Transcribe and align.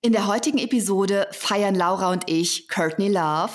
In 0.00 0.12
der 0.12 0.28
heutigen 0.28 0.58
Episode 0.58 1.26
feiern 1.32 1.74
Laura 1.74 2.12
und 2.12 2.30
ich 2.30 2.68
Courtney 2.68 3.08
Love. 3.08 3.50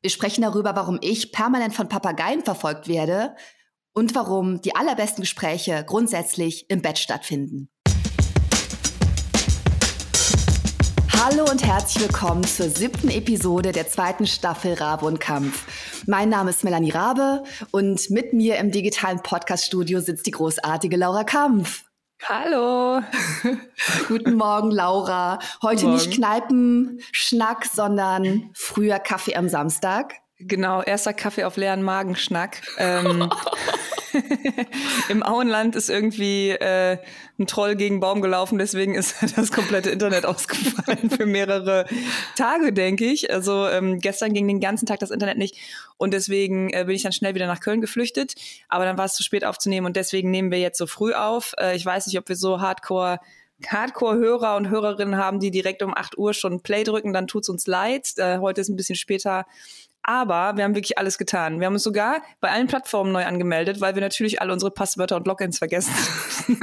Wir 0.00 0.08
sprechen 0.08 0.40
darüber, 0.40 0.74
warum 0.74 0.98
ich 1.02 1.30
permanent 1.30 1.74
von 1.74 1.90
Papageien 1.90 2.42
verfolgt 2.42 2.88
werde 2.88 3.36
und 3.92 4.14
warum 4.14 4.62
die 4.62 4.74
allerbesten 4.74 5.20
Gespräche 5.20 5.84
grundsätzlich 5.86 6.70
im 6.70 6.80
Bett 6.80 6.98
stattfinden. 6.98 7.68
Hallo 11.12 11.44
und 11.50 11.62
herzlich 11.62 12.02
willkommen 12.02 12.44
zur 12.44 12.70
siebten 12.70 13.10
Episode 13.10 13.72
der 13.72 13.88
zweiten 13.88 14.26
Staffel 14.26 14.72
Rabe 14.72 15.04
und 15.04 15.20
Kampf. 15.20 15.66
Mein 16.06 16.30
Name 16.30 16.48
ist 16.48 16.64
Melanie 16.64 16.92
Rabe 16.92 17.44
und 17.72 18.08
mit 18.08 18.32
mir 18.32 18.56
im 18.56 18.70
digitalen 18.70 19.22
Podcaststudio 19.22 20.00
sitzt 20.00 20.24
die 20.24 20.30
großartige 20.30 20.96
Laura 20.96 21.24
Kampf. 21.24 21.87
Hallo. 22.24 23.00
Guten 24.08 24.34
Morgen, 24.34 24.70
Laura. 24.70 25.38
Heute 25.62 25.84
Morgen. 25.84 25.96
nicht 25.96 26.12
Kneipenschnack, 26.12 27.64
sondern 27.64 28.50
früher 28.54 28.98
Kaffee 28.98 29.36
am 29.36 29.48
Samstag. 29.48 30.16
Genau, 30.40 30.82
erster 30.82 31.12
Kaffee 31.12 31.44
auf 31.44 31.56
leeren 31.56 31.82
Magenschnack. 31.82 32.62
Ähm, 32.78 33.28
Im 35.08 35.22
Auenland 35.22 35.74
ist 35.74 35.90
irgendwie 35.90 36.50
äh, 36.50 36.98
ein 37.38 37.46
Troll 37.46 37.76
gegen 37.76 38.00
Baum 38.00 38.22
gelaufen, 38.22 38.58
deswegen 38.58 38.94
ist 38.94 39.16
das 39.36 39.50
komplette 39.50 39.90
Internet 39.90 40.26
ausgefallen 40.26 41.10
für 41.10 41.26
mehrere 41.26 41.86
Tage, 42.36 42.72
denke 42.72 43.04
ich. 43.04 43.32
Also 43.32 43.66
ähm, 43.66 43.98
gestern 43.98 44.32
ging 44.32 44.46
den 44.46 44.60
ganzen 44.60 44.86
Tag 44.86 45.00
das 45.00 45.10
Internet 45.10 45.38
nicht 45.38 45.56
und 45.96 46.14
deswegen 46.14 46.70
äh, 46.70 46.84
bin 46.86 46.94
ich 46.94 47.02
dann 47.02 47.12
schnell 47.12 47.34
wieder 47.34 47.46
nach 47.46 47.60
Köln 47.60 47.80
geflüchtet. 47.80 48.34
Aber 48.68 48.84
dann 48.84 48.98
war 48.98 49.06
es 49.06 49.14
zu 49.14 49.22
spät 49.22 49.44
aufzunehmen 49.44 49.86
und 49.86 49.96
deswegen 49.96 50.30
nehmen 50.30 50.50
wir 50.50 50.58
jetzt 50.58 50.78
so 50.78 50.86
früh 50.86 51.14
auf. 51.14 51.54
Äh, 51.58 51.76
ich 51.76 51.84
weiß 51.84 52.06
nicht, 52.06 52.18
ob 52.18 52.28
wir 52.28 52.36
so 52.36 52.60
Hardcore 52.60 53.18
Hardcore-Hörer 53.66 54.54
und 54.56 54.70
Hörerinnen 54.70 55.16
haben, 55.16 55.40
die 55.40 55.50
direkt 55.50 55.82
um 55.82 55.92
8 55.92 56.16
Uhr 56.16 56.32
schon 56.32 56.60
Play 56.60 56.84
drücken, 56.84 57.12
dann 57.12 57.26
tut's 57.26 57.48
uns 57.48 57.66
leid. 57.66 58.12
Äh, 58.16 58.38
heute 58.38 58.60
ist 58.60 58.68
ein 58.68 58.76
bisschen 58.76 58.94
später 58.94 59.46
aber 60.08 60.56
wir 60.56 60.64
haben 60.64 60.74
wirklich 60.74 60.96
alles 60.96 61.18
getan. 61.18 61.60
Wir 61.60 61.66
haben 61.66 61.74
uns 61.74 61.82
sogar 61.82 62.22
bei 62.40 62.50
allen 62.50 62.66
Plattformen 62.66 63.12
neu 63.12 63.26
angemeldet, 63.26 63.82
weil 63.82 63.94
wir 63.94 64.00
natürlich 64.00 64.40
alle 64.40 64.54
unsere 64.54 64.70
Passwörter 64.70 65.16
und 65.16 65.26
Logins 65.26 65.58
vergessen. 65.58 65.92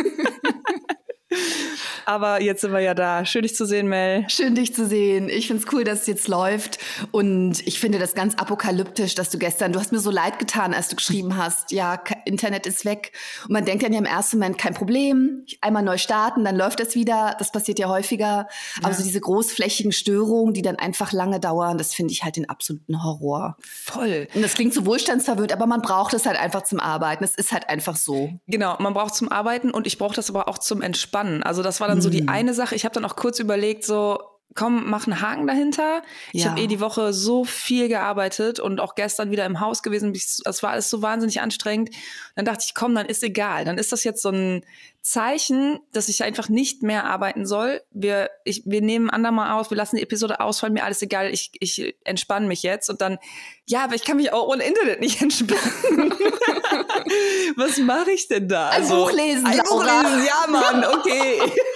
Aber 2.05 2.41
jetzt 2.41 2.61
sind 2.61 2.71
wir 2.71 2.79
ja 2.79 2.93
da. 2.93 3.25
Schön, 3.25 3.41
dich 3.41 3.55
zu 3.55 3.65
sehen, 3.65 3.87
Mel. 3.87 4.25
Schön, 4.29 4.55
dich 4.55 4.73
zu 4.73 4.85
sehen. 4.85 5.27
Ich 5.29 5.47
find's 5.47 5.65
cool, 5.71 5.83
dass 5.83 6.01
es 6.01 6.07
jetzt 6.07 6.27
läuft. 6.27 6.77
Und 7.11 7.65
ich 7.67 7.79
finde 7.79 7.99
das 7.99 8.13
ganz 8.13 8.35
apokalyptisch, 8.35 9.15
dass 9.15 9.29
du 9.29 9.37
gestern, 9.37 9.73
du 9.73 9.79
hast 9.79 9.91
mir 9.91 9.99
so 9.99 10.11
leid 10.11 10.39
getan, 10.39 10.73
als 10.73 10.87
du 10.89 10.95
geschrieben 10.95 11.35
hast, 11.35 11.71
ja, 11.71 12.01
Internet 12.25 12.67
ist 12.67 12.85
weg. 12.85 13.11
Und 13.43 13.51
man 13.51 13.65
denkt 13.65 13.83
dann 13.83 13.91
ja 13.91 13.99
im 13.99 14.05
ersten 14.05 14.37
Moment, 14.37 14.57
kein 14.57 14.73
Problem, 14.73 15.45
einmal 15.61 15.83
neu 15.83 15.97
starten, 15.97 16.43
dann 16.45 16.55
läuft 16.55 16.79
es 16.79 16.95
wieder. 16.95 17.35
Das 17.39 17.51
passiert 17.51 17.79
ja 17.79 17.89
häufiger. 17.89 18.47
Aber 18.83 18.93
so 18.93 19.03
diese 19.03 19.19
großflächigen 19.19 19.91
Störungen, 19.91 20.53
die 20.53 20.61
dann 20.61 20.75
einfach 20.75 21.11
lange 21.11 21.39
dauern, 21.39 21.77
das 21.77 21.93
finde 21.93 22.13
ich 22.13 22.23
halt 22.23 22.35
den 22.35 22.49
absoluten 22.49 23.03
Horror. 23.03 23.57
Voll. 23.83 24.27
Und 24.35 24.41
das 24.41 24.53
klingt 24.53 24.73
so 24.73 24.85
wohlstandsverwöhnt, 24.85 25.51
aber 25.51 25.65
man 25.65 25.81
braucht 25.81 26.13
es 26.13 26.25
halt 26.25 26.39
einfach 26.39 26.63
zum 26.63 26.79
Arbeiten. 26.79 27.23
Es 27.23 27.35
ist 27.35 27.51
halt 27.51 27.67
einfach 27.69 27.95
so. 27.95 28.29
Genau, 28.47 28.75
man 28.79 28.93
braucht 28.93 29.15
zum 29.15 29.31
Arbeiten 29.31 29.71
und 29.71 29.87
ich 29.87 29.97
brauche 29.97 30.15
das 30.15 30.29
aber 30.29 30.47
auch 30.47 30.59
zum 30.59 30.81
Entspannen. 30.81 31.41
Also 31.41 31.63
das 31.63 31.79
war 31.79 31.87
dann 31.87 31.94
dann 31.95 32.01
so 32.01 32.09
die 32.09 32.23
mhm. 32.23 32.29
eine 32.29 32.53
Sache. 32.53 32.75
Ich 32.75 32.85
habe 32.85 32.93
dann 32.93 33.05
auch 33.05 33.15
kurz 33.15 33.39
überlegt, 33.39 33.83
so, 33.83 34.19
komm, 34.55 34.89
mach 34.89 35.05
einen 35.05 35.21
Haken 35.21 35.47
dahinter. 35.47 36.01
Ich 36.31 36.43
ja. 36.43 36.51
habe 36.51 36.61
eh 36.61 36.67
die 36.67 36.79
Woche 36.79 37.13
so 37.13 37.43
viel 37.43 37.89
gearbeitet 37.89 38.59
und 38.59 38.79
auch 38.79 38.95
gestern 38.95 39.29
wieder 39.29 39.45
im 39.45 39.59
Haus 39.59 39.83
gewesen. 39.83 40.13
Es 40.13 40.63
war 40.63 40.71
alles 40.71 40.89
so 40.89 41.01
wahnsinnig 41.01 41.41
anstrengend. 41.41 41.89
Dann 42.35 42.45
dachte 42.45 42.63
ich, 42.65 42.73
komm, 42.73 42.95
dann 42.95 43.05
ist 43.05 43.21
egal. 43.21 43.65
Dann 43.65 43.77
ist 43.77 43.91
das 43.91 44.05
jetzt 44.05 44.21
so 44.21 44.29
ein 44.29 44.63
Zeichen, 45.01 45.81
dass 45.91 46.07
ich 46.07 46.23
einfach 46.23 46.47
nicht 46.47 46.83
mehr 46.83 47.03
arbeiten 47.03 47.45
soll. 47.45 47.81
Wir, 47.91 48.29
ich, 48.45 48.63
wir 48.65 48.81
nehmen 48.81 49.09
andermal 49.09 49.51
aus, 49.51 49.69
wir 49.69 49.77
lassen 49.77 49.97
die 49.97 50.01
Episode 50.01 50.39
ausfallen, 50.39 50.73
mir 50.73 50.85
alles 50.85 51.01
egal, 51.01 51.31
ich, 51.31 51.51
ich 51.59 51.95
entspanne 52.05 52.47
mich 52.47 52.63
jetzt. 52.63 52.89
Und 52.89 53.01
dann, 53.01 53.19
ja, 53.65 53.83
aber 53.83 53.95
ich 53.95 54.05
kann 54.05 54.17
mich 54.17 54.31
auch 54.31 54.47
ohne 54.47 54.63
Internet 54.63 55.01
nicht 55.01 55.21
entspannen. 55.21 56.13
Was 57.57 57.77
mache 57.77 58.11
ich 58.11 58.29
denn 58.29 58.47
da? 58.47 58.69
Ein 58.69 58.83
also, 58.83 58.95
Buch 58.95 59.11
lesen, 59.11 59.45
ein 59.45 59.59
Buch 59.59 59.83
lesen, 59.83 60.25
ja, 60.25 60.49
Mann, 60.49 60.85
okay. 60.85 61.41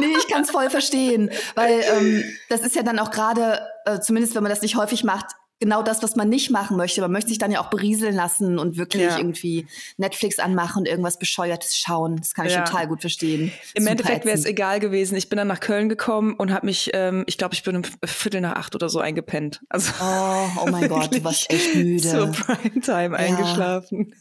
nee, 0.00 0.14
ich 0.16 0.28
kann 0.28 0.42
es 0.42 0.50
voll 0.50 0.70
verstehen, 0.70 1.30
weil 1.54 1.82
ähm, 1.96 2.24
das 2.48 2.60
ist 2.60 2.74
ja 2.74 2.82
dann 2.82 2.98
auch 2.98 3.10
gerade, 3.10 3.60
äh, 3.84 4.00
zumindest 4.00 4.34
wenn 4.34 4.42
man 4.42 4.50
das 4.50 4.62
nicht 4.62 4.76
häufig 4.76 5.04
macht, 5.04 5.26
genau 5.60 5.82
das, 5.82 6.02
was 6.02 6.16
man 6.16 6.28
nicht 6.28 6.50
machen 6.50 6.76
möchte. 6.76 7.00
Man 7.00 7.12
möchte 7.12 7.28
sich 7.28 7.38
dann 7.38 7.50
ja 7.50 7.60
auch 7.60 7.70
berieseln 7.70 8.14
lassen 8.14 8.58
und 8.58 8.76
wirklich 8.76 9.04
ja. 9.04 9.16
irgendwie 9.16 9.66
Netflix 9.96 10.38
anmachen 10.38 10.80
und 10.80 10.86
irgendwas 10.86 11.18
Bescheuertes 11.18 11.76
schauen. 11.76 12.16
Das 12.16 12.34
kann 12.34 12.46
ich 12.46 12.52
ja. 12.52 12.64
total 12.64 12.86
gut 12.86 13.00
verstehen. 13.00 13.52
Im 13.74 13.82
Super 13.82 13.92
Endeffekt 13.92 14.24
wäre 14.24 14.36
es 14.36 14.44
egal 14.44 14.80
gewesen. 14.80 15.16
Ich 15.16 15.28
bin 15.28 15.38
dann 15.38 15.48
nach 15.48 15.60
Köln 15.60 15.88
gekommen 15.88 16.34
und 16.34 16.52
habe 16.52 16.66
mich, 16.66 16.90
ähm, 16.92 17.24
ich 17.26 17.38
glaube, 17.38 17.54
ich 17.54 17.62
bin 17.62 17.76
um 17.76 17.82
Viertel 18.04 18.40
nach 18.40 18.56
acht 18.56 18.74
oder 18.74 18.88
so 18.88 19.00
eingepennt. 19.00 19.62
Also 19.68 19.92
oh, 20.00 20.48
oh 20.62 20.70
mein 20.70 20.88
Gott, 20.88 21.14
du 21.14 21.24
warst 21.24 21.50
echt 21.50 21.74
müde. 21.74 22.08
Zur 22.08 22.32
Primetime 22.32 23.16
ja. 23.16 23.24
eingeschlafen. 23.24 24.14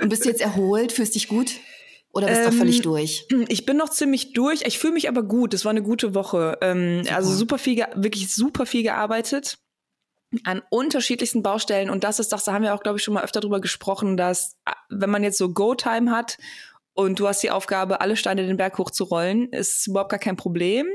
und 0.00 0.08
bist 0.08 0.24
du 0.24 0.28
jetzt 0.28 0.40
erholt? 0.40 0.92
Fühlst 0.92 1.14
dich 1.14 1.28
gut? 1.28 1.52
Oder 2.12 2.26
bist 2.26 2.40
du 2.42 2.48
ähm, 2.48 2.52
völlig 2.52 2.82
durch? 2.82 3.26
Ich 3.48 3.66
bin 3.66 3.76
noch 3.76 3.90
ziemlich 3.90 4.32
durch. 4.32 4.62
Ich 4.62 4.78
fühle 4.78 4.94
mich 4.94 5.08
aber 5.08 5.22
gut. 5.22 5.54
Es 5.54 5.64
war 5.64 5.70
eine 5.70 5.82
gute 5.82 6.14
Woche. 6.14 6.58
Ähm, 6.62 7.04
also 7.12 7.32
super 7.32 7.58
viel, 7.58 7.84
wirklich 7.94 8.34
super 8.34 8.66
viel 8.66 8.82
gearbeitet 8.82 9.58
an 10.44 10.62
unterschiedlichsten 10.70 11.42
Baustellen. 11.42 11.90
Und 11.90 12.04
das 12.04 12.18
ist 12.18 12.32
das, 12.32 12.44
da 12.44 12.52
haben 12.52 12.62
wir 12.62 12.74
auch, 12.74 12.82
glaube 12.82 12.98
ich, 12.98 13.04
schon 13.04 13.14
mal 13.14 13.24
öfter 13.24 13.40
drüber 13.40 13.60
gesprochen, 13.60 14.16
dass 14.16 14.56
äh, 14.66 14.72
wenn 14.90 15.10
man 15.10 15.22
jetzt 15.22 15.38
so 15.38 15.52
Go-Time 15.52 16.10
hat 16.10 16.38
und 16.94 17.20
du 17.20 17.28
hast 17.28 17.42
die 17.42 17.50
Aufgabe, 17.50 18.00
alle 18.00 18.16
Steine 18.16 18.46
den 18.46 18.56
Berg 18.56 18.76
hochzurollen, 18.78 19.52
ist 19.52 19.86
überhaupt 19.86 20.10
gar 20.10 20.18
kein 20.18 20.36
Problem. 20.36 20.86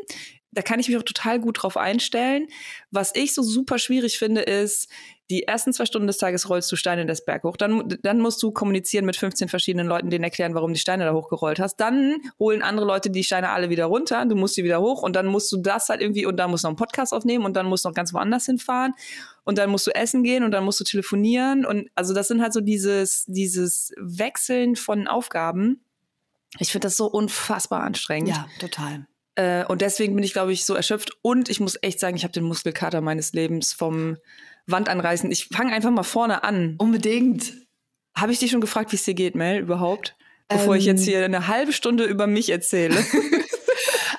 Da 0.51 0.61
kann 0.61 0.79
ich 0.79 0.87
mich 0.87 0.97
auch 0.97 1.03
total 1.03 1.39
gut 1.39 1.63
drauf 1.63 1.77
einstellen. 1.77 2.47
Was 2.91 3.11
ich 3.15 3.33
so 3.33 3.41
super 3.41 3.79
schwierig 3.79 4.19
finde, 4.19 4.41
ist, 4.41 4.87
die 5.29 5.43
ersten 5.43 5.71
zwei 5.71 5.85
Stunden 5.85 6.07
des 6.07 6.17
Tages 6.17 6.49
rollst 6.49 6.71
du 6.71 6.75
Steine 6.75 7.03
in 7.03 7.07
das 7.07 7.23
Berg 7.23 7.43
hoch. 7.43 7.55
Dann, 7.55 7.97
dann 8.01 8.19
musst 8.19 8.43
du 8.43 8.51
kommunizieren 8.51 9.05
mit 9.05 9.15
15 9.15 9.47
verschiedenen 9.47 9.87
Leuten, 9.87 10.09
denen 10.09 10.23
erklären, 10.23 10.53
warum 10.53 10.73
die 10.73 10.79
Steine 10.79 11.05
da 11.05 11.13
hochgerollt 11.13 11.59
hast. 11.59 11.77
Dann 11.77 12.17
holen 12.39 12.61
andere 12.61 12.85
Leute 12.85 13.09
die 13.09 13.23
Steine 13.23 13.49
alle 13.49 13.69
wieder 13.69 13.85
runter. 13.85 14.25
Du 14.25 14.35
musst 14.35 14.55
sie 14.55 14.63
wieder 14.63 14.81
hoch 14.81 15.01
und 15.01 15.15
dann 15.15 15.27
musst 15.27 15.51
du 15.51 15.57
das 15.57 15.89
halt 15.89 16.01
irgendwie 16.01 16.25
und 16.25 16.37
dann 16.37 16.51
musst 16.51 16.63
du 16.63 16.67
noch 16.67 16.71
einen 16.71 16.77
Podcast 16.77 17.13
aufnehmen 17.13 17.45
und 17.45 17.55
dann 17.55 17.67
musst 17.67 17.85
du 17.85 17.89
noch 17.89 17.95
ganz 17.95 18.13
woanders 18.13 18.45
hinfahren 18.45 18.93
und 19.45 19.57
dann 19.57 19.69
musst 19.69 19.87
du 19.87 19.91
essen 19.91 20.23
gehen 20.23 20.43
und 20.43 20.51
dann 20.51 20.65
musst 20.65 20.79
du 20.79 20.83
telefonieren 20.83 21.65
und 21.65 21.89
also 21.95 22.13
das 22.13 22.27
sind 22.27 22.41
halt 22.41 22.53
so 22.53 22.61
dieses, 22.61 23.25
dieses 23.27 23.93
Wechseln 23.97 24.75
von 24.75 25.07
Aufgaben. 25.07 25.83
Ich 26.59 26.71
finde 26.71 26.85
das 26.87 26.97
so 26.97 27.07
unfassbar 27.07 27.81
anstrengend. 27.81 28.29
Ja, 28.29 28.47
total. 28.59 29.07
Äh, 29.35 29.65
und 29.65 29.81
deswegen 29.81 30.15
bin 30.15 30.23
ich, 30.23 30.33
glaube 30.33 30.53
ich, 30.53 30.65
so 30.65 30.75
erschöpft. 30.75 31.11
Und 31.21 31.49
ich 31.49 31.59
muss 31.59 31.77
echt 31.81 31.99
sagen, 31.99 32.15
ich 32.15 32.23
habe 32.23 32.33
den 32.33 32.43
Muskelkater 32.43 33.01
meines 33.01 33.33
Lebens 33.33 33.73
vom 33.73 34.17
Wand 34.67 34.89
anreißen. 34.89 35.31
Ich 35.31 35.47
fange 35.47 35.73
einfach 35.73 35.91
mal 35.91 36.03
vorne 36.03 36.43
an. 36.43 36.75
Unbedingt. 36.77 37.53
Habe 38.15 38.31
ich 38.31 38.39
dich 38.39 38.51
schon 38.51 38.61
gefragt, 38.61 38.91
wie 38.91 38.95
es 38.95 39.03
dir 39.03 39.15
geht, 39.15 39.35
Mel, 39.35 39.59
überhaupt? 39.59 40.15
Bevor 40.47 40.75
ähm, 40.75 40.79
ich 40.79 40.85
jetzt 40.85 41.03
hier 41.03 41.25
eine 41.25 41.47
halbe 41.47 41.73
Stunde 41.73 42.05
über 42.05 42.27
mich 42.27 42.49
erzähle. 42.49 43.03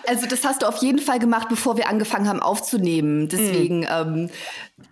Also 0.06 0.26
das 0.26 0.44
hast 0.44 0.62
du 0.62 0.66
auf 0.66 0.76
jeden 0.78 0.98
Fall 0.98 1.18
gemacht, 1.18 1.48
bevor 1.48 1.76
wir 1.76 1.88
angefangen 1.88 2.28
haben 2.28 2.40
aufzunehmen. 2.40 3.28
Deswegen, 3.28 3.80
mm. 3.80 3.88
ähm, 3.90 4.30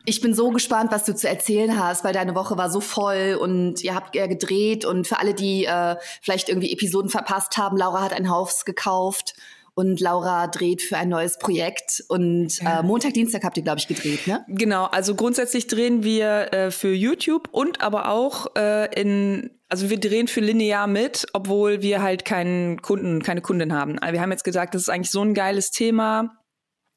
ich 0.04 0.20
bin 0.20 0.34
so 0.34 0.50
gespannt, 0.50 0.90
was 0.90 1.04
du 1.04 1.14
zu 1.14 1.28
erzählen 1.28 1.78
hast, 1.78 2.04
weil 2.04 2.12
deine 2.12 2.34
Woche 2.34 2.56
war 2.56 2.70
so 2.70 2.80
voll 2.80 3.38
und 3.40 3.82
ihr 3.82 3.94
habt 3.94 4.14
ja 4.14 4.26
gedreht 4.26 4.84
und 4.84 5.06
für 5.06 5.18
alle, 5.18 5.34
die 5.34 5.64
äh, 5.64 5.96
vielleicht 6.22 6.48
irgendwie 6.48 6.72
Episoden 6.72 7.10
verpasst 7.10 7.56
haben, 7.56 7.76
Laura 7.76 8.02
hat 8.02 8.12
ein 8.12 8.30
Haus 8.30 8.64
gekauft 8.64 9.34
und 9.74 10.00
Laura 10.00 10.48
dreht 10.48 10.82
für 10.82 10.96
ein 10.96 11.08
neues 11.08 11.38
Projekt 11.38 12.04
und 12.08 12.60
äh, 12.60 12.82
Montag, 12.82 13.14
Dienstag 13.14 13.42
habt 13.44 13.56
ihr, 13.56 13.62
glaube 13.62 13.78
ich, 13.78 13.88
gedreht, 13.88 14.26
ne? 14.26 14.44
Genau, 14.48 14.84
also 14.84 15.14
grundsätzlich 15.14 15.66
drehen 15.66 16.02
wir 16.02 16.52
äh, 16.52 16.70
für 16.70 16.92
YouTube 16.92 17.48
und 17.52 17.80
aber 17.80 18.10
auch 18.10 18.54
äh, 18.56 18.92
in, 19.00 19.50
also 19.68 19.88
wir 19.88 19.98
drehen 19.98 20.28
für 20.28 20.40
linear 20.40 20.86
mit, 20.86 21.26
obwohl 21.32 21.80
wir 21.80 22.02
halt 22.02 22.24
keinen 22.24 22.82
Kunden, 22.82 23.22
keine 23.22 23.40
Kundin 23.40 23.72
haben. 23.72 23.98
Also 23.98 24.12
wir 24.12 24.20
haben 24.20 24.30
jetzt 24.30 24.44
gesagt, 24.44 24.74
das 24.74 24.82
ist 24.82 24.88
eigentlich 24.90 25.10
so 25.10 25.22
ein 25.22 25.34
geiles 25.34 25.70
Thema. 25.70 26.38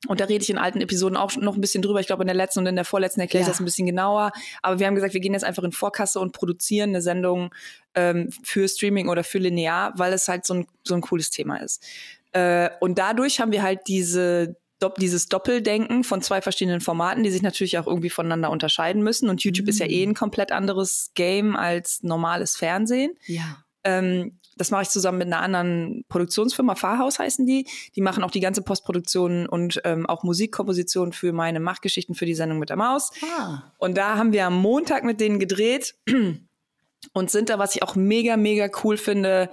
Und 0.07 0.19
da 0.19 0.25
rede 0.25 0.43
ich 0.43 0.49
in 0.49 0.57
alten 0.57 0.81
Episoden 0.81 1.17
auch 1.17 1.35
noch 1.35 1.55
ein 1.55 1.61
bisschen 1.61 1.81
drüber. 1.81 1.99
Ich 1.99 2.07
glaube, 2.07 2.23
in 2.23 2.27
der 2.27 2.35
letzten 2.35 2.59
und 2.59 2.67
in 2.67 2.75
der 2.75 2.85
vorletzten 2.85 3.21
erkläre 3.21 3.41
ich 3.41 3.47
ja. 3.47 3.51
das 3.51 3.59
ein 3.59 3.65
bisschen 3.65 3.87
genauer. 3.87 4.31
Aber 4.61 4.77
wir 4.79 4.85
haben 4.85 4.93
gesagt, 4.93 5.13
wir 5.13 5.21
gehen 5.21 5.33
jetzt 5.33 5.45
einfach 5.45 5.63
in 5.63 5.71
Vorkasse 5.71 6.19
und 6.19 6.31
produzieren 6.31 6.89
eine 6.89 7.01
Sendung 7.01 7.53
ähm, 7.95 8.29
für 8.43 8.67
Streaming 8.67 9.09
oder 9.09 9.23
für 9.23 9.39
linear, 9.39 9.93
weil 9.97 10.13
es 10.13 10.27
halt 10.27 10.45
so 10.45 10.53
ein, 10.53 10.67
so 10.83 10.93
ein 10.93 11.01
cooles 11.01 11.31
Thema 11.31 11.57
ist. 11.57 11.83
Äh, 12.35 12.69
und 12.81 12.97
dadurch 12.97 13.39
haben 13.39 13.51
wir 13.51 13.63
halt 13.63 13.81
diese 13.87 14.57
dieses 14.99 15.29
Doppeldenken 15.29 16.03
von 16.03 16.21
zwei 16.21 16.41
verschiedenen 16.41 16.81
Formaten, 16.81 17.23
die 17.23 17.31
sich 17.31 17.41
natürlich 17.41 17.79
auch 17.79 17.87
irgendwie 17.87 18.09
voneinander 18.09 18.51
unterscheiden 18.51 19.01
müssen. 19.01 19.29
Und 19.29 19.43
YouTube 19.43 19.65
mhm. 19.65 19.69
ist 19.69 19.79
ja 19.79 19.87
eh 19.87 20.03
ein 20.03 20.09
mhm. 20.09 20.15
komplett 20.15 20.51
anderes 20.51 21.11
Game 21.15 21.55
als 21.55 22.03
normales 22.03 22.55
Fernsehen. 22.55 23.17
Ja. 23.25 23.63
Ähm, 23.83 24.39
das 24.57 24.71
mache 24.71 24.83
ich 24.83 24.89
zusammen 24.89 25.17
mit 25.17 25.27
einer 25.27 25.41
anderen 25.41 26.03
Produktionsfirma, 26.07 26.75
Fahrhaus 26.75 27.17
heißen 27.17 27.45
die. 27.45 27.67
Die 27.95 28.01
machen 28.01 28.23
auch 28.23 28.31
die 28.31 28.41
ganze 28.41 28.61
Postproduktion 28.61 29.47
und 29.47 29.81
ähm, 29.85 30.05
auch 30.05 30.23
Musikkomposition 30.23 31.13
für 31.13 31.33
meine 31.33 31.59
Machtgeschichten 31.59 32.13
für 32.13 32.25
die 32.25 32.35
Sendung 32.35 32.59
mit 32.59 32.69
der 32.69 32.77
Maus. 32.77 33.11
Ah. 33.37 33.63
Und 33.79 33.97
da 33.97 34.17
haben 34.17 34.33
wir 34.33 34.45
am 34.45 34.61
Montag 34.61 35.03
mit 35.03 35.19
denen 35.19 35.39
gedreht 35.39 35.95
und 37.13 37.31
sind 37.31 37.49
da, 37.49 37.59
was 37.59 37.75
ich 37.75 37.81
auch 37.81 37.95
mega, 37.95 38.37
mega 38.37 38.69
cool 38.83 38.97
finde, 38.97 39.49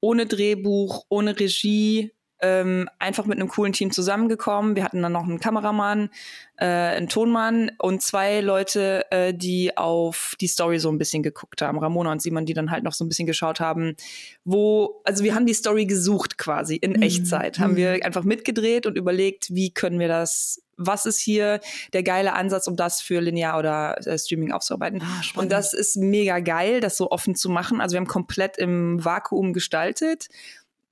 ohne 0.00 0.26
Drehbuch, 0.26 1.04
ohne 1.08 1.38
Regie, 1.38 2.12
ähm, 2.42 2.88
einfach 2.98 3.24
mit 3.24 3.38
einem 3.38 3.48
coolen 3.48 3.72
Team 3.72 3.92
zusammengekommen. 3.92 4.76
Wir 4.76 4.84
hatten 4.84 5.00
dann 5.00 5.12
noch 5.12 5.22
einen 5.22 5.40
Kameramann, 5.40 6.10
äh, 6.56 6.66
einen 6.66 7.08
Tonmann 7.08 7.70
und 7.78 8.02
zwei 8.02 8.40
Leute, 8.40 9.06
äh, 9.10 9.32
die 9.32 9.76
auf 9.76 10.34
die 10.40 10.48
Story 10.48 10.78
so 10.78 10.90
ein 10.90 10.98
bisschen 10.98 11.22
geguckt 11.22 11.62
haben. 11.62 11.78
Ramona 11.78 12.12
und 12.12 12.20
Simon, 12.20 12.44
die 12.44 12.54
dann 12.54 12.70
halt 12.70 12.82
noch 12.82 12.92
so 12.92 13.04
ein 13.04 13.08
bisschen 13.08 13.26
geschaut 13.26 13.60
haben, 13.60 13.96
wo, 14.44 15.00
also 15.04 15.22
wir 15.24 15.34
haben 15.34 15.46
die 15.46 15.54
Story 15.54 15.86
gesucht 15.86 16.36
quasi 16.36 16.76
in 16.76 16.92
mhm. 16.92 17.02
Echtzeit. 17.02 17.60
Haben 17.60 17.76
wir 17.76 17.96
mhm. 17.96 18.02
einfach 18.02 18.24
mitgedreht 18.24 18.86
und 18.86 18.98
überlegt, 18.98 19.54
wie 19.54 19.72
können 19.72 19.98
wir 19.98 20.08
das 20.08 20.60
was 20.84 21.06
ist 21.06 21.20
hier 21.20 21.60
der 21.92 22.02
geile 22.02 22.32
Ansatz, 22.32 22.66
um 22.66 22.76
das 22.76 23.00
für 23.00 23.20
linear 23.20 23.58
oder 23.58 24.04
äh, 24.06 24.18
Streaming 24.18 24.52
aufzuarbeiten. 24.52 25.02
Ah, 25.02 25.22
und 25.38 25.52
das 25.52 25.74
ist 25.74 25.96
mega 25.96 26.40
geil, 26.40 26.80
das 26.80 26.96
so 26.96 27.10
offen 27.10 27.34
zu 27.36 27.50
machen. 27.50 27.80
Also 27.80 27.94
wir 27.94 28.00
haben 28.00 28.08
komplett 28.08 28.56
im 28.56 29.04
Vakuum 29.04 29.52
gestaltet 29.52 30.28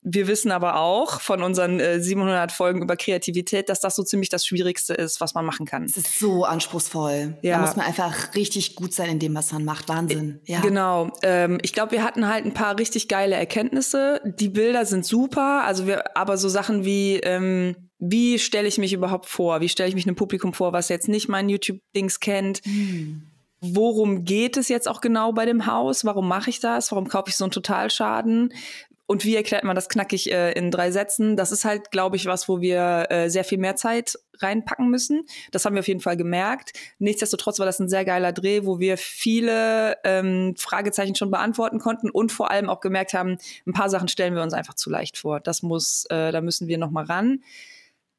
wir 0.02 0.29
wissen 0.29 0.50
aber 0.50 0.76
auch 0.76 1.20
von 1.20 1.43
unseren 1.43 1.79
äh, 1.79 2.00
700 2.00 2.52
Folgen 2.52 2.81
über 2.81 2.97
Kreativität, 2.97 3.69
dass 3.69 3.81
das 3.81 3.97
so 3.97 4.02
ziemlich 4.02 4.31
das 4.31 4.47
Schwierigste 4.47 4.94
ist, 4.94 5.20
was 5.20 5.35
man 5.35 5.44
machen 5.44 5.67
kann. 5.67 5.85
Es 5.85 5.99
ist 5.99 6.19
so 6.19 6.44
anspruchsvoll. 6.44 7.37
Ja. 7.43 7.56
Da 7.56 7.67
muss 7.67 7.76
man 7.76 7.85
einfach 7.85 8.35
richtig 8.35 8.76
gut 8.76 8.94
sein 8.94 9.11
in 9.11 9.19
dem, 9.19 9.35
was 9.35 9.52
man 9.52 9.64
macht. 9.64 9.88
Wahnsinn. 9.88 10.41
Ja. 10.47 10.61
Genau. 10.61 11.11
Ähm, 11.23 11.58
ich 11.62 11.75
glaube, 11.75 11.93
wir 11.93 12.02
hatten 12.02 12.26
halt 12.26 12.47
ein 12.47 12.55
paar 12.55 12.79
richtig 12.79 13.08
geile 13.08 13.35
Erkenntnisse. 13.35 14.23
Die 14.25 14.49
Bilder 14.49 14.87
sind 14.87 15.05
super. 15.05 15.64
Also 15.64 15.87
wir, 15.87 16.17
aber 16.17 16.38
so 16.38 16.49
Sachen 16.49 16.87
wie, 16.87 17.17
ähm, 17.17 17.76
wie 17.99 18.38
stelle 18.38 18.69
ich 18.69 18.79
mich 18.79 18.94
überhaupt 18.94 19.26
vor? 19.26 19.61
Wie 19.61 19.69
stelle 19.69 19.91
ich 19.91 19.94
mich 19.94 20.06
einem 20.06 20.17
Publikum 20.17 20.55
vor, 20.55 20.73
was 20.73 20.88
jetzt 20.88 21.08
nicht 21.08 21.29
mein 21.29 21.50
YouTube-Dings 21.50 22.20
kennt? 22.20 22.62
Hm. 22.64 23.26
Worum 23.61 24.25
geht 24.25 24.56
es 24.56 24.69
jetzt 24.69 24.88
auch 24.88 25.03
genau 25.03 25.32
bei 25.32 25.44
dem 25.44 25.67
Haus? 25.67 26.06
Warum 26.06 26.26
mache 26.26 26.49
ich 26.49 26.61
das? 26.61 26.91
Warum 26.91 27.08
kaufe 27.08 27.29
ich 27.29 27.37
so 27.37 27.44
einen 27.44 27.50
Totalschaden? 27.50 28.55
Und 29.11 29.25
wie 29.25 29.35
erklärt 29.35 29.65
man 29.65 29.75
das 29.75 29.89
knackig 29.89 30.31
äh, 30.31 30.53
in 30.53 30.71
drei 30.71 30.93
Sätzen? 30.93 31.37
Das 31.37 31.51
ist 31.51 31.65
halt, 31.65 31.91
glaube 31.91 32.15
ich, 32.15 32.27
was, 32.27 32.49
wo 32.49 32.61
wir 32.61 33.09
äh, 33.11 33.29
sehr 33.29 33.43
viel 33.43 33.59
mehr 33.59 33.75
Zeit 33.75 34.17
reinpacken 34.39 34.89
müssen. 34.89 35.27
Das 35.51 35.65
haben 35.65 35.75
wir 35.75 35.81
auf 35.81 35.89
jeden 35.89 35.99
Fall 35.99 36.17
gemerkt. 36.17 36.75
Nichtsdestotrotz 37.01 37.59
war 37.59 37.67
das 37.67 37.81
ein 37.81 37.89
sehr 37.89 38.05
geiler 38.05 38.31
Dreh, 38.33 38.65
wo 38.67 38.79
wir 38.79 38.97
viele 38.97 39.97
ähm, 40.05 40.55
Fragezeichen 40.57 41.17
schon 41.17 41.33
beantworten 41.33 41.81
konnten 41.81 42.09
und 42.09 42.31
vor 42.31 42.53
allem 42.53 42.71
auch 42.71 42.79
gemerkt 42.79 43.12
haben, 43.12 43.39
ein 43.67 43.73
paar 43.73 43.91
Sachen 43.91 44.07
stellen 44.07 44.37
wir 44.37 44.45
uns 44.45 44.55
einfach 44.55 44.75
zu 44.75 44.91
leicht 44.91 45.19
vor. 45.19 45.41
Das 45.41 45.65
muss, 45.65 46.05
äh, 46.11 46.31
da 46.31 46.41
müssen 46.41 46.69
wir 46.69 46.79
noch 46.79 46.93
mal 46.93 47.05
ran. 47.05 47.43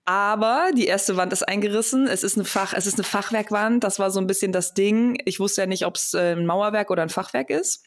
Aber 0.03 0.71
die 0.75 0.87
erste 0.87 1.15
Wand 1.15 1.31
ist 1.31 1.47
eingerissen. 1.47 2.05
Es 2.05 2.21
ist 2.21 2.35
eine 2.35 2.43
Fach, 2.43 2.73
es 2.73 2.85
ist 2.85 2.95
eine 2.95 3.05
Fachwerkwand. 3.05 3.85
Das 3.85 3.97
war 3.97 4.11
so 4.11 4.19
ein 4.19 4.27
bisschen 4.27 4.51
das 4.51 4.73
Ding. 4.73 5.21
Ich 5.23 5.39
wusste 5.39 5.61
ja 5.61 5.67
nicht, 5.67 5.85
ob 5.85 5.95
es 5.95 6.13
äh, 6.15 6.33
ein 6.33 6.45
Mauerwerk 6.45 6.91
oder 6.91 7.01
ein 7.01 7.07
Fachwerk 7.07 7.49
ist. 7.49 7.85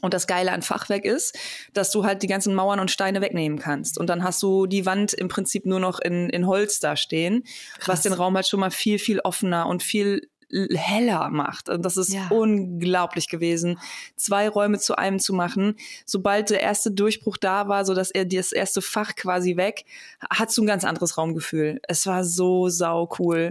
Und 0.00 0.14
das 0.14 0.26
Geile 0.26 0.52
an 0.52 0.62
Fachwerk 0.62 1.04
ist, 1.04 1.38
dass 1.72 1.90
du 1.90 2.04
halt 2.04 2.22
die 2.22 2.26
ganzen 2.26 2.54
Mauern 2.54 2.80
und 2.80 2.90
Steine 2.90 3.20
wegnehmen 3.20 3.58
kannst. 3.58 3.98
Und 3.98 4.08
dann 4.08 4.24
hast 4.24 4.42
du 4.42 4.66
die 4.66 4.86
Wand 4.86 5.12
im 5.12 5.28
Prinzip 5.28 5.66
nur 5.66 5.80
noch 5.80 6.00
in, 6.00 6.28
in 6.30 6.46
Holz 6.46 6.80
da 6.80 6.96
stehen, 6.96 7.44
Krass. 7.78 7.88
was 7.88 8.02
den 8.02 8.12
Raum 8.12 8.34
halt 8.34 8.48
schon 8.48 8.60
mal 8.60 8.70
viel, 8.70 8.98
viel 8.98 9.20
offener 9.20 9.66
und 9.66 9.82
viel 9.82 10.28
heller 10.50 11.28
macht. 11.30 11.68
Und 11.68 11.84
das 11.84 11.96
ist 11.96 12.12
ja. 12.12 12.28
unglaublich 12.30 13.28
gewesen, 13.28 13.78
zwei 14.16 14.48
Räume 14.48 14.78
zu 14.78 14.96
einem 14.96 15.18
zu 15.18 15.32
machen. 15.32 15.76
Sobald 16.06 16.50
der 16.50 16.60
erste 16.60 16.90
Durchbruch 16.90 17.36
da 17.36 17.68
war, 17.68 17.84
so 17.84 17.94
dass 17.94 18.10
er 18.10 18.24
das 18.24 18.52
erste 18.52 18.82
Fach 18.82 19.14
quasi 19.16 19.56
weg, 19.56 19.84
hat 20.30 20.56
du 20.56 20.62
ein 20.62 20.66
ganz 20.66 20.84
anderes 20.84 21.18
Raumgefühl. 21.18 21.80
Es 21.88 22.06
war 22.06 22.24
so 22.24 22.68
sau 22.68 23.08
cool. 23.18 23.50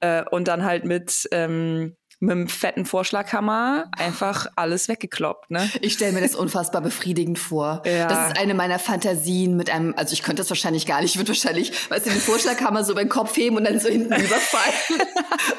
Äh, 0.00 0.24
und 0.30 0.48
dann 0.48 0.64
halt 0.64 0.84
mit 0.84 1.28
ähm, 1.30 1.94
mit 2.20 2.32
einem 2.32 2.48
fetten 2.48 2.84
Vorschlaghammer 2.84 3.90
einfach 3.96 4.46
alles 4.54 4.88
weggekloppt. 4.88 5.50
Ne? 5.50 5.68
Ich 5.80 5.94
stelle 5.94 6.12
mir 6.12 6.20
das 6.20 6.34
unfassbar 6.34 6.82
befriedigend 6.82 7.38
vor. 7.38 7.82
Ja. 7.86 8.08
Das 8.08 8.28
ist 8.28 8.38
eine 8.38 8.52
meiner 8.52 8.78
Fantasien 8.78 9.56
mit 9.56 9.70
einem, 9.70 9.94
also 9.96 10.12
ich 10.12 10.22
könnte 10.22 10.42
das 10.42 10.50
wahrscheinlich 10.50 10.86
gar 10.86 11.00
nicht, 11.00 11.14
ich 11.14 11.18
würde 11.18 11.28
wahrscheinlich, 11.28 11.90
weißt 11.90 12.06
du, 12.06 12.10
den 12.10 12.20
Vorschlaghammer 12.20 12.84
so 12.84 12.92
über 12.92 13.02
den 13.02 13.08
Kopf 13.08 13.34
heben 13.36 13.56
und 13.56 13.64
dann 13.64 13.80
so 13.80 13.88
hinten 13.88 14.12
überfallen, 14.12 15.08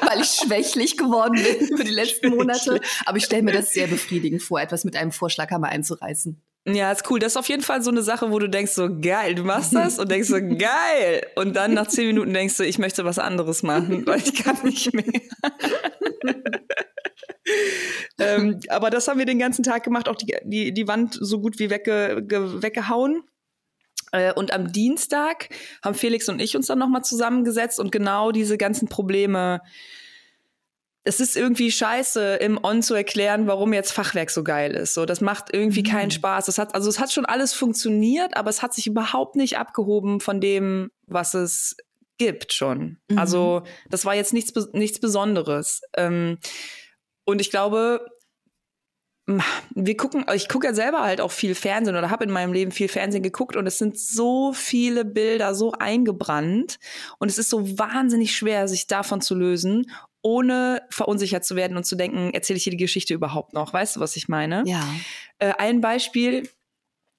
weil 0.00 0.20
ich 0.20 0.28
schwächlich 0.28 0.96
geworden 0.96 1.42
bin 1.42 1.68
über 1.68 1.82
die 1.82 1.90
letzten 1.90 2.30
Monate. 2.30 2.80
Aber 3.06 3.18
ich 3.18 3.24
stelle 3.24 3.42
mir 3.42 3.52
das 3.52 3.70
sehr 3.70 3.88
befriedigend 3.88 4.42
vor, 4.42 4.60
etwas 4.60 4.84
mit 4.84 4.94
einem 4.94 5.10
Vorschlaghammer 5.10 5.68
einzureißen. 5.68 6.40
Ja, 6.64 6.92
ist 6.92 7.10
cool. 7.10 7.18
Das 7.18 7.32
ist 7.32 7.36
auf 7.36 7.48
jeden 7.48 7.62
Fall 7.62 7.82
so 7.82 7.90
eine 7.90 8.02
Sache, 8.02 8.30
wo 8.30 8.38
du 8.38 8.48
denkst 8.48 8.72
so, 8.72 8.88
geil, 9.00 9.34
du 9.34 9.42
machst 9.42 9.74
das 9.74 9.98
und 9.98 10.10
denkst 10.10 10.28
so, 10.28 10.36
geil. 10.40 11.26
Und 11.34 11.56
dann 11.56 11.74
nach 11.74 11.88
zehn 11.88 12.06
Minuten 12.06 12.32
denkst 12.32 12.56
du, 12.56 12.64
ich 12.64 12.78
möchte 12.78 13.04
was 13.04 13.18
anderes 13.18 13.62
machen, 13.62 14.06
weil 14.06 14.20
ich 14.20 14.34
kann 14.34 14.56
nicht 14.62 14.94
mehr. 14.94 15.04
ähm, 18.18 18.60
aber 18.68 18.90
das 18.90 19.08
haben 19.08 19.18
wir 19.18 19.26
den 19.26 19.40
ganzen 19.40 19.64
Tag 19.64 19.82
gemacht, 19.82 20.08
auch 20.08 20.14
die, 20.14 20.36
die, 20.44 20.72
die 20.72 20.86
Wand 20.86 21.18
so 21.20 21.40
gut 21.40 21.58
wie 21.58 21.68
wegge, 21.68 22.22
ge, 22.24 22.62
weggehauen. 22.62 23.24
Äh, 24.12 24.32
und 24.34 24.52
am 24.52 24.70
Dienstag 24.70 25.48
haben 25.82 25.96
Felix 25.96 26.28
und 26.28 26.40
ich 26.40 26.54
uns 26.54 26.68
dann 26.68 26.78
nochmal 26.78 27.02
zusammengesetzt 27.02 27.80
und 27.80 27.90
genau 27.90 28.30
diese 28.30 28.56
ganzen 28.56 28.86
Probleme 28.86 29.62
es 31.04 31.18
ist 31.18 31.36
irgendwie 31.36 31.72
scheiße, 31.72 32.36
im 32.36 32.62
On 32.62 32.82
zu 32.82 32.94
erklären, 32.94 33.46
warum 33.46 33.72
jetzt 33.72 33.92
Fachwerk 33.92 34.30
so 34.30 34.44
geil 34.44 34.72
ist. 34.72 34.94
So, 34.94 35.04
das 35.04 35.20
macht 35.20 35.52
irgendwie 35.52 35.82
mhm. 35.82 35.86
keinen 35.86 36.10
Spaß. 36.10 36.48
Es 36.48 36.58
hat, 36.58 36.74
also 36.74 36.88
es 36.88 37.00
hat 37.00 37.12
schon 37.12 37.26
alles 37.26 37.52
funktioniert, 37.54 38.36
aber 38.36 38.50
es 38.50 38.62
hat 38.62 38.72
sich 38.72 38.86
überhaupt 38.86 39.34
nicht 39.34 39.58
abgehoben 39.58 40.20
von 40.20 40.40
dem, 40.40 40.90
was 41.06 41.34
es 41.34 41.76
gibt 42.18 42.52
schon. 42.52 42.98
Mhm. 43.08 43.18
Also, 43.18 43.62
das 43.90 44.04
war 44.04 44.14
jetzt 44.14 44.32
nichts, 44.32 44.52
nichts 44.72 45.00
Besonderes. 45.00 45.80
Ähm, 45.96 46.38
und 47.24 47.40
ich 47.40 47.50
glaube, 47.50 48.06
wir 49.26 49.96
gucken, 49.96 50.24
ich 50.34 50.48
gucke 50.48 50.66
ja 50.66 50.74
selber 50.74 51.02
halt 51.02 51.20
auch 51.20 51.30
viel 51.30 51.54
Fernsehen 51.54 51.96
oder 51.96 52.10
habe 52.10 52.24
in 52.24 52.30
meinem 52.30 52.52
Leben 52.52 52.72
viel 52.72 52.88
Fernsehen 52.88 53.22
geguckt 53.22 53.54
und 53.54 53.66
es 53.66 53.78
sind 53.78 53.98
so 53.98 54.52
viele 54.52 55.04
Bilder 55.04 55.54
so 55.54 55.72
eingebrannt 55.72 56.78
und 57.18 57.30
es 57.30 57.38
ist 57.38 57.48
so 57.48 57.78
wahnsinnig 57.78 58.36
schwer, 58.36 58.66
sich 58.66 58.88
davon 58.88 59.20
zu 59.20 59.36
lösen 59.36 59.86
ohne 60.22 60.82
verunsichert 60.90 61.44
zu 61.44 61.56
werden 61.56 61.76
und 61.76 61.84
zu 61.84 61.96
denken, 61.96 62.32
erzähle 62.32 62.56
ich 62.56 62.64
hier 62.64 62.70
die 62.70 62.76
Geschichte 62.76 63.12
überhaupt 63.12 63.52
noch? 63.52 63.72
Weißt 63.72 63.96
du, 63.96 64.00
was 64.00 64.16
ich 64.16 64.28
meine? 64.28 64.62
Ja. 64.66 64.82
Äh, 65.38 65.52
ein 65.58 65.80
Beispiel, 65.80 66.48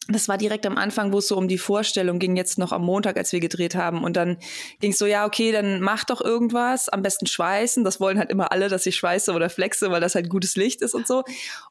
das 0.09 0.27
war 0.27 0.37
direkt 0.37 0.65
am 0.65 0.77
Anfang, 0.77 1.13
wo 1.13 1.19
es 1.19 1.29
so 1.29 1.37
um 1.37 1.47
die 1.47 1.57
Vorstellung 1.57 2.19
ging, 2.19 2.35
jetzt 2.35 2.57
noch 2.57 2.73
am 2.73 2.83
Montag, 2.83 3.15
als 3.15 3.31
wir 3.31 3.39
gedreht 3.39 3.73
haben. 3.75 4.03
Und 4.03 4.17
dann 4.17 4.37
ging 4.81 4.91
es 4.91 4.97
so, 4.97 5.05
ja, 5.05 5.25
okay, 5.25 5.53
dann 5.53 5.79
mach 5.79 6.03
doch 6.03 6.19
irgendwas, 6.19 6.89
am 6.89 7.01
besten 7.01 7.25
schweißen. 7.25 7.85
Das 7.85 8.01
wollen 8.01 8.19
halt 8.19 8.29
immer 8.29 8.51
alle, 8.51 8.67
dass 8.67 8.85
ich 8.85 8.97
schweiße 8.97 9.31
oder 9.31 9.49
flexe, 9.49 9.91
weil 9.91 10.01
das 10.01 10.15
halt 10.15 10.29
gutes 10.29 10.57
Licht 10.57 10.81
ist 10.81 10.93
und 10.93 11.07
so. 11.07 11.23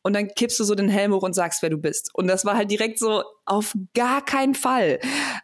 Und 0.02 0.14
dann 0.14 0.28
kippst 0.28 0.58
du 0.58 0.64
so 0.64 0.74
den 0.74 0.88
Helm 0.88 1.12
hoch 1.12 1.22
und 1.22 1.34
sagst, 1.34 1.60
wer 1.60 1.68
du 1.68 1.76
bist. 1.76 2.10
Und 2.14 2.26
das 2.26 2.46
war 2.46 2.56
halt 2.56 2.70
direkt 2.70 2.98
so, 2.98 3.22
auf 3.44 3.74
gar 3.94 4.24
keinen 4.24 4.54
Fall. 4.54 4.98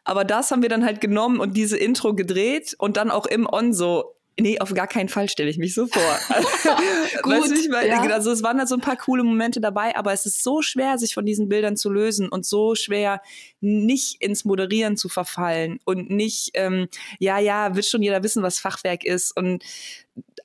Aber 0.05 0.25
das 0.25 0.50
haben 0.50 0.62
wir 0.62 0.70
dann 0.70 0.85
halt 0.85 1.02
genommen 1.02 1.40
und 1.40 1.58
diese 1.58 1.76
Intro 1.76 2.14
gedreht 2.14 2.75
und 2.79 2.96
dann 2.96 3.11
auch 3.11 3.26
im 3.26 3.46
On 3.46 3.75
so, 3.75 4.14
Nee, 4.40 4.61
auf 4.61 4.73
gar 4.73 4.87
keinen 4.87 5.09
Fall 5.09 5.28
stelle 5.28 5.50
ich 5.50 5.59
mich 5.59 5.75
so 5.75 5.87
vor. 5.88 6.18
Gut, 7.23 7.33
weißt 7.33 7.50
du, 7.50 7.54
ich 7.57 7.68
meine? 7.68 7.88
Ja. 7.88 8.02
Also 8.02 8.30
es 8.30 8.42
waren 8.45 8.59
da 8.59 8.66
so 8.66 8.76
ein 8.76 8.80
paar 8.80 8.97
coole 8.97 9.25
Momente 9.25 9.61
dabei, 9.61 9.97
aber 9.97 10.12
es 10.12 10.26
ist 10.26 10.45
so 10.45 10.62
schwer, 10.62 10.97
sich 10.97 11.14
von 11.14 11.26
diesen 11.26 11.49
Bildern 11.49 11.76
zu 11.76 11.90
lösen 11.90 12.28
und 12.28 12.47
so 12.47 12.76
schwer, 12.76 13.21
nicht 13.61 14.23
ins 14.23 14.45
Moderieren 14.45 14.97
zu 14.97 15.09
verfallen 15.09 15.80
und 15.85 16.11
nicht, 16.11 16.52
ähm, 16.54 16.88
ja, 17.18 17.38
ja, 17.38 17.75
wird 17.75 17.87
schon 17.87 18.02
jeder 18.02 18.23
wissen, 18.23 18.45
was 18.45 18.61
Fachwerk 18.61 19.04
ist 19.04 19.37
und 19.37 19.64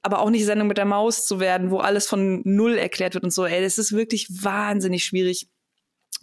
aber 0.01 0.19
auch 0.19 0.29
nicht 0.29 0.45
Sendung 0.45 0.67
mit 0.67 0.77
der 0.77 0.85
Maus 0.85 1.25
zu 1.25 1.39
werden, 1.39 1.71
wo 1.71 1.77
alles 1.77 2.07
von 2.07 2.41
null 2.43 2.77
erklärt 2.77 3.13
wird 3.13 3.23
und 3.23 3.31
so. 3.31 3.45
Ey, 3.45 3.61
das 3.61 3.77
ist 3.77 3.93
wirklich 3.93 4.27
wahnsinnig 4.43 5.03
schwierig. 5.05 5.47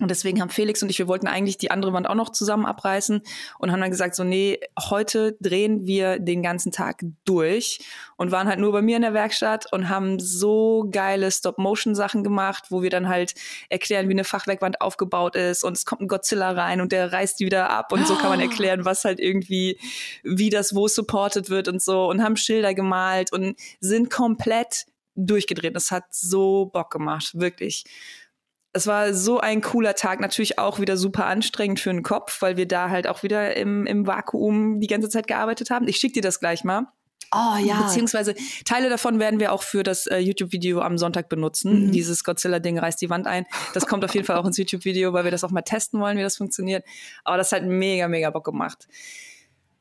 Und 0.01 0.11
deswegen 0.11 0.41
haben 0.41 0.49
Felix 0.49 0.83
und 0.83 0.89
ich, 0.89 0.99
wir 0.99 1.09
wollten 1.09 1.27
eigentlich 1.27 1.59
die 1.59 1.71
andere 1.71 1.93
Wand 1.93 2.09
auch 2.09 2.15
noch 2.15 2.31
zusammen 2.31 2.65
abreißen 2.65 3.21
und 3.59 3.71
haben 3.71 3.81
dann 3.81 3.91
gesagt, 3.91 4.15
so, 4.15 4.25
nee, 4.25 4.59
heute 4.79 5.37
drehen 5.41 5.87
wir 5.87 6.19
den 6.19 6.43
ganzen 6.43 6.73
Tag 6.73 7.05
durch 7.25 7.81
und 8.17 8.33
waren 8.33 8.49
halt 8.49 8.59
nur 8.59 8.73
bei 8.73 8.81
mir 8.81 8.97
in 8.97 9.03
der 9.03 9.13
Werkstatt 9.13 9.71
und 9.73 9.91
haben 9.91 10.19
so 10.19 10.89
geile 10.91 11.31
Stop-Motion-Sachen 11.31 12.25
gemacht, 12.25 12.65
wo 12.71 12.83
wir 12.83 12.91
dann 12.91 13.09
halt 13.09 13.35
erklären, 13.69 14.09
wie 14.09 14.15
eine 14.15 14.25
Fachwerkwand 14.25 14.81
aufgebaut 14.81 15.37
ist 15.37 15.65
und 15.65 15.77
es 15.77 15.85
kommt 15.85 16.01
ein 16.01 16.09
Godzilla 16.09 16.51
rein 16.53 16.81
und 16.81 16.93
der 16.93 17.13
reißt 17.13 17.39
die 17.39 17.45
wieder 17.45 17.69
ab 17.69 17.93
und 17.93 18.07
so 18.07 18.17
kann 18.17 18.31
man 18.31 18.41
erklären, 18.41 18.87
was 18.87 19.05
halt 19.05 19.21
irgendwie, 19.21 19.79
wie 20.23 20.49
das 20.49 20.75
wo 20.75 20.89
supported 20.89 21.51
wird 21.51 21.69
und 21.69 21.83
so 21.83 22.09
und 22.09 22.23
haben 22.23 22.37
Schilder 22.37 22.73
gemalt 22.73 23.33
und 23.33 23.57
sind 23.81 24.11
komplett 24.11 24.87
durchgedreht. 25.15 25.77
Das 25.77 25.91
hat 25.91 26.05
so 26.11 26.67
Bock 26.67 26.91
gemacht, 26.91 27.33
wirklich 27.35 27.85
es 28.73 28.87
war 28.87 29.15
so 29.15 29.41
ein 29.41 29.61
cooler 29.61 29.95
Tag, 29.95 30.21
natürlich 30.21 30.59
auch 30.59 30.79
wieder 30.79 30.97
super 30.97 31.27
anstrengend 31.27 31.81
für 31.81 31.91
den 31.91 32.03
Kopf, 32.03 32.41
weil 32.41 32.57
wir 32.57 32.69
da 32.69 32.91
halt 32.91 33.09
auch 33.09 33.23
wieder 33.23 33.57
im, 33.57 33.87
im 33.87 34.07
Vakuum 34.07 34.81
die 34.81 34.87
ganze 34.87 35.09
Zeit 35.09 35.27
gearbeitet 35.27 35.71
haben. 35.71 35.89
Ich 35.89 35.97
schicke 35.97 36.15
dir 36.15 36.23
das 36.23 36.41
gleich 36.41 36.63
mal. 36.63 36.87
Oh 37.33 37.57
ja. 37.65 37.83
Beziehungsweise 37.83 38.35
Teile 38.65 38.89
davon 38.89 39.21
werden 39.21 39.39
wir 39.39 39.53
auch 39.53 39.63
für 39.63 39.83
das 39.83 40.07
äh, 40.07 40.19
YouTube-Video 40.19 40.81
am 40.81 40.99
Sonntag 40.99 41.29
benutzen. 41.29 41.87
Mhm. 41.87 41.93
Dieses 41.93 42.25
Godzilla-Ding 42.25 42.79
reißt 42.79 43.01
die 43.01 43.11
Wand 43.11 43.27
ein. 43.29 43.47
Das 43.73 43.87
kommt 43.87 44.05
auf 44.05 44.15
jeden 44.15 44.27
Fall 44.27 44.37
auch 44.37 44.47
ins 44.47 44.57
YouTube-Video, 44.57 45.13
weil 45.13 45.25
wir 45.25 45.31
das 45.31 45.45
auch 45.45 45.51
mal 45.51 45.63
testen 45.63 46.01
wollen, 46.01 46.19
wie 46.19 46.23
das 46.23 46.37
funktioniert. 46.37 46.85
Aber 47.25 47.37
das 47.37 47.53
hat 47.53 47.65
mega, 47.65 48.09
mega 48.09 48.31
Bock 48.31 48.45
gemacht. 48.45 48.89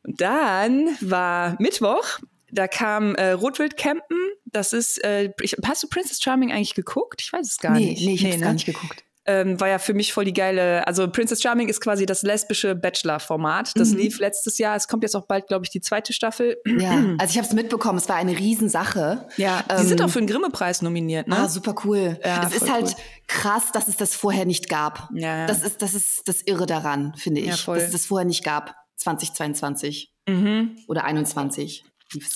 Und 0.04 0.22
dann 0.22 0.90
war 1.02 1.56
Mittwoch 1.60 2.20
da 2.52 2.68
kam 2.68 3.16
äh, 3.16 3.32
Rotwild 3.32 3.78
campen. 3.78 4.18
Das 4.46 4.74
ist, 4.74 5.04
äh, 5.04 5.32
ich, 5.42 5.56
hast 5.66 5.84
du 5.84 5.88
Princess 5.88 6.22
Charming 6.22 6.52
eigentlich 6.52 6.76
geguckt? 6.76 7.22
Ich 7.22 7.32
weiß 7.32 7.48
es 7.48 7.58
gar 7.58 7.74
nee, 7.74 7.92
nicht. 7.92 8.06
Nee, 8.06 8.14
ich 8.14 8.24
nee, 8.24 8.30
habe 8.30 8.40
ne? 8.40 8.46
gar 8.46 8.54
nicht 8.54 8.66
geguckt. 8.66 9.04
ähm, 9.26 9.60
war 9.60 9.68
ja 9.68 9.78
für 9.78 9.94
mich 9.94 10.12
voll 10.12 10.26
die 10.26 10.34
geile, 10.34 10.88
also 10.88 11.08
Princess 11.08 11.42
Charming 11.42 11.68
ist 11.68 11.82
quasi 11.82 12.06
das 12.08 12.24
lesbische 12.24 12.74
Bachelor-Format. 12.76 13.74
Das 13.76 13.92
mhm. 13.92 13.98
lief 13.98 14.20
letztes 14.20 14.58
Jahr. 14.58 14.76
Es 14.76 14.88
kommt 14.88 15.04
jetzt 15.04 15.16
auch 15.16 15.28
bald, 15.28 15.48
glaube 15.48 15.66
ich, 15.66 15.70
die 15.70 15.82
zweite 15.82 16.14
Staffel. 16.14 16.58
Ja, 16.66 17.04
also 17.20 17.32
ich 17.32 17.38
habe 17.38 17.48
es 17.48 17.54
mitbekommen. 17.54 18.00
Es 18.00 18.10
war 18.10 18.16
eine 18.16 18.38
Riesensache. 18.38 19.28
Ja, 19.38 19.64
die 19.70 19.82
ähm, 19.82 19.88
sind 19.88 20.02
auch 20.02 20.10
für 20.10 20.20
den 20.20 20.28
Grimme-Preis 20.28 20.82
nominiert. 20.82 21.28
Ne? 21.28 21.38
Ah, 21.38 21.48
super 21.48 21.76
cool. 21.86 22.20
Ja, 22.24 22.48
es 22.48 22.56
ist 22.56 22.72
halt 22.72 22.88
cool. 22.88 23.04
krass, 23.28 23.72
dass 23.72 23.88
es 23.88 23.98
das 23.98 24.16
vorher 24.16 24.46
nicht 24.46 24.68
gab. 24.68 25.10
Ja, 25.14 25.42
ja. 25.42 25.46
Das 25.46 25.62
ist 25.62 25.82
das 25.82 25.94
ist 25.94 26.28
das 26.28 26.42
Irre 26.42 26.66
daran, 26.66 27.14
finde 27.16 27.42
ich, 27.42 27.48
ja, 27.48 27.56
voll. 27.56 27.78
dass 27.78 27.88
es 27.88 27.92
das 27.92 28.06
vorher 28.08 28.26
nicht 28.26 28.44
gab. 28.44 28.76
2022 29.00 30.14
mhm. 30.28 30.78
oder 30.88 31.06
21. 31.06 31.86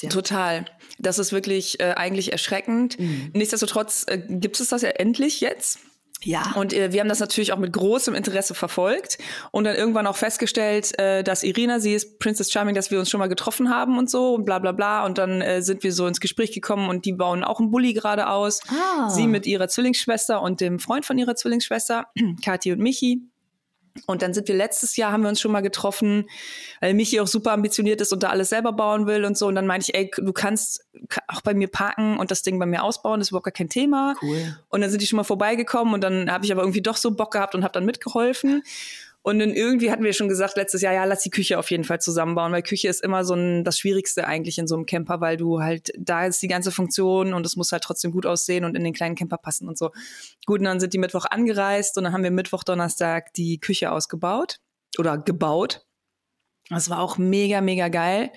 Ja. 0.02 0.10
Total. 0.10 0.66
Das 1.00 1.20
ist 1.20 1.32
wirklich 1.32 1.80
äh, 1.80 1.94
eigentlich 1.94 2.32
erschreckend. 2.32 3.00
Mhm. 3.00 3.32
Nichtsdestotrotz 3.34 4.06
äh, 4.08 4.20
gibt 4.30 4.60
es 4.60 4.70
das 4.70 4.82
ja 4.82 4.90
endlich 4.90 5.42
jetzt. 5.42 5.80
Ja. 6.26 6.54
Und 6.56 6.74
äh, 6.74 6.92
wir 6.92 7.02
haben 7.02 7.10
das 7.10 7.20
natürlich 7.20 7.54
auch 7.54 7.58
mit 7.58 7.74
großem 7.74 8.16
Interesse 8.16 8.56
verfolgt 8.56 9.18
und 9.52 9.66
dann 9.66 9.76
irgendwann 9.76 10.08
auch 10.08 10.16
festgestellt, 10.16 10.98
äh, 11.00 11.24
dass 11.24 11.44
Irina, 11.44 11.80
sie 11.80 11.94
ist 11.94 12.20
Princess 12.20 12.52
Charming, 12.52 12.76
dass 12.76 12.92
wir 12.92 13.00
uns 13.00 13.10
schon 13.10 13.20
mal 13.20 13.28
getroffen 13.28 13.70
haben 13.70 13.98
und 13.98 14.10
so 14.10 14.36
und 14.36 14.46
bla 14.46 14.60
bla 14.60 14.72
bla. 14.72 15.06
Und 15.06 15.18
dann 15.18 15.42
äh, 15.42 15.62
sind 15.62 15.84
wir 15.84 15.92
so 15.92 16.08
ins 16.08 16.20
Gespräch 16.20 16.52
gekommen 16.52 16.90
und 16.90 17.06
die 17.06 17.14
bauen 17.14 17.44
auch 17.44 17.60
einen 17.60 17.72
Bulli 17.72 17.94
gerade 17.94 18.30
aus. 18.30 18.62
Ah. 18.70 19.10
Sie 19.10 19.28
mit 19.28 19.46
ihrer 19.46 19.68
Zwillingsschwester 19.68 20.42
und 20.42 20.62
dem 20.62 20.80
Freund 20.80 21.06
von 21.06 21.18
ihrer 21.18 21.36
Zwillingsschwester, 21.36 22.08
Kathi 22.44 22.72
und 22.72 22.80
Michi. 22.80 23.33
Und 24.08 24.22
dann 24.22 24.34
sind 24.34 24.48
wir 24.48 24.56
letztes 24.56 24.96
Jahr, 24.98 25.12
haben 25.12 25.22
wir 25.22 25.30
uns 25.30 25.40
schon 25.40 25.52
mal 25.52 25.62
getroffen, 25.62 26.28
weil 26.82 26.94
Michi 26.94 27.20
auch 27.20 27.28
super 27.28 27.52
ambitioniert 27.52 28.02
ist 28.02 28.12
und 28.12 28.24
da 28.24 28.30
alles 28.30 28.50
selber 28.50 28.74
bauen 28.74 29.06
will 29.06 29.24
und 29.24 29.38
so. 29.38 29.48
Und 29.48 29.56
dann 29.56 29.68
meinte 29.68 29.86
ich, 29.88 29.96
ey, 29.96 30.10
du 30.18 30.34
kannst 30.34 30.86
auch 31.28 31.42
bei 31.42 31.54
mir 31.54 31.68
parken 31.68 32.18
und 32.18 32.32
das 32.32 32.42
Ding 32.42 32.58
bei 32.58 32.66
mir 32.66 32.84
ausbauen, 32.84 33.20
das 33.20 33.28
ist 33.28 33.32
überhaupt 33.32 33.46
gar 33.46 33.52
kein 33.52 33.70
Thema. 33.70 34.16
Cool. 34.22 34.58
Und 34.70 34.82
dann 34.82 34.90
sind 34.90 35.02
die 35.02 35.08
schon 35.08 35.18
mal 35.18 35.24
vorbeigekommen 35.24 35.94
und 35.94 36.02
dann 36.02 36.32
habe 36.32 36.46
ich 36.46 36.52
aber 36.52 36.62
irgendwie 36.64 36.82
doch 36.82 36.98
so 36.98 37.12
Bock 37.12 37.32
gehabt 37.32 37.54
und 37.54 37.64
habe 37.64 37.74
dann 37.74 37.86
mitgeholfen. 37.86 38.64
Und 39.24 39.40
dann 39.40 39.52
irgendwie 39.52 39.90
hatten 39.90 40.04
wir 40.04 40.12
schon 40.12 40.28
gesagt 40.28 40.58
letztes 40.58 40.82
Jahr, 40.82 40.94
ja, 40.94 41.06
lass 41.06 41.24
die 41.24 41.30
Küche 41.30 41.58
auf 41.58 41.72
jeden 41.72 41.86
Fall 41.86 42.02
zusammenbauen, 42.02 42.52
weil 42.52 42.62
Küche 42.62 42.90
ist 42.90 43.02
immer 43.02 43.24
so 43.24 43.36
ein, 43.36 43.64
das 43.64 43.80
Schwierigste 43.80 44.28
eigentlich 44.28 44.58
in 44.58 44.68
so 44.68 44.76
einem 44.76 44.86
Camper, 44.86 45.22
weil 45.22 45.38
du 45.38 45.62
halt, 45.62 45.94
da 45.98 46.26
ist 46.26 46.42
die 46.42 46.50
ganze 46.50 46.72
Funktion 46.72 47.34
und 47.34 47.46
es 47.46 47.56
muss 47.56 47.72
halt 47.72 47.84
trotzdem 47.84 48.12
gut 48.12 48.26
aussehen 48.26 48.66
und 48.66 48.76
in 48.76 48.84
den 48.84 48.92
kleinen 48.92 49.16
Camper 49.16 49.38
passen 49.38 49.70
und 49.70 49.78
so. 49.78 49.92
Gut, 50.46 50.60
und 50.60 50.66
dann 50.66 50.82
sind 50.82 50.94
die 50.94 50.98
Mittwoch 50.98 51.26
angereist 51.26 51.98
und 51.98 52.04
dann 52.04 52.12
haben 52.12 52.24
wir 52.24 52.32
Mittwoch, 52.32 52.66
Donnerstag 52.66 53.34
die 53.34 53.60
Küche 53.60 53.94
ausgebaut 53.94 54.60
oder 55.00 55.18
gebaut. 55.18 55.86
Das 56.70 56.90
war 56.90 57.00
auch 57.00 57.18
mega, 57.18 57.62
mega 57.62 57.88
geil. 57.88 58.30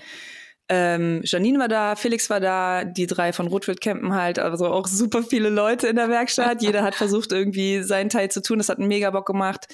Ähm, 0.69 1.21
Janine 1.23 1.61
war 1.61 1.69
da, 1.69 1.95
Felix 1.95 2.29
war 2.29 2.41
da, 2.41 2.85
die 2.85 3.07
drei 3.07 3.33
von 3.33 3.47
Rotwild 3.47 3.81
campen 3.81 4.15
halt, 4.15 4.41
also 4.41 4.67
auch 4.67 4.89
super 4.89 5.23
viele 5.23 5.49
Leute 5.49 5.87
in 5.87 5.95
der 5.95 6.09
Werkstatt. 6.09 6.61
Jeder 6.61 6.83
hat 6.83 6.97
versucht, 6.97 7.31
irgendwie 7.31 7.85
seinen 7.85 8.11
Teil 8.11 8.31
zu 8.33 8.43
tun. 8.43 8.59
Das 8.59 8.69
hat 8.69 8.79
einen 8.79 8.89
mega 8.89 9.11
Bock 9.11 9.27
gemacht. 9.27 9.69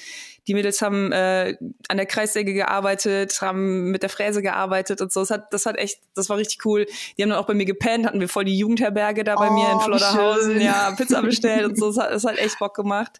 Die 0.48 0.54
Mädels 0.54 0.82
haben 0.82 1.10
äh, 1.12 1.56
an 1.88 1.96
der 1.96 2.04
Kreissäge 2.04 2.52
gearbeitet, 2.52 3.40
haben 3.40 3.90
mit 3.90 4.02
der 4.02 4.10
Fräse 4.10 4.42
gearbeitet 4.42 5.00
und 5.00 5.12
so. 5.12 5.20
Das 5.20 5.30
hat, 5.30 5.52
das 5.52 5.64
hat 5.64 5.78
echt, 5.78 6.00
das 6.14 6.28
war 6.28 6.36
richtig 6.36 6.66
cool. 6.66 6.86
Die 7.16 7.22
haben 7.22 7.30
dann 7.30 7.38
auch 7.38 7.46
bei 7.46 7.54
mir 7.54 7.66
gepennt, 7.66 8.06
hatten 8.06 8.20
wir 8.20 8.28
voll 8.28 8.44
die 8.44 8.58
Jugendherberge 8.58 9.24
da 9.24 9.36
bei 9.36 9.48
oh, 9.48 9.52
mir 9.52 9.70
in 9.70 9.76
oh, 9.76 9.80
Flodderhausen. 9.80 10.60
Ja, 10.60 10.92
Pizza 10.96 11.22
bestellt 11.22 11.64
und 11.64 11.78
so. 11.78 11.86
Das 11.86 11.98
hat, 11.98 12.10
das 12.12 12.24
hat 12.24 12.38
echt 12.38 12.58
Bock 12.58 12.74
gemacht. 12.74 13.18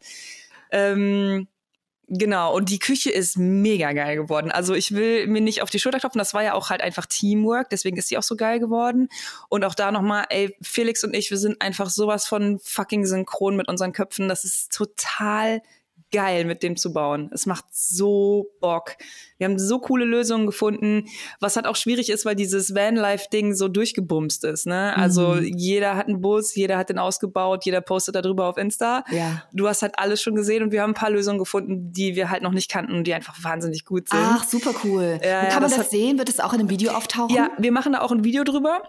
Ähm, 0.71 1.47
Genau, 2.15 2.55
und 2.55 2.69
die 2.69 2.79
Küche 2.79 3.11
ist 3.11 3.39
mega 3.39 3.93
geil 3.95 4.17
geworden. 4.17 4.51
Also 4.51 4.75
ich 4.75 4.93
will 4.93 5.27
mir 5.29 5.41
nicht 5.41 5.63
auf 5.63 5.71
die 5.71 5.79
Schulter 5.79 5.99
klopfen, 5.99 6.19
das 6.19 6.35
war 6.35 6.43
ja 6.43 6.53
auch 6.53 6.69
halt 6.69 6.83
einfach 6.83 7.07
Teamwork, 7.07 7.71
deswegen 7.71 7.97
ist 7.97 8.09
sie 8.09 8.19
auch 8.19 8.23
so 8.23 8.37
geil 8.37 8.61
geworden. 8.61 9.09
Und 9.49 9.65
auch 9.65 9.75
da 9.75 9.91
nochmal, 9.91 10.27
ey, 10.29 10.55
Felix 10.61 11.03
und 11.05 11.15
ich, 11.15 11.31
wir 11.31 11.39
sind 11.39 11.63
einfach 11.63 11.89
sowas 11.89 12.27
von 12.27 12.59
fucking 12.63 13.07
synchron 13.07 13.57
mit 13.57 13.67
unseren 13.67 13.95
Köpfen. 13.95 14.29
Das 14.29 14.45
ist 14.45 14.75
total 14.75 15.63
geil, 16.13 16.45
mit 16.45 16.63
dem 16.63 16.77
zu 16.77 16.93
bauen. 16.93 17.31
Es 17.33 17.47
macht 17.47 17.65
so 17.71 18.51
Bock. 18.61 18.97
Wir 19.39 19.49
haben 19.49 19.59
so 19.59 19.81
coole 19.81 20.05
Lösungen 20.05 20.47
gefunden, 20.47 21.07
was 21.41 21.57
halt 21.57 21.67
auch 21.67 21.75
schwierig 21.75 22.11
ist, 22.11 22.25
weil 22.25 22.37
dieses 22.37 22.75
Vanlife-Ding 22.75 23.55
so 23.55 23.67
durchgebumst 23.69 24.45
ist. 24.45 24.67
Ne? 24.67 24.97
Also 24.97 25.35
mhm. 25.35 25.57
jeder 25.57 25.97
hat 25.97 26.07
einen 26.07 26.21
Bus, 26.21 26.55
jeder 26.55 26.79
hat 26.79 26.91
den 26.91 26.99
ausgebaut, 26.99 27.65
jeder 27.65 27.81
postet 27.81 28.15
darüber 28.15 28.47
auf 28.47 28.57
Insta. 28.57 29.05
Ja. 29.11 29.43
Du 29.53 29.67
hast 29.67 29.83
halt 29.83 29.99
alles 29.99 30.23
schon 30.23 30.37
gesehen 30.37 30.63
und 30.63 30.71
wir 30.71 30.83
haben 30.83 30.91
ein 30.91 30.95
paar 30.95 31.11
Lösungen 31.11 31.39
gefunden, 31.39 31.93
die 31.93 32.15
wir 32.15 32.31
halt 32.31 32.43
noch 32.43 32.53
nicht 32.53 32.71
kannten 32.71 32.95
und 32.95 33.07
die 33.07 33.15
einfach 33.15 33.43
wahnsinnig 33.43 33.85
gut 33.85 34.09
sind. 34.09 34.21
Ach, 34.23 34.45
super 34.45 34.75
cool. 34.85 35.19
Ja, 35.25 35.41
kann 35.41 35.49
ja, 35.49 35.55
man 35.55 35.63
das, 35.63 35.77
das 35.77 35.91
sehen? 35.91 36.19
Wird 36.19 36.29
es 36.29 36.39
auch 36.39 36.53
in 36.53 36.61
einem 36.61 36.71
Video 36.71 36.93
auftauchen? 36.93 37.35
Ja, 37.35 37.51
wir 37.59 37.73
machen 37.73 37.95
da 37.95 38.01
auch 38.01 38.13
ein 38.13 38.25
Video 38.25 38.45
drüber. 38.45 38.83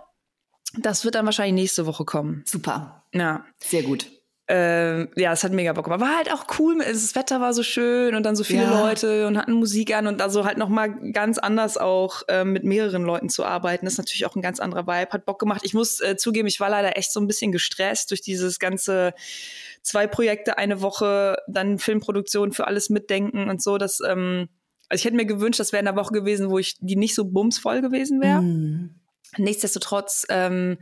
Das 0.77 1.05
wird 1.05 1.15
dann 1.15 1.25
wahrscheinlich 1.25 1.53
nächste 1.53 1.85
Woche 1.85 2.05
kommen. 2.05 2.43
Super. 2.45 3.03
Ja. 3.13 3.45
Sehr 3.59 3.83
gut. 3.83 4.09
Ähm, 4.50 5.07
ja, 5.15 5.31
es 5.31 5.43
hat 5.45 5.53
mega 5.53 5.71
Bock 5.71 5.85
gemacht. 5.85 6.01
War 6.01 6.17
halt 6.17 6.31
auch 6.31 6.45
cool, 6.59 6.77
das 6.79 7.15
Wetter 7.15 7.39
war 7.39 7.53
so 7.53 7.63
schön 7.63 8.13
und 8.13 8.23
dann 8.23 8.35
so 8.35 8.43
viele 8.43 8.63
ja. 8.63 8.81
Leute 8.81 9.25
und 9.25 9.38
hatten 9.38 9.53
Musik 9.53 9.95
an 9.95 10.05
und 10.05 10.21
also 10.21 10.43
halt 10.43 10.57
nochmal 10.57 10.89
ganz 11.13 11.38
anders 11.38 11.77
auch 11.77 12.23
äh, 12.27 12.43
mit 12.43 12.65
mehreren 12.65 13.03
Leuten 13.03 13.29
zu 13.29 13.45
arbeiten. 13.45 13.85
Das 13.85 13.93
ist 13.93 14.00
natürlich 14.00 14.25
auch 14.25 14.35
ein 14.35 14.41
ganz 14.41 14.59
anderer 14.59 14.85
Vibe, 14.85 15.12
hat 15.12 15.25
Bock 15.25 15.39
gemacht. 15.39 15.62
Ich 15.63 15.73
muss 15.73 16.01
äh, 16.01 16.17
zugeben, 16.17 16.47
ich 16.50 16.59
war 16.59 16.69
leider 16.69 16.97
echt 16.97 17.13
so 17.13 17.21
ein 17.21 17.27
bisschen 17.27 17.53
gestresst 17.53 18.12
durch 18.12 18.19
dieses 18.19 18.59
ganze 18.59 19.13
zwei 19.81 20.07
Projekte, 20.07 20.57
eine 20.57 20.81
Woche, 20.81 21.38
dann 21.47 21.79
Filmproduktion 21.79 22.51
für 22.51 22.67
alles 22.67 22.89
mitdenken 22.89 23.50
und 23.50 23.62
so. 23.62 23.77
Das, 23.77 24.01
ähm, 24.05 24.50
also 24.89 25.00
ich 25.00 25.05
hätte 25.05 25.15
mir 25.15 25.25
gewünscht, 25.25 25.62
das 25.62 25.71
wäre 25.71 25.79
in 25.79 25.85
der 25.85 25.95
Woche 25.95 26.13
gewesen, 26.13 26.50
wo 26.50 26.59
ich 26.59 26.75
die 26.79 26.97
nicht 26.97 27.15
so 27.15 27.23
bumsvoll 27.25 27.81
gewesen 27.81 28.21
wäre. 28.21 28.41
Mm. 28.41 28.95
Nichtsdestotrotz 29.38 30.25
ähm, 30.29 30.77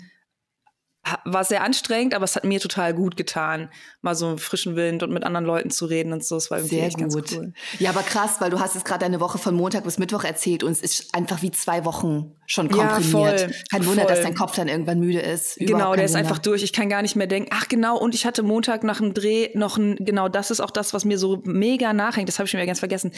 war 1.26 1.44
sehr 1.44 1.64
anstrengend, 1.64 2.14
aber 2.14 2.26
es 2.26 2.36
hat 2.36 2.44
mir 2.44 2.60
total 2.60 2.94
gut 2.94 3.18
getan, 3.18 3.70
mal 4.02 4.14
so 4.14 4.38
frischen 4.38 4.76
Wind 4.76 5.02
und 5.02 5.12
mit 5.12 5.24
anderen 5.24 5.46
Leuten 5.46 5.72
zu 5.72 5.86
reden 5.86 6.14
und 6.14 6.24
so. 6.24 6.36
Es 6.36 6.52
war 6.52 6.60
irgendwie 6.60 6.76
sehr 6.76 6.86
echt 6.86 6.98
gut. 6.98 7.14
ganz 7.14 7.34
cool. 7.34 7.54
Ja, 7.80 7.90
aber 7.90 8.04
krass, 8.04 8.36
weil 8.40 8.52
du 8.52 8.60
hast 8.60 8.76
jetzt 8.76 8.86
gerade 8.86 9.06
eine 9.06 9.20
Woche 9.20 9.40
von 9.40 9.56
Montag 9.56 9.84
bis 9.84 9.98
Mittwoch 9.98 10.24
erzählt 10.24 10.64
und 10.64 10.72
es 10.72 10.82
ist 10.82 11.16
einfach 11.16 11.42
wie 11.42 11.52
zwei 11.52 11.86
Wochen 11.86 12.36
schon 12.46 12.70
komprimiert. 12.70 13.42
Ja, 13.42 13.48
voll, 13.48 13.56
Kein 13.72 13.86
Wunder, 13.86 14.04
voll. 14.04 14.12
dass 14.12 14.22
dein 14.22 14.36
Kopf 14.36 14.56
dann 14.56 14.68
irgendwann 14.68 15.00
müde 15.00 15.20
ist. 15.20 15.56
Genau, 15.58 15.96
der 15.96 16.06
ist 16.06 16.12
Wunder. 16.12 16.20
einfach 16.20 16.38
durch. 16.38 16.64
Ich 16.64 16.74
kann 16.74 16.90
gar 16.90 17.02
nicht 17.02 17.16
mehr 17.16 17.28
denken. 17.28 17.50
Ach 17.52 17.68
genau, 17.68 17.98
und 17.98 18.14
ich 18.14 18.26
hatte 18.26 18.44
Montag 18.44 18.84
nach 18.84 18.98
dem 18.98 19.14
Dreh 19.14 19.50
noch 19.56 19.78
ein, 19.78 19.96
genau, 19.96 20.30
das 20.30 20.52
ist 20.52 20.60
auch 20.60 20.72
das, 20.72 20.94
was 20.94 21.04
mir 21.06 21.18
so 21.18 21.42
mega 21.46 21.94
nachhängt. 21.94 22.28
Das 22.28 22.38
habe 22.38 22.46
ich 22.46 22.52
schon 22.52 22.60
wieder 22.60 22.68
ganz 22.68 22.80
vergessen. 22.80 23.12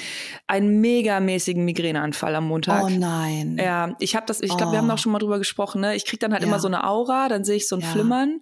Einen 0.48 0.80
megamäßigen 0.80 1.66
Migräneanfall 1.66 2.36
am 2.36 2.48
Montag. 2.48 2.84
Oh 2.84 2.90
nein. 2.90 3.58
Ja, 3.60 3.96
ich 4.00 4.16
habe 4.16 4.26
das, 4.26 4.40
ich 4.42 4.50
glaube, 4.50 4.68
oh. 4.68 4.72
wir 4.72 4.78
haben 4.80 4.92
auch 4.92 4.98
schon 4.98 5.12
mal 5.12 5.20
drüber 5.20 5.40
gesprochen. 5.40 5.82
Ne? 5.82 5.96
Ich 5.96 6.06
krieg 6.06 6.20
dann 6.20 6.32
halt 6.32 6.44
ja. 6.44 6.48
immer 6.48 6.60
so 6.60 6.68
eine 6.68 6.88
Aura, 6.88 7.28
dann 7.28 7.44
sehe 7.44 7.58
ich 7.58 7.68
so 7.68 7.73
ein 7.76 7.82
ja. 7.82 7.88
Flimmern. 7.88 8.42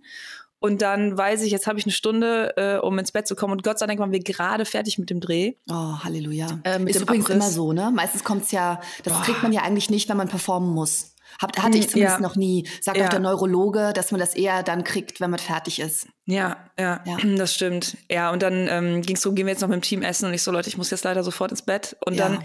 Und 0.60 0.84
dann 0.84 1.18
weiß 1.18 1.42
ich, 1.42 1.52
jetzt 1.52 1.66
habe 1.66 1.80
ich 1.80 1.86
eine 1.86 1.92
Stunde, 1.92 2.54
äh, 2.56 2.78
um 2.78 2.98
ins 3.00 3.12
Bett 3.12 3.28
zu 3.28 3.36
kommen. 3.36 3.54
Und 3.54 3.64
Gott 3.64 3.80
sei 3.80 3.88
Dank 3.88 4.00
waren 4.00 4.12
wir 4.12 4.20
gerade 4.20 4.64
fertig 4.66 5.00
mit 5.00 5.10
dem 5.10 5.20
Dreh. 5.20 5.54
Oh, 5.68 6.04
Halleluja. 6.04 6.60
Äh, 6.64 6.78
mit 6.78 6.96
ist 6.96 7.02
übrigens 7.02 7.26
Abriss. 7.26 7.36
immer 7.36 7.50
so, 7.50 7.74
ne? 7.74 7.92
Meistens 7.92 8.24
kommt's 8.24 8.52
ja, 8.52 8.80
das 9.04 9.12
Boah. 9.12 9.24
kriegt 9.24 9.42
man 9.42 9.54
ja 9.54 9.64
eigentlich 9.64 9.90
nicht, 9.90 10.08
wenn 10.08 10.18
man 10.18 10.28
performen 10.28 10.70
muss. 10.70 11.16
Hab, 11.42 11.58
hatte 11.58 11.78
ich 11.78 11.86
hm, 11.86 11.92
zumindest 11.92 12.18
ja. 12.18 12.22
noch 12.22 12.36
nie. 12.36 12.68
Sagt 12.80 12.98
ja. 12.98 13.06
auch 13.06 13.10
der 13.10 13.20
Neurologe, 13.20 13.92
dass 13.96 14.12
man 14.12 14.20
das 14.20 14.36
eher 14.36 14.62
dann 14.62 14.84
kriegt, 14.84 15.20
wenn 15.20 15.32
man 15.32 15.40
fertig 15.40 15.80
ist. 15.80 16.08
Ja, 16.26 16.58
ja, 16.78 17.02
ja. 17.08 17.18
das 17.38 17.56
stimmt. 17.56 17.98
Ja, 18.08 18.32
und 18.32 18.44
dann 18.44 18.68
ähm, 18.70 19.02
ging 19.02 19.16
es 19.16 19.24
darum, 19.24 19.36
gehen 19.36 19.48
wir 19.48 19.54
jetzt 19.54 19.62
noch 19.62 19.70
mit 19.70 19.78
dem 19.78 19.82
Team 19.82 20.04
essen. 20.04 20.28
Und 20.28 20.36
ich 20.36 20.44
so, 20.44 20.52
Leute, 20.52 20.70
ich 20.70 20.78
muss 20.78 20.92
jetzt 20.92 21.04
leider 21.04 21.24
sofort 21.24 21.50
ins 21.50 21.64
Bett. 21.64 21.98
Und 22.06 22.20
dann 22.20 22.44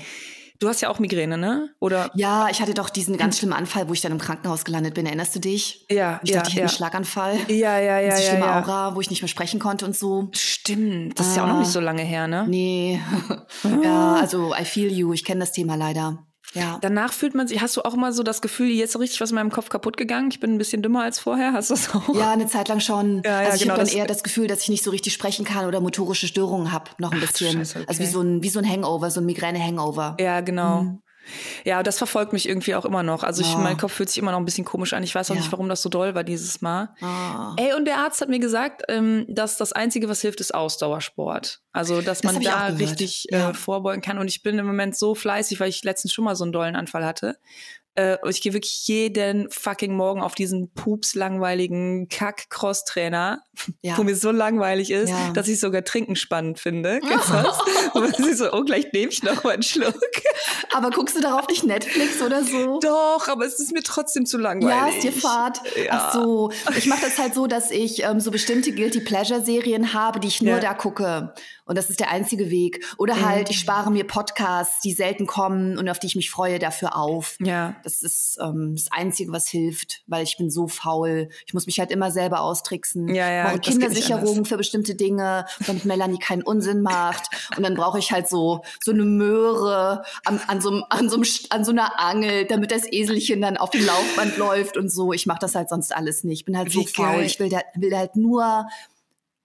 Du 0.58 0.68
hast 0.68 0.80
ja 0.80 0.88
auch 0.88 0.98
Migräne, 0.98 1.38
ne? 1.38 1.70
Oder? 1.80 2.10
Ja, 2.14 2.48
ich 2.50 2.60
hatte 2.60 2.74
doch 2.74 2.90
diesen 2.90 3.16
ganz 3.16 3.38
schlimmen 3.38 3.52
Anfall, 3.52 3.88
wo 3.88 3.92
ich 3.92 4.00
dann 4.00 4.12
im 4.12 4.18
Krankenhaus 4.18 4.64
gelandet 4.64 4.94
bin. 4.94 5.06
Erinnerst 5.06 5.34
du 5.34 5.40
dich? 5.40 5.86
Ja, 5.90 6.20
ich 6.22 6.30
ja, 6.30 6.36
dachte, 6.36 6.48
ich 6.48 6.54
ja. 6.54 6.60
hätte 6.60 6.60
einen 6.60 6.68
Schlaganfall. 6.68 7.38
Ja, 7.48 7.78
ja, 7.78 8.00
ja. 8.00 8.10
Diese 8.10 8.22
ja, 8.22 8.30
schlimme 8.30 8.46
ja. 8.46 8.60
Aura, 8.60 8.94
wo 8.94 9.00
ich 9.00 9.10
nicht 9.10 9.22
mehr 9.22 9.28
sprechen 9.28 9.60
konnte 9.60 9.84
und 9.84 9.96
so. 9.96 10.28
Stimmt, 10.32 11.18
das 11.18 11.28
ist 11.28 11.36
ja 11.36 11.44
auch 11.44 11.48
noch 11.48 11.58
nicht 11.58 11.70
so 11.70 11.80
lange 11.80 12.02
her, 12.02 12.26
ne? 12.26 12.46
Nee. 12.48 13.00
ja, 13.82 14.14
also 14.14 14.54
I 14.54 14.64
feel 14.64 14.92
you. 14.92 15.12
Ich 15.12 15.24
kenne 15.24 15.40
das 15.40 15.52
Thema 15.52 15.74
leider. 15.76 16.26
Ja. 16.56 16.78
Danach 16.80 17.12
fühlt 17.12 17.34
man 17.34 17.46
sich, 17.46 17.60
hast 17.60 17.76
du 17.76 17.82
auch 17.82 17.94
immer 17.94 18.12
so 18.12 18.22
das 18.22 18.40
Gefühl, 18.40 18.68
jetzt 18.68 18.94
ist 18.94 19.00
richtig 19.00 19.20
was 19.20 19.30
in 19.30 19.34
meinem 19.34 19.50
Kopf 19.50 19.68
kaputt 19.68 19.96
gegangen? 19.96 20.28
Ich 20.30 20.40
bin 20.40 20.54
ein 20.54 20.58
bisschen 20.58 20.82
dümmer 20.82 21.02
als 21.02 21.18
vorher. 21.18 21.52
Hast 21.52 21.70
du 21.70 21.74
das 21.74 21.94
auch? 21.94 22.14
Ja, 22.14 22.32
eine 22.32 22.46
Zeit 22.46 22.68
lang 22.68 22.80
schon. 22.80 23.22
Ja, 23.24 23.42
ja, 23.42 23.46
also 23.46 23.56
ich 23.56 23.62
genau, 23.62 23.74
habe 23.74 23.84
dann 23.84 23.94
eher 23.94 24.06
das 24.06 24.22
Gefühl, 24.22 24.46
dass 24.46 24.62
ich 24.62 24.68
nicht 24.68 24.82
so 24.82 24.90
richtig 24.90 25.12
sprechen 25.12 25.44
kann 25.44 25.66
oder 25.66 25.80
motorische 25.80 26.26
Störungen 26.26 26.72
habe, 26.72 26.90
noch 26.98 27.12
ein 27.12 27.18
Ach, 27.22 27.28
bisschen. 27.28 27.58
Scheiße, 27.58 27.78
okay. 27.80 27.86
Also 27.88 28.02
wie 28.02 28.06
so 28.06 28.20
ein, 28.20 28.42
wie 28.42 28.48
so 28.48 28.58
ein 28.58 28.68
Hangover, 28.68 29.10
so 29.10 29.20
ein 29.20 29.26
Migräne-Hangover. 29.26 30.16
Ja, 30.18 30.40
genau. 30.40 30.82
Mhm. 30.82 31.02
Ja, 31.64 31.82
das 31.82 31.98
verfolgt 31.98 32.32
mich 32.32 32.48
irgendwie 32.48 32.74
auch 32.74 32.84
immer 32.84 33.02
noch. 33.02 33.22
Also 33.22 33.42
ich, 33.42 33.54
oh. 33.54 33.58
mein 33.58 33.76
Kopf 33.76 33.92
fühlt 33.92 34.08
sich 34.08 34.18
immer 34.18 34.30
noch 34.30 34.38
ein 34.38 34.44
bisschen 34.44 34.64
komisch 34.64 34.92
an. 34.92 35.02
Ich 35.02 35.14
weiß 35.14 35.30
auch 35.30 35.34
ja. 35.34 35.40
nicht, 35.40 35.52
warum 35.52 35.68
das 35.68 35.82
so 35.82 35.88
doll 35.88 36.14
war 36.14 36.24
dieses 36.24 36.60
Mal. 36.60 36.94
Oh. 37.02 37.54
Ey, 37.56 37.74
und 37.74 37.84
der 37.84 37.98
Arzt 37.98 38.20
hat 38.20 38.28
mir 38.28 38.38
gesagt, 38.38 38.82
ähm, 38.88 39.26
dass 39.28 39.56
das 39.56 39.72
Einzige, 39.72 40.08
was 40.08 40.20
hilft, 40.20 40.40
ist 40.40 40.54
Ausdauersport. 40.54 41.60
Also, 41.72 42.00
dass 42.00 42.20
das 42.20 42.32
man 42.32 42.42
da 42.42 42.66
richtig 42.66 43.32
äh, 43.32 43.38
ja. 43.38 43.52
vorbeugen 43.52 44.02
kann. 44.02 44.18
Und 44.18 44.28
ich 44.28 44.42
bin 44.42 44.58
im 44.58 44.66
Moment 44.66 44.96
so 44.96 45.14
fleißig, 45.14 45.60
weil 45.60 45.68
ich 45.68 45.84
letztens 45.84 46.12
schon 46.12 46.24
mal 46.24 46.36
so 46.36 46.44
einen 46.44 46.52
dollen 46.52 46.76
Anfall 46.76 47.04
hatte. 47.04 47.38
Äh, 47.96 48.18
ich 48.28 48.42
gehe 48.42 48.52
wirklich 48.52 48.86
jeden 48.86 49.50
fucking 49.50 49.94
Morgen 49.94 50.20
auf 50.20 50.34
diesen 50.34 50.70
pups 50.72 51.14
langweiligen 51.14 52.08
Kack-Cross-Trainer, 52.08 53.42
ja. 53.80 53.96
wo 53.96 54.02
mir 54.02 54.14
so 54.14 54.30
langweilig 54.30 54.90
ist, 54.90 55.08
ja. 55.08 55.30
dass 55.32 55.48
ich 55.48 55.58
sogar 55.58 55.82
Trinken 55.82 56.14
spannend 56.14 56.60
finde. 56.60 57.00
Kennst 57.08 57.30
du 57.30 57.32
das? 57.32 57.58
Und 57.94 58.18
ich 58.18 58.36
so, 58.36 58.52
oh, 58.52 58.62
gleich 58.64 58.92
nehme 58.92 59.10
ich 59.10 59.22
noch 59.22 59.42
mal 59.44 59.54
einen 59.54 59.62
Schluck. 59.62 59.98
Aber 60.74 60.90
guckst 60.90 61.16
du 61.16 61.20
darauf 61.20 61.48
nicht 61.48 61.64
Netflix 61.64 62.20
oder 62.20 62.44
so? 62.44 62.78
Doch, 62.80 63.28
aber 63.28 63.46
es 63.46 63.58
ist 63.58 63.72
mir 63.72 63.82
trotzdem 63.82 64.26
zu 64.26 64.36
langweilig. 64.36 64.76
Ja, 64.76 64.88
ist 64.88 65.02
dir 65.02 65.12
Fahrt. 65.12 65.60
Ja. 65.76 65.90
Ach 65.92 66.12
so. 66.12 66.50
Ich 66.76 66.86
mache 66.86 67.00
das 67.00 67.18
halt 67.18 67.34
so, 67.34 67.46
dass 67.46 67.70
ich 67.70 68.02
ähm, 68.04 68.20
so 68.20 68.30
bestimmte 68.30 68.72
Guilty 68.72 69.00
Pleasure 69.00 69.42
Serien 69.42 69.94
habe, 69.94 70.20
die 70.20 70.28
ich 70.28 70.42
nur 70.42 70.56
ja. 70.56 70.60
da 70.60 70.74
gucke. 70.74 71.32
Und 71.66 71.76
das 71.76 71.90
ist 71.90 72.00
der 72.00 72.10
einzige 72.10 72.48
Weg. 72.48 72.84
Oder 72.96 73.16
mhm. 73.16 73.26
halt, 73.26 73.50
ich 73.50 73.58
spare 73.58 73.90
mir 73.90 74.06
Podcasts, 74.06 74.80
die 74.80 74.92
selten 74.92 75.26
kommen 75.26 75.76
und 75.76 75.88
auf 75.88 75.98
die 75.98 76.06
ich 76.06 76.16
mich 76.16 76.30
freue, 76.30 76.58
dafür 76.58 76.96
auf. 76.96 77.36
Ja. 77.40 77.76
Das 77.82 78.02
ist 78.02 78.38
ähm, 78.40 78.74
das 78.76 78.86
Einzige, 78.92 79.32
was 79.32 79.48
hilft, 79.48 80.02
weil 80.06 80.22
ich 80.22 80.36
bin 80.38 80.48
so 80.48 80.68
faul. 80.68 81.28
Ich 81.44 81.54
muss 81.54 81.66
mich 81.66 81.80
halt 81.80 81.90
immer 81.90 82.12
selber 82.12 82.40
austricksen. 82.40 83.12
Ja, 83.14 83.30
ja, 83.30 83.48
brauche 83.48 83.58
Kindersicherung 83.58 84.44
für 84.44 84.56
bestimmte 84.56 84.94
Dinge, 84.94 85.46
damit 85.66 85.84
Melanie 85.84 86.18
keinen 86.18 86.42
Unsinn 86.42 86.82
macht. 86.82 87.26
Und 87.56 87.64
dann 87.64 87.74
brauche 87.74 87.98
ich 87.98 88.12
halt 88.12 88.28
so, 88.28 88.62
so 88.80 88.92
eine 88.92 89.04
Möhre 89.04 90.04
an, 90.24 90.40
an, 90.46 90.60
so, 90.60 90.82
an, 90.88 91.10
so, 91.10 91.20
an 91.50 91.64
so 91.64 91.72
einer 91.72 91.98
Angel, 91.98 92.46
damit 92.46 92.70
das 92.70 92.90
Eselchen 92.90 93.40
dann 93.40 93.56
auf 93.56 93.70
dem 93.70 93.84
Laufband 93.84 94.36
läuft 94.36 94.76
und 94.76 94.88
so. 94.88 95.12
Ich 95.12 95.26
mache 95.26 95.40
das 95.40 95.56
halt 95.56 95.68
sonst 95.68 95.94
alles 95.94 96.22
nicht. 96.22 96.40
Ich 96.40 96.44
bin 96.44 96.56
halt 96.56 96.68
Wie 96.68 96.74
so 96.74 96.84
faul. 96.84 97.22
Ich 97.22 97.40
will, 97.40 97.50
will 97.74 97.96
halt 97.96 98.14
nur 98.14 98.68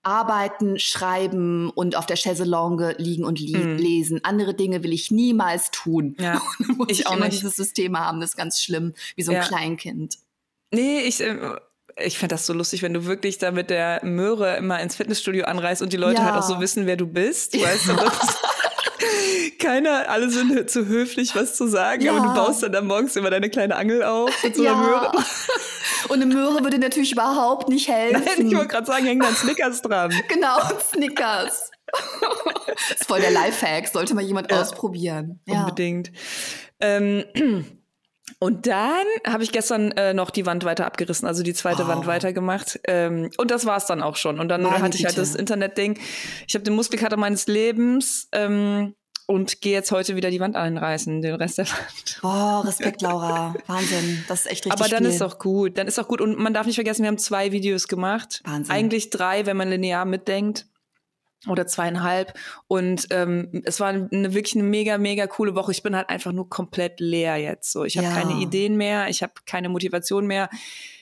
arbeiten, 0.04 0.80
schreiben 0.80 1.70
und 1.70 1.96
auf 1.96 2.06
der 2.06 2.16
Chaiselongue 2.16 2.96
liegen 2.98 3.24
und 3.24 3.40
li 3.40 3.56
mm. 3.56 3.78
lesen. 3.78 4.24
Andere 4.24 4.54
Dinge 4.54 4.84
will 4.84 4.94
ich 4.94 5.12
niemals 5.12 5.72
tun. 5.72 6.16
Ja, 6.20 6.42
ich, 6.88 7.02
ich 7.02 7.08
auch 7.08 7.16
immer 7.16 7.26
nicht. 7.26 7.38
dieses 7.38 7.56
System 7.56 7.98
haben, 7.98 8.20
das 8.20 8.32
ist 8.32 8.38
ganz 8.38 8.62
schlimm, 8.62 8.94
wie 9.16 9.24
so 9.24 9.32
ein 9.32 9.38
ja. 9.38 9.44
Kleinkind. 9.44 10.18
Nee, 10.72 11.02
ich, 11.02 11.22
äh, 11.22 11.38
ich 11.98 12.18
fände 12.18 12.34
das 12.34 12.46
so 12.46 12.54
lustig, 12.54 12.82
wenn 12.82 12.94
du 12.94 13.06
wirklich 13.06 13.38
da 13.38 13.52
mit 13.52 13.70
der 13.70 14.04
Möhre 14.04 14.58
immer 14.58 14.80
ins 14.80 14.96
Fitnessstudio 14.96 15.46
anreist 15.46 15.82
und 15.82 15.94
die 15.94 15.98
Leute 15.98 16.22
ja. 16.22 16.26
halt 16.26 16.36
auch 16.36 16.48
so 16.48 16.60
wissen, 16.60 16.88
wer 16.88 16.98
du 16.98 17.06
bist. 17.06 17.56
Ja. 17.56 17.68
Weißt 17.68 17.90
du, 17.90 17.96
keiner, 19.60 20.10
alle 20.10 20.30
sind 20.30 20.70
zu 20.70 20.88
höflich, 20.88 21.36
was 21.36 21.56
zu 21.56 21.68
sagen, 21.68 22.04
ja. 22.04 22.14
aber 22.14 22.28
du 22.28 22.34
baust 22.34 22.64
dann, 22.64 22.72
dann 22.72 22.88
morgens 22.88 23.16
immer 23.16 23.30
deine 23.30 23.50
kleine 23.50 23.76
Angel 23.76 24.04
auf 24.04 24.32
mit 24.44 24.56
so 24.56 24.66
einer 24.66 24.76
Möhre. 24.76 25.12
Und 26.12 26.22
eine 26.22 26.26
Möhre 26.26 26.62
würde 26.62 26.78
natürlich 26.78 27.14
überhaupt 27.14 27.70
nicht 27.70 27.88
helfen. 27.88 28.24
Nein, 28.26 28.48
ich 28.48 28.54
wollte 28.54 28.68
gerade 28.68 28.86
sagen, 28.86 29.06
hängen 29.06 29.22
dann 29.22 29.34
Snickers 29.34 29.82
dran. 29.82 30.14
Genau, 30.28 30.60
Snickers. 30.82 31.72
das 31.88 32.92
ist 33.00 33.08
voll 33.08 33.22
der 33.22 33.32
Lifehack, 33.32 33.88
sollte 33.88 34.14
mal 34.14 34.22
jemand 34.22 34.52
ja. 34.52 34.60
ausprobieren. 34.60 35.40
Ja. 35.46 35.62
Unbedingt. 35.62 36.12
Ähm, 36.82 37.24
und 38.40 38.68
dann 38.68 39.06
habe 39.26 39.44
ich 39.44 39.54
gestern 39.54 39.94
äh, 39.94 40.14
noch 40.14 40.32
die 40.32 40.46
Wand 40.46 40.66
weiter 40.66 40.86
abgerissen, 40.86 41.30
also 41.30 41.44
die 41.44 41.54
zweite 41.54 41.84
oh. 41.84 41.88
Wand 41.88 42.06
weitergemacht. 42.08 42.82
Ähm, 42.88 43.30
und 43.38 43.50
das 43.50 43.66
war 43.66 43.78
es 43.78 43.86
dann 43.86 44.02
auch 44.02 44.18
schon. 44.18 44.38
Und 44.38 44.50
dann 44.50 44.64
Meine 44.64 44.82
hatte 44.82 44.98
ich 44.98 45.06
halt 45.06 45.18
das 45.18 45.34
Internetding. 45.34 45.98
Ich 46.46 46.56
habe 46.56 46.66
den 46.66 46.76
Muskelkater 46.76 47.16
meines 47.16 47.48
Lebens. 47.48 48.28
Ähm, 48.34 48.96
und 49.32 49.62
gehe 49.62 49.72
jetzt 49.72 49.92
heute 49.92 50.18
wieder 50.18 50.30
die 50.30 50.42
Wand 50.42 50.58
einreißen, 50.58 51.22
den 51.22 51.36
Rest 51.36 51.58
der 51.58 51.66
Wand. 51.68 52.20
Oh, 52.22 52.60
Respekt, 52.68 53.02
Laura. 53.02 53.54
Wahnsinn. 53.66 54.26
Das 54.28 54.42
ist 54.42 54.46
echt 54.48 54.66
richtig 54.66 54.74
Aber 54.74 54.90
dann 54.90 55.06
viel. 55.06 55.14
ist 55.14 55.22
auch 55.22 55.40
gut. 55.40 55.78
Dann 55.78 55.88
ist 55.88 56.00
auch 56.00 56.08
gut. 56.08 56.20
Und 56.20 56.38
man 56.38 56.54
darf 56.54 56.66
nicht 56.66 56.76
vergessen, 56.76 57.04
wir 57.04 57.08
haben 57.08 57.18
zwei 57.18 57.54
Videos 57.54 57.88
gemacht. 57.88 58.42
Wahnsinn. 58.44 58.76
Eigentlich 58.76 59.10
drei, 59.10 59.46
wenn 59.46 59.56
man 59.56 59.70
linear 59.70 60.04
mitdenkt. 60.04 60.68
Oder 61.48 61.66
zweieinhalb. 61.66 62.34
Und 62.68 63.08
ähm, 63.10 63.64
es 63.66 63.80
war 63.80 63.88
eine 63.88 64.34
wirklich 64.34 64.56
eine 64.56 64.64
mega, 64.64 64.98
mega 64.98 65.26
coole 65.28 65.56
Woche. 65.56 65.72
Ich 65.72 65.82
bin 65.82 65.96
halt 65.96 66.10
einfach 66.10 66.34
nur 66.34 66.50
komplett 66.50 67.00
leer 67.00 67.38
jetzt. 67.38 67.72
So, 67.72 67.86
ich 67.86 67.98
habe 67.98 68.08
ja. 68.08 68.14
keine 68.14 68.40
Ideen 68.40 68.76
mehr, 68.76 69.08
ich 69.08 69.24
habe 69.24 69.34
keine 69.46 69.70
Motivation 69.70 70.28
mehr 70.28 70.50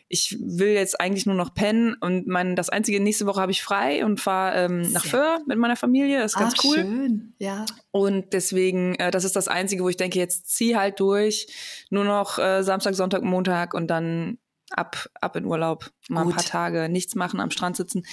ich 0.10 0.38
will 0.42 0.70
jetzt 0.70 1.00
eigentlich 1.00 1.28
nur 1.28 1.36
noch 1.36 1.54
pennen 1.54 1.96
und 2.02 2.28
mein, 2.28 2.56
das 2.56 2.70
einzige 2.70 3.00
nächste 3.00 3.28
Woche 3.28 3.40
habe 3.40 3.52
ich 3.52 3.62
frei 3.62 4.04
und 4.04 4.20
fahre 4.20 4.66
ähm, 4.66 4.82
nach 4.92 5.06
Föhr 5.06 5.40
mit 5.46 5.60
meiner 5.60 5.76
Familie. 5.76 6.20
Das 6.20 6.34
ist 6.34 6.40
ganz 6.40 6.56
Ach, 6.58 6.64
cool. 6.66 6.76
Schön, 6.78 7.34
ja. 7.38 7.66
Und 7.92 8.34
deswegen, 8.34 8.96
äh, 8.96 9.12
das 9.12 9.24
ist 9.24 9.36
das 9.36 9.48
Einzige, 9.48 9.84
wo 9.84 9.90
ich 9.90 9.98
denke, 9.98 10.18
jetzt 10.18 10.50
zieh 10.50 10.76
halt 10.76 11.00
durch. 11.00 11.48
Nur 11.92 12.06
noch 12.06 12.40
äh, 12.40 12.64
Samstag, 12.64 12.96
Sonntag, 12.96 13.22
Montag 13.22 13.76
und 13.76 13.88
dann 13.88 14.40
ab, 14.72 15.10
ab 15.22 15.36
in 15.36 15.46
Urlaub. 15.46 15.92
Mal 16.10 16.24
Gut. 16.24 16.34
ein 16.34 16.36
paar 16.38 16.46
Tage 16.46 16.90
nichts 16.90 17.14
machen, 17.14 17.40
am 17.40 17.52
Strand 17.52 17.78
sitzen. 17.78 18.04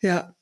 Ja, 0.00 0.34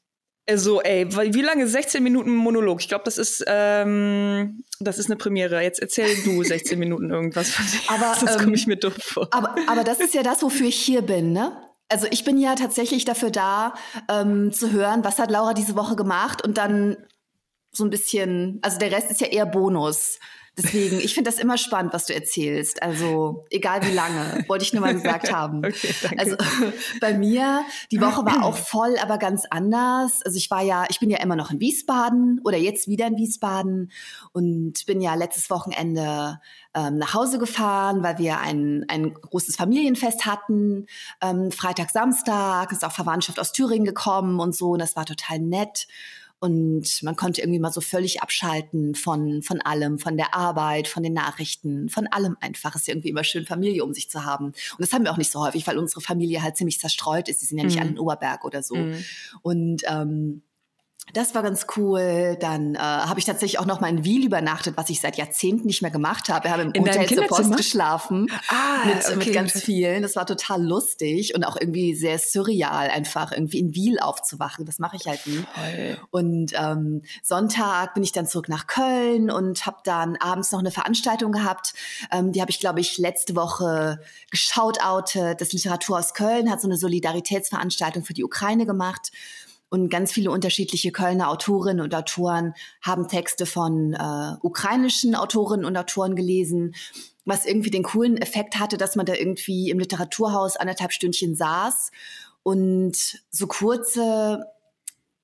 also, 0.52 0.80
ey, 0.82 1.06
wie 1.10 1.42
lange? 1.42 1.66
16 1.66 2.02
Minuten 2.02 2.30
Monolog. 2.34 2.80
Ich 2.80 2.88
glaube, 2.88 3.04
das 3.04 3.18
ist 3.18 3.42
ähm, 3.46 4.62
das 4.84 4.98
ist 4.98 5.06
eine 5.06 5.16
Premiere. 5.16 5.62
Jetzt 5.62 5.80
erzähl 5.80 6.22
du 6.24 6.42
16 6.42 6.78
Minuten 6.78 7.10
irgendwas 7.10 7.50
von 7.50 7.64
dir. 7.66 7.78
Aber 7.88 8.14
das 8.20 8.36
ähm, 8.36 8.40
komme 8.42 8.54
ich 8.54 8.66
mir 8.66 8.76
doof 8.76 8.94
vor. 9.00 9.28
Aber, 9.30 9.54
aber 9.66 9.84
das 9.84 10.00
ist 10.00 10.14
ja 10.14 10.22
das, 10.22 10.42
wofür 10.42 10.66
ich 10.66 10.76
hier 10.76 11.02
bin, 11.02 11.32
ne? 11.32 11.56
Also 11.88 12.06
ich 12.10 12.24
bin 12.24 12.38
ja 12.38 12.54
tatsächlich 12.54 13.04
dafür 13.04 13.30
da, 13.30 13.74
ähm, 14.08 14.52
zu 14.52 14.72
hören, 14.72 15.04
was 15.04 15.18
hat 15.18 15.30
Laura 15.30 15.52
diese 15.52 15.76
Woche 15.76 15.96
gemacht 15.96 16.42
und 16.42 16.56
dann 16.56 16.96
so 17.70 17.84
ein 17.84 17.90
bisschen, 17.90 18.60
also 18.62 18.78
der 18.78 18.92
Rest 18.92 19.10
ist 19.10 19.20
ja 19.20 19.26
eher 19.26 19.46
Bonus. 19.46 20.18
Deswegen, 20.56 21.00
ich 21.00 21.14
finde 21.14 21.30
das 21.30 21.40
immer 21.40 21.56
spannend, 21.56 21.94
was 21.94 22.04
du 22.04 22.14
erzählst. 22.14 22.82
Also, 22.82 23.46
egal 23.48 23.82
wie 23.86 23.94
lange, 23.94 24.44
wollte 24.48 24.64
ich 24.64 24.74
nur 24.74 24.82
mal 24.82 24.92
gesagt 24.92 25.32
haben. 25.34 25.64
Okay. 25.64 25.94
Also, 26.18 26.36
bei 27.00 27.14
mir, 27.14 27.62
die 27.90 28.02
Woche 28.02 28.26
war 28.26 28.44
auch 28.44 28.56
voll, 28.58 28.96
aber 29.00 29.16
ganz 29.16 29.44
anders. 29.48 30.20
Also, 30.24 30.36
ich 30.36 30.50
war 30.50 30.60
ja, 30.60 30.84
ich 30.90 31.00
bin 31.00 31.08
ja 31.08 31.18
immer 31.20 31.36
noch 31.36 31.50
in 31.50 31.60
Wiesbaden 31.60 32.40
oder 32.44 32.58
jetzt 32.58 32.86
wieder 32.86 33.06
in 33.06 33.16
Wiesbaden 33.16 33.92
und 34.32 34.84
bin 34.84 35.00
ja 35.00 35.14
letztes 35.14 35.48
Wochenende 35.48 36.38
ähm, 36.74 36.98
nach 36.98 37.14
Hause 37.14 37.38
gefahren, 37.38 38.02
weil 38.02 38.18
wir 38.18 38.38
ein, 38.40 38.84
ein 38.88 39.14
großes 39.14 39.56
Familienfest 39.56 40.26
hatten. 40.26 40.86
Ähm, 41.22 41.50
Freitag, 41.50 41.90
Samstag 41.90 42.72
ist 42.72 42.84
auch 42.84 42.92
Verwandtschaft 42.92 43.40
aus 43.40 43.52
Thüringen 43.52 43.86
gekommen 43.86 44.38
und 44.38 44.54
so. 44.54 44.72
Und 44.72 44.80
das 44.80 44.96
war 44.96 45.06
total 45.06 45.38
nett. 45.38 45.86
Und 46.42 47.04
man 47.04 47.14
konnte 47.14 47.40
irgendwie 47.40 47.60
mal 47.60 47.70
so 47.70 47.80
völlig 47.80 48.20
abschalten 48.20 48.96
von, 48.96 49.44
von 49.44 49.60
allem, 49.60 50.00
von 50.00 50.16
der 50.16 50.34
Arbeit, 50.34 50.88
von 50.88 51.04
den 51.04 51.12
Nachrichten, 51.12 51.88
von 51.88 52.08
allem 52.08 52.36
einfach. 52.40 52.74
Es 52.74 52.82
ist 52.82 52.88
irgendwie 52.88 53.10
immer 53.10 53.22
schön, 53.22 53.46
Familie 53.46 53.84
um 53.84 53.94
sich 53.94 54.10
zu 54.10 54.24
haben. 54.24 54.46
Und 54.46 54.80
das 54.80 54.92
haben 54.92 55.04
wir 55.04 55.12
auch 55.12 55.18
nicht 55.18 55.30
so 55.30 55.40
häufig, 55.40 55.64
weil 55.68 55.78
unsere 55.78 56.00
Familie 56.00 56.42
halt 56.42 56.56
ziemlich 56.56 56.80
zerstreut 56.80 57.28
ist. 57.28 57.42
Die 57.42 57.46
sind 57.46 57.58
ja 57.58 57.64
nicht 57.64 57.76
mhm. 57.76 57.82
alle 57.82 57.90
in 57.90 57.98
Oberberg 58.00 58.44
oder 58.44 58.60
so. 58.64 58.74
Mhm. 58.74 59.04
Und 59.42 59.82
ähm, 59.86 60.42
das 61.12 61.34
war 61.34 61.42
ganz 61.42 61.66
cool. 61.76 62.36
Dann 62.40 62.74
äh, 62.74 62.78
habe 62.78 63.18
ich 63.18 63.26
tatsächlich 63.26 63.58
auch 63.58 63.66
noch 63.66 63.80
mal 63.80 63.88
in 63.88 64.04
Wiel 64.04 64.24
übernachtet, 64.24 64.76
was 64.76 64.88
ich 64.88 65.00
seit 65.00 65.16
Jahrzehnten 65.16 65.66
nicht 65.66 65.82
mehr 65.82 65.90
gemacht 65.90 66.28
habe. 66.28 66.44
Wir 66.44 66.52
haben 66.52 66.60
im 66.60 66.72
in 66.72 66.82
Hotel 66.82 67.06
zur 67.06 67.26
Post 67.26 67.56
geschlafen 67.56 68.28
ah, 68.48 68.86
mit, 68.86 69.04
okay. 69.04 69.16
mit 69.16 69.32
ganz 69.32 69.52
vielen. 69.60 70.02
Das 70.02 70.16
war 70.16 70.26
total 70.26 70.64
lustig 70.64 71.34
und 71.34 71.44
auch 71.44 71.56
irgendwie 71.60 71.94
sehr 71.94 72.18
surreal, 72.18 72.88
einfach 72.88 73.32
irgendwie 73.32 73.58
in 73.58 73.74
Wiel 73.74 73.98
aufzuwachen. 73.98 74.64
Das 74.64 74.78
mache 74.78 74.96
ich 74.96 75.06
halt 75.06 75.26
nie. 75.26 75.44
Toll. 75.54 75.98
Und 76.10 76.52
ähm, 76.54 77.02
Sonntag 77.22 77.94
bin 77.94 78.04
ich 78.04 78.12
dann 78.12 78.26
zurück 78.26 78.48
nach 78.48 78.66
Köln 78.66 79.30
und 79.30 79.66
habe 79.66 79.78
dann 79.84 80.16
abends 80.16 80.52
noch 80.52 80.60
eine 80.60 80.70
Veranstaltung 80.70 81.32
gehabt. 81.32 81.74
Ähm, 82.10 82.32
die 82.32 82.40
habe 82.40 82.50
ich, 82.50 82.60
glaube 82.60 82.80
ich, 82.80 82.96
letzte 82.98 83.36
Woche 83.36 84.00
geschaut. 84.30 84.78
Das 84.82 85.52
Literaturhaus 85.52 86.14
Köln 86.14 86.50
hat 86.50 86.60
so 86.60 86.68
eine 86.68 86.76
Solidaritätsveranstaltung 86.76 88.04
für 88.04 88.14
die 88.14 88.24
Ukraine 88.24 88.66
gemacht. 88.66 89.10
Und 89.72 89.88
ganz 89.88 90.12
viele 90.12 90.30
unterschiedliche 90.30 90.92
Kölner 90.92 91.30
Autorinnen 91.30 91.82
und 91.82 91.94
Autoren 91.94 92.52
haben 92.82 93.08
Texte 93.08 93.46
von 93.46 93.94
äh, 93.94 94.36
ukrainischen 94.42 95.14
Autorinnen 95.14 95.64
und 95.64 95.74
Autoren 95.78 96.14
gelesen, 96.14 96.74
was 97.24 97.46
irgendwie 97.46 97.70
den 97.70 97.82
coolen 97.82 98.18
Effekt 98.18 98.58
hatte, 98.58 98.76
dass 98.76 98.96
man 98.96 99.06
da 99.06 99.14
irgendwie 99.14 99.70
im 99.70 99.78
Literaturhaus 99.78 100.58
anderthalb 100.58 100.92
Stündchen 100.92 101.34
saß 101.36 101.90
und 102.42 103.22
so 103.30 103.46
kurze 103.46 104.44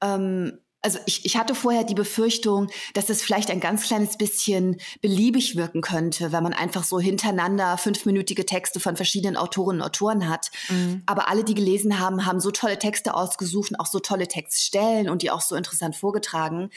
ähm, 0.01 0.59
also 0.81 0.99
ich, 1.07 1.25
ich 1.25 1.37
hatte 1.37 1.55
vorher 1.55 1.85
die 1.85 1.95
Befürchtung, 1.95 2.69
dass 2.95 3.11
es 3.11 3.23
vielleicht 3.23 3.51
ein 3.51 3.61
ganz 3.61 3.83
kleines 3.83 4.17
bisschen 4.17 4.77
beliebig 5.01 5.57
wirken 5.57 5.81
könnte, 5.81 6.31
wenn 6.33 6.43
man 6.43 6.55
einfach 6.55 6.85
so 6.85 7.01
hintereinander 7.01 7.79
fünfminütige 7.79 8.47
Texte 8.47 8.79
von 8.79 8.97
verschiedenen 8.97 9.37
Autorinnen 9.37 9.83
und 9.83 9.87
Autoren 9.87 10.29
hat. 10.29 10.51
Mhm. 10.69 11.03
Aber 11.07 11.29
alle, 11.29 11.43
die 11.43 11.55
gelesen 11.55 11.99
haben, 11.99 12.27
haben 12.27 12.41
so 12.41 12.51
tolle 12.51 12.79
Texte 12.79 13.15
ausgesucht 13.15 13.69
auch 13.79 13.87
so 13.87 13.99
tolle 13.99 14.29
Textstellen 14.29 15.09
und 15.09 15.23
die 15.23 15.31
auch 15.31 15.41
so 15.41 15.55
interessant 15.55 15.97
vorgetragen, 15.97 16.71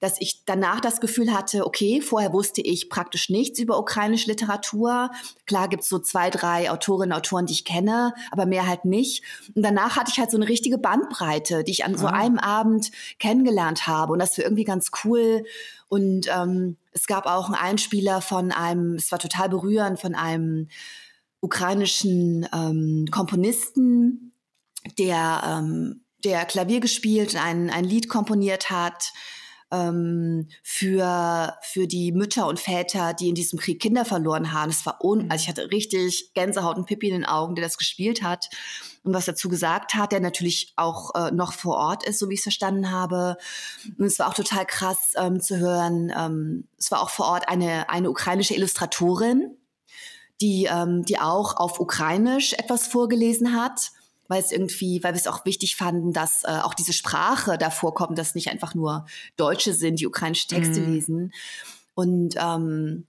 dass 0.00 0.20
ich 0.20 0.44
danach 0.44 0.80
das 0.80 1.00
Gefühl 1.00 1.32
hatte, 1.32 1.66
okay, 1.66 2.00
vorher 2.00 2.32
wusste 2.32 2.60
ich 2.60 2.88
praktisch 2.88 3.30
nichts 3.30 3.58
über 3.58 3.78
ukrainische 3.78 4.28
Literatur. 4.28 5.10
Klar 5.46 5.68
gibt's 5.68 5.88
so 5.88 5.98
zwei, 5.98 6.30
drei 6.30 6.70
Autorinnen 6.70 7.12
und 7.12 7.18
Autoren, 7.18 7.46
die 7.46 7.54
ich 7.54 7.64
kenne, 7.64 8.14
aber 8.30 8.46
mehr 8.46 8.66
halt 8.66 8.84
nicht. 8.84 9.24
Und 9.54 9.62
danach 9.62 9.96
hatte 9.96 10.10
ich 10.12 10.20
halt 10.20 10.30
so 10.30 10.36
eine 10.36 10.48
richtige 10.48 10.78
Bandbreite, 10.78 11.64
die 11.64 11.72
ich 11.72 11.84
an 11.84 11.96
so 11.96 12.06
ah. 12.06 12.12
einem 12.12 12.38
Abend 12.38 12.92
kennengelernt 13.18 13.86
habe. 13.86 14.12
Und 14.12 14.20
das 14.20 14.38
war 14.38 14.44
irgendwie 14.44 14.64
ganz 14.64 14.90
cool. 15.04 15.44
Und 15.88 16.28
ähm, 16.28 16.76
es 16.92 17.06
gab 17.06 17.26
auch 17.26 17.46
einen 17.46 17.54
Einspieler 17.54 18.20
von 18.20 18.52
einem, 18.52 18.94
es 18.94 19.10
war 19.10 19.18
total 19.18 19.48
berührend, 19.48 20.00
von 20.00 20.14
einem 20.14 20.68
ukrainischen 21.40 22.48
ähm, 22.52 23.06
Komponisten, 23.10 24.32
der, 24.98 25.42
ähm, 25.44 26.04
der 26.24 26.44
Klavier 26.44 26.80
gespielt, 26.80 27.36
ein, 27.36 27.70
ein 27.70 27.84
Lied 27.84 28.08
komponiert 28.08 28.70
hat 28.70 29.12
ähm, 29.70 30.48
für, 30.62 31.56
für 31.62 31.86
die 31.86 32.12
Mütter 32.12 32.46
und 32.46 32.58
Väter, 32.58 33.14
die 33.14 33.28
in 33.28 33.34
diesem 33.34 33.58
Krieg 33.58 33.80
Kinder 33.80 34.04
verloren 34.04 34.52
haben. 34.52 34.70
Es 34.70 34.84
war 34.86 35.04
un, 35.04 35.30
also 35.30 35.42
ich 35.42 35.48
hatte 35.48 35.70
richtig 35.70 36.32
Gänsehaut 36.34 36.76
und 36.76 36.86
Pippi 36.86 37.08
in 37.08 37.14
den 37.14 37.24
Augen, 37.24 37.54
der 37.54 37.64
das 37.64 37.78
gespielt 37.78 38.22
hat 38.22 38.48
und 39.02 39.14
was 39.14 39.26
dazu 39.26 39.48
gesagt 39.48 39.94
hat, 39.94 40.12
der 40.12 40.20
natürlich 40.20 40.72
auch 40.76 41.14
äh, 41.14 41.30
noch 41.30 41.52
vor 41.52 41.76
Ort 41.76 42.04
ist, 42.04 42.18
so 42.18 42.28
wie 42.28 42.34
ich 42.34 42.40
es 42.40 42.44
verstanden 42.44 42.90
habe. 42.90 43.36
Und 43.98 44.04
es 44.06 44.18
war 44.18 44.28
auch 44.28 44.34
total 44.34 44.66
krass 44.66 45.14
ähm, 45.16 45.40
zu 45.40 45.58
hören. 45.58 46.12
Ähm, 46.16 46.68
es 46.78 46.90
war 46.90 47.02
auch 47.02 47.10
vor 47.10 47.26
Ort 47.26 47.48
eine, 47.48 47.88
eine 47.90 48.10
ukrainische 48.10 48.54
Illustratorin, 48.54 49.56
die, 50.40 50.68
ähm, 50.70 51.04
die 51.04 51.18
auch 51.18 51.56
auf 51.56 51.80
Ukrainisch 51.80 52.52
etwas 52.54 52.86
vorgelesen 52.86 53.54
hat 53.60 53.90
weil 54.28 54.40
es 54.40 54.52
irgendwie, 54.52 55.02
weil 55.02 55.14
wir 55.14 55.20
es 55.20 55.26
auch 55.26 55.44
wichtig 55.44 55.76
fanden, 55.76 56.12
dass 56.12 56.44
äh, 56.44 56.60
auch 56.62 56.74
diese 56.74 56.92
Sprache 56.92 57.58
davor 57.58 57.94
kommt, 57.94 58.18
dass 58.18 58.34
nicht 58.34 58.50
einfach 58.50 58.74
nur 58.74 59.06
Deutsche 59.36 59.72
sind, 59.72 60.00
die 60.00 60.06
ukrainische 60.06 60.46
Texte 60.46 60.80
mhm. 60.80 60.92
lesen. 60.92 61.32
Und 61.94 62.34
ähm, 62.38 63.06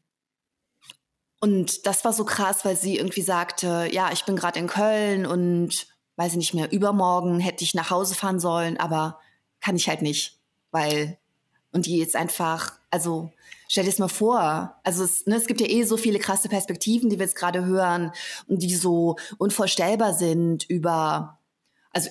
und 1.41 1.85
das 1.85 2.03
war 2.03 2.11
so 2.11 2.25
krass, 2.25 2.65
weil 2.65 2.75
sie 2.75 2.97
irgendwie 2.97 3.21
sagte, 3.21 3.87
ja, 3.91 4.11
ich 4.11 4.25
bin 4.25 4.35
gerade 4.35 4.59
in 4.59 4.67
Köln 4.67 5.25
und 5.25 5.87
weiß 6.17 6.33
ich 6.33 6.37
nicht 6.37 6.53
mehr, 6.53 6.71
übermorgen 6.71 7.39
hätte 7.39 7.63
ich 7.63 7.73
nach 7.73 7.91
Hause 7.91 8.13
fahren 8.13 8.41
sollen, 8.41 8.77
aber 8.77 9.19
kann 9.61 9.77
ich 9.77 9.87
halt 9.87 10.01
nicht, 10.01 10.37
weil 10.71 11.17
und 11.71 11.85
die 11.85 11.97
jetzt 11.97 12.15
einfach, 12.15 12.73
also 12.89 13.31
stell 13.69 13.83
dir 13.83 13.91
das 13.91 13.99
mal 13.99 14.09
vor, 14.09 14.75
also 14.83 15.03
es, 15.03 15.25
ne, 15.27 15.35
es 15.35 15.45
gibt 15.45 15.61
ja 15.61 15.67
eh 15.67 15.83
so 15.83 15.95
viele 15.95 16.19
krasse 16.19 16.49
Perspektiven, 16.49 17.09
die 17.09 17.19
wir 17.19 17.25
jetzt 17.25 17.35
gerade 17.35 17.65
hören 17.65 18.11
und 18.47 18.63
die 18.63 18.75
so 18.75 19.15
unvorstellbar 19.37 20.13
sind 20.13 20.67
über, 20.69 21.39
also 21.93 22.09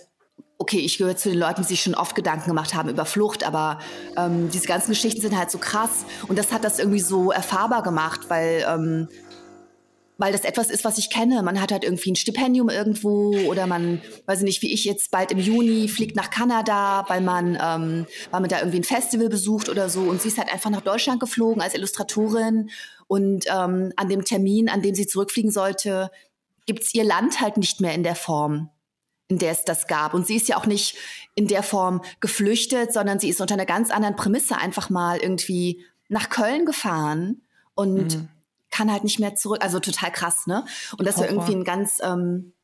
okay, 0.57 0.79
ich 0.79 0.99
gehöre 0.99 1.17
zu 1.17 1.31
den 1.31 1.39
Leuten, 1.39 1.63
die 1.63 1.69
sich 1.69 1.83
schon 1.83 1.95
oft 1.95 2.15
Gedanken 2.15 2.47
gemacht 2.47 2.75
haben 2.75 2.89
über 2.89 3.05
Flucht, 3.05 3.45
aber 3.45 3.81
ähm, 4.17 4.51
diese 4.51 4.69
ganzen 4.69 4.91
Geschichten 4.91 5.21
sind 5.21 5.37
halt 5.37 5.51
so 5.51 5.59
krass 5.59 6.05
und 6.29 6.39
das 6.39 6.53
hat 6.53 6.63
das 6.63 6.79
irgendwie 6.79 7.01
so 7.01 7.33
erfahrbar 7.33 7.83
gemacht, 7.83 8.23
weil 8.29 8.65
ähm, 8.69 9.09
weil 10.19 10.33
das 10.33 10.45
etwas 10.45 10.69
ist, 10.69 10.85
was 10.85 10.99
ich 10.99 11.11
kenne. 11.11 11.43
Man 11.45 11.61
hat 11.61 11.71
halt 11.71 11.85
irgendwie 11.85 12.11
ein 12.11 12.17
Stipendium 12.17 12.69
irgendwo 12.69 13.37
oder 13.49 13.69
man, 13.69 14.03
weiß 14.27 14.41
ich 14.41 14.45
nicht, 14.45 14.63
wie 14.63 14.75
ich 14.75 14.85
jetzt 14.85 15.13
bald 15.13 15.31
im 15.31 15.39
Juni 15.39 15.87
fliegt 15.89 16.17
nach 16.17 16.31
Kanada, 16.31 17.05
weil 17.07 17.21
man, 17.21 17.55
ähm, 17.55 18.07
weil 18.33 18.41
man 18.41 18.49
da 18.49 18.59
irgendwie 18.59 18.81
ein 18.81 18.85
Festival 18.85 19.29
besucht 19.29 19.69
oder 19.69 19.89
so. 19.89 20.01
Und 20.01 20.21
sie 20.21 20.29
ist 20.29 20.39
halt 20.39 20.53
einfach 20.53 20.71
nach 20.71 20.81
Deutschland 20.81 21.21
geflogen 21.21 21.63
als 21.63 21.75
Illustratorin. 21.75 22.71
Und 23.07 23.47
ähm, 23.47 23.93
an 23.95 24.09
dem 24.09 24.25
Termin, 24.25 24.69
an 24.69 24.83
dem 24.83 24.97
sie 24.97 25.07
zurückfliegen 25.07 25.53
sollte, 25.53 26.11
gibt's 26.67 26.93
ihr 26.95 27.05
Land 27.05 27.41
halt 27.41 27.57
nicht 27.57 27.81
mehr 27.81 27.95
in 27.95 28.03
der 28.03 28.17
Form, 28.17 28.71
in 29.29 29.39
der 29.39 29.53
es 29.53 29.65
das 29.65 29.87
gab. 29.87 30.15
Und 30.15 30.27
sie 30.27 30.35
ist 30.35 30.49
ja 30.49 30.57
auch 30.57 30.67
nicht 30.67 30.97
in 31.37 31.47
der 31.47 31.63
Form 31.63 32.03
geflüchtet, 32.19 32.93
sondern 32.93 33.21
sie 33.21 33.29
ist 33.29 33.41
unter 33.41 33.55
einer 33.55 33.67
ganz 33.67 33.93
anderen 33.93 34.17
Prämisse 34.17 34.57
einfach 34.57 34.91
mal 34.91 35.19
irgendwie 35.19 35.85
nach 36.09 36.29
Köln 36.29 36.67
gefahren 36.67 37.43
und 37.77 38.17
mhm 38.17 38.29
kann 38.71 38.93
halt 38.93 39.05
nicht 39.05 39.19
mehr 39.19 39.35
zurück. 39.35 39.59
Also 39.63 39.81
total 39.81 40.13
krass, 40.13 40.47
ne? 40.47 40.65
Und 40.97 41.07
das 41.07 41.19
war 41.19 41.29
irgendwie 41.29 41.55
ein 41.55 41.65
ganz, 41.65 41.99
ähm, 42.03 42.55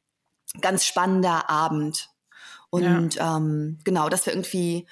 ganz 0.61 0.85
spannender 0.85 1.49
Abend. 1.49 2.11
Und 2.71 3.15
ja. 3.15 3.37
ähm, 3.37 3.79
genau, 3.85 4.09
das 4.09 4.27
war 4.27 4.35
irgendwie 4.35 4.87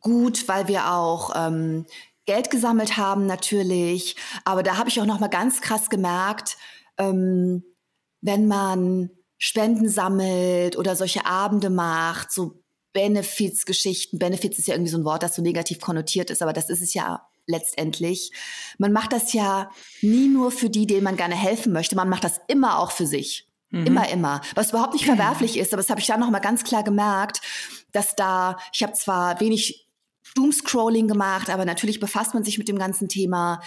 gut, 0.00 0.48
weil 0.48 0.68
wir 0.68 0.92
auch 0.92 1.32
ähm, 1.34 1.86
Geld 2.26 2.50
gesammelt 2.50 2.96
haben 2.96 3.26
natürlich. 3.26 4.16
Aber 4.44 4.62
da 4.62 4.76
habe 4.76 4.88
ich 4.88 5.00
auch 5.00 5.06
noch 5.06 5.20
mal 5.20 5.28
ganz 5.28 5.60
krass 5.60 5.90
gemerkt, 5.90 6.56
ähm, 6.98 7.64
wenn 8.20 8.46
man 8.46 9.10
Spenden 9.38 9.88
sammelt 9.88 10.76
oder 10.76 10.96
solche 10.96 11.26
Abende 11.26 11.68
macht, 11.68 12.32
so 12.32 12.62
Benefits-Geschichten. 12.92 14.18
Benefits 14.18 14.58
ist 14.58 14.68
ja 14.68 14.74
irgendwie 14.74 14.92
so 14.92 14.98
ein 14.98 15.04
Wort, 15.04 15.22
das 15.22 15.34
so 15.34 15.42
negativ 15.42 15.80
konnotiert 15.80 16.30
ist, 16.30 16.40
aber 16.40 16.52
das 16.52 16.70
ist 16.70 16.80
es 16.80 16.94
ja 16.94 17.26
letztendlich. 17.46 18.30
Man 18.78 18.92
macht 18.92 19.12
das 19.12 19.32
ja 19.32 19.70
nie 20.02 20.28
nur 20.28 20.50
für 20.50 20.70
die, 20.70 20.86
denen 20.86 21.04
man 21.04 21.16
gerne 21.16 21.34
helfen 21.34 21.72
möchte. 21.72 21.96
Man 21.96 22.08
macht 22.08 22.24
das 22.24 22.40
immer 22.48 22.78
auch 22.78 22.90
für 22.90 23.06
sich. 23.06 23.48
Mhm. 23.70 23.86
Immer, 23.86 24.08
immer. 24.08 24.40
Was 24.54 24.70
überhaupt 24.70 24.92
nicht 24.92 25.04
verwerflich 25.04 25.58
ist, 25.58 25.72
aber 25.72 25.82
das 25.82 25.90
habe 25.90 26.00
ich 26.00 26.06
dann 26.06 26.20
noch 26.20 26.30
mal 26.30 26.38
ganz 26.38 26.64
klar 26.64 26.82
gemerkt, 26.82 27.40
dass 27.92 28.14
da, 28.14 28.56
ich 28.72 28.82
habe 28.82 28.92
zwar 28.92 29.40
wenig 29.40 29.88
Doomscrolling 30.34 31.08
gemacht, 31.08 31.50
aber 31.50 31.64
natürlich 31.64 32.00
befasst 32.00 32.34
man 32.34 32.44
sich 32.44 32.58
mit 32.58 32.68
dem 32.68 32.78
ganzen 32.78 33.08
Thema 33.08 33.60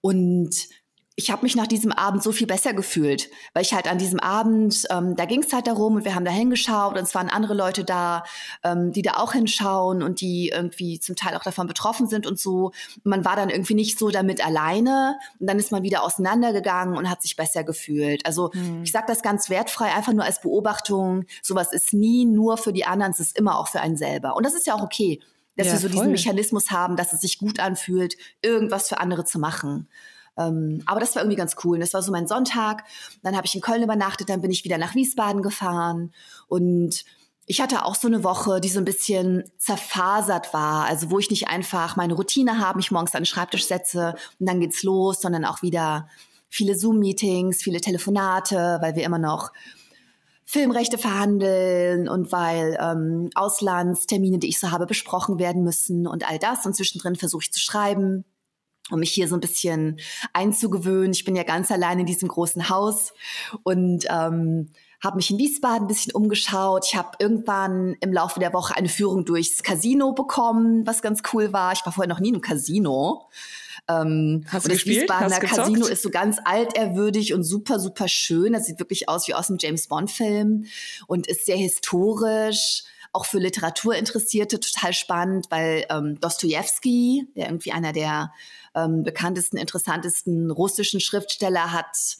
und 0.00 0.68
ich 1.14 1.30
habe 1.30 1.42
mich 1.42 1.56
nach 1.56 1.66
diesem 1.66 1.92
Abend 1.92 2.22
so 2.22 2.32
viel 2.32 2.46
besser 2.46 2.72
gefühlt, 2.72 3.28
weil 3.52 3.62
ich 3.62 3.74
halt 3.74 3.86
an 3.86 3.98
diesem 3.98 4.18
Abend, 4.18 4.86
ähm, 4.90 5.14
da 5.14 5.26
ging 5.26 5.42
es 5.42 5.52
halt 5.52 5.66
darum 5.66 5.96
und 5.96 6.04
wir 6.04 6.14
haben 6.14 6.24
da 6.24 6.30
hingeschaut 6.30 6.96
und 6.96 7.02
es 7.02 7.14
waren 7.14 7.28
andere 7.28 7.54
Leute 7.54 7.84
da, 7.84 8.24
ähm, 8.64 8.92
die 8.92 9.02
da 9.02 9.14
auch 9.14 9.32
hinschauen 9.32 10.02
und 10.02 10.20
die 10.20 10.48
irgendwie 10.48 11.00
zum 11.00 11.14
Teil 11.14 11.36
auch 11.36 11.42
davon 11.42 11.66
betroffen 11.66 12.06
sind 12.06 12.26
und 12.26 12.38
so. 12.38 12.72
Und 12.96 13.06
man 13.06 13.24
war 13.24 13.36
dann 13.36 13.50
irgendwie 13.50 13.74
nicht 13.74 13.98
so 13.98 14.10
damit 14.10 14.44
alleine 14.44 15.16
und 15.38 15.48
dann 15.48 15.58
ist 15.58 15.70
man 15.70 15.82
wieder 15.82 16.02
auseinandergegangen 16.02 16.96
und 16.96 17.10
hat 17.10 17.20
sich 17.20 17.36
besser 17.36 17.62
gefühlt. 17.62 18.24
Also 18.24 18.50
mhm. 18.54 18.82
ich 18.82 18.92
sage 18.92 19.06
das 19.06 19.22
ganz 19.22 19.50
wertfrei, 19.50 19.92
einfach 19.92 20.14
nur 20.14 20.24
als 20.24 20.40
Beobachtung. 20.40 21.24
Sowas 21.42 21.72
ist 21.72 21.92
nie 21.92 22.24
nur 22.24 22.56
für 22.56 22.72
die 22.72 22.86
anderen, 22.86 23.12
es 23.12 23.20
ist 23.20 23.38
immer 23.38 23.58
auch 23.58 23.68
für 23.68 23.80
einen 23.80 23.96
selber. 23.96 24.34
Und 24.34 24.46
das 24.46 24.54
ist 24.54 24.66
ja 24.66 24.74
auch 24.74 24.82
okay, 24.82 25.20
dass 25.56 25.66
ja, 25.66 25.72
wir 25.74 25.80
so 25.80 25.88
voll. 25.88 25.96
diesen 25.96 26.12
Mechanismus 26.12 26.70
haben, 26.70 26.96
dass 26.96 27.12
es 27.12 27.20
sich 27.20 27.38
gut 27.38 27.60
anfühlt, 27.60 28.16
irgendwas 28.40 28.88
für 28.88 28.98
andere 28.98 29.26
zu 29.26 29.38
machen. 29.38 29.88
Ähm, 30.38 30.82
aber 30.86 31.00
das 31.00 31.14
war 31.14 31.22
irgendwie 31.22 31.36
ganz 31.36 31.56
cool. 31.64 31.76
Und 31.76 31.80
das 31.80 31.94
war 31.94 32.02
so 32.02 32.12
mein 32.12 32.26
Sonntag. 32.26 32.84
Dann 33.22 33.36
habe 33.36 33.46
ich 33.46 33.54
in 33.54 33.60
Köln 33.60 33.82
übernachtet, 33.82 34.28
dann 34.28 34.40
bin 34.40 34.50
ich 34.50 34.64
wieder 34.64 34.78
nach 34.78 34.94
Wiesbaden 34.94 35.42
gefahren 35.42 36.12
und 36.48 37.04
ich 37.46 37.60
hatte 37.60 37.84
auch 37.84 37.96
so 37.96 38.06
eine 38.06 38.22
Woche, 38.22 38.60
die 38.60 38.68
so 38.68 38.78
ein 38.78 38.84
bisschen 38.84 39.44
zerfasert 39.58 40.54
war, 40.54 40.84
also 40.84 41.10
wo 41.10 41.18
ich 41.18 41.28
nicht 41.28 41.48
einfach 41.48 41.96
meine 41.96 42.14
Routine 42.14 42.60
habe, 42.60 42.78
mich 42.78 42.92
morgens 42.92 43.14
an 43.14 43.22
den 43.22 43.26
Schreibtisch 43.26 43.66
setze 43.66 44.14
und 44.38 44.48
dann 44.48 44.60
geht's 44.60 44.82
los, 44.84 45.20
sondern 45.20 45.44
auch 45.44 45.60
wieder 45.60 46.08
viele 46.48 46.78
Zoom-Meetings, 46.78 47.62
viele 47.62 47.80
Telefonate, 47.80 48.78
weil 48.80 48.94
wir 48.94 49.04
immer 49.04 49.18
noch 49.18 49.50
Filmrechte 50.44 50.98
verhandeln 50.98 52.08
und 52.08 52.30
weil 52.30 52.78
ähm, 52.80 53.30
Auslandstermine, 53.34 54.38
die 54.38 54.48
ich 54.48 54.60
so 54.60 54.70
habe, 54.70 54.86
besprochen 54.86 55.38
werden 55.38 55.64
müssen 55.64 56.06
und 56.06 56.28
all 56.28 56.38
das. 56.38 56.64
Und 56.66 56.76
zwischendrin 56.76 57.16
versuche 57.16 57.44
ich 57.44 57.52
zu 57.52 57.60
schreiben 57.60 58.24
um 58.90 59.00
mich 59.00 59.12
hier 59.12 59.28
so 59.28 59.36
ein 59.36 59.40
bisschen 59.40 60.00
einzugewöhnen. 60.32 61.12
Ich 61.12 61.24
bin 61.24 61.36
ja 61.36 61.44
ganz 61.44 61.70
allein 61.70 62.00
in 62.00 62.06
diesem 62.06 62.28
großen 62.28 62.68
Haus 62.68 63.12
und 63.62 64.04
ähm, 64.08 64.70
habe 65.02 65.16
mich 65.16 65.30
in 65.30 65.38
Wiesbaden 65.38 65.82
ein 65.82 65.88
bisschen 65.88 66.12
umgeschaut. 66.12 66.86
Ich 66.86 66.96
habe 66.96 67.10
irgendwann 67.18 67.96
im 68.00 68.12
Laufe 68.12 68.38
der 68.38 68.52
Woche 68.52 68.76
eine 68.76 68.88
Führung 68.88 69.24
durchs 69.24 69.62
Casino 69.62 70.12
bekommen, 70.12 70.86
was 70.86 71.02
ganz 71.02 71.22
cool 71.32 71.52
war. 71.52 71.72
Ich 71.72 71.84
war 71.84 71.92
vorher 71.92 72.12
noch 72.12 72.20
nie 72.20 72.30
im 72.30 72.40
Casino. 72.40 73.28
Ähm, 73.88 74.44
Hast 74.48 74.66
und 74.66 74.74
das? 74.74 74.86
Wiesbadener 74.86 75.40
Casino 75.40 75.86
ist 75.86 76.02
so 76.02 76.10
ganz 76.10 76.38
altehrwürdig 76.44 77.34
und 77.34 77.42
super, 77.42 77.80
super 77.80 78.06
schön. 78.06 78.52
Das 78.52 78.66
sieht 78.66 78.78
wirklich 78.78 79.08
aus 79.08 79.26
wie 79.26 79.34
aus 79.34 79.48
einem 79.48 79.58
James 79.60 79.88
Bond-Film 79.88 80.66
und 81.08 81.26
ist 81.26 81.46
sehr 81.46 81.56
historisch 81.56 82.84
auch 83.12 83.26
für 83.26 83.38
Literaturinteressierte 83.38 84.58
total 84.58 84.94
spannend, 84.94 85.46
weil 85.50 85.84
ähm, 85.90 86.18
Dostoevsky, 86.20 87.28
der 87.36 87.46
irgendwie 87.46 87.72
einer 87.72 87.92
der 87.92 88.32
ähm, 88.74 89.02
bekanntesten, 89.02 89.56
interessantesten 89.56 90.50
russischen 90.50 91.00
Schriftsteller 91.00 91.72
hat, 91.72 92.16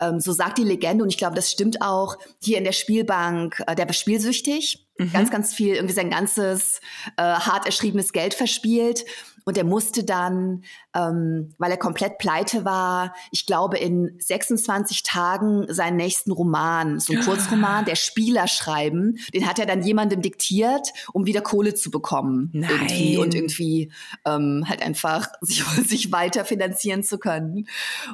ähm, 0.00 0.20
so 0.20 0.32
sagt 0.32 0.58
die 0.58 0.64
Legende, 0.64 1.04
und 1.04 1.10
ich 1.10 1.18
glaube, 1.18 1.36
das 1.36 1.50
stimmt 1.50 1.82
auch, 1.82 2.16
hier 2.42 2.58
in 2.58 2.64
der 2.64 2.72
Spielbank, 2.72 3.62
äh, 3.66 3.74
der 3.74 3.86
war 3.86 3.92
spielsüchtig, 3.92 4.86
mhm. 4.98 5.12
ganz, 5.12 5.30
ganz 5.30 5.54
viel, 5.54 5.74
irgendwie 5.74 5.94
sein 5.94 6.10
ganzes 6.10 6.80
äh, 7.16 7.22
hart 7.22 7.66
erschriebenes 7.66 8.12
Geld 8.12 8.34
verspielt 8.34 9.04
und 9.50 9.58
er 9.58 9.64
musste 9.64 10.04
dann, 10.04 10.62
ähm, 10.94 11.52
weil 11.58 11.72
er 11.72 11.76
komplett 11.76 12.18
pleite 12.18 12.64
war, 12.64 13.12
ich 13.32 13.46
glaube, 13.46 13.78
in 13.78 14.14
26 14.20 15.02
Tagen 15.02 15.66
seinen 15.68 15.96
nächsten 15.96 16.30
Roman, 16.30 17.00
so 17.00 17.12
ein 17.12 17.20
Kurzroman, 17.20 17.84
der 17.84 17.96
Spieler 17.96 18.46
schreiben. 18.46 19.18
Den 19.34 19.48
hat 19.48 19.58
er 19.58 19.66
dann 19.66 19.82
jemandem 19.82 20.22
diktiert, 20.22 20.92
um 21.12 21.26
wieder 21.26 21.40
Kohle 21.40 21.74
zu 21.74 21.90
bekommen. 21.90 22.50
Nein. 22.52 22.70
Irgendwie 22.70 23.16
und 23.18 23.34
irgendwie 23.34 23.92
ähm, 24.24 24.66
halt 24.68 24.82
einfach 24.82 25.26
sich, 25.40 25.64
sich 25.64 26.12
weiter 26.12 26.44
finanzieren 26.44 27.02
zu 27.02 27.18
können. 27.18 27.66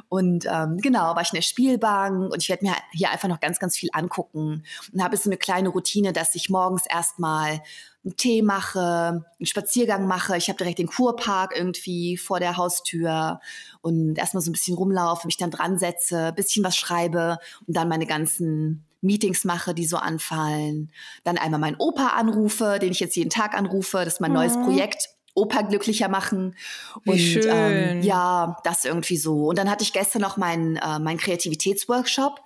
Und 0.09 0.47
ähm, 0.51 0.77
genau, 0.77 1.15
war 1.15 1.21
ich 1.21 1.33
in 1.33 1.35
der 1.35 1.43
Spielbank 1.43 2.33
und 2.33 2.41
ich 2.41 2.49
werde 2.49 2.65
mir 2.65 2.73
hier 2.93 3.11
einfach 3.11 3.29
noch 3.29 3.39
ganz, 3.39 3.59
ganz 3.59 3.77
viel 3.77 3.89
angucken 3.93 4.63
und 4.91 5.03
habe 5.03 5.17
so 5.17 5.29
eine 5.29 5.37
kleine 5.37 5.69
Routine, 5.69 6.13
dass 6.13 6.33
ich 6.33 6.49
morgens 6.49 6.87
erstmal 6.89 7.61
einen 8.07 8.17
Tee 8.17 8.41
mache, 8.41 9.25
einen 9.39 9.45
Spaziergang 9.45 10.07
mache. 10.07 10.37
Ich 10.37 10.47
habe 10.47 10.57
direkt 10.57 10.79
den 10.79 10.87
Kurpark 10.87 11.53
irgendwie 11.55 12.17
vor 12.17 12.39
der 12.39 12.57
Haustür 12.57 13.39
und 13.81 14.17
erstmal 14.17 14.41
so 14.41 14.49
ein 14.49 14.53
bisschen 14.53 14.75
rumlaufe, 14.75 15.27
mich 15.27 15.37
dann 15.37 15.51
dran 15.51 15.77
setze, 15.77 16.31
bisschen 16.35 16.63
was 16.63 16.77
schreibe 16.77 17.37
und 17.67 17.75
dann 17.75 17.89
meine 17.89 18.05
ganzen 18.05 18.85
Meetings 19.01 19.43
mache, 19.43 19.73
die 19.73 19.85
so 19.85 19.97
anfallen. 19.97 20.91
Dann 21.23 21.37
einmal 21.37 21.59
meinen 21.59 21.75
Opa 21.77 22.07
anrufe, 22.07 22.79
den 22.81 22.91
ich 22.91 22.99
jetzt 22.99 23.15
jeden 23.15 23.29
Tag 23.29 23.53
anrufe. 23.53 23.97
Das 23.97 24.15
ist 24.15 24.21
mein 24.21 24.31
mhm. 24.31 24.37
neues 24.37 24.53
Projekt. 24.53 25.09
Opa 25.35 25.61
glücklicher 25.61 26.07
machen. 26.07 26.55
Wie 27.03 27.11
und 27.11 27.17
schön. 27.19 27.43
Ähm, 27.47 28.01
ja, 28.01 28.57
das 28.63 28.85
irgendwie 28.85 29.17
so. 29.17 29.47
Und 29.49 29.59
dann 29.59 29.69
hatte 29.69 29.83
ich 29.83 29.93
gestern 29.93 30.23
noch 30.23 30.37
meinen, 30.37 30.77
äh, 30.77 30.97
meinen 30.97 31.17
Kreativitätsworkshop 31.19 32.41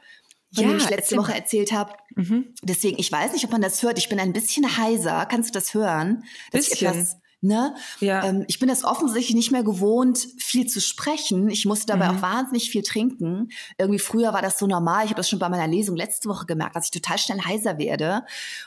von 0.53 0.63
ja, 0.63 0.69
dem 0.69 0.77
ich 0.77 0.89
letzte 0.89 1.17
Woche 1.17 1.33
erzählt 1.33 1.71
habe. 1.71 1.93
Mhm. 2.15 2.53
Deswegen, 2.61 2.99
ich 2.99 3.11
weiß 3.11 3.33
nicht, 3.33 3.45
ob 3.45 3.51
man 3.51 3.61
das 3.61 3.81
hört. 3.83 3.97
Ich 3.97 4.09
bin 4.09 4.19
ein 4.19 4.33
bisschen 4.33 4.77
heiser. 4.77 5.25
Kannst 5.25 5.49
du 5.49 5.53
das 5.53 5.73
hören? 5.73 6.23
Dass 6.51 6.69
bisschen. 6.69 6.87
ich 6.87 6.95
etwas 6.95 7.17
Ne? 7.43 7.73
Ja. 7.99 8.23
Ähm, 8.23 8.45
ich 8.47 8.59
bin 8.59 8.69
das 8.69 8.83
offensichtlich 8.83 9.35
nicht 9.35 9.51
mehr 9.51 9.63
gewohnt, 9.63 10.27
viel 10.37 10.67
zu 10.67 10.79
sprechen. 10.79 11.49
Ich 11.49 11.65
musste 11.65 11.87
dabei 11.87 12.11
mhm. 12.11 12.17
auch 12.17 12.21
wahnsinnig 12.21 12.69
viel 12.69 12.83
trinken. 12.83 13.49
Irgendwie 13.79 13.97
früher 13.97 14.31
war 14.31 14.43
das 14.43 14.59
so 14.59 14.67
normal. 14.67 15.05
Ich 15.05 15.09
habe 15.09 15.17
das 15.17 15.27
schon 15.27 15.39
bei 15.39 15.49
meiner 15.49 15.67
Lesung 15.67 15.95
letzte 15.95 16.29
Woche 16.29 16.45
gemerkt, 16.45 16.75
dass 16.75 16.85
ich 16.85 16.91
total 16.91 17.17
schnell 17.17 17.39
heiser 17.41 17.79
werde. 17.79 18.25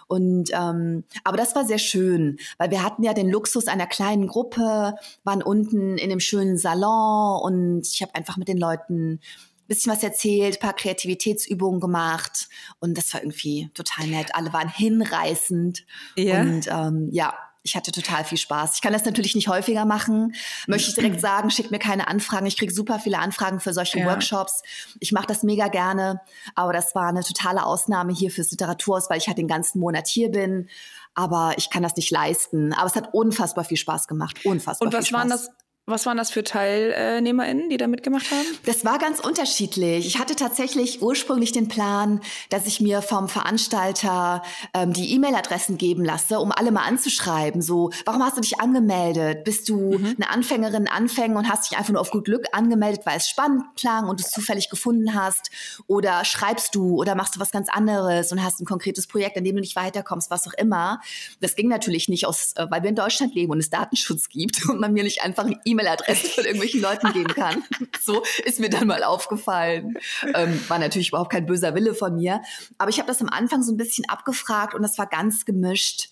Und 0.09 0.51
ähm, 0.53 1.05
aber 1.23 1.37
das 1.37 1.55
war 1.55 1.65
sehr 1.65 1.79
schön, 1.79 2.39
weil 2.59 2.73
wir 2.73 2.83
hatten 2.83 3.05
ja 3.05 3.15
den 3.15 3.31
Luxus 3.31 3.69
einer 3.69 3.87
kleinen 3.87 4.27
Gruppe, 4.27 4.97
waren 5.23 5.43
unten 5.43 5.97
in 5.97 6.11
dem 6.11 6.19
schönen 6.19 6.59
Salon 6.59 7.43
und 7.43 7.87
ich 7.87 8.03
habe 8.03 8.17
einfach 8.17 8.37
mit 8.37 8.49
den 8.49 8.59
Leuten 8.59 9.21
bisschen 9.67 9.93
was 9.93 10.03
erzählt, 10.03 10.61
paar 10.61 10.75
Kreativitätsübungen 10.75 11.81
gemacht 11.81 12.49
und 12.81 12.97
das 12.99 13.13
war 13.15 13.23
irgendwie 13.23 13.71
total 13.75 14.07
nett. 14.09 14.35
Alle 14.35 14.53
waren 14.53 14.69
hinreißend 14.69 15.85
Ja. 16.17 16.41
und 16.41 16.67
ähm, 16.69 17.09
ja, 17.13 17.35
ich 17.67 17.77
hatte 17.77 17.93
total 17.93 18.25
viel 18.25 18.37
Spaß. 18.37 18.75
Ich 18.75 18.83
kann 18.83 18.93
das 18.93 19.07
natürlich 19.07 19.35
nicht 19.35 19.49
häufiger 19.49 19.87
machen. 19.87 20.35
Möchte 20.67 20.91
ich 20.91 20.95
direkt 20.97 21.21
sagen, 21.23 21.51
schickt 21.51 21.71
mir 21.71 21.79
keine 21.79 22.09
Anfragen. 22.09 22.45
Ich 22.45 22.59
kriege 22.59 22.73
super 22.75 22.99
viele 22.99 23.19
Anfragen 23.19 23.59
für 23.59 23.73
solche 23.73 24.01
Ja. 24.01 24.07
Workshops. 24.07 24.63
Ich 25.01 25.13
mache 25.13 25.27
das 25.27 25.43
mega 25.45 25.69
gerne, 25.69 26.21
aber 26.55 26.75
das 26.75 26.95
war 26.95 27.09
eine 27.09 27.23
totale 27.23 27.65
Ausnahme 27.65 28.13
hier 28.13 28.31
fürs 28.31 28.51
Literaturhaus, 28.51 29.09
weil 29.09 29.17
ich 29.19 29.29
halt 29.29 29.39
den 29.39 29.49
ganzen 29.49 29.81
Monat 29.81 30.09
hier 30.09 30.31
bin. 30.31 30.69
Aber 31.15 31.55
ich 31.57 31.71
kann 31.71 31.83
das 31.83 31.97
nicht 31.97 32.11
leisten. 32.11 32.75
Aber 32.75 32.87
es 32.87 32.97
hat 32.97 33.15
unfassbar 33.15 33.65
viel 33.65 33.77
Spaß 33.79 34.09
gemacht. 34.09 34.41
Unfassbar 34.45 34.87
Und 34.89 34.93
was 34.93 35.07
viel 35.09 35.17
waren 35.17 35.29
Spaß. 35.29 35.47
das, 35.47 35.55
was 35.87 36.07
waren 36.07 36.17
das 36.17 36.31
für 36.31 36.43
TeilnehmerInnen, 36.43 37.69
die 37.69 37.77
da 37.77 37.87
mitgemacht 37.87 38.31
haben? 38.31 38.47
Das 38.65 38.87
war 38.87 38.99
ganz 38.99 39.21
unterschiedlich. 39.21 40.07
Ich 40.07 40.19
hatte 40.19 40.35
tatsächlich 40.35 41.03
ursprünglich 41.03 41.53
den 41.53 41.69
Plan, 41.69 42.23
dass 42.49 42.67
ich 42.67 42.81
mir 42.81 43.03
vom 43.03 43.29
Veranstalter 43.29 44.43
ähm, 44.73 44.95
die 44.95 45.13
E-Mail-Adressen 45.15 45.77
geben 45.77 46.03
lasse, 46.03 46.39
um 46.39 46.53
alle 46.53 46.73
mal 46.73 46.85
anzuschreiben. 46.85 47.61
So, 47.61 47.91
warum 48.07 48.25
hast 48.25 48.39
du 48.39 48.41
dich 48.41 48.61
angemeldet? 48.61 49.45
Bist 49.45 49.69
du 49.69 49.97
eine 49.97 50.31
Anfängerin, 50.31 50.89
Anfänger 50.89 51.39
und 51.39 51.51
hast 51.51 51.71
dich 51.71 51.77
einfach 51.77 51.93
nur 51.93 52.01
auf 52.01 52.11
gut 52.11 52.25
Glück 52.25 52.47
angemeldet, 52.53 53.05
weil 53.05 53.19
es 53.19 53.29
spannend 53.29 53.65
klang 53.77 54.09
und 54.09 54.21
du 54.21 54.25
es 54.25 54.31
zufällig 54.31 54.71
gefunden 54.71 55.15
hast? 55.15 55.51
Oder 55.87 56.25
schreibst 56.25 56.75
du 56.75 56.97
oder 56.97 57.15
machst 57.15 57.37
du 57.37 57.41
was 57.41 57.51
ganz 57.51 57.69
anderes 57.69 58.33
und 58.33 58.43
hast 58.43 58.59
ein 58.59 58.65
konkretes 58.65 59.07
Projekt, 59.07 59.37
an 59.37 59.45
dem 59.45 59.57
du 59.57 59.61
nicht 59.61 59.77
weiterkommst, 59.77 60.31
was 60.31 60.47
auch 60.47 60.55
immer? 60.55 61.03
Das 61.41 61.57
ging 61.57 61.69
natürlich 61.69 62.09
nicht 62.09 62.27
aus, 62.27 62.55
äh, 62.57 62.67
weil 62.71 62.83
wir 62.83 62.89
in 62.89 62.97
Deutschland 62.97 63.35
leben 63.35 63.53
und 63.53 63.59
es 63.59 63.69
Datenschutz 63.69 64.31
gibt 64.31 64.65
und 64.69 64.81
man 64.81 64.95
mir 64.95 65.05
nicht 65.05 65.23
einfach 65.23 65.45
eine 65.45 65.61
E-Mail-Adresse 65.75 66.29
von 66.29 66.45
irgendwelchen 66.45 66.81
Leuten 66.81 67.13
geben 67.13 67.35
kann. 67.35 67.63
So 68.01 68.23
ist 68.45 68.61
mir 68.61 68.69
dann 68.69 68.87
mal 68.87 69.03
aufgefallen. 69.03 69.97
Ähm, 70.35 70.61
war 70.69 70.79
natürlich 70.79 71.09
überhaupt 71.09 71.33
kein 71.33 71.47
böser 71.47 71.75
Wille 71.75 71.95
von 71.95 72.17
mir. 72.17 72.43
Aber 72.77 72.91
ich 72.91 72.99
habe 72.99 73.07
das 73.07 73.23
am 73.23 73.31
Anfang 73.31 73.63
so 73.63 73.73
ein 73.73 73.79
bisschen 73.79 74.07
abgefragt 74.09 74.75
und 74.75 74.83
das 74.83 74.99
war 74.99 75.07
ganz 75.07 75.47
gemischt. 75.47 76.11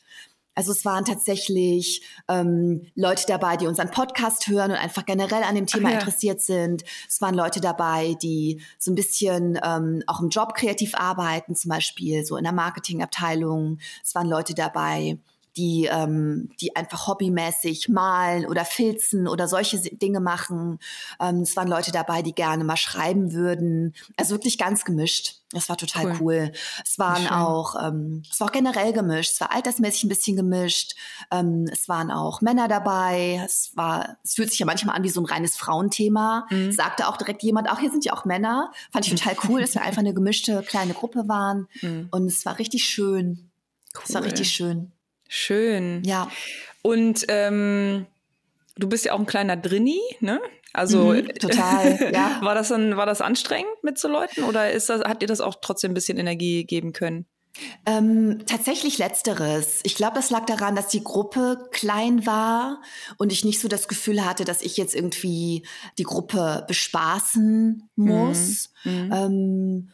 Also 0.55 0.73
es 0.73 0.85
waren 0.85 1.05
tatsächlich 1.05 2.03
ähm, 2.29 2.87
Leute 2.95 3.25
dabei, 3.27 3.57
die 3.57 3.67
unseren 3.67 3.91
Podcast 3.91 4.47
hören 4.49 4.71
und 4.71 4.77
einfach 4.77 5.07
generell 5.07 5.43
an 5.43 5.55
dem 5.55 5.67
Thema 5.67 5.91
ja. 5.91 5.99
interessiert 5.99 6.43
sind. 6.43 6.85
Es 7.09 7.21
waren 7.21 7.35
Leute 7.35 7.61
dabei, 7.61 8.17
die 8.23 8.61
so 8.79 8.91
ein 8.91 8.95
bisschen 8.95 9.59
ähm, 9.63 10.03
auch 10.07 10.21
im 10.21 10.29
Job 10.29 10.55
kreativ 10.55 10.95
arbeiten, 10.95 11.55
zum 11.55 11.71
Beispiel 11.71 12.25
so 12.25 12.37
in 12.37 12.45
der 12.45 12.53
Marketingabteilung. 12.53 13.79
Es 14.03 14.15
waren 14.15 14.29
Leute 14.29 14.55
dabei, 14.55 15.19
die, 15.57 15.89
ähm, 15.91 16.51
die 16.61 16.75
einfach 16.77 17.07
hobbymäßig 17.09 17.89
malen 17.89 18.47
oder 18.47 18.65
filzen 18.65 19.29
oder 19.29 19.49
solche 19.49 19.79
Dinge 19.81 20.21
machen. 20.21 20.79
Ähm, 21.21 21.41
es 21.43 21.57
waren 21.57 21.69
Leute 21.69 21.93
dabei, 21.93 22.23
die 22.23 22.35
gerne 22.35 22.65
mal 22.65 22.77
schreiben 22.77 23.33
würden. 23.33 23.95
Also 24.17 24.35
wirklich 24.35 24.57
ganz 24.59 24.85
gemischt. 24.85 25.37
Das 25.51 25.69
war 25.69 25.77
total 25.77 26.07
Cool. 26.07 26.17
cool. 26.21 26.53
Es 26.83 26.99
waren 26.99 27.25
Schön. 27.25 27.31
auch, 27.33 27.75
ähm, 27.87 28.23
es 28.31 28.41
war 28.41 28.49
auch 28.49 28.53
generell 28.53 28.95
gemischt. 28.95 29.33
Es 29.35 29.41
war 29.43 29.53
altersmäßig 29.53 30.05
ein 30.05 30.09
bisschen 30.09 30.35
gemischt. 30.37 30.95
Ähm, 31.31 31.67
es 31.71 31.89
waren 31.91 32.11
auch 32.11 32.41
Männer 32.41 32.69
dabei. 32.69 33.43
Es 33.45 33.73
war, 33.75 34.17
es 34.25 34.35
fühlt 34.35 34.49
sich 34.49 34.59
ja 34.61 34.65
manchmal 34.67 34.97
an 34.97 35.03
wie 35.03 35.11
so 35.11 35.21
ein 35.21 35.27
reines 35.27 35.57
Frauenthema. 35.57 36.47
Mhm. 36.51 36.73
Sagte 36.73 37.07
auch 37.07 37.19
direkt 37.19 37.43
jemand, 37.43 37.69
ach, 37.69 37.81
hier 37.81 37.91
sind 37.91 38.07
ja 38.07 38.15
auch 38.15 38.25
Männer. 38.25 38.73
Fand 38.91 39.07
ich 39.07 39.15
total 39.15 39.37
cool, 39.49 39.61
dass 39.61 39.75
wir 39.75 39.83
einfach 39.83 40.01
eine 40.01 40.15
gemischte 40.15 40.63
kleine 40.63 40.95
Gruppe 40.95 41.25
waren. 41.29 41.67
Mhm. 41.83 42.09
Und 42.13 42.27
es 42.27 42.47
war 42.47 42.59
richtig 42.59 42.85
schön. 42.85 43.51
Es 44.05 44.15
war 44.15 44.23
Cool. 44.23 44.29
richtig 44.29 44.51
schön. 44.53 44.93
Schön. 45.35 46.03
Ja. 46.05 46.31
Und 46.83 47.25
ähm, 47.29 48.05
du 48.77 48.87
bist 48.87 49.07
ja 49.07 49.15
auch 49.15 49.19
ein 49.19 49.25
kleiner 49.25 49.57
Drinni, 49.57 49.99
ne? 50.21 50.43
Also 50.75 51.13
Mhm, 51.15 51.29
total, 51.41 52.11
ja. 52.13 52.39
war 52.43 52.55
das 52.55 52.69
dann, 52.69 52.99
war 52.99 53.07
das 53.07 53.23
anstrengend 53.23 53.83
mit 53.83 53.99
so 53.99 54.09
Leuten 54.09 54.45
oder 54.45 54.71
ist 54.73 54.91
das, 54.91 55.01
hat 55.05 55.23
dir 55.23 55.29
das 55.29 55.41
auch 55.41 55.55
trotzdem 55.63 55.93
ein 55.93 55.95
bisschen 55.95 56.19
Energie 56.19 56.65
geben 56.65 56.93
können? 56.93 57.25
Ähm, 57.87 58.43
tatsächlich 58.45 58.99
letzteres. 58.99 59.81
Ich 59.85 59.95
glaube, 59.95 60.17
das 60.17 60.29
lag 60.29 60.45
daran, 60.45 60.77
dass 60.77 60.89
die 60.89 61.03
Gruppe 61.03 61.67
klein 61.71 62.27
war 62.27 62.83
und 63.17 63.33
ich 63.33 63.43
nicht 63.43 63.59
so 63.61 63.69
das 63.69 63.89
Gefühl 63.89 64.27
hatte, 64.27 64.45
dass 64.45 64.61
ich 64.61 64.77
jetzt 64.77 64.95
irgendwie 64.95 65.67
die 65.97 66.05
Gruppe 66.05 66.65
bespaßen 66.69 67.89
muss. 67.97 68.71
Mhm. 68.85 69.13
Ähm, 69.15 69.91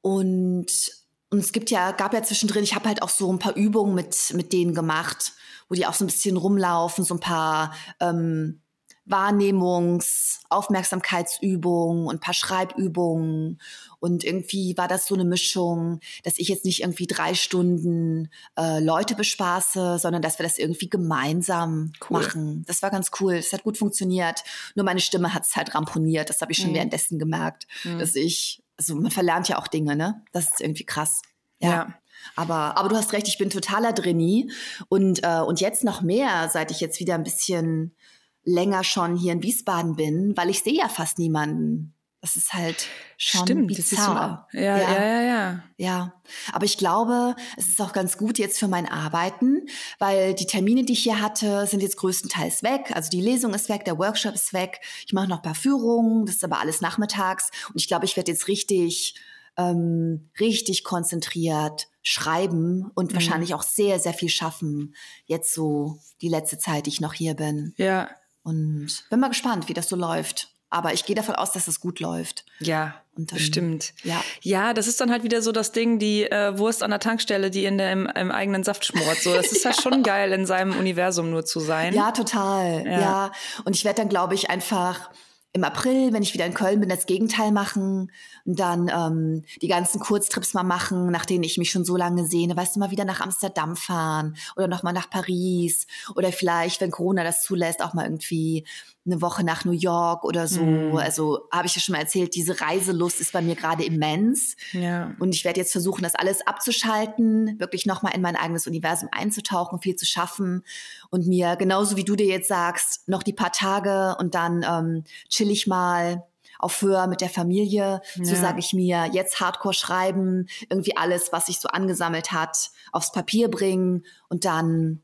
und, 0.00 0.90
und 1.30 1.38
es 1.38 1.52
gibt 1.52 1.70
ja, 1.70 1.92
gab 1.92 2.12
ja 2.12 2.22
zwischendrin, 2.22 2.64
ich 2.64 2.74
habe 2.74 2.88
halt 2.88 3.02
auch 3.02 3.08
so 3.08 3.32
ein 3.32 3.38
paar 3.38 3.54
Übungen 3.56 3.94
mit, 3.94 4.32
mit 4.34 4.52
denen 4.52 4.74
gemacht, 4.74 5.32
wo 5.68 5.74
die 5.74 5.86
auch 5.86 5.94
so 5.94 6.04
ein 6.04 6.08
bisschen 6.08 6.36
rumlaufen, 6.36 7.04
so 7.04 7.14
ein 7.14 7.20
paar 7.20 7.72
ähm, 8.00 8.60
Wahrnehmungs-, 9.06 10.40
Aufmerksamkeitsübungen 10.50 12.06
und 12.06 12.16
ein 12.16 12.20
paar 12.20 12.34
Schreibübungen. 12.34 13.60
Und 13.98 14.24
irgendwie 14.24 14.76
war 14.76 14.88
das 14.88 15.06
so 15.06 15.14
eine 15.14 15.24
Mischung, 15.24 16.00
dass 16.24 16.38
ich 16.38 16.48
jetzt 16.48 16.64
nicht 16.64 16.80
irgendwie 16.82 17.06
drei 17.06 17.34
Stunden 17.34 18.30
äh, 18.58 18.80
Leute 18.80 19.14
bespaße, 19.14 19.98
sondern 19.98 20.22
dass 20.22 20.38
wir 20.38 20.44
das 20.44 20.58
irgendwie 20.58 20.88
gemeinsam 20.88 21.92
Cool. 22.08 22.20
machen. 22.22 22.64
Das 22.66 22.82
war 22.82 22.90
ganz 22.90 23.10
cool. 23.20 23.34
Es 23.34 23.52
hat 23.52 23.62
gut 23.62 23.78
funktioniert. 23.78 24.42
Nur 24.74 24.84
meine 24.84 25.00
Stimme 25.00 25.34
hat 25.34 25.44
es 25.44 25.54
halt 25.56 25.74
ramponiert. 25.74 26.30
Das 26.30 26.40
habe 26.40 26.52
ich 26.52 26.58
schon 26.58 26.70
Mhm. 26.70 26.74
währenddessen 26.74 27.18
gemerkt, 27.18 27.66
Mhm. 27.84 27.98
dass 27.98 28.14
ich, 28.14 28.62
also 28.80 28.94
man 28.94 29.10
verlernt 29.10 29.46
ja 29.48 29.58
auch 29.58 29.68
Dinge, 29.68 29.94
ne? 29.94 30.24
Das 30.32 30.44
ist 30.44 30.60
irgendwie 30.62 30.86
krass. 30.86 31.20
Ja. 31.58 31.68
Ja. 31.68 31.94
Aber, 32.34 32.78
aber 32.78 32.88
du 32.88 32.96
hast 32.96 33.12
recht, 33.12 33.28
ich 33.28 33.36
bin 33.36 33.50
totaler 33.50 33.92
Drini 33.92 34.50
und, 34.88 35.22
äh, 35.22 35.40
und 35.40 35.60
jetzt 35.60 35.84
noch 35.84 36.00
mehr, 36.00 36.48
seit 36.50 36.70
ich 36.70 36.80
jetzt 36.80 36.98
wieder 36.98 37.14
ein 37.14 37.22
bisschen 37.22 37.94
länger 38.42 38.82
schon 38.82 39.16
hier 39.16 39.32
in 39.32 39.42
Wiesbaden 39.42 39.96
bin, 39.96 40.34
weil 40.36 40.48
ich 40.48 40.62
sehe 40.62 40.76
ja 40.76 40.88
fast 40.88 41.18
niemanden. 41.18 41.94
Das 42.22 42.36
ist 42.36 42.52
halt 42.52 42.86
schon 43.16 43.42
Stimmt, 43.46 43.70
das 43.70 43.78
ist 43.78 43.90
so, 43.90 43.96
bizarr. 43.96 44.48
ja, 44.52 44.60
ja, 44.78 45.02
ja, 45.04 45.20
ja. 45.22 45.62
Ja, 45.78 46.12
aber 46.52 46.66
ich 46.66 46.76
glaube, 46.76 47.34
es 47.56 47.66
ist 47.68 47.80
auch 47.80 47.94
ganz 47.94 48.18
gut 48.18 48.38
jetzt 48.38 48.58
für 48.58 48.68
mein 48.68 48.86
Arbeiten, 48.86 49.66
weil 49.98 50.34
die 50.34 50.44
Termine, 50.44 50.84
die 50.84 50.92
ich 50.92 51.02
hier 51.02 51.22
hatte, 51.22 51.66
sind 51.66 51.82
jetzt 51.82 51.96
größtenteils 51.96 52.62
weg. 52.62 52.92
Also 52.94 53.08
die 53.08 53.22
Lesung 53.22 53.54
ist 53.54 53.70
weg, 53.70 53.86
der 53.86 53.98
Workshop 53.98 54.34
ist 54.34 54.52
weg. 54.52 54.80
Ich 55.06 55.14
mache 55.14 55.28
noch 55.28 55.38
ein 55.38 55.42
paar 55.42 55.54
Führungen, 55.54 56.26
das 56.26 56.36
ist 56.36 56.44
aber 56.44 56.60
alles 56.60 56.82
nachmittags. 56.82 57.50
Und 57.70 57.76
ich 57.80 57.88
glaube, 57.88 58.04
ich 58.04 58.16
werde 58.18 58.30
jetzt 58.30 58.48
richtig, 58.48 59.14
ähm, 59.56 60.28
richtig 60.38 60.84
konzentriert 60.84 61.88
schreiben 62.02 62.90
und 62.94 63.10
Mhm. 63.12 63.14
wahrscheinlich 63.14 63.54
auch 63.54 63.62
sehr, 63.62 63.98
sehr 63.98 64.12
viel 64.14 64.28
schaffen. 64.28 64.94
Jetzt 65.24 65.54
so 65.54 65.98
die 66.20 66.28
letzte 66.28 66.58
Zeit, 66.58 66.84
die 66.84 66.90
ich 66.90 67.00
noch 67.00 67.14
hier 67.14 67.34
bin. 67.34 67.72
Ja, 67.78 68.10
Und 68.42 69.04
bin 69.10 69.20
mal 69.20 69.28
gespannt, 69.28 69.68
wie 69.68 69.74
das 69.74 69.88
so 69.88 69.96
läuft. 69.96 70.54
Aber 70.70 70.92
ich 70.94 71.04
gehe 71.04 71.16
davon 71.16 71.34
aus, 71.34 71.50
dass 71.52 71.66
es 71.68 71.80
gut 71.80 71.98
läuft. 72.00 72.44
ja, 72.60 72.94
Und 73.16 73.32
dann- 73.32 73.38
bestimmt. 73.38 73.92
Ja. 74.04 74.22
Ja, 74.40 74.72
das 74.72 74.86
ist 74.86 75.00
dann 75.00 75.10
halt 75.10 75.24
wieder 75.24 75.42
so 75.42 75.50
das 75.52 75.72
Ding, 75.72 75.98
die 75.98 76.30
äh, 76.30 76.56
Wurst 76.58 76.82
an 76.84 76.90
der 76.90 77.00
Tankstelle, 77.00 77.50
die 77.50 77.64
in 77.64 77.76
dem 77.76 78.06
im 78.06 78.30
eigenen 78.30 78.62
Saft 78.62 78.84
schmort. 78.84 79.16
So, 79.20 79.34
das 79.34 79.50
ist 79.50 79.64
halt 79.64 79.80
schon 79.80 80.02
geil, 80.04 80.32
in 80.32 80.46
seinem 80.46 80.76
Universum 80.78 81.30
nur 81.30 81.44
zu 81.44 81.58
sein. 81.60 81.92
Ja, 81.92 82.12
total. 82.12 82.84
Ja. 82.86 83.00
Ja. 83.00 83.32
Und 83.64 83.74
ich 83.74 83.84
werde 83.84 83.96
dann, 84.02 84.08
glaube 84.08 84.34
ich, 84.34 84.48
einfach 84.48 85.10
im 85.52 85.64
April, 85.64 86.12
wenn 86.12 86.22
ich 86.22 86.32
wieder 86.32 86.46
in 86.46 86.54
Köln 86.54 86.78
bin, 86.78 86.88
das 86.88 87.06
Gegenteil 87.06 87.50
machen 87.50 88.12
und 88.44 88.60
dann 88.60 88.88
ähm, 88.88 89.44
die 89.60 89.66
ganzen 89.66 89.98
Kurztrips 89.98 90.54
mal 90.54 90.62
machen, 90.62 91.10
nach 91.10 91.26
denen 91.26 91.42
ich 91.42 91.58
mich 91.58 91.72
schon 91.72 91.84
so 91.84 91.96
lange 91.96 92.24
sehne. 92.24 92.56
Weißt 92.56 92.76
du, 92.76 92.78
mal 92.78 92.92
wieder 92.92 93.04
nach 93.04 93.20
Amsterdam 93.20 93.74
fahren 93.74 94.36
oder 94.54 94.68
noch 94.68 94.84
mal 94.84 94.92
nach 94.92 95.10
Paris 95.10 95.88
oder 96.14 96.30
vielleicht, 96.30 96.80
wenn 96.80 96.92
Corona 96.92 97.24
das 97.24 97.42
zulässt, 97.42 97.82
auch 97.82 97.94
mal 97.94 98.04
irgendwie 98.04 98.64
eine 99.06 99.22
Woche 99.22 99.44
nach 99.44 99.64
New 99.64 99.72
York 99.72 100.24
oder 100.24 100.46
so. 100.46 100.62
Mhm. 100.62 100.96
Also 100.96 101.48
habe 101.50 101.66
ich 101.66 101.74
ja 101.74 101.80
schon 101.80 101.94
mal 101.94 102.00
erzählt, 102.00 102.34
diese 102.34 102.60
Reiselust 102.60 103.20
ist 103.20 103.32
bei 103.32 103.40
mir 103.40 103.54
gerade 103.56 103.84
immens. 103.84 104.56
Ja. 104.72 105.14
Und 105.18 105.34
ich 105.34 105.44
werde 105.44 105.58
jetzt 105.58 105.72
versuchen, 105.72 106.02
das 106.02 106.14
alles 106.14 106.46
abzuschalten, 106.46 107.58
wirklich 107.58 107.86
nochmal 107.86 108.14
in 108.14 108.20
mein 108.20 108.36
eigenes 108.36 108.66
Universum 108.66 109.08
einzutauchen, 109.12 109.80
viel 109.80 109.96
zu 109.96 110.04
schaffen 110.04 110.62
und 111.10 111.26
mir, 111.26 111.56
genauso 111.56 111.96
wie 111.96 112.04
du 112.04 112.14
dir 112.14 112.26
jetzt 112.26 112.48
sagst, 112.48 113.08
noch 113.08 113.22
die 113.22 113.32
paar 113.32 113.52
Tage 113.52 114.16
und 114.18 114.34
dann 114.34 114.64
ähm, 114.68 115.04
chill 115.28 115.50
ich 115.50 115.66
mal 115.66 116.26
auf 116.58 116.82
Höhe 116.82 117.06
mit 117.08 117.22
der 117.22 117.30
Familie. 117.30 118.02
So 118.16 118.34
Ja. 118.34 118.40
sage 118.40 118.58
ich 118.58 118.74
mir, 118.74 119.08
jetzt 119.12 119.40
Hardcore 119.40 119.72
schreiben, 119.72 120.46
irgendwie 120.68 120.94
alles, 120.94 121.32
was 121.32 121.46
sich 121.46 121.58
so 121.58 121.68
angesammelt 121.70 122.32
hat, 122.32 122.70
aufs 122.92 123.12
Papier 123.12 123.48
bringen 123.48 124.04
und 124.28 124.44
dann 124.44 125.00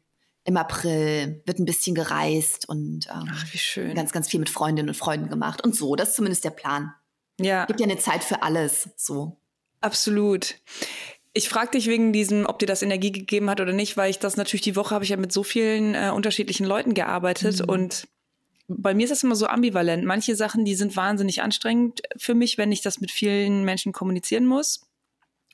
im 0.47 0.57
April 0.57 1.43
wird 1.45 1.59
ein 1.59 1.65
bisschen 1.65 1.95
gereist 1.95 2.69
und 2.69 3.07
ähm, 3.09 3.31
Ach, 3.33 3.95
ganz, 3.95 4.13
ganz 4.13 4.29
viel 4.29 4.41
mit 4.41 4.49
Freundinnen 4.49 4.89
und 4.89 4.95
Freunden 4.97 5.29
gemacht. 5.29 5.63
Und 5.65 5.75
so, 5.77 5.97
das 5.97 6.11
ist 6.11 6.17
zumindest 6.17 6.45
der 6.45 6.51
Plan. 6.51 6.93
ja. 7.41 7.65
Gibt 7.67 7.81
ja 7.81 7.87
eine 7.87 7.99
Zeit 7.99 8.23
für 8.25 8.43
alles. 8.43 8.89
So. 8.97 9.37
Absolut. 9.81 10.57
Ich 11.33 11.49
frage 11.49 11.73
dich 11.73 11.87
wegen 11.87 12.13
diesem, 12.13 12.47
ob 12.47 12.59
dir 12.59 12.67
das 12.67 12.83
Energie 12.83 13.13
gegeben 13.13 13.51
hat 13.51 13.61
oder 13.61 13.73
nicht, 13.73 13.97
weil 13.97 14.09
ich 14.11 14.19
das 14.19 14.37
natürlich 14.37 14.63
die 14.63 14.77
Woche 14.77 14.95
habe 14.95 15.05
ich 15.05 15.11
ja 15.11 15.17
mit 15.19 15.33
so 15.33 15.43
vielen 15.43 15.95
äh, 15.95 16.11
unterschiedlichen 16.15 16.65
Leuten 16.65 16.95
gearbeitet 16.95 17.61
Mhm. 17.61 17.69
und 17.69 18.09
bei 18.69 18.95
mir 18.95 19.05
ist 19.05 19.11
das 19.11 19.23
immer 19.23 19.37
so 19.37 19.47
ambivalent. 19.47 20.05
Manche 20.05 20.35
Sachen, 20.35 20.65
die 20.65 20.75
sind 20.75 20.97
wahnsinnig 20.97 21.41
anstrengend 21.43 22.01
für 22.17 22.35
mich, 22.35 22.59
wenn 22.59 22.73
ich 22.73 22.81
das 22.81 23.01
mit 23.01 23.11
vielen 23.13 23.65
Menschen 23.65 23.93
kommunizieren 23.93 24.45
muss 24.47 24.81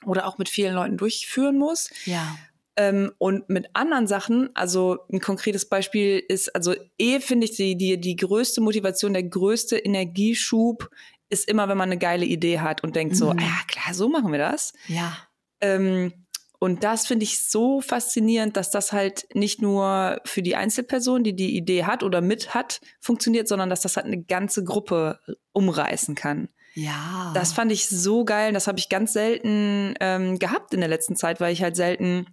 oder 0.05 0.25
auch 0.25 0.37
mit 0.39 0.49
vielen 0.49 0.73
Leuten 0.73 0.97
durchführen 0.97 1.57
muss. 1.59 1.89
Ja. 2.05 2.35
Ähm, 2.75 3.11
und 3.19 3.49
mit 3.49 3.67
anderen 3.73 4.07
Sachen, 4.07 4.49
also 4.55 4.97
ein 5.11 5.19
konkretes 5.19 5.69
Beispiel 5.69 6.23
ist, 6.27 6.55
also 6.55 6.73
eh 6.97 7.19
finde 7.19 7.45
ich 7.45 7.55
die, 7.55 7.77
die, 7.77 7.99
die 7.99 8.15
größte 8.15 8.61
Motivation, 8.61 9.13
der 9.13 9.23
größte 9.23 9.77
Energieschub 9.77 10.89
ist 11.29 11.47
immer, 11.47 11.67
wenn 11.67 11.77
man 11.77 11.89
eine 11.89 11.99
geile 11.99 12.25
Idee 12.25 12.59
hat 12.59 12.83
und 12.83 12.95
denkt 12.95 13.13
mhm. 13.13 13.17
so, 13.17 13.29
ah 13.29 13.35
ja 13.39 13.59
klar, 13.67 13.93
so 13.93 14.09
machen 14.09 14.31
wir 14.31 14.39
das. 14.39 14.73
Ja. 14.87 15.15
Ähm, 15.61 16.13
und 16.59 16.83
das 16.83 17.05
finde 17.05 17.25
ich 17.25 17.43
so 17.43 17.81
faszinierend, 17.81 18.55
dass 18.55 18.71
das 18.71 18.93
halt 18.93 19.27
nicht 19.33 19.61
nur 19.61 20.21
für 20.23 20.41
die 20.41 20.55
Einzelperson, 20.55 21.23
die 21.23 21.35
die 21.35 21.57
Idee 21.57 21.83
hat 21.83 22.03
oder 22.03 22.21
mit 22.21 22.53
hat, 22.53 22.79
funktioniert, 23.01 23.49
sondern 23.49 23.69
dass 23.69 23.81
das 23.81 23.97
halt 23.97 24.05
eine 24.05 24.23
ganze 24.23 24.63
Gruppe 24.63 25.19
umreißen 25.51 26.15
kann. 26.15 26.47
Ja. 26.73 27.31
Das 27.35 27.51
fand 27.51 27.71
ich 27.71 27.89
so 27.89 28.23
geil. 28.23 28.53
Das 28.53 28.67
habe 28.67 28.79
ich 28.79 28.89
ganz 28.89 29.13
selten 29.13 29.93
ähm, 29.99 30.39
gehabt 30.39 30.73
in 30.73 30.79
der 30.79 30.89
letzten 30.89 31.15
Zeit, 31.15 31.41
weil 31.41 31.51
ich 31.51 31.61
halt 31.61 31.75
selten 31.75 32.27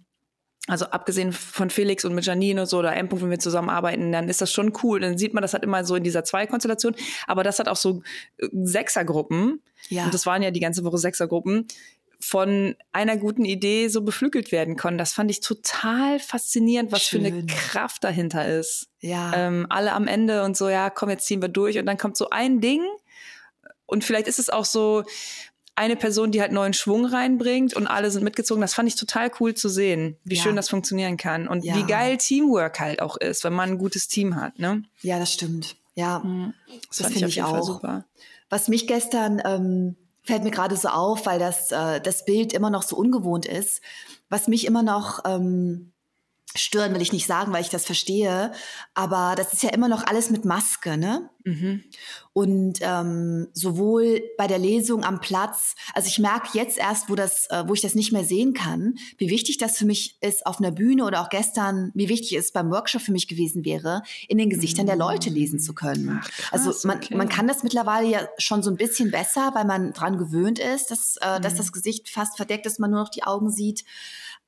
also 0.71 0.85
abgesehen 0.85 1.33
von 1.33 1.69
Felix 1.69 2.05
und 2.05 2.15
mit 2.15 2.25
Janine 2.25 2.61
und 2.61 2.67
so 2.67 2.79
oder 2.79 2.95
M. 2.95 3.11
wenn 3.11 3.29
wir 3.29 3.39
zusammenarbeiten, 3.39 4.13
dann 4.13 4.29
ist 4.29 4.39
das 4.39 4.53
schon 4.53 4.71
cool. 4.81 5.01
Dann 5.01 5.17
sieht 5.17 5.33
man 5.33 5.41
das 5.41 5.51
halt 5.51 5.65
immer 5.65 5.83
so 5.83 5.95
in 5.95 6.03
dieser 6.05 6.23
Zwei-Konstellation. 6.23 6.95
Aber 7.27 7.43
das 7.43 7.59
hat 7.59 7.67
auch 7.67 7.75
so 7.75 8.03
äh, 8.37 8.47
Sechsergruppen. 8.53 9.61
Ja. 9.89 10.05
Und 10.05 10.13
das 10.13 10.25
waren 10.25 10.41
ja 10.41 10.49
die 10.49 10.61
ganze 10.61 10.85
Woche 10.85 10.97
Sechsergruppen, 10.97 11.67
von 12.21 12.77
einer 12.93 13.17
guten 13.17 13.43
Idee 13.43 13.89
so 13.89 14.01
beflügelt 14.01 14.53
werden 14.53 14.77
können. 14.77 14.97
Das 14.97 15.11
fand 15.11 15.29
ich 15.29 15.41
total 15.41 16.19
faszinierend, 16.19 16.93
was 16.93 17.03
Schön. 17.03 17.21
für 17.21 17.27
eine 17.27 17.45
Kraft 17.47 18.05
dahinter 18.05 18.47
ist. 18.47 18.87
Ja. 19.01 19.33
Ähm, 19.35 19.67
alle 19.67 19.91
am 19.91 20.07
Ende 20.07 20.45
und 20.45 20.55
so, 20.55 20.69
ja, 20.69 20.89
komm, 20.89 21.09
jetzt 21.09 21.25
ziehen 21.25 21.41
wir 21.41 21.49
durch. 21.49 21.79
Und 21.79 21.85
dann 21.85 21.97
kommt 21.97 22.15
so 22.15 22.29
ein 22.29 22.61
Ding. 22.61 22.81
Und 23.87 24.05
vielleicht 24.05 24.29
ist 24.29 24.39
es 24.39 24.49
auch 24.49 24.63
so 24.63 25.03
eine 25.75 25.95
Person, 25.95 26.31
die 26.31 26.41
halt 26.41 26.51
neuen 26.51 26.73
Schwung 26.73 27.05
reinbringt 27.05 27.73
und 27.73 27.87
alle 27.87 28.11
sind 28.11 28.23
mitgezogen. 28.23 28.61
Das 28.61 28.73
fand 28.73 28.87
ich 28.87 28.95
total 28.95 29.31
cool 29.39 29.53
zu 29.53 29.69
sehen, 29.69 30.17
wie 30.23 30.35
ja. 30.35 30.43
schön 30.43 30.55
das 30.55 30.69
funktionieren 30.69 31.17
kann. 31.17 31.47
Und 31.47 31.63
ja. 31.63 31.75
wie 31.75 31.83
geil 31.83 32.17
Teamwork 32.17 32.79
halt 32.79 33.01
auch 33.01 33.17
ist, 33.17 33.43
wenn 33.43 33.53
man 33.53 33.71
ein 33.71 33.77
gutes 33.77 34.07
Team 34.07 34.35
hat. 34.35 34.59
Ne? 34.59 34.83
Ja, 35.01 35.17
das 35.17 35.33
stimmt. 35.33 35.75
Ja, 35.95 36.19
mhm. 36.19 36.53
das, 36.87 36.97
das 36.97 37.07
finde 37.07 37.27
ich, 37.27 37.37
ich 37.37 37.43
auch. 37.43 37.63
Super. 37.63 38.05
Was 38.49 38.67
mich 38.67 38.85
gestern 38.87 39.41
ähm, 39.45 39.95
fällt 40.23 40.43
mir 40.43 40.51
gerade 40.51 40.75
so 40.75 40.89
auf, 40.89 41.25
weil 41.25 41.39
das, 41.39 41.71
äh, 41.71 42.01
das 42.01 42.25
Bild 42.25 42.53
immer 42.53 42.69
noch 42.69 42.83
so 42.83 42.95
ungewohnt 42.95 43.45
ist. 43.45 43.81
Was 44.29 44.47
mich 44.47 44.65
immer 44.65 44.83
noch 44.83 45.23
ähm, 45.25 45.91
stören 46.55 46.93
will 46.93 47.01
ich 47.01 47.13
nicht 47.13 47.27
sagen, 47.27 47.53
weil 47.53 47.61
ich 47.61 47.69
das 47.69 47.85
verstehe, 47.85 48.51
aber 48.93 49.35
das 49.37 49.53
ist 49.53 49.63
ja 49.63 49.69
immer 49.69 49.87
noch 49.87 50.05
alles 50.05 50.29
mit 50.29 50.43
Maske, 50.43 50.97
ne? 50.97 51.29
Mhm. 51.43 51.83
Und 52.33 52.79
ähm, 52.81 53.47
sowohl 53.53 54.21
bei 54.37 54.47
der 54.47 54.59
Lesung 54.59 55.03
am 55.03 55.21
Platz, 55.21 55.75
also 55.93 56.07
ich 56.07 56.19
merke 56.19 56.49
jetzt 56.57 56.77
erst, 56.77 57.09
wo 57.09 57.15
das, 57.15 57.47
äh, 57.49 57.63
wo 57.67 57.73
ich 57.73 57.81
das 57.81 57.95
nicht 57.95 58.11
mehr 58.11 58.23
sehen 58.23 58.53
kann, 58.53 58.95
wie 59.17 59.29
wichtig 59.29 59.57
das 59.57 59.77
für 59.77 59.85
mich 59.85 60.17
ist 60.21 60.45
auf 60.45 60.59
einer 60.59 60.71
Bühne 60.71 61.05
oder 61.05 61.21
auch 61.21 61.29
gestern, 61.29 61.91
wie 61.95 62.09
wichtig 62.09 62.33
es 62.33 62.51
beim 62.51 62.69
Workshop 62.69 63.01
für 63.01 63.11
mich 63.11 63.27
gewesen 63.27 63.65
wäre, 63.65 64.03
in 64.27 64.37
den 64.37 64.49
Gesichtern 64.49 64.85
mhm. 64.85 64.89
der 64.89 64.97
Leute 64.97 65.29
lesen 65.29 65.59
zu 65.59 65.73
können. 65.73 66.19
Ach, 66.21 66.29
krass, 66.29 66.67
also 66.67 66.87
man, 66.87 66.97
okay. 66.97 67.15
man 67.15 67.29
kann 67.29 67.47
das 67.47 67.63
mittlerweile 67.63 68.07
ja 68.07 68.27
schon 68.37 68.61
so 68.61 68.69
ein 68.69 68.77
bisschen 68.77 69.09
besser, 69.09 69.51
weil 69.53 69.65
man 69.65 69.93
dran 69.93 70.17
gewöhnt 70.17 70.59
ist, 70.59 70.91
dass, 70.91 71.17
äh, 71.21 71.39
mhm. 71.39 71.41
dass 71.41 71.55
das 71.55 71.71
Gesicht 71.71 72.09
fast 72.09 72.35
verdeckt 72.35 72.65
ist, 72.65 72.79
man 72.79 72.91
nur 72.91 73.01
noch 73.01 73.09
die 73.09 73.23
Augen 73.23 73.49
sieht. 73.49 73.83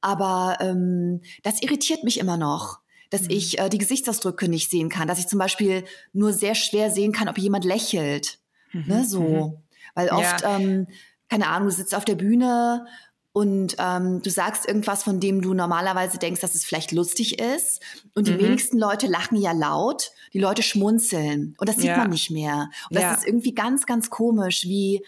Aber 0.04 0.58
ähm, 0.60 1.22
das 1.44 1.62
irritiert 1.62 2.04
mich 2.04 2.20
immer 2.20 2.36
noch, 2.36 2.80
dass 3.10 3.24
mhm. 3.24 3.30
ich 3.30 3.58
äh, 3.58 3.70
die 3.70 3.78
Gesichtsausdrücke 3.78 4.50
nicht 4.50 4.70
sehen 4.70 4.89
kann, 4.89 5.08
dass 5.08 5.18
ich 5.18 5.28
zum 5.28 5.39
Beispiel 5.39 5.86
nur 6.12 6.34
sehr 6.34 6.56
schwer 6.56 6.92
sehen 6.92 7.13
kann, 7.13 7.30
ob 7.30 7.38
jemand 7.38 7.63
lächelt. 7.63 8.39
Mhm. 8.74 8.84
Ne, 8.88 9.06
so. 9.06 9.22
Mhm. 9.22 9.58
Weil 9.96 10.10
oft, 10.10 10.42
ja. 10.42 10.58
ähm, 10.58 10.88
keine 11.30 11.48
Ahnung, 11.48 11.70
du 11.70 11.74
sitzt 11.74 11.96
auf 11.96 12.04
der 12.04 12.16
Bühne 12.16 12.86
und 13.32 13.78
ähm, 13.80 14.22
du 14.22 14.30
sagst 14.30 14.68
irgendwas, 14.68 15.04
von 15.04 15.22
dem 15.22 15.42
du 15.42 15.54
normalerweise 15.54 16.18
denkst, 16.18 16.42
dass 16.42 16.54
es 16.54 16.66
vielleicht 16.66 16.92
lustig 16.92 17.39
ist. 17.39 17.82
Und 18.13 18.28
die 18.28 18.34
mhm. 18.34 18.39
wenigsten 18.39 18.78
Leute 18.78 19.08
lachen 19.08 19.38
ja 19.38 19.54
laut, 19.54 20.12
die 20.34 20.39
Leute 20.39 20.63
schmunzeln. 20.63 21.56
Und 21.58 21.70
das 21.70 21.78
sieht 21.78 21.86
ja. 21.86 21.98
man 21.98 22.10
nicht 22.10 22.30
mehr. 22.30 22.70
Und 22.89 22.96
das 22.96 23.04
ja. 23.04 23.13
ist 23.13 23.26
irgendwie 23.26 23.56
ganz, 23.56 23.86
ganz 23.86 24.10
komisch, 24.10 24.66
wie 24.66 25.02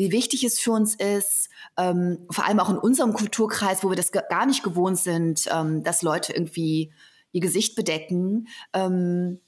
wie 0.00 0.12
wichtig 0.12 0.44
es 0.44 0.58
für 0.58 0.72
uns 0.72 0.94
ist, 0.94 1.50
ähm, 1.76 2.26
vor 2.30 2.46
allem 2.46 2.58
auch 2.58 2.70
in 2.70 2.78
unserem 2.78 3.12
Kulturkreis, 3.12 3.84
wo 3.84 3.90
wir 3.90 3.96
das 3.96 4.12
gar 4.12 4.46
nicht 4.46 4.62
gewohnt 4.62 4.98
sind, 4.98 5.46
ähm, 5.52 5.82
dass 5.82 6.00
Leute 6.00 6.32
irgendwie 6.32 6.90
ihr 7.32 7.42
Gesicht 7.42 7.76
bedecken. 7.76 8.48
Ähm, 8.72 9.40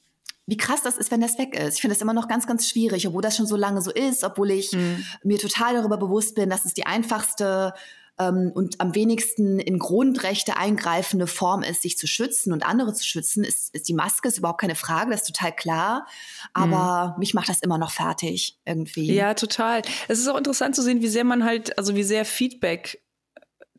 wie 0.45 0.59
krass 0.59 0.83
das 0.83 0.99
ist, 0.99 1.11
wenn 1.11 1.23
das 1.23 1.38
weg 1.38 1.59
ist. 1.59 1.77
Ich 1.77 1.81
finde 1.81 1.95
das 1.95 2.03
immer 2.03 2.12
noch 2.12 2.29
ganz, 2.29 2.47
ganz 2.47 2.69
schwierig, 2.69 3.09
obwohl 3.09 3.23
das 3.23 3.35
schon 3.35 3.47
so 3.47 3.57
lange 3.57 3.81
so 3.81 3.91
ist, 3.91 4.25
obwohl 4.25 4.51
ich 4.51 4.73
mhm. 4.73 5.03
mir 5.25 5.38
total 5.38 5.73
darüber 5.73 5.97
bewusst 5.97 6.35
bin, 6.35 6.51
dass 6.51 6.67
es 6.67 6.75
die 6.75 6.85
einfachste 6.85 7.73
ähm, 8.18 8.53
und 8.55 8.81
am 8.81 8.94
wenigsten 8.94 9.59
in 9.59 9.79
Grundrechte 9.79 10.57
eingreifende 10.57 11.27
Form 11.27 11.62
ist, 11.62 11.83
sich 11.83 11.96
zu 11.96 12.07
schützen 12.07 12.53
und 12.53 12.64
andere 12.64 12.92
zu 12.92 13.05
schützen, 13.05 13.44
ist, 13.44 13.75
ist 13.75 13.88
die 13.88 13.94
Maske, 13.94 14.29
ist 14.29 14.38
überhaupt 14.38 14.61
keine 14.61 14.75
Frage, 14.75 15.11
das 15.11 15.22
ist 15.22 15.35
total 15.35 15.55
klar. 15.55 16.07
Aber 16.53 17.12
mhm. 17.12 17.20
mich 17.20 17.35
macht 17.35 17.48
das 17.48 17.61
immer 17.61 17.79
noch 17.79 17.90
fertig 17.90 18.59
irgendwie. 18.64 19.12
Ja, 19.12 19.35
total. 19.35 19.83
Es 20.09 20.18
ist 20.18 20.29
auch 20.29 20.37
interessant 20.37 20.77
zu 20.77 20.83
sehen, 20.83 21.03
wie 21.03 21.09
sehr 21.09 21.25
man 21.25 21.44
halt, 21.44 21.79
also 21.79 21.94
wie 21.94 22.05
sehr 22.05 22.25
Feedback 22.25 23.03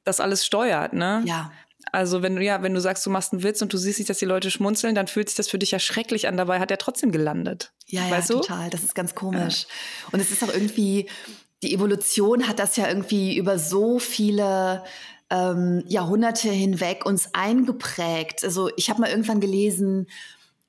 das 0.04 0.20
alles 0.20 0.46
steuert, 0.46 0.94
ne? 0.94 1.22
Ja. 1.26 1.52
Also 1.92 2.24
wenn 2.24 2.36
du 2.36 2.44
ja, 2.44 2.64
wenn 2.64 2.74
du 2.74 2.82
sagst, 2.82 3.06
du 3.06 3.10
machst 3.10 3.34
einen 3.34 3.44
Witz 3.44 3.62
und 3.62 3.74
du 3.74 3.78
siehst 3.78 4.00
nicht, 4.00 4.10
dass 4.10 4.18
die 4.18 4.26
Leute 4.26 4.50
schmunzeln, 4.50 4.96
dann 4.96 5.08
fühlt 5.08 5.30
sich 5.30 5.36
das 5.36 5.50
für 5.50 5.60
dich 5.60 5.72
ja 5.72 5.80
schrecklich 5.80 6.28
an. 6.28 6.38
Dabei 6.38 6.60
hat 6.60 6.72
er 6.72 6.78
trotzdem 6.78 7.12
gelandet. 7.12 7.74
Ja, 7.88 8.10
weißt 8.10 8.30
ja, 8.30 8.36
du? 8.36 8.42
total. 8.42 8.70
Das 8.70 8.84
ist 8.84 8.96
ganz 8.96 9.16
komisch. 9.16 9.64
Ja. 9.64 10.10
Und 10.14 10.20
es 10.20 10.32
ist 10.32 10.44
auch 10.44 10.54
irgendwie, 10.54 11.10
die 11.64 11.74
Evolution 11.74 12.48
hat 12.48 12.60
das 12.60 12.76
ja 12.76 12.88
irgendwie 12.88 13.38
über 13.38 13.58
so 13.58 13.98
viele 13.98 14.84
ähm, 15.30 15.84
Jahrhunderte 15.88 16.50
hinweg 16.50 17.06
uns 17.06 17.34
eingeprägt. 17.34 18.44
Also 18.44 18.70
ich 18.76 18.90
habe 18.90 19.02
mal 19.02 19.10
irgendwann 19.10 19.40
gelesen, 19.40 20.08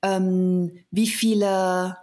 ähm, 0.01 0.79
wie 0.91 1.07
viele, 1.07 1.97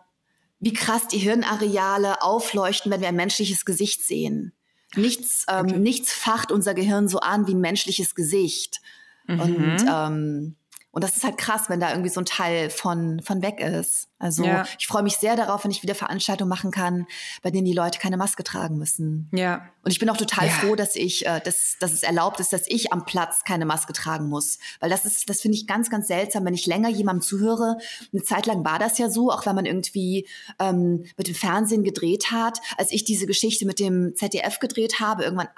wie 0.60 0.72
krass 0.72 1.08
die 1.08 1.18
Hirnareale 1.18 2.22
aufleuchten, 2.22 2.92
wenn 2.92 3.00
wir 3.00 3.08
ein 3.08 3.16
menschliches 3.16 3.64
Gesicht 3.64 4.02
sehen. 4.02 4.52
Nichts, 4.94 5.46
ähm, 5.48 5.66
okay. 5.66 5.78
nichts 5.78 6.12
facht 6.12 6.52
unser 6.52 6.74
Gehirn 6.74 7.08
so 7.08 7.18
an 7.18 7.46
wie 7.46 7.54
ein 7.54 7.60
menschliches 7.60 8.14
Gesicht. 8.14 8.80
Mhm. 9.26 9.40
Und 9.40 9.84
ähm, 9.90 10.56
und 10.92 11.02
das 11.02 11.16
ist 11.16 11.24
halt 11.24 11.38
krass, 11.38 11.70
wenn 11.70 11.80
da 11.80 11.90
irgendwie 11.90 12.10
so 12.10 12.20
ein 12.20 12.26
Teil 12.26 12.68
von, 12.68 13.20
von 13.22 13.40
weg 13.40 13.60
ist. 13.60 14.08
Also 14.18 14.44
ja. 14.44 14.64
ich 14.78 14.86
freue 14.86 15.02
mich 15.02 15.16
sehr 15.16 15.36
darauf, 15.36 15.64
wenn 15.64 15.70
ich 15.70 15.82
wieder 15.82 15.94
Veranstaltungen 15.94 16.50
machen 16.50 16.70
kann, 16.70 17.06
bei 17.42 17.50
denen 17.50 17.64
die 17.64 17.72
Leute 17.72 17.98
keine 17.98 18.18
Maske 18.18 18.44
tragen 18.44 18.76
müssen. 18.76 19.30
Ja. 19.32 19.62
Und 19.82 19.90
ich 19.90 19.98
bin 19.98 20.10
auch 20.10 20.18
total 20.18 20.48
ja. 20.48 20.52
froh, 20.52 20.76
dass 20.76 20.94
ich, 20.94 21.24
äh, 21.26 21.40
dass, 21.40 21.76
dass 21.80 21.92
es 21.92 22.02
erlaubt 22.02 22.40
ist, 22.40 22.52
dass 22.52 22.66
ich 22.68 22.92
am 22.92 23.06
Platz 23.06 23.42
keine 23.44 23.64
Maske 23.64 23.94
tragen 23.94 24.28
muss. 24.28 24.58
Weil 24.80 24.90
das 24.90 25.06
ist, 25.06 25.30
das 25.30 25.40
finde 25.40 25.56
ich 25.56 25.66
ganz, 25.66 25.88
ganz 25.88 26.08
seltsam, 26.08 26.44
wenn 26.44 26.54
ich 26.54 26.66
länger 26.66 26.90
jemandem 26.90 27.22
zuhöre. 27.22 27.78
Eine 28.12 28.22
Zeit 28.22 28.44
lang 28.44 28.62
war 28.62 28.78
das 28.78 28.98
ja 28.98 29.08
so, 29.08 29.30
auch 29.30 29.46
wenn 29.46 29.56
man 29.56 29.64
irgendwie 29.64 30.28
ähm, 30.58 31.06
mit 31.16 31.26
dem 31.26 31.34
Fernsehen 31.34 31.84
gedreht 31.84 32.30
hat. 32.30 32.58
Als 32.76 32.92
ich 32.92 33.04
diese 33.04 33.26
Geschichte 33.26 33.64
mit 33.64 33.80
dem 33.80 34.14
ZDF 34.14 34.58
gedreht 34.58 35.00
habe, 35.00 35.24
irgendwann 35.24 35.48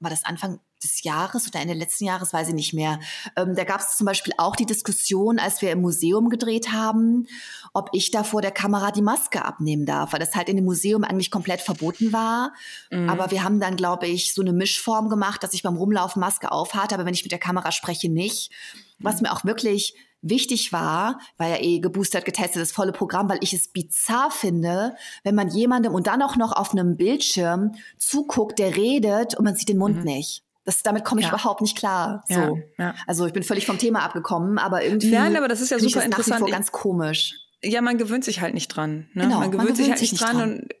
war 0.00 0.10
das 0.10 0.24
Anfang 0.24 0.60
des 0.82 1.02
Jahres 1.02 1.46
oder 1.46 1.60
Ende 1.60 1.74
letzten 1.74 2.04
Jahres, 2.04 2.32
weiß 2.32 2.48
ich 2.48 2.54
nicht 2.54 2.74
mehr. 2.74 3.00
Ähm, 3.36 3.54
da 3.54 3.64
gab 3.64 3.80
es 3.80 3.96
zum 3.96 4.06
Beispiel 4.06 4.32
auch 4.38 4.56
die 4.56 4.66
Diskussion, 4.66 5.38
als 5.38 5.62
wir 5.62 5.70
im 5.72 5.80
Museum 5.80 6.28
gedreht 6.28 6.72
haben, 6.72 7.26
ob 7.72 7.90
ich 7.92 8.10
da 8.10 8.24
vor 8.24 8.42
der 8.42 8.50
Kamera 8.50 8.90
die 8.90 9.02
Maske 9.02 9.44
abnehmen 9.44 9.86
darf, 9.86 10.12
weil 10.12 10.20
das 10.20 10.34
halt 10.34 10.48
in 10.48 10.56
dem 10.56 10.64
Museum 10.64 11.04
eigentlich 11.04 11.30
komplett 11.30 11.60
verboten 11.60 12.12
war. 12.12 12.52
Mhm. 12.90 13.08
Aber 13.08 13.30
wir 13.30 13.44
haben 13.44 13.60
dann, 13.60 13.76
glaube 13.76 14.06
ich, 14.06 14.34
so 14.34 14.42
eine 14.42 14.52
Mischform 14.52 15.08
gemacht, 15.08 15.42
dass 15.42 15.54
ich 15.54 15.62
beim 15.62 15.76
Rumlaufen 15.76 16.20
Maske 16.20 16.52
aufhatte, 16.52 16.94
aber 16.94 17.06
wenn 17.06 17.14
ich 17.14 17.24
mit 17.24 17.32
der 17.32 17.38
Kamera 17.38 17.72
spreche, 17.72 18.08
nicht. 18.08 18.50
Was 18.98 19.16
mhm. 19.16 19.22
mir 19.22 19.32
auch 19.32 19.44
wirklich 19.44 19.94
wichtig 20.22 20.72
war, 20.72 21.18
war 21.36 21.48
ja 21.48 21.60
eh 21.60 21.80
geboostert, 21.80 22.24
getestet, 22.24 22.62
das 22.62 22.72
volle 22.72 22.92
Programm, 22.92 23.28
weil 23.28 23.38
ich 23.42 23.52
es 23.52 23.68
bizarr 23.68 24.30
finde, 24.30 24.94
wenn 25.24 25.34
man 25.34 25.48
jemandem 25.48 25.94
und 25.94 26.06
dann 26.06 26.22
auch 26.22 26.36
noch 26.36 26.52
auf 26.52 26.72
einem 26.72 26.96
Bildschirm 26.96 27.72
zuguckt, 27.98 28.58
der 28.58 28.76
redet 28.76 29.34
und 29.34 29.44
man 29.44 29.56
sieht 29.56 29.68
den 29.68 29.78
Mund 29.78 29.98
mhm. 29.98 30.04
nicht. 30.04 30.44
Das, 30.64 30.82
damit 30.82 31.04
komme 31.04 31.20
ich 31.20 31.26
ja. 31.26 31.32
überhaupt 31.32 31.60
nicht 31.60 31.76
klar. 31.76 32.22
So. 32.28 32.34
Ja, 32.34 32.54
ja. 32.78 32.94
Also 33.06 33.26
ich 33.26 33.32
bin 33.32 33.42
völlig 33.42 33.66
vom 33.66 33.78
Thema 33.78 34.00
abgekommen, 34.02 34.58
aber 34.58 34.84
irgendwie. 34.84 35.10
Nein, 35.10 35.36
aber 35.36 35.48
das 35.48 35.60
ist 35.60 35.70
ja 35.70 35.78
super 35.78 35.96
das 35.96 36.04
interessant. 36.04 36.40
Nach 36.40 36.46
wie 36.46 36.50
vor 36.50 36.50
ganz 36.50 36.72
komisch. 36.72 37.34
Ja, 37.64 37.80
man 37.80 37.98
gewöhnt 37.98 38.24
sich 38.24 38.40
halt 38.40 38.54
nicht 38.54 38.68
dran. 38.68 39.08
Ne? 39.14 39.24
Genau, 39.24 39.38
man, 39.40 39.50
gewöhnt 39.50 39.68
man 39.68 39.76
gewöhnt 39.76 39.76
sich 39.78 39.90
halt 39.90 40.00
nicht 40.00 40.20
dran, 40.20 40.36
dran. 40.36 40.52
und 40.60 40.74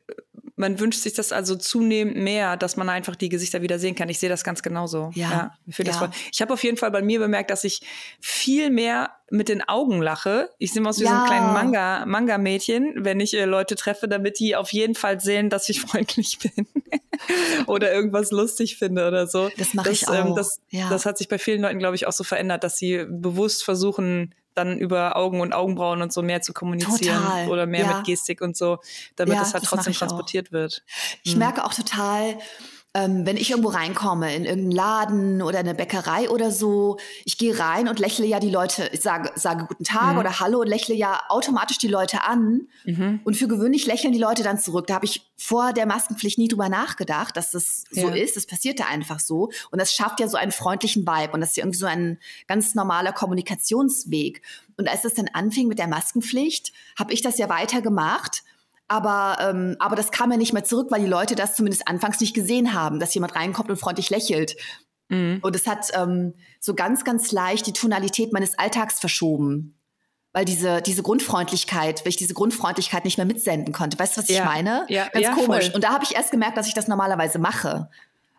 man 0.62 0.78
wünscht 0.78 1.00
sich 1.00 1.12
das 1.12 1.32
also 1.32 1.56
zunehmend 1.56 2.16
mehr, 2.16 2.56
dass 2.56 2.76
man 2.76 2.88
einfach 2.88 3.16
die 3.16 3.28
Gesichter 3.28 3.62
wieder 3.62 3.80
sehen 3.80 3.96
kann. 3.96 4.08
Ich 4.08 4.20
sehe 4.20 4.28
das 4.28 4.44
ganz 4.44 4.62
genauso. 4.62 5.10
Ja, 5.14 5.30
ja 5.30 5.54
ich 5.66 5.76
ja. 5.76 5.84
Das 5.84 6.10
ich 6.32 6.40
habe 6.40 6.54
auf 6.54 6.62
jeden 6.62 6.76
Fall 6.76 6.92
bei 6.92 7.02
mir 7.02 7.18
bemerkt, 7.18 7.50
dass 7.50 7.64
ich 7.64 7.82
viel 8.20 8.70
mehr 8.70 9.10
mit 9.28 9.48
den 9.48 9.66
Augen 9.68 10.00
lache. 10.00 10.50
Ich 10.58 10.72
sehe 10.72 10.86
aus 10.86 11.00
wie 11.00 11.04
ja. 11.04 11.10
so 11.10 11.16
ein 11.16 11.26
kleines 11.26 11.52
Manga, 11.52 12.06
Manga-Mädchen, 12.06 13.04
wenn 13.04 13.18
ich 13.18 13.34
äh, 13.34 13.44
Leute 13.44 13.74
treffe, 13.74 14.06
damit 14.06 14.38
die 14.38 14.54
auf 14.54 14.72
jeden 14.72 14.94
Fall 14.94 15.20
sehen, 15.20 15.50
dass 15.50 15.68
ich 15.68 15.80
freundlich 15.82 16.38
bin 16.38 16.66
oder 17.66 17.92
irgendwas 17.92 18.30
lustig 18.30 18.76
finde 18.76 19.08
oder 19.08 19.26
so. 19.26 19.50
Das 19.58 19.74
mache 19.74 19.90
ich 19.90 20.04
ähm, 20.04 20.08
auch. 20.08 20.26
Ähm, 20.26 20.34
das, 20.36 20.60
ja. 20.70 20.88
das 20.88 21.06
hat 21.06 21.18
sich 21.18 21.26
bei 21.26 21.38
vielen 21.38 21.62
Leuten, 21.62 21.80
glaube 21.80 21.96
ich, 21.96 22.06
auch 22.06 22.12
so 22.12 22.22
verändert, 22.22 22.62
dass 22.62 22.76
sie 22.78 23.04
bewusst 23.08 23.64
versuchen, 23.64 24.32
dann 24.54 24.78
über 24.78 25.16
Augen 25.16 25.40
und 25.40 25.52
Augenbrauen 25.52 26.02
und 26.02 26.12
so 26.12 26.22
mehr 26.22 26.42
zu 26.42 26.52
kommunizieren 26.52 27.22
total. 27.22 27.48
oder 27.48 27.66
mehr 27.66 27.86
ja. 27.86 27.96
mit 27.96 28.06
Gestik 28.06 28.40
und 28.40 28.56
so, 28.56 28.78
damit 29.16 29.34
ja, 29.34 29.40
das 29.40 29.54
halt 29.54 29.64
das 29.64 29.70
trotzdem 29.70 29.94
transportiert 29.94 30.48
auch. 30.48 30.52
wird. 30.52 30.84
Ich 31.22 31.32
hm. 31.32 31.38
merke 31.38 31.64
auch 31.64 31.74
total, 31.74 32.38
ähm, 32.94 33.24
wenn 33.24 33.38
ich 33.38 33.50
irgendwo 33.50 33.70
reinkomme, 33.70 34.34
in 34.34 34.44
irgendeinen 34.44 34.70
Laden 34.70 35.42
oder 35.42 35.60
eine 35.60 35.74
Bäckerei 35.74 36.28
oder 36.28 36.50
so, 36.50 36.98
ich 37.24 37.38
gehe 37.38 37.58
rein 37.58 37.88
und 37.88 37.98
lächle 37.98 38.26
ja 38.26 38.38
die 38.38 38.50
Leute, 38.50 38.90
ich 38.92 39.00
sage, 39.00 39.30
sage 39.34 39.64
guten 39.66 39.84
Tag 39.84 40.12
mhm. 40.12 40.18
oder 40.18 40.40
Hallo 40.40 40.60
und 40.60 40.66
lächle 40.66 40.94
ja 40.94 41.22
automatisch 41.30 41.78
die 41.78 41.88
Leute 41.88 42.24
an. 42.24 42.68
Mhm. 42.84 43.20
Und 43.24 43.36
für 43.38 43.48
gewöhnlich 43.48 43.86
lächeln 43.86 44.12
die 44.12 44.18
Leute 44.18 44.42
dann 44.42 44.58
zurück. 44.58 44.88
Da 44.88 44.94
habe 44.94 45.06
ich 45.06 45.22
vor 45.38 45.72
der 45.72 45.86
Maskenpflicht 45.86 46.36
nie 46.36 46.48
drüber 46.48 46.68
nachgedacht, 46.68 47.34
dass 47.34 47.52
das 47.52 47.84
so 47.90 48.08
ja. 48.08 48.14
ist. 48.14 48.36
Das 48.36 48.46
passierte 48.46 48.84
einfach 48.86 49.20
so. 49.20 49.50
Und 49.70 49.80
das 49.80 49.94
schafft 49.94 50.20
ja 50.20 50.28
so 50.28 50.36
einen 50.36 50.52
freundlichen 50.52 51.06
Vibe. 51.06 51.32
Und 51.32 51.40
das 51.40 51.50
ist 51.50 51.56
ja 51.56 51.64
irgendwie 51.64 51.78
so 51.78 51.86
ein 51.86 52.18
ganz 52.46 52.74
normaler 52.74 53.12
Kommunikationsweg. 53.12 54.42
Und 54.76 54.88
als 54.88 55.00
das 55.00 55.14
dann 55.14 55.30
anfing 55.32 55.66
mit 55.66 55.78
der 55.78 55.88
Maskenpflicht, 55.88 56.72
habe 56.98 57.14
ich 57.14 57.22
das 57.22 57.38
ja 57.38 57.48
weiter 57.48 57.80
gemacht 57.80 58.42
aber, 58.92 59.38
ähm, 59.40 59.76
aber 59.78 59.96
das 59.96 60.10
kam 60.10 60.30
ja 60.30 60.36
nicht 60.36 60.52
mehr 60.52 60.64
zurück, 60.64 60.88
weil 60.90 61.00
die 61.00 61.08
Leute 61.08 61.34
das 61.34 61.56
zumindest 61.56 61.88
anfangs 61.88 62.20
nicht 62.20 62.34
gesehen 62.34 62.74
haben, 62.74 63.00
dass 63.00 63.14
jemand 63.14 63.34
reinkommt 63.34 63.70
und 63.70 63.78
freundlich 63.78 64.10
lächelt. 64.10 64.54
Mhm. 65.08 65.38
Und 65.40 65.56
es 65.56 65.66
hat 65.66 65.88
ähm, 65.94 66.34
so 66.60 66.74
ganz, 66.74 67.02
ganz 67.02 67.32
leicht 67.32 67.66
die 67.66 67.72
Tonalität 67.72 68.34
meines 68.34 68.58
Alltags 68.58 69.00
verschoben. 69.00 69.78
Weil 70.34 70.44
diese, 70.44 70.82
diese 70.82 71.02
Grundfreundlichkeit, 71.02 72.04
weil 72.04 72.10
ich 72.10 72.16
diese 72.16 72.34
Grundfreundlichkeit 72.34 73.06
nicht 73.06 73.16
mehr 73.16 73.26
mitsenden 73.26 73.72
konnte. 73.72 73.98
Weißt 73.98 74.16
du, 74.16 74.20
was 74.20 74.28
ich 74.28 74.36
ja. 74.36 74.44
meine? 74.44 74.84
Ja, 74.90 75.08
Ganz 75.08 75.24
ja, 75.24 75.34
komisch. 75.34 75.66
Voll. 75.66 75.74
Und 75.74 75.84
da 75.84 75.94
habe 75.94 76.04
ich 76.04 76.14
erst 76.14 76.30
gemerkt, 76.30 76.58
dass 76.58 76.66
ich 76.66 76.74
das 76.74 76.86
normalerweise 76.86 77.38
mache. 77.38 77.88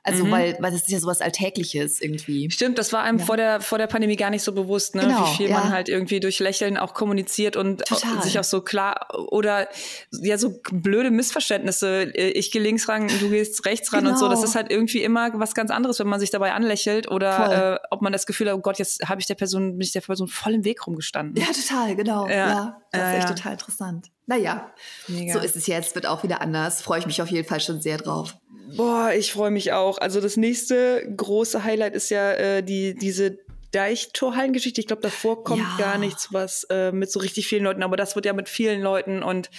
Also, 0.06 0.26
mhm. 0.26 0.32
weil, 0.32 0.58
weil 0.60 0.72
das 0.72 0.82
ist 0.82 0.90
ja 0.90 1.00
sowas 1.00 1.22
Alltägliches 1.22 2.02
irgendwie. 2.02 2.52
Stimmt, 2.52 2.78
das 2.78 2.92
war 2.92 3.04
einem 3.04 3.20
ja. 3.20 3.26
vor, 3.26 3.38
der, 3.38 3.62
vor 3.62 3.78
der 3.78 3.88
Pandemie 3.88 4.18
gar 4.18 4.30
nicht 4.30 4.44
so 4.44 4.52
bewusst, 4.52 4.96
ne? 4.96 5.04
Genau, 5.04 5.26
wie 5.26 5.38
viel 5.38 5.50
ja. 5.50 5.60
man 5.60 5.72
halt 5.72 5.88
irgendwie 5.88 6.20
durch 6.20 6.40
Lächeln 6.40 6.78
auch 6.78 6.94
kommuniziert 6.94 7.56
und 7.56 7.86
Total. 7.86 8.22
sich 8.22 8.38
auch 8.38 8.44
so 8.44 8.60
klar 8.62 9.08
oder 9.30 9.70
ja, 10.12 10.38
so 10.38 10.60
blöde 10.72 11.10
Missverständnisse. 11.10 12.12
Äh, 12.16 12.32
ich 12.32 12.52
gehe 12.52 12.62
links 12.62 12.90
ran, 12.90 13.08
du 13.08 13.30
gehst 13.30 13.66
rechts 13.66 13.94
ran 13.94 14.02
genau. 14.02 14.12
und 14.12 14.20
so. 14.20 14.28
Das 14.28 14.40
genau. 14.40 14.50
ist 14.50 14.56
halt 14.56 14.72
irgendwie 14.72 15.04
immer 15.04 15.32
was 15.40 15.54
ganz 15.56 15.72
anderes, 15.72 16.00
wenn 16.00 16.08
man 16.08 16.20
sich 16.20 16.32
dabei 16.32 16.52
anlächelt 16.52 17.10
oder 17.10 17.76
äh, 17.76 17.88
ob 17.90 18.02
man 18.02 18.12
das 18.12 18.26
Gefühl 18.26 18.50
hat, 18.50 18.56
oh 18.56 18.62
Gott, 18.62 18.80
jetzt 18.80 19.08
habe 19.08 19.22
ich 19.22 19.28
der 19.28 19.36
Person, 19.36 19.78
bin 19.78 19.82
ich 19.82 19.94
der 19.94 20.02
Person 20.02 20.28
voll 20.28 20.54
im 20.54 20.66
Weg 20.66 20.86
rumgestanden. 20.86 21.42
Ja, 21.42 21.48
total, 21.54 21.96
genau. 21.96 22.28
Ja, 22.28 22.36
ja 22.36 22.82
das 22.92 23.02
ist 23.02 23.18
echt 23.20 23.38
total 23.38 23.54
interessant. 23.54 24.12
Naja, 24.26 24.74
Mega. 25.08 25.34
so 25.34 25.40
ist 25.40 25.56
es 25.56 25.68
jetzt, 25.68 25.96
wird 25.96 26.06
auch 26.06 26.24
wieder 26.24 26.42
anders. 26.42 26.82
Freue 26.82 27.00
ich 27.00 27.06
mich 27.06 27.22
auf 27.22 27.30
jeden 27.30 27.48
Fall 27.48 27.60
schon 27.60 27.82
sehr 27.82 27.98
drauf. 27.98 28.36
Boah, 28.76 29.12
ich 29.14 29.32
freue 29.32 29.52
mich 29.52 29.72
auch. 29.72 29.98
Also 29.98 30.22
das 30.22 30.38
nächste 30.38 31.04
große 31.16 31.64
Highlight 31.64 31.96
ist 31.96 32.10
ja 32.10 32.34
äh, 32.34 32.64
die, 32.64 32.96
diese 32.96 33.40
Deichtorhallengeschichte. 33.72 34.82
Ich 34.82 34.88
glaube, 34.88 35.02
davor 35.02 35.44
kommt 35.44 35.62
ja. 35.62 35.78
gar 35.78 35.98
nichts, 35.98 36.32
was 36.32 36.66
äh, 36.70 36.92
mit 36.92 37.12
so 37.12 37.20
richtig 37.20 37.48
vielen 37.48 37.64
Leuten, 37.64 37.84
aber 37.84 37.98
das 37.98 38.16
wird 38.16 38.26
ja 38.26 38.34
mit 38.34 38.48
vielen 38.48 38.82
Leuten 38.82 39.24
und 39.24 39.50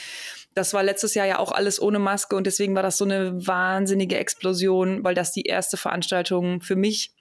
das 0.55 0.73
war 0.73 0.85
letztes 0.85 1.15
Jahr 1.15 1.27
ja 1.27 1.39
auch 1.41 1.51
alles 1.51 1.83
ohne 1.83 1.99
Maske 1.99 2.37
und 2.37 2.47
deswegen 2.47 2.77
war 2.77 2.83
das 2.85 2.97
so 2.97 3.05
eine 3.05 3.45
wahnsinnige 3.45 4.17
Explosion, 4.17 5.03
weil 5.03 5.15
das 5.15 5.33
die 5.33 5.43
erste 5.43 5.77
Veranstaltung 5.77 6.61
für 6.61 6.77
mich 6.77 7.13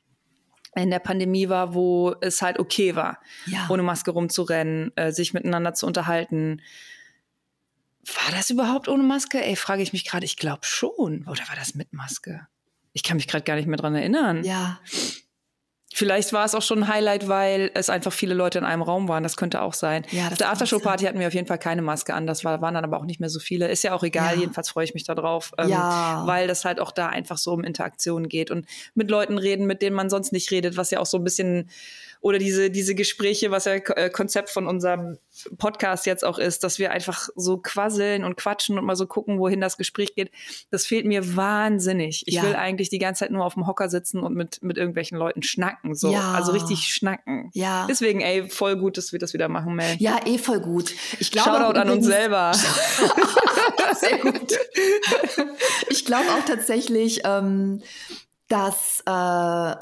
in 0.75 0.91
der 0.91 0.99
Pandemie 0.99 1.49
war, 1.49 1.73
wo 1.73 2.15
es 2.21 2.41
halt 2.41 2.59
okay 2.59 2.95
war, 2.95 3.19
ja. 3.45 3.67
ohne 3.69 3.83
Maske 3.83 4.11
rumzurennen, 4.11 4.91
äh, 4.95 5.11
sich 5.11 5.33
miteinander 5.33 5.73
zu 5.73 5.85
unterhalten. 5.87 6.61
War 8.05 8.35
das 8.35 8.49
überhaupt 8.49 8.87
ohne 8.87 9.03
Maske? 9.03 9.43
Ey, 9.43 9.55
frage 9.55 9.81
ich 9.81 9.93
mich 9.93 10.05
gerade. 10.05 10.25
Ich 10.25 10.37
glaube 10.37 10.63
schon. 10.63 11.25
Oder 11.27 11.47
war 11.47 11.55
das 11.55 11.73
mit 11.73 11.93
Maske? 11.93 12.47
Ich 12.91 13.03
kann 13.03 13.17
mich 13.17 13.27
gerade 13.27 13.43
gar 13.43 13.55
nicht 13.55 13.67
mehr 13.67 13.77
dran 13.77 13.95
erinnern. 13.95 14.43
Ja. 14.43 14.79
Vielleicht 15.95 16.33
war 16.33 16.43
es 16.43 16.55
auch 16.55 16.61
schon 16.63 16.79
ein 16.79 16.87
Highlight, 16.87 17.27
weil 17.27 17.69
es 17.75 17.89
einfach 17.89 18.11
viele 18.11 18.33
Leute 18.33 18.57
in 18.57 18.65
einem 18.65 18.81
Raum 18.81 19.07
waren. 19.07 19.21
Das 19.21 19.37
könnte 19.37 19.61
auch 19.61 19.73
sein. 19.73 20.05
Ja, 20.09 20.27
Auf 20.27 20.37
der 20.37 20.49
Aftershow-Party 20.49 21.05
hatten 21.05 21.19
wir 21.19 21.27
auf 21.27 21.35
jeden 21.35 21.45
Fall 21.45 21.59
keine 21.59 21.83
Maske 21.83 22.15
an. 22.15 22.25
Das 22.25 22.43
war, 22.43 22.61
waren 22.61 22.73
dann 22.73 22.83
aber 22.83 22.97
auch 22.97 23.05
nicht 23.05 23.19
mehr 23.19 23.29
so 23.29 23.39
viele. 23.39 23.67
Ist 23.67 23.83
ja 23.83 23.93
auch 23.93 24.03
egal. 24.03 24.33
Ja. 24.33 24.41
Jedenfalls 24.41 24.69
freue 24.69 24.85
ich 24.85 24.95
mich 24.95 25.03
darauf, 25.03 25.51
ähm, 25.59 25.69
ja. 25.69 26.23
weil 26.25 26.47
das 26.47 26.65
halt 26.65 26.79
auch 26.79 26.91
da 26.91 27.09
einfach 27.09 27.37
so 27.37 27.53
um 27.53 27.63
Interaktion 27.63 28.27
geht 28.27 28.49
und 28.49 28.65
mit 28.95 29.11
Leuten 29.11 29.37
reden, 29.37 29.67
mit 29.67 29.83
denen 29.83 29.95
man 29.95 30.09
sonst 30.09 30.31
nicht 30.31 30.49
redet, 30.49 30.77
was 30.77 30.89
ja 30.89 30.99
auch 30.99 31.05
so 31.05 31.17
ein 31.17 31.23
bisschen 31.23 31.69
oder 32.23 32.39
diese, 32.39 32.71
diese 32.71 32.95
Gespräche, 32.95 33.51
was 33.51 33.65
ja 33.65 33.73
äh, 33.73 34.09
Konzept 34.09 34.49
von 34.49 34.65
unserem 34.65 35.17
Podcast 35.57 36.05
jetzt 36.05 36.23
auch 36.23 36.39
ist, 36.39 36.63
dass 36.63 36.79
wir 36.79 36.91
einfach 36.91 37.27
so 37.35 37.57
quasseln 37.57 38.23
und 38.23 38.37
quatschen 38.37 38.79
und 38.79 38.85
mal 38.85 38.95
so 38.95 39.07
gucken, 39.07 39.39
wohin 39.39 39.59
das 39.59 39.75
Gespräch 39.77 40.15
geht. 40.15 40.31
Das 40.71 40.85
fehlt 40.85 41.05
mir 41.05 41.35
wahnsinnig. 41.35 42.23
Ich 42.25 42.35
ja. 42.35 42.43
will 42.43 42.55
eigentlich 42.55 42.87
die 42.87 42.97
ganze 42.97 43.19
Zeit 43.19 43.31
nur 43.31 43.43
auf 43.43 43.55
dem 43.55 43.67
Hocker 43.67 43.89
sitzen 43.89 44.21
und 44.21 44.35
mit, 44.35 44.63
mit 44.63 44.77
irgendwelchen 44.77 45.17
Leuten 45.17 45.43
schnacken. 45.43 45.95
So. 45.95 46.13
Ja. 46.13 46.31
Also 46.31 46.53
richtig 46.53 46.85
schnacken. 46.85 47.51
Ja. 47.53 47.87
Deswegen, 47.89 48.21
ey, 48.21 48.47
voll 48.47 48.77
gut, 48.77 48.97
dass 48.97 49.11
wir 49.11 49.19
das 49.19 49.33
wieder 49.33 49.49
machen, 49.49 49.75
Mel. 49.75 49.97
Ja, 49.99 50.21
eh 50.25 50.37
voll 50.37 50.61
gut. 50.61 50.93
Ich 51.19 51.29
glaube 51.29 51.49
Shoutout 51.49 51.77
an 51.77 51.89
uns 51.89 52.05
selber. 52.05 52.53
Sehr 53.95 54.19
gut. 54.19 54.57
Ich 55.89 56.05
glaube 56.05 56.29
auch 56.29 56.45
tatsächlich, 56.45 57.23
ähm, 57.25 57.81
dass 58.47 59.03
äh, 59.05 59.75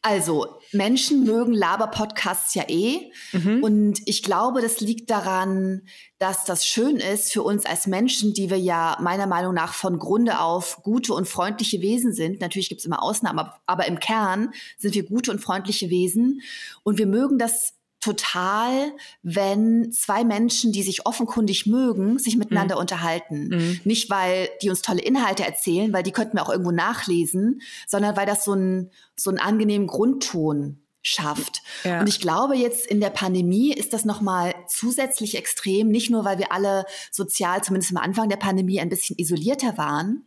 also, 0.00 0.60
Menschen 0.72 1.24
mögen 1.24 1.52
Laber-Podcasts 1.52 2.54
ja 2.54 2.64
eh. 2.68 3.10
Mhm. 3.32 3.64
Und 3.64 4.00
ich 4.06 4.22
glaube, 4.22 4.60
das 4.60 4.80
liegt 4.80 5.10
daran, 5.10 5.82
dass 6.18 6.44
das 6.44 6.66
schön 6.66 6.96
ist 6.96 7.32
für 7.32 7.42
uns 7.42 7.66
als 7.66 7.88
Menschen, 7.88 8.32
die 8.32 8.48
wir 8.48 8.58
ja 8.58 8.96
meiner 9.00 9.26
Meinung 9.26 9.54
nach 9.54 9.74
von 9.74 9.98
Grunde 9.98 10.40
auf 10.40 10.82
gute 10.82 11.14
und 11.14 11.28
freundliche 11.28 11.80
Wesen 11.80 12.12
sind. 12.12 12.40
Natürlich 12.40 12.68
gibt 12.68 12.80
es 12.80 12.84
immer 12.84 13.02
Ausnahmen, 13.02 13.48
aber 13.66 13.86
im 13.86 13.98
Kern 13.98 14.52
sind 14.78 14.94
wir 14.94 15.04
gute 15.04 15.32
und 15.32 15.40
freundliche 15.40 15.90
Wesen. 15.90 16.42
Und 16.84 16.98
wir 16.98 17.06
mögen 17.06 17.38
das 17.38 17.74
total, 18.08 18.92
wenn 19.22 19.92
zwei 19.92 20.24
Menschen, 20.24 20.72
die 20.72 20.82
sich 20.82 21.06
offenkundig 21.06 21.66
mögen, 21.66 22.18
sich 22.18 22.36
miteinander 22.36 22.76
mhm. 22.76 22.80
unterhalten. 22.80 23.48
Mhm. 23.48 23.80
Nicht, 23.84 24.10
weil 24.10 24.48
die 24.62 24.70
uns 24.70 24.82
tolle 24.82 25.02
Inhalte 25.02 25.44
erzählen, 25.44 25.92
weil 25.92 26.02
die 26.02 26.12
könnten 26.12 26.36
wir 26.36 26.42
auch 26.42 26.50
irgendwo 26.50 26.70
nachlesen, 26.70 27.60
sondern 27.86 28.16
weil 28.16 28.26
das 28.26 28.44
so, 28.44 28.54
ein, 28.54 28.90
so 29.16 29.30
einen 29.30 29.38
angenehmen 29.38 29.86
Grundton 29.86 30.80
schafft. 31.02 31.62
Ja. 31.84 32.00
Und 32.00 32.08
ich 32.08 32.20
glaube, 32.20 32.56
jetzt 32.56 32.86
in 32.86 33.00
der 33.00 33.10
Pandemie 33.10 33.72
ist 33.72 33.92
das 33.92 34.04
nochmal 34.04 34.54
zusätzlich 34.66 35.36
extrem, 35.36 35.88
nicht 35.88 36.10
nur, 36.10 36.24
weil 36.24 36.38
wir 36.38 36.52
alle 36.52 36.84
sozial, 37.10 37.62
zumindest 37.62 37.92
am 37.92 38.02
Anfang 38.02 38.28
der 38.28 38.36
Pandemie, 38.36 38.80
ein 38.80 38.88
bisschen 38.88 39.16
isolierter 39.16 39.78
waren, 39.78 40.26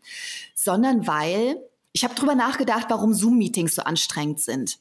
sondern 0.55 1.07
weil 1.07 1.57
ich 1.93 2.03
habe 2.03 2.15
drüber 2.15 2.35
nachgedacht, 2.35 2.85
warum 2.89 3.13
Zoom-Meetings 3.13 3.75
so 3.75 3.81
anstrengend 3.81 4.39
sind. 4.39 4.79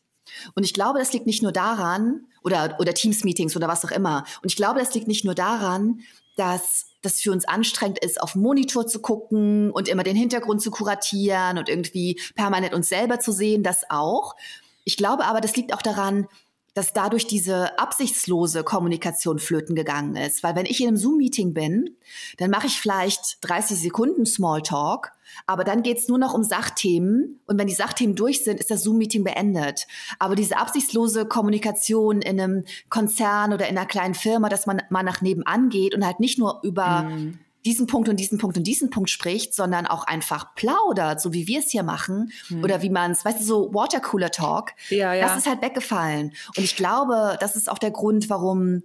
Und 0.54 0.64
ich 0.64 0.74
glaube, 0.74 0.98
das 0.98 1.12
liegt 1.12 1.26
nicht 1.26 1.42
nur 1.42 1.52
daran, 1.52 2.26
oder, 2.42 2.76
oder 2.78 2.94
Teams-Meetings 2.94 3.56
oder 3.56 3.68
was 3.68 3.84
auch 3.84 3.90
immer. 3.90 4.24
Und 4.42 4.50
ich 4.50 4.56
glaube, 4.56 4.80
das 4.80 4.94
liegt 4.94 5.08
nicht 5.08 5.24
nur 5.24 5.34
daran, 5.34 6.00
dass 6.36 6.86
das 7.02 7.20
für 7.20 7.32
uns 7.32 7.46
anstrengend 7.46 7.98
ist, 7.98 8.20
auf 8.20 8.34
Monitor 8.34 8.86
zu 8.86 9.00
gucken 9.00 9.70
und 9.70 9.88
immer 9.88 10.02
den 10.02 10.16
Hintergrund 10.16 10.62
zu 10.62 10.70
kuratieren 10.70 11.58
und 11.58 11.68
irgendwie 11.68 12.20
permanent 12.34 12.74
uns 12.74 12.88
selber 12.88 13.20
zu 13.20 13.32
sehen, 13.32 13.62
das 13.62 13.88
auch. 13.90 14.36
Ich 14.84 14.96
glaube 14.96 15.24
aber, 15.24 15.40
das 15.40 15.56
liegt 15.56 15.74
auch 15.74 15.82
daran, 15.82 16.26
dass 16.74 16.92
dadurch 16.92 17.26
diese 17.26 17.78
absichtslose 17.78 18.62
Kommunikation 18.62 19.38
flöten 19.38 19.74
gegangen 19.74 20.16
ist. 20.16 20.42
Weil 20.42 20.54
wenn 20.54 20.66
ich 20.66 20.80
in 20.80 20.88
einem 20.88 20.96
Zoom-Meeting 20.96 21.52
bin, 21.52 21.96
dann 22.38 22.50
mache 22.50 22.68
ich 22.68 22.80
vielleicht 22.80 23.38
30 23.42 23.78
Sekunden 23.78 24.24
Smalltalk, 24.24 25.12
aber 25.46 25.64
dann 25.64 25.82
geht's 25.82 26.08
nur 26.08 26.18
noch 26.18 26.34
um 26.34 26.42
Sachthemen. 26.42 27.40
Und 27.46 27.58
wenn 27.58 27.66
die 27.66 27.74
Sachthemen 27.74 28.16
durch 28.16 28.44
sind, 28.44 28.60
ist 28.60 28.70
das 28.70 28.82
Zoom-Meeting 28.82 29.24
beendet. 29.24 29.86
Aber 30.18 30.34
diese 30.34 30.56
absichtslose 30.56 31.26
Kommunikation 31.26 32.22
in 32.22 32.40
einem 32.40 32.64
Konzern 32.88 33.52
oder 33.52 33.68
in 33.68 33.76
einer 33.76 33.86
kleinen 33.86 34.14
Firma, 34.14 34.48
dass 34.48 34.66
man 34.66 34.82
mal 34.90 35.02
nach 35.02 35.20
nebenan 35.20 35.68
geht 35.68 35.94
und 35.94 36.04
halt 36.04 36.20
nicht 36.20 36.38
nur 36.38 36.60
über 36.62 37.02
mm 37.02 37.38
diesen 37.64 37.86
Punkt 37.86 38.08
und 38.08 38.16
diesen 38.16 38.38
Punkt 38.38 38.56
und 38.56 38.64
diesen 38.64 38.90
Punkt 38.90 39.10
spricht, 39.10 39.54
sondern 39.54 39.86
auch 39.86 40.04
einfach 40.04 40.54
plaudert, 40.54 41.20
so 41.20 41.32
wie 41.32 41.46
wir 41.46 41.60
es 41.60 41.70
hier 41.70 41.82
machen 41.82 42.32
hm. 42.48 42.64
oder 42.64 42.82
wie 42.82 42.90
man 42.90 43.12
es, 43.12 43.24
weißt 43.24 43.40
du, 43.40 43.44
so 43.44 43.74
Watercooler 43.74 44.30
Talk. 44.30 44.72
Ja, 44.88 45.12
ja. 45.12 45.26
Das 45.26 45.36
ist 45.36 45.46
halt 45.46 45.60
weggefallen. 45.62 46.32
Und 46.56 46.64
ich 46.64 46.76
glaube, 46.76 47.36
das 47.40 47.56
ist 47.56 47.70
auch 47.70 47.78
der 47.78 47.90
Grund, 47.90 48.30
warum 48.30 48.82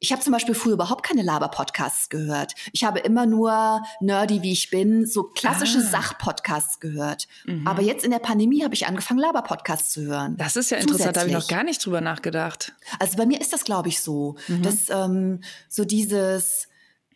ich 0.00 0.12
habe 0.12 0.22
zum 0.22 0.32
Beispiel 0.32 0.54
früher 0.54 0.74
überhaupt 0.74 1.04
keine 1.04 1.22
Laber-Podcasts 1.22 2.08
gehört. 2.08 2.54
Ich 2.72 2.84
habe 2.84 3.00
immer 3.00 3.26
nur 3.26 3.82
nerdy, 4.00 4.42
wie 4.42 4.52
ich 4.52 4.70
bin, 4.70 5.06
so 5.06 5.24
klassische 5.24 5.78
ah. 5.78 5.90
Sach-Podcasts 5.90 6.78
gehört. 6.78 7.26
Mhm. 7.46 7.66
Aber 7.66 7.82
jetzt 7.82 8.04
in 8.04 8.10
der 8.10 8.20
Pandemie 8.20 8.62
habe 8.62 8.74
ich 8.74 8.86
angefangen, 8.86 9.20
Laber-Podcasts 9.20 9.92
zu 9.92 10.02
hören. 10.02 10.36
Das 10.36 10.56
ist 10.56 10.70
ja 10.70 10.78
interessant, 10.78 11.16
da 11.16 11.20
habe 11.20 11.30
ich 11.30 11.36
noch 11.36 11.48
gar 11.48 11.64
nicht 11.64 11.84
drüber 11.84 12.00
nachgedacht. 12.00 12.74
Also 12.98 13.16
bei 13.16 13.26
mir 13.26 13.40
ist 13.40 13.52
das, 13.52 13.64
glaube 13.64 13.88
ich, 13.88 14.00
so, 14.00 14.36
mhm. 14.46 14.62
dass 14.62 14.88
ähm, 14.90 15.40
so 15.68 15.84
dieses 15.84 16.68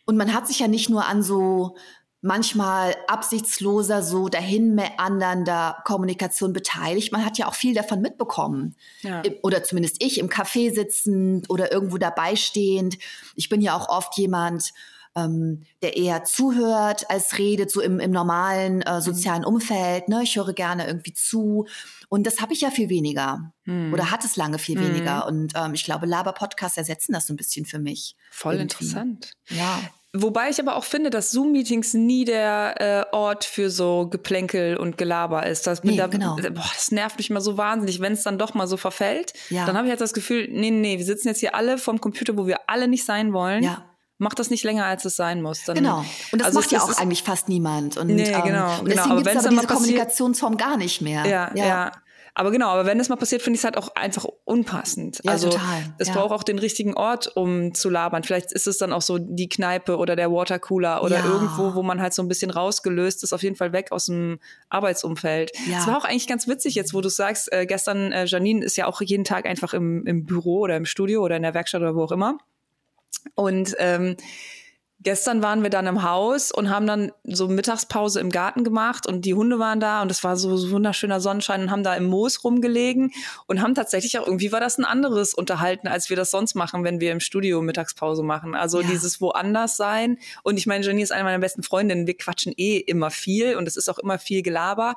und 0.05 0.17
man 0.17 0.33
hat 0.33 0.47
sich 0.47 0.59
ja 0.59 0.67
nicht 0.67 0.89
nur 0.89 1.05
an 1.05 1.23
so 1.23 1.77
manchmal 2.23 2.95
absichtsloser, 3.07 4.01
so 4.01 4.29
dahin 4.29 4.75
meandernder 4.75 5.77
Kommunikation 5.83 6.53
beteiligt. 6.53 7.11
Man 7.11 7.25
hat 7.25 7.37
ja 7.37 7.49
auch 7.49 7.53
viel 7.53 7.73
davon 7.73 8.01
mitbekommen. 8.01 8.75
Ja. 9.01 9.21
Oder 9.41 9.61
zumindest 9.63 10.01
ich, 10.01 10.19
im 10.19 10.29
Café 10.29 10.73
sitzend 10.73 11.49
oder 11.49 11.73
irgendwo 11.73 11.97
dabei 11.97 12.37
stehend. 12.37 12.97
Ich 13.35 13.49
bin 13.49 13.59
ja 13.59 13.75
auch 13.75 13.89
oft 13.89 14.17
jemand, 14.17 14.71
ähm, 15.15 15.63
der 15.81 15.97
eher 15.97 16.23
zuhört 16.23 17.09
als 17.09 17.37
redet, 17.37 17.69
so 17.69 17.81
im, 17.81 17.99
im 17.99 18.11
normalen 18.11 18.81
äh, 18.83 18.95
mhm. 18.95 19.01
sozialen 19.01 19.43
Umfeld. 19.43 20.07
Ne? 20.07 20.23
Ich 20.23 20.37
höre 20.37 20.53
gerne 20.53 20.87
irgendwie 20.87 21.13
zu. 21.13 21.67
Und 22.07 22.25
das 22.25 22.39
habe 22.39 22.53
ich 22.53 22.61
ja 22.61 22.71
viel 22.71 22.87
weniger. 22.87 23.51
Hm. 23.65 23.91
Oder 23.93 24.11
hat 24.11 24.23
es 24.23 24.37
lange 24.37 24.59
viel 24.59 24.79
weniger. 24.79 25.27
Hm. 25.27 25.35
Und 25.35 25.53
ähm, 25.55 25.73
ich 25.73 25.83
glaube, 25.83 26.05
Laber-Podcasts 26.05 26.77
ersetzen 26.77 27.11
das 27.11 27.27
so 27.27 27.33
ein 27.33 27.37
bisschen 27.37 27.65
für 27.65 27.79
mich. 27.79 28.15
Voll 28.31 28.55
irgendwie. 28.55 28.85
interessant. 28.85 29.33
Ja. 29.49 29.81
Wobei 30.15 30.49
ich 30.49 30.59
aber 30.59 30.75
auch 30.75 30.83
finde, 30.83 31.09
dass 31.09 31.31
Zoom-Meetings 31.31 31.95
nie 31.95 32.23
der 32.23 33.07
äh, 33.11 33.15
Ort 33.15 33.45
für 33.45 33.71
so 33.71 34.07
Geplänkel 34.07 34.77
und 34.77 34.95
Gelaber 34.95 35.47
ist. 35.47 35.65
Das, 35.65 35.83
Nee, 35.83 35.97
da, 35.97 36.05
genau. 36.05 36.35
boah, 36.35 36.71
das 36.75 36.91
nervt 36.91 37.17
mich 37.17 37.31
mal 37.31 37.41
so 37.41 37.57
wahnsinnig, 37.57 37.99
wenn 37.99 38.13
es 38.13 38.21
dann 38.21 38.37
doch 38.37 38.53
mal 38.53 38.67
so 38.67 38.77
verfällt. 38.77 39.33
Ja. 39.49 39.65
Dann 39.65 39.75
habe 39.75 39.87
ich 39.87 39.89
halt 39.89 40.01
das 40.01 40.13
Gefühl, 40.13 40.47
nee, 40.51 40.69
nee, 40.69 40.99
wir 40.99 41.05
sitzen 41.05 41.29
jetzt 41.29 41.39
hier 41.39 41.55
alle 41.55 41.79
vorm 41.79 41.99
Computer, 41.99 42.37
wo 42.37 42.45
wir 42.45 42.59
alle 42.67 42.87
nicht 42.87 43.05
sein 43.05 43.33
wollen. 43.33 43.63
Ja. 43.63 43.85
Mach 44.19 44.35
das 44.35 44.51
nicht 44.51 44.63
länger, 44.63 44.85
als 44.85 45.03
es 45.03 45.15
sein 45.15 45.41
muss. 45.41 45.63
Dann, 45.63 45.77
Genau. 45.77 46.05
Und 46.31 46.39
das 46.39 46.49
also 46.49 46.59
macht 46.59 46.71
ja 46.71 46.83
auch 46.83 46.95
eigentlich 46.99 47.23
fast 47.23 47.49
niemand. 47.49 47.97
Und, 47.97 48.07
Nee, 48.07 48.29
ähm, 48.29 48.43
genau, 48.43 48.79
und 48.79 48.85
genau. 48.85 48.85
deswegen 48.85 49.11
Aber 49.11 49.23
gibt 49.23 49.35
es 49.35 49.45
aber 49.45 49.55
mal 49.55 49.61
diese 49.61 49.73
Kommunikationsform 49.73 50.57
gar 50.57 50.77
nicht 50.77 51.01
mehr. 51.01 51.25
Ja, 51.25 51.51
ja. 51.55 51.91
Aber 52.35 52.49
genau, 52.49 52.69
aber 52.69 52.87
wenn 52.87 52.97
das 52.97 53.09
mal 53.09 53.15
passiert, 53.15 53.43
finde 53.43 53.55
ich 53.55 53.61
es 53.61 53.63
halt 53.63 53.77
auch 53.77 53.93
einfach 53.95 54.25
unpassend. 54.43 55.19
Ja, 55.23 55.31
also 55.31 55.49
total, 55.49 55.93
es 55.99 56.07
ja. 56.07 56.15
braucht 56.15 56.31
auch 56.31 56.43
den 56.43 56.57
richtigen 56.57 56.95
Ort, 56.95 57.31
um 57.35 57.75
zu 57.75 57.89
labern. 57.91 58.23
Vielleicht 58.23 58.51
ist 58.51 58.65
es 58.65 58.79
dann 58.79 58.91
auch 58.91 59.03
so 59.03 59.19
die 59.19 59.47
Kneipe 59.49 59.97
oder 59.97 60.15
der 60.15 60.31
Watercooler 60.31 61.03
oder 61.03 61.19
Ja. 61.19 61.25
irgendwo, 61.25 61.75
wo 61.75 61.83
man 61.83 62.01
halt 62.01 62.13
so 62.13 62.23
ein 62.23 62.27
bisschen 62.27 62.49
rausgelöst 62.49 63.23
ist, 63.23 63.33
auf 63.33 63.43
jeden 63.43 63.55
Fall 63.55 63.71
weg 63.71 63.91
aus 63.91 64.07
dem 64.07 64.39
Arbeitsumfeld. 64.69 65.51
Es 65.77 65.85
war 65.85 65.97
auch 65.97 66.05
eigentlich 66.05 66.27
ganz 66.27 66.47
witzig 66.47 66.73
jetzt, 66.73 66.95
wo 66.95 67.01
du 67.01 67.09
sagst, 67.09 67.53
äh, 67.53 67.67
gestern, 67.67 68.11
äh, 68.11 68.25
Janine 68.25 68.65
ist 68.65 68.77
ja 68.77 68.87
auch 68.87 69.01
jeden 69.01 69.25
Tag 69.25 69.45
einfach 69.45 69.75
im, 69.75 70.05
im 70.07 70.25
Büro 70.25 70.61
oder 70.61 70.75
im 70.75 70.85
Studio 70.85 71.21
oder 71.23 71.35
in 71.37 71.43
der 71.43 71.53
Werkstatt 71.53 71.81
oder 71.81 71.95
wo 71.95 72.03
auch 72.03 72.11
immer. 72.11 72.39
Und 73.35 73.75
ähm, 73.77 74.17
gestern 75.03 75.43
waren 75.43 75.63
wir 75.63 75.69
dann 75.69 75.85
im 75.87 76.03
Haus 76.03 76.51
und 76.51 76.69
haben 76.69 76.87
dann 76.87 77.11
so 77.23 77.47
Mittagspause 77.47 78.19
im 78.19 78.29
Garten 78.29 78.63
gemacht 78.63 79.05
und 79.05 79.25
die 79.25 79.33
Hunde 79.33 79.59
waren 79.59 79.79
da 79.79 80.01
und 80.01 80.09
es 80.09 80.23
war 80.23 80.37
so, 80.37 80.55
so 80.57 80.71
wunderschöner 80.71 81.19
Sonnenschein 81.19 81.63
und 81.63 81.71
haben 81.71 81.83
da 81.83 81.95
im 81.95 82.05
Moos 82.05 82.43
rumgelegen 82.43 83.11
und 83.47 83.61
haben 83.61 83.75
tatsächlich 83.75 84.17
auch 84.17 84.25
irgendwie 84.25 84.51
war 84.51 84.59
das 84.59 84.77
ein 84.77 84.85
anderes 84.85 85.33
unterhalten, 85.33 85.87
als 85.87 86.09
wir 86.09 86.17
das 86.17 86.31
sonst 86.31 86.55
machen, 86.55 86.83
wenn 86.83 86.99
wir 86.99 87.11
im 87.11 87.19
Studio 87.19 87.61
Mittagspause 87.61 88.23
machen. 88.23 88.55
Also 88.55 88.81
Ja. 88.81 88.87
dieses 88.87 89.21
woanders 89.21 89.77
sein. 89.77 90.17
Und 90.43 90.57
ich 90.57 90.65
meine, 90.65 90.85
Jenny 90.85 91.01
ist 91.01 91.11
eine 91.11 91.23
meiner 91.23 91.39
besten 91.39 91.63
Freundinnen. 91.63 92.07
Wir 92.07 92.17
quatschen 92.17 92.53
eh 92.57 92.77
immer 92.77 93.11
viel 93.11 93.55
und 93.55 93.67
es 93.67 93.75
ist 93.77 93.89
auch 93.89 93.99
immer 93.99 94.17
viel 94.19 94.41
Gelaber. 94.41 94.95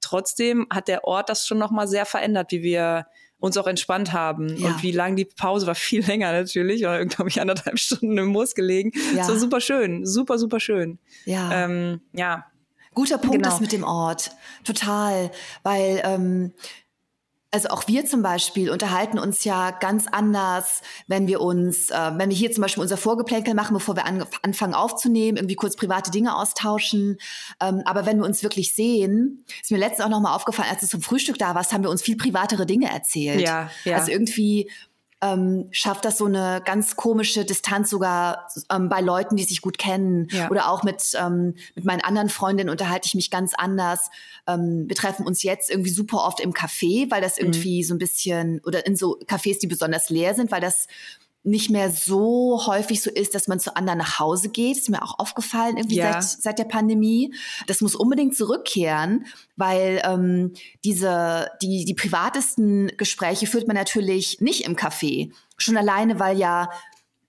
Trotzdem 0.00 0.66
hat 0.70 0.88
der 0.88 1.04
Ort 1.04 1.28
das 1.28 1.46
schon 1.46 1.58
nochmal 1.58 1.88
sehr 1.88 2.06
verändert, 2.06 2.52
wie 2.52 2.62
wir 2.62 3.06
uns 3.40 3.56
auch 3.56 3.66
entspannt 3.66 4.12
haben. 4.12 4.56
Ja. 4.56 4.68
Und 4.68 4.82
wie 4.82 4.92
lang 4.92 5.16
die 5.16 5.24
Pause 5.24 5.66
war, 5.66 5.74
viel 5.76 6.04
länger 6.04 6.32
natürlich. 6.32 6.82
War, 6.82 7.04
glaube 7.06 7.28
ich, 7.30 7.40
anderthalb 7.40 7.78
Stunden 7.78 8.16
im 8.18 8.26
Moos 8.28 8.54
gelegen. 8.54 8.92
Ja. 9.14 9.22
Es 9.22 9.28
war 9.28 9.36
super 9.38 9.60
schön, 9.60 10.04
super, 10.06 10.38
super 10.38 10.60
schön. 10.60 10.98
Ja. 11.24 11.64
Ähm, 11.64 12.00
ja, 12.12 12.46
Guter 12.94 13.18
Punkt 13.18 13.36
Genau. 13.36 13.54
ist 13.54 13.60
mit 13.60 13.70
dem 13.70 13.84
Ort. 13.84 14.32
Total. 14.64 15.30
Weil, 15.62 16.00
ähm, 16.04 16.52
also 17.50 17.68
auch 17.68 17.88
wir 17.88 18.04
zum 18.04 18.22
Beispiel 18.22 18.70
unterhalten 18.70 19.18
uns 19.18 19.44
ja 19.44 19.70
ganz 19.70 20.06
anders, 20.06 20.82
wenn 21.06 21.26
wir 21.26 21.40
uns, 21.40 21.90
äh, 21.90 22.12
wenn 22.16 22.28
wir 22.28 22.36
hier 22.36 22.52
zum 22.52 22.60
Beispiel 22.60 22.82
unser 22.82 22.98
Vorgeplänkel 22.98 23.54
machen, 23.54 23.72
bevor 23.72 23.96
wir 23.96 24.04
an, 24.04 24.24
anfangen 24.42 24.74
aufzunehmen, 24.74 25.38
irgendwie 25.38 25.54
kurz 25.54 25.74
private 25.74 26.10
Dinge 26.10 26.36
austauschen. 26.36 27.18
Ähm, 27.60 27.82
aber 27.86 28.04
wenn 28.04 28.18
wir 28.18 28.26
uns 28.26 28.42
wirklich 28.42 28.74
sehen, 28.74 29.44
ist 29.62 29.70
mir 29.70 29.78
letztens 29.78 30.04
auch 30.04 30.10
nochmal 30.10 30.34
aufgefallen, 30.34 30.68
als 30.70 30.82
du 30.82 30.88
zum 30.88 31.00
Frühstück 31.00 31.38
da 31.38 31.54
warst, 31.54 31.72
haben 31.72 31.82
wir 31.82 31.90
uns 31.90 32.02
viel 32.02 32.16
privatere 32.16 32.66
Dinge 32.66 32.90
erzählt. 32.90 33.40
Ja, 33.40 33.70
ja. 33.84 33.96
Also 33.96 34.10
irgendwie 34.10 34.70
ähm, 35.20 35.68
schafft 35.72 36.04
das 36.04 36.18
so 36.18 36.26
eine 36.26 36.62
ganz 36.64 36.94
komische 36.94 37.44
Distanz 37.44 37.90
sogar 37.90 38.48
ähm, 38.70 38.88
bei 38.88 39.00
Leuten, 39.00 39.36
die 39.36 39.44
sich 39.44 39.60
gut 39.60 39.76
kennen. 39.76 40.28
Ja. 40.30 40.48
Oder 40.50 40.70
auch 40.70 40.84
mit, 40.84 41.02
ähm, 41.20 41.54
mit 41.74 41.84
meinen 41.84 42.02
anderen 42.02 42.28
Freundinnen 42.28 42.70
unterhalte 42.70 43.06
ich 43.06 43.14
mich 43.14 43.30
ganz 43.30 43.52
anders. 43.54 44.10
Ähm, 44.46 44.84
wir 44.86 44.94
treffen 44.94 45.26
uns 45.26 45.42
jetzt 45.42 45.70
irgendwie 45.70 45.90
super 45.90 46.18
oft 46.24 46.38
im 46.40 46.52
Café, 46.52 47.10
weil 47.10 47.20
das 47.20 47.36
Mhm. 47.38 47.46
irgendwie 47.46 47.82
so 47.82 47.94
ein 47.94 47.98
bisschen, 47.98 48.60
oder 48.64 48.86
in 48.86 48.94
so 48.94 49.18
Cafés, 49.26 49.58
die 49.58 49.66
besonders 49.66 50.08
leer 50.08 50.34
sind, 50.34 50.52
weil 50.52 50.60
das 50.60 50.86
nicht 51.44 51.70
mehr 51.70 51.90
so 51.90 52.66
häufig 52.66 53.02
so 53.02 53.10
ist, 53.10 53.34
dass 53.34 53.48
man 53.48 53.60
zu 53.60 53.74
anderen 53.76 53.98
nach 54.00 54.18
Hause 54.18 54.48
geht. 54.50 54.76
Ist 54.76 54.90
mir 54.90 55.02
auch 55.02 55.18
aufgefallen 55.18 55.76
irgendwie 55.76 55.96
Ja. 55.96 56.20
seit, 56.20 56.42
seit 56.42 56.58
der 56.58 56.64
Pandemie. 56.64 57.32
Das 57.66 57.80
muss 57.80 57.94
unbedingt 57.94 58.36
zurückkehren, 58.36 59.24
weil 59.56 60.02
ähm, 60.04 60.52
diese 60.84 61.48
die 61.62 61.84
die 61.84 61.94
privatesten 61.94 62.92
Gespräche 62.96 63.46
führt 63.46 63.66
man 63.66 63.76
natürlich 63.76 64.40
nicht 64.40 64.64
im 64.66 64.76
Café. 64.76 65.30
Schon 65.56 65.76
alleine, 65.76 66.18
weil 66.20 66.38
ja 66.38 66.70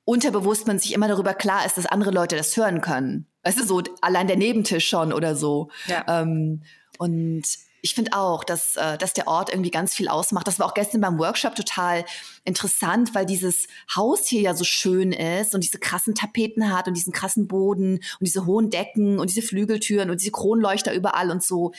unterbewusst 0.05 0.65
man 0.67 0.79
sich 0.79 0.93
immer 0.93 1.07
darüber 1.07 1.33
klar 1.35 1.65
ist, 1.65 1.77
dass 1.77 1.85
andere 1.85 2.11
Leute 2.11 2.35
das 2.35 2.57
hören 2.57 2.81
können. 2.81 3.27
Weißt 3.43 3.59
du, 3.59 3.65
so 3.65 3.81
allein 4.01 4.27
der 4.27 4.37
Nebentisch 4.37 4.87
schon 4.89 5.13
oder 5.13 5.35
so. 5.35 5.69
Ja. 5.87 6.21
Ähm, 6.21 6.63
und 6.97 7.43
ich 7.81 7.93
finde 7.93 8.13
auch, 8.13 8.43
dass, 8.43 8.75
äh, 8.75 8.97
dass 8.97 9.13
der 9.13 9.27
Ort 9.27 9.49
irgendwie 9.49 9.71
ganz 9.71 9.93
viel 9.93 10.07
ausmacht. 10.07 10.47
Das 10.47 10.59
war 10.59 10.65
auch 10.65 10.73
gestern 10.73 11.01
beim 11.01 11.17
Workshop 11.19 11.55
total 11.55 12.05
interessant, 12.43 13.15
weil 13.15 13.25
dieses 13.25 13.67
Haus 13.95 14.27
hier 14.27 14.41
ja 14.41 14.53
so 14.53 14.63
schön 14.63 15.11
ist 15.11 15.55
und 15.55 15.63
diese 15.63 15.79
krassen 15.79 16.15
Tapeten 16.15 16.71
hat 16.71 16.87
und 16.87 16.95
diesen 16.95 17.13
krassen 17.13 17.47
Boden 17.47 17.95
und 17.95 18.21
diese 18.21 18.45
hohen 18.45 18.69
Decken 18.69 19.19
und 19.19 19.29
diese 19.29 19.41
Flügeltüren 19.41 20.09
und 20.09 20.21
diese 20.21 20.31
Kronleuchter 20.31 20.93
überall 20.93 21.31
und 21.31 21.43
so. 21.43 21.71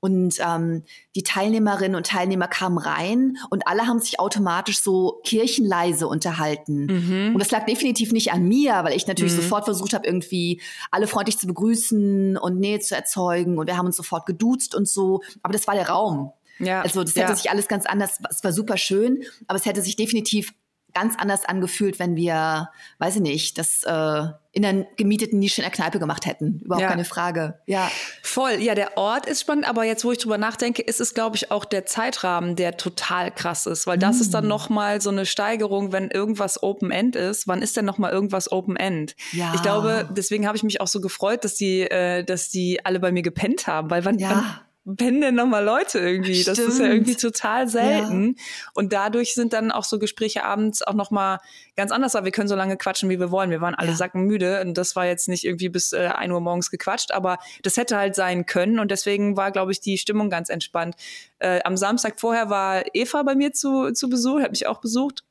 Und 0.00 0.36
ähm, 0.40 0.84
die 1.14 1.22
Teilnehmerinnen 1.22 1.94
und 1.94 2.06
Teilnehmer 2.06 2.48
kamen 2.48 2.78
rein 2.78 3.36
und 3.50 3.66
alle 3.66 3.86
haben 3.86 4.00
sich 4.00 4.18
automatisch 4.18 4.80
so 4.80 5.20
kirchenleise 5.24 6.08
unterhalten. 6.08 6.86
Mhm. 6.86 7.34
Und 7.34 7.38
das 7.38 7.50
lag 7.50 7.66
definitiv 7.66 8.12
nicht 8.12 8.32
an 8.32 8.48
mir, 8.48 8.72
weil 8.82 8.96
ich 8.96 9.06
natürlich 9.06 9.34
sofort 9.34 9.64
versucht 9.64 9.92
habe, 9.92 10.06
irgendwie 10.06 10.60
alle 10.90 11.06
freundlich 11.06 11.38
zu 11.38 11.46
begrüßen 11.46 12.38
und 12.38 12.58
Nähe 12.58 12.80
zu 12.80 12.96
erzeugen. 12.96 13.58
Und 13.58 13.66
wir 13.66 13.76
haben 13.76 13.86
uns 13.86 13.96
sofort 13.96 14.24
geduzt 14.24 14.74
und 14.74 14.88
so. 14.88 15.20
Aber 15.42 15.52
das 15.52 15.66
war 15.66 15.74
der 15.74 15.88
Raum. 15.88 16.32
ja. 16.58 16.80
Also 16.80 17.02
das 17.02 17.14
ja. 17.14 17.24
hätte 17.24 17.36
sich 17.36 17.50
alles 17.50 17.68
ganz 17.68 17.84
anders, 17.84 18.18
es 18.30 18.42
war 18.42 18.52
super 18.52 18.78
schön, 18.78 19.22
aber 19.48 19.58
es 19.58 19.66
hätte 19.66 19.82
sich 19.82 19.96
definitiv 19.96 20.54
ganz 20.94 21.14
anders 21.18 21.44
angefühlt, 21.44 21.98
wenn 21.98 22.16
wir, 22.16 22.70
weiß 22.98 23.16
ich 23.16 23.22
nicht, 23.22 23.58
das 23.58 23.82
äh, 23.84 24.22
in 24.52 24.64
einer 24.64 24.84
gemieteten 24.96 25.38
Nische 25.38 25.60
in 25.60 25.64
der 25.64 25.70
Kneipe 25.70 25.98
gemacht 26.00 26.26
hätten. 26.26 26.58
Überhaupt 26.64 26.82
Ja. 26.82 26.88
keine 26.88 27.04
Frage. 27.04 27.60
Ja. 27.66 27.88
Voll, 28.22 28.54
ja, 28.60 28.74
der 28.74 28.96
Ort 28.96 29.26
ist 29.26 29.40
spannend, 29.42 29.68
aber 29.68 29.84
jetzt, 29.84 30.04
wo 30.04 30.10
ich 30.10 30.18
drüber 30.18 30.38
nachdenke, 30.38 30.82
ist 30.82 31.00
es, 31.00 31.14
glaube 31.14 31.36
ich, 31.36 31.50
auch 31.52 31.64
der 31.64 31.86
Zeitrahmen, 31.86 32.56
der 32.56 32.76
total 32.76 33.30
krass 33.30 33.66
ist, 33.66 33.86
weil 33.86 33.96
das 33.98 34.18
Mm. 34.18 34.20
ist 34.22 34.34
dann 34.34 34.48
nochmal 34.48 35.00
so 35.00 35.10
eine 35.10 35.24
Steigerung, 35.26 35.92
wenn 35.92 36.10
irgendwas 36.10 36.62
Open-End 36.62 37.14
ist. 37.14 37.46
Wann 37.46 37.62
ist 37.62 37.76
denn 37.76 37.84
nochmal 37.84 38.10
irgendwas 38.12 38.50
Open-End? 38.50 39.14
Ja. 39.32 39.52
Ich 39.54 39.62
glaube, 39.62 40.08
deswegen 40.16 40.46
habe 40.48 40.56
ich 40.56 40.64
mich 40.64 40.80
auch 40.80 40.88
so 40.88 41.00
gefreut, 41.00 41.44
dass 41.44 41.54
die, 41.54 41.82
äh, 41.82 42.24
dass 42.24 42.48
die 42.48 42.84
alle 42.84 42.98
bei 42.98 43.12
mir 43.12 43.22
gepennt 43.22 43.68
haben, 43.68 43.88
weil 43.90 44.04
wann, 44.04 44.18
Ja. 44.18 44.30
wann 44.30 44.60
pennen 44.96 45.20
denn 45.20 45.34
nochmal 45.34 45.64
Leute 45.64 45.98
irgendwie? 45.98 46.42
Das 46.44 46.58
ist 46.58 46.66
ja 46.78 46.86
Stimmt. 46.86 46.90
irgendwie 46.92 47.16
total 47.16 47.68
selten. 47.68 48.36
Und 48.74 48.92
dadurch 48.92 49.34
sind 49.34 49.52
dann 49.52 49.70
auch 49.70 49.84
so 49.84 49.98
Gespräche 49.98 50.44
abends 50.44 50.82
auch 50.82 50.94
nochmal 50.94 51.38
ganz 51.76 51.92
anders, 51.92 52.14
weil 52.14 52.24
wir 52.24 52.32
können 52.32 52.48
so 52.48 52.56
lange 52.56 52.76
quatschen, 52.76 53.08
wie 53.10 53.18
wir 53.18 53.30
wollen. 53.30 53.50
Wir 53.50 53.60
waren 53.60 53.74
alle 53.74 53.90
Ja. 53.90 53.96
sackenmüde 53.96 54.60
und 54.62 54.74
das 54.76 54.96
war 54.96 55.06
jetzt 55.06 55.28
nicht 55.28 55.44
irgendwie 55.44 55.68
bis 55.68 55.92
äh, 55.92 56.08
1 56.14 56.32
Uhr 56.32 56.40
morgens 56.40 56.70
gequatscht, 56.70 57.12
aber 57.12 57.38
das 57.62 57.76
hätte 57.76 57.96
halt 57.96 58.14
sein 58.14 58.46
können 58.46 58.78
und 58.78 58.90
deswegen 58.90 59.36
war, 59.36 59.50
glaube 59.50 59.72
ich, 59.72 59.80
die 59.80 59.98
Stimmung 59.98 60.30
ganz 60.30 60.48
entspannt. 60.48 60.96
Äh, 61.38 61.60
am 61.64 61.76
Samstag 61.76 62.20
vorher 62.20 62.50
war 62.50 62.84
Eva 62.94 63.22
bei 63.22 63.34
mir 63.34 63.52
zu, 63.52 63.92
zu 63.92 64.08
Besuch, 64.08 64.40
hat 64.40 64.50
mich 64.50 64.66
auch 64.66 64.80
besucht 64.80 65.24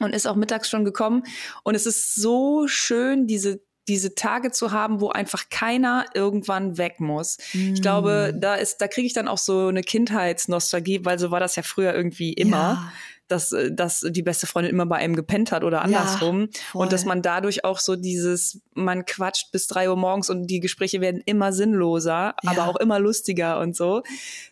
und 0.00 0.14
ist 0.14 0.26
auch 0.26 0.36
mittags 0.36 0.68
schon 0.68 0.84
gekommen. 0.84 1.22
Und 1.62 1.74
es 1.74 1.86
ist 1.86 2.14
so 2.14 2.66
schön, 2.68 3.26
diese 3.26 3.60
diese 3.88 4.14
Tage 4.14 4.50
zu 4.52 4.70
haben, 4.72 5.00
wo 5.00 5.08
einfach 5.10 5.48
keiner 5.50 6.04
irgendwann 6.14 6.78
weg 6.78 7.00
muss. 7.00 7.38
Ich 7.52 7.82
glaube, 7.82 8.32
da 8.36 8.54
ist, 8.54 8.78
da 8.80 8.88
kriege 8.88 9.06
ich 9.06 9.14
dann 9.14 9.26
auch 9.28 9.38
so 9.38 9.68
eine 9.68 9.82
Kindheitsnostalgie, 9.82 11.04
weil 11.04 11.18
so 11.18 11.30
war 11.30 11.40
das 11.40 11.56
ja 11.56 11.62
früher 11.62 11.94
irgendwie 11.94 12.32
immer, 12.32 12.56
Ja. 12.56 12.92
dass, 13.28 13.52
äh, 13.52 13.72
dass 13.72 14.00
die 14.08 14.22
beste 14.22 14.46
Freundin 14.46 14.72
immer 14.72 14.86
bei 14.86 14.96
einem 14.96 15.16
gepennt 15.16 15.50
hat 15.52 15.64
oder 15.64 15.82
andersrum. 15.82 16.48
voll. 16.72 16.82
und 16.82 16.92
dass 16.92 17.04
man 17.04 17.22
dadurch 17.22 17.64
auch 17.64 17.78
so 17.78 17.96
dieses, 17.96 18.60
man 18.74 19.04
quatscht 19.06 19.50
bis 19.52 19.66
drei 19.66 19.88
Uhr 19.88 19.96
morgens 19.96 20.30
und 20.30 20.46
die 20.48 20.60
Gespräche 20.60 21.00
werden 21.00 21.22
immer 21.24 21.52
sinnloser, 21.52 22.34
Ja. 22.42 22.50
aber 22.50 22.66
auch 22.68 22.76
immer 22.76 22.98
lustiger 22.98 23.60
und 23.60 23.76
so. 23.76 24.02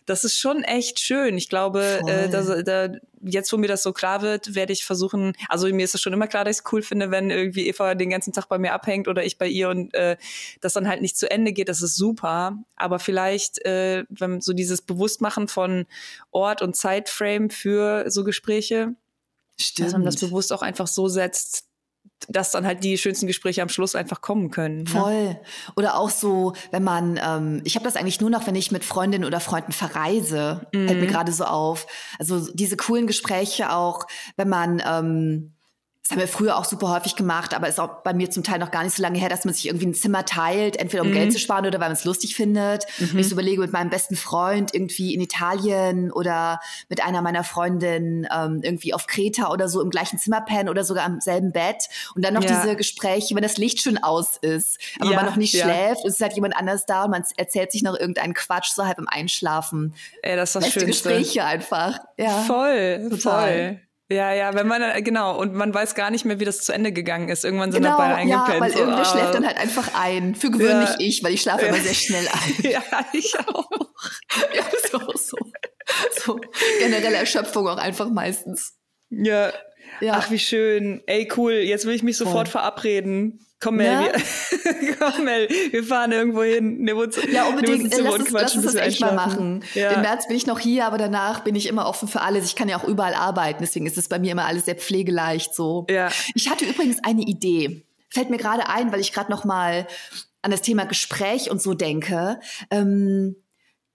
Das 0.05 0.23
ist 0.23 0.39
schon 0.39 0.63
echt 0.63 0.99
schön. 0.99 1.37
Ich 1.37 1.49
glaube, 1.49 2.01
äh, 2.07 2.29
dass, 2.29 2.47
da, 2.63 2.89
jetzt, 3.21 3.51
wo 3.51 3.57
mir 3.57 3.67
das 3.67 3.83
so 3.83 3.93
klar 3.93 4.21
wird, 4.21 4.55
werde 4.55 4.73
ich 4.73 4.85
versuchen, 4.85 5.33
also 5.47 5.67
mir 5.67 5.83
ist 5.83 5.95
es 5.95 6.01
schon 6.01 6.13
immer 6.13 6.27
klar, 6.27 6.45
dass 6.45 6.57
ich 6.57 6.65
es 6.65 6.71
cool 6.71 6.81
finde, 6.81 7.11
wenn 7.11 7.29
irgendwie 7.29 7.67
Eva 7.67 7.95
den 7.95 8.09
ganzen 8.09 8.33
Tag 8.33 8.47
bei 8.47 8.57
mir 8.57 8.73
abhängt 8.73 9.07
oder 9.07 9.23
ich 9.23 9.37
bei 9.37 9.47
ihr 9.47 9.69
und 9.69 9.93
äh, 9.93 10.17
das 10.61 10.73
dann 10.73 10.87
halt 10.87 11.01
nicht 11.01 11.17
zu 11.17 11.29
Ende 11.29 11.53
geht, 11.53 11.69
das 11.69 11.81
ist 11.81 11.95
super. 11.95 12.57
Aber 12.75 12.99
vielleicht, 12.99 13.63
äh, 13.65 14.05
wenn 14.09 14.41
so 14.41 14.53
dieses 14.53 14.81
Bewusstmachen 14.81 15.47
von 15.47 15.85
Ort 16.31 16.61
und 16.61 16.75
Zeitframe 16.75 17.49
für 17.49 18.09
so 18.09 18.23
Gespräche, 18.23 18.95
dass 19.77 19.91
man 19.91 20.05
das 20.05 20.17
bewusst 20.17 20.53
auch 20.53 20.61
einfach 20.61 20.87
so 20.87 21.07
setzt, 21.07 21.68
dass 22.27 22.51
dann 22.51 22.65
halt 22.65 22.83
die 22.83 22.97
schönsten 22.97 23.27
Gespräche 23.27 23.61
am 23.61 23.69
Schluss 23.69 23.95
einfach 23.95 24.21
kommen 24.21 24.51
können. 24.51 24.83
Ne? 24.83 24.89
Voll. 24.89 25.39
Oder 25.75 25.97
auch 25.97 26.09
so, 26.09 26.53
wenn 26.71 26.83
man, 26.83 27.19
ähm, 27.23 27.61
ich 27.63 27.75
habe 27.75 27.85
das 27.85 27.95
eigentlich 27.95 28.19
nur 28.21 28.29
noch, 28.29 28.45
wenn 28.45 28.55
ich 28.55 28.71
mit 28.71 28.83
Freundinnen 28.83 29.25
oder 29.25 29.39
Freunden 29.39 29.71
verreise, 29.71 30.67
fällt 30.73 30.99
mir 30.99 31.05
Mhm. 31.05 31.07
gerade 31.07 31.31
so 31.31 31.45
auf. 31.45 31.87
Also 32.19 32.51
diese 32.53 32.77
coolen 32.77 33.07
Gespräche 33.07 33.71
auch, 33.73 34.05
wenn 34.35 34.49
man 34.49 34.81
ähm, 34.85 35.53
das 36.01 36.11
haben 36.11 36.21
wir 36.21 36.27
früher 36.27 36.57
auch 36.57 36.65
super 36.65 36.89
häufig 36.89 37.15
gemacht, 37.15 37.53
aber 37.53 37.67
ist 37.67 37.79
auch 37.79 38.01
bei 38.03 38.13
mir 38.13 38.31
zum 38.31 38.43
Teil 38.43 38.57
noch 38.57 38.71
gar 38.71 38.83
nicht 38.83 38.95
so 38.95 39.03
lange 39.03 39.19
her, 39.19 39.29
dass 39.29 39.45
man 39.45 39.53
sich 39.53 39.67
irgendwie 39.67 39.85
ein 39.85 39.93
Zimmer 39.93 40.25
teilt, 40.25 40.77
entweder 40.77 41.03
um 41.03 41.09
mhm. 41.09 41.13
Geld 41.13 41.31
zu 41.31 41.37
sparen 41.37 41.67
oder 41.67 41.79
weil 41.79 41.89
man 41.89 41.97
es 41.97 42.03
lustig 42.03 42.35
findet. 42.35 42.85
Mhm. 42.97 43.11
Wenn 43.11 43.19
ich 43.19 43.29
so 43.29 43.33
überlege, 43.33 43.61
mit 43.61 43.73
meinem 43.73 43.91
besten 43.91 44.15
Freund 44.15 44.73
irgendwie 44.73 45.13
in 45.13 45.21
Italien 45.21 46.11
oder 46.11 46.61
mit 46.87 47.03
einer 47.03 47.21
meiner 47.21 47.43
Freundinnen 47.43 48.27
ähm, 48.35 48.61
irgendwie 48.63 48.95
auf 48.95 49.05
Kreta 49.05 49.51
oder 49.51 49.67
so 49.69 49.81
im 49.81 49.91
gleichen 49.91 50.17
Zimmer 50.17 50.41
pennen 50.41 50.69
oder 50.69 50.83
sogar 50.83 51.05
am 51.05 51.21
selben 51.21 51.51
Bett. 51.51 51.83
Und 52.15 52.25
dann 52.25 52.33
noch 52.33 52.43
ja. 52.43 52.59
diese 52.59 52.75
Gespräche, 52.75 53.35
wenn 53.35 53.43
das 53.43 53.57
Licht 53.57 53.81
schon 53.81 53.99
aus 53.99 54.37
ist, 54.37 54.79
aber 54.99 55.11
ja, 55.11 55.15
man 55.17 55.25
noch 55.25 55.35
nicht 55.35 55.53
ja. 55.53 55.65
schläft 55.65 56.05
ist 56.05 56.21
halt 56.21 56.33
jemand 56.33 56.55
anders 56.55 56.85
da 56.85 57.03
und 57.03 57.11
man 57.11 57.23
erzählt 57.37 57.71
sich 57.71 57.83
noch 57.83 57.97
irgendeinen 57.97 58.33
Quatsch 58.33 58.71
so 58.73 58.85
halb 58.85 58.97
im 58.97 59.07
Einschlafen. 59.07 59.93
Ey, 60.23 60.35
das 60.35 60.49
ist 60.49 60.55
das 60.55 60.63
Beste 60.63 60.79
Schönste. 60.79 61.09
Gespräche 61.09 61.45
einfach. 61.45 61.99
Ja. 62.17 62.41
Voll, 62.43 63.09
Total. 63.11 63.19
voll. 63.19 63.88
Ja, 64.11 64.33
ja, 64.33 64.55
wenn 64.55 64.67
man, 64.67 64.81
äh, 64.81 65.01
genau, 65.03 65.37
und 65.37 65.53
man 65.53 65.71
weiß 65.71 65.93
gar 65.93 66.09
nicht 66.09 66.25
mehr, 66.25 66.39
wie 66.39 66.45
das 66.45 66.61
zu 66.61 66.73
Ende 66.73 66.91
gegangen 66.91 67.29
ist. 67.29 67.45
Irgendwann 67.45 67.71
sind 67.71 67.83
genau, 67.83 67.97
dabei 67.97 68.15
eingepennt. 68.15 68.49
Ja, 68.55 68.59
weil 68.59 68.71
so, 68.71 68.79
irgendwer 68.79 69.01
oh. 69.01 69.05
schläft 69.05 69.35
dann 69.35 69.45
halt 69.45 69.57
einfach 69.57 69.91
ein. 69.93 70.33
Für 70.33 70.49
gewöhnlich 70.49 70.89
ja. 70.89 70.95
ich, 70.99 71.23
weil 71.23 71.33
ich 71.33 71.41
schlafe 71.43 71.65
ja. 71.65 71.67
immer 71.67 71.77
sehr 71.77 71.93
schnell 71.93 72.27
ein. 72.31 72.71
Ja, 72.71 72.81
ich 73.13 73.37
auch. 73.47 73.69
ja, 74.53 74.63
ist 74.65 74.95
auch 74.95 75.15
so. 75.15 75.37
So 76.23 76.39
generelle 76.79 77.17
Erschöpfung 77.17 77.67
auch 77.67 77.77
einfach 77.77 78.09
meistens. 78.09 78.77
Ja. 79.09 79.51
Ja. 80.01 80.13
Ach, 80.15 80.31
wie 80.31 80.39
schön. 80.39 81.01
Ey, 81.05 81.27
cool. 81.37 81.53
Jetzt 81.53 81.85
will 81.85 81.93
ich 81.93 82.03
mich 82.03 82.17
sofort 82.17 82.47
oh. 82.47 82.51
verabreden. 82.51 83.45
Komm, 83.61 83.75
Mel, 83.75 83.87
ja? 83.87 84.13
wir, 84.79 84.95
komm, 84.99 85.25
Mel, 85.25 85.49
wir 85.49 85.83
fahren 85.83 86.13
irgendwo 86.13 86.43
hin. 86.43 86.81
Ne, 86.81 86.95
uns, 86.95 87.19
ja, 87.29 87.43
unbedingt. 87.45 87.93
Lass 87.93 88.13
uns, 88.13 88.31
lass 88.31 88.55
uns 88.55 88.65
das 88.65 88.75
echt 88.75 89.01
mal 89.01 89.13
machen. 89.13 89.65
Ja. 89.73 89.91
Im 89.91 90.01
März 90.01 90.27
bin 90.27 90.37
ich 90.37 90.47
noch 90.47 90.59
hier, 90.59 90.85
aber 90.85 90.97
danach 90.97 91.41
bin 91.41 91.55
ich 91.55 91.67
immer 91.67 91.85
offen 91.85 92.07
für 92.07 92.21
alles. 92.21 92.45
Ich 92.45 92.55
kann 92.55 92.69
ja 92.69 92.79
auch 92.79 92.85
überall 92.85 93.13
arbeiten, 93.13 93.59
deswegen 93.61 93.85
ist 93.85 93.97
es 93.97 94.07
bei 94.07 94.17
mir 94.17 94.31
immer 94.31 94.45
alles 94.45 94.65
sehr 94.65 94.75
pflegeleicht 94.75 95.53
so. 95.53 95.85
Ja. 95.89 96.09
Ich 96.35 96.49
hatte 96.49 96.63
übrigens 96.63 97.03
eine 97.03 97.23
Idee. 97.23 97.85
Fällt 98.09 98.29
mir 98.29 98.37
gerade 98.37 98.69
ein, 98.69 98.93
weil 98.93 99.01
ich 99.01 99.11
gerade 99.11 99.29
noch 99.29 99.43
mal 99.43 99.87
an 100.41 100.51
das 100.51 100.61
Thema 100.61 100.85
Gespräch 100.85 101.51
und 101.51 101.61
so 101.61 101.73
denke. 101.73 102.39
Ähm, 102.71 103.35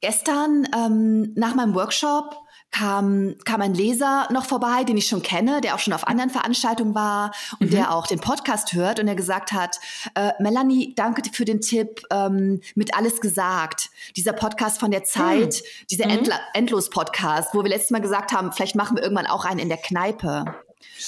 gestern 0.03 0.69
ähm, 0.77 1.33
nach 1.37 1.55
meinem 1.55 1.75
Workshop 1.75 2.37
kam, 2.75 3.37
kam 3.45 3.61
ein 3.61 3.73
Leser 3.73 4.27
noch 4.33 4.47
vorbei, 4.47 4.83
den 4.83 4.97
ich 4.97 5.07
schon 5.07 5.23
kenne, 5.23 5.61
der 5.61 5.77
auch 5.77 5.79
schon 5.79 5.93
auf 5.93 6.09
anderen 6.09 6.31
Veranstaltungen 6.31 6.93
war 6.95 7.33
und 7.61 7.69
mhm. 7.69 7.75
der 7.77 7.95
auch 7.95 8.09
den 8.09 8.19
Podcast 8.19 8.73
hört 8.73 8.99
und 8.99 9.07
der 9.07 9.15
gesagt 9.15 9.53
hat, 9.53 9.79
äh, 10.17 10.33
Melanie, 10.41 10.93
danke 10.97 11.23
für 11.33 11.45
den 11.45 11.61
Tipp 11.61 12.03
ähm, 12.11 12.61
mit 12.75 12.97
alles 12.97 13.21
gesagt. 13.21 13.91
Dieser 14.17 14.33
Podcast 14.33 14.81
von 14.81 14.91
der 14.91 15.05
Zeit, 15.05 15.63
mhm. 15.63 15.87
dieser 15.89 16.09
mhm. 16.09 16.29
Endlos-Podcast, 16.55 17.55
wo 17.55 17.63
wir 17.63 17.71
letztes 17.71 17.93
Mal 17.93 18.01
gesagt 18.01 18.33
haben, 18.33 18.51
vielleicht 18.51 18.75
machen 18.75 18.97
wir 18.97 19.05
irgendwann 19.05 19.29
auch 19.29 19.45
einen 19.45 19.61
in 19.61 19.69
der 19.69 19.79
Kneipe. 19.79 20.45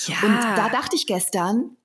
Ja. 0.06 0.16
Und 0.22 0.38
da 0.56 0.68
dachte 0.68 0.94
ich 0.94 1.06
gestern, 1.08 1.76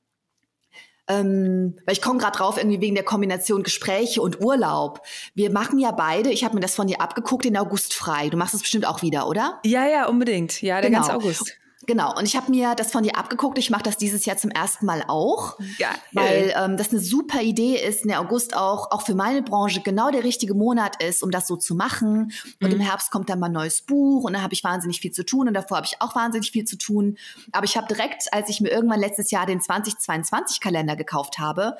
ähm, 1.08 1.76
weil 1.86 1.94
ich 1.94 2.02
komme 2.02 2.20
gerade 2.20 2.38
drauf, 2.38 2.58
irgendwie 2.58 2.82
wegen 2.82 2.96
der 2.96 3.04
Kombination 3.04 3.64
Gespräche 3.64 4.22
und 4.22 4.42
Urlaub. 4.42 5.02
Wir 5.34 5.52
machen 5.52 5.80
ja 5.80 5.92
beide, 5.92 6.30
ich 6.30 6.44
habe 6.44 6.56
mir 6.56 6.62
das 6.62 6.76
von 6.76 6.88
dir 6.88 7.02
abgeguckt, 7.02 7.46
den 7.46 7.58
August 7.58 7.94
frei. 7.94 8.30
Du 8.30 8.38
machst 8.38 8.54
es 8.54 8.62
bestimmt 8.62 8.86
auch 8.86 9.02
wieder, 9.02 9.28
oder? 9.28 9.60
Ja, 9.66 9.88
ja, 9.88 10.08
unbedingt. 10.08 10.62
Ja, 10.62 10.82
der 10.82 10.90
genau. 10.90 11.02
ganze 11.02 11.16
August. 11.16 11.58
Genau, 11.88 12.16
und 12.16 12.26
ich 12.26 12.36
habe 12.36 12.52
mir 12.52 12.76
das 12.76 12.92
von 12.92 13.04
dir 13.04 13.18
abgeguckt. 13.18 13.58
Ich 13.58 13.70
mache 13.70 13.84
das 13.84 13.98
dieses 13.98 14.26
Jahr 14.26 14.38
zum 14.38 14.52
ersten 14.52 14.86
Mal 14.86 15.04
auch, 15.08 15.58
ja, 15.78 15.90
weil 16.12 16.54
ähm, 16.56 16.78
das 16.78 16.92
eine 16.92 17.00
super 17.00 17.42
Idee 17.42 17.76
ist, 17.76 18.06
der 18.06 18.22
August 18.22 18.56
auch, 18.56 18.92
auch 18.92 19.02
für 19.02 19.16
meine 19.16 19.42
Branche 19.42 19.82
genau 19.82 20.12
der 20.12 20.24
richtige 20.24 20.54
Monat 20.54 21.02
ist, 21.04 21.24
um 21.24 21.32
das 21.32 21.48
so 21.48 21.56
zu 21.56 21.74
machen. 21.74 22.32
Und 22.62 22.70
mhm. 22.70 22.76
im 22.76 22.80
Herbst 22.80 23.12
kommt 23.12 23.30
dann 23.30 23.40
mal 23.40 23.48
ein 23.48 23.54
neues 23.54 23.82
Buch 23.82 24.24
und 24.24 24.34
dann 24.34 24.44
habe 24.44 24.54
ich 24.54 24.64
wahnsinnig 24.64 25.02
viel 25.02 25.12
zu 25.12 25.26
tun 25.26 25.48
und 25.48 25.54
davor 25.54 25.78
habe 25.78 25.88
ich 25.88 26.02
auch 26.02 26.16
wahnsinnig 26.16 26.52
viel 26.52 26.66
zu 26.66 26.78
tun. 26.78 27.18
Aber 27.52 27.66
ich 27.66 27.76
habe 27.78 27.88
direkt, 27.88 28.32
als 28.32 28.50
ich 28.50 28.62
mir 28.62 28.70
irgendwann 28.70 29.00
letztes 29.00 29.32
Jahr 29.32 29.46
den 29.46 29.60
2022-Kalender 29.60 30.96
gekauft 30.96 31.40
habe, 31.40 31.78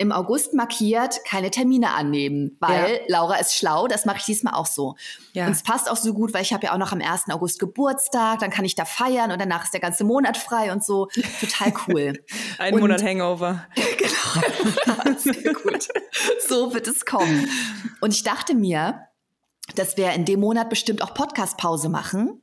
im 0.00 0.12
August 0.12 0.54
markiert, 0.54 1.26
keine 1.26 1.50
Termine 1.50 1.92
annehmen, 1.92 2.56
weil 2.58 2.94
ja. 2.94 3.00
Laura 3.08 3.36
ist 3.36 3.54
schlau, 3.54 3.86
das 3.86 4.06
mache 4.06 4.16
ich 4.16 4.24
diesmal 4.24 4.54
auch 4.54 4.64
so. 4.64 4.96
Ja. 5.34 5.44
Und 5.44 5.52
es 5.52 5.62
passt 5.62 5.90
auch 5.90 5.96
so 5.98 6.14
gut, 6.14 6.32
weil 6.32 6.40
ich 6.40 6.54
habe 6.54 6.64
ja 6.64 6.72
auch 6.72 6.78
noch 6.78 6.92
am 6.92 7.02
1. 7.02 7.24
August 7.28 7.58
Geburtstag, 7.58 8.38
dann 8.38 8.48
kann 8.50 8.64
ich 8.64 8.74
da 8.74 8.86
feiern 8.86 9.30
und 9.30 9.38
danach 9.38 9.64
ist 9.64 9.74
der 9.74 9.80
ganze 9.80 10.04
Monat 10.04 10.38
frei 10.38 10.72
und 10.72 10.82
so. 10.82 11.08
Total 11.38 11.74
cool. 11.86 12.24
Ein 12.58 12.72
und, 12.72 12.80
Monat 12.80 13.02
Hangover. 13.02 13.66
genau. 13.74 15.18
Sehr 15.18 15.52
gut. 15.52 15.88
So 16.48 16.72
wird 16.72 16.88
es 16.88 17.04
kommen. 17.04 17.50
Und 18.00 18.14
ich 18.14 18.22
dachte 18.22 18.54
mir, 18.54 19.02
dass 19.74 19.98
wir 19.98 20.12
in 20.12 20.24
dem 20.24 20.40
Monat 20.40 20.70
bestimmt 20.70 21.02
auch 21.02 21.12
Podcast-Pause 21.12 21.90
machen. 21.90 22.40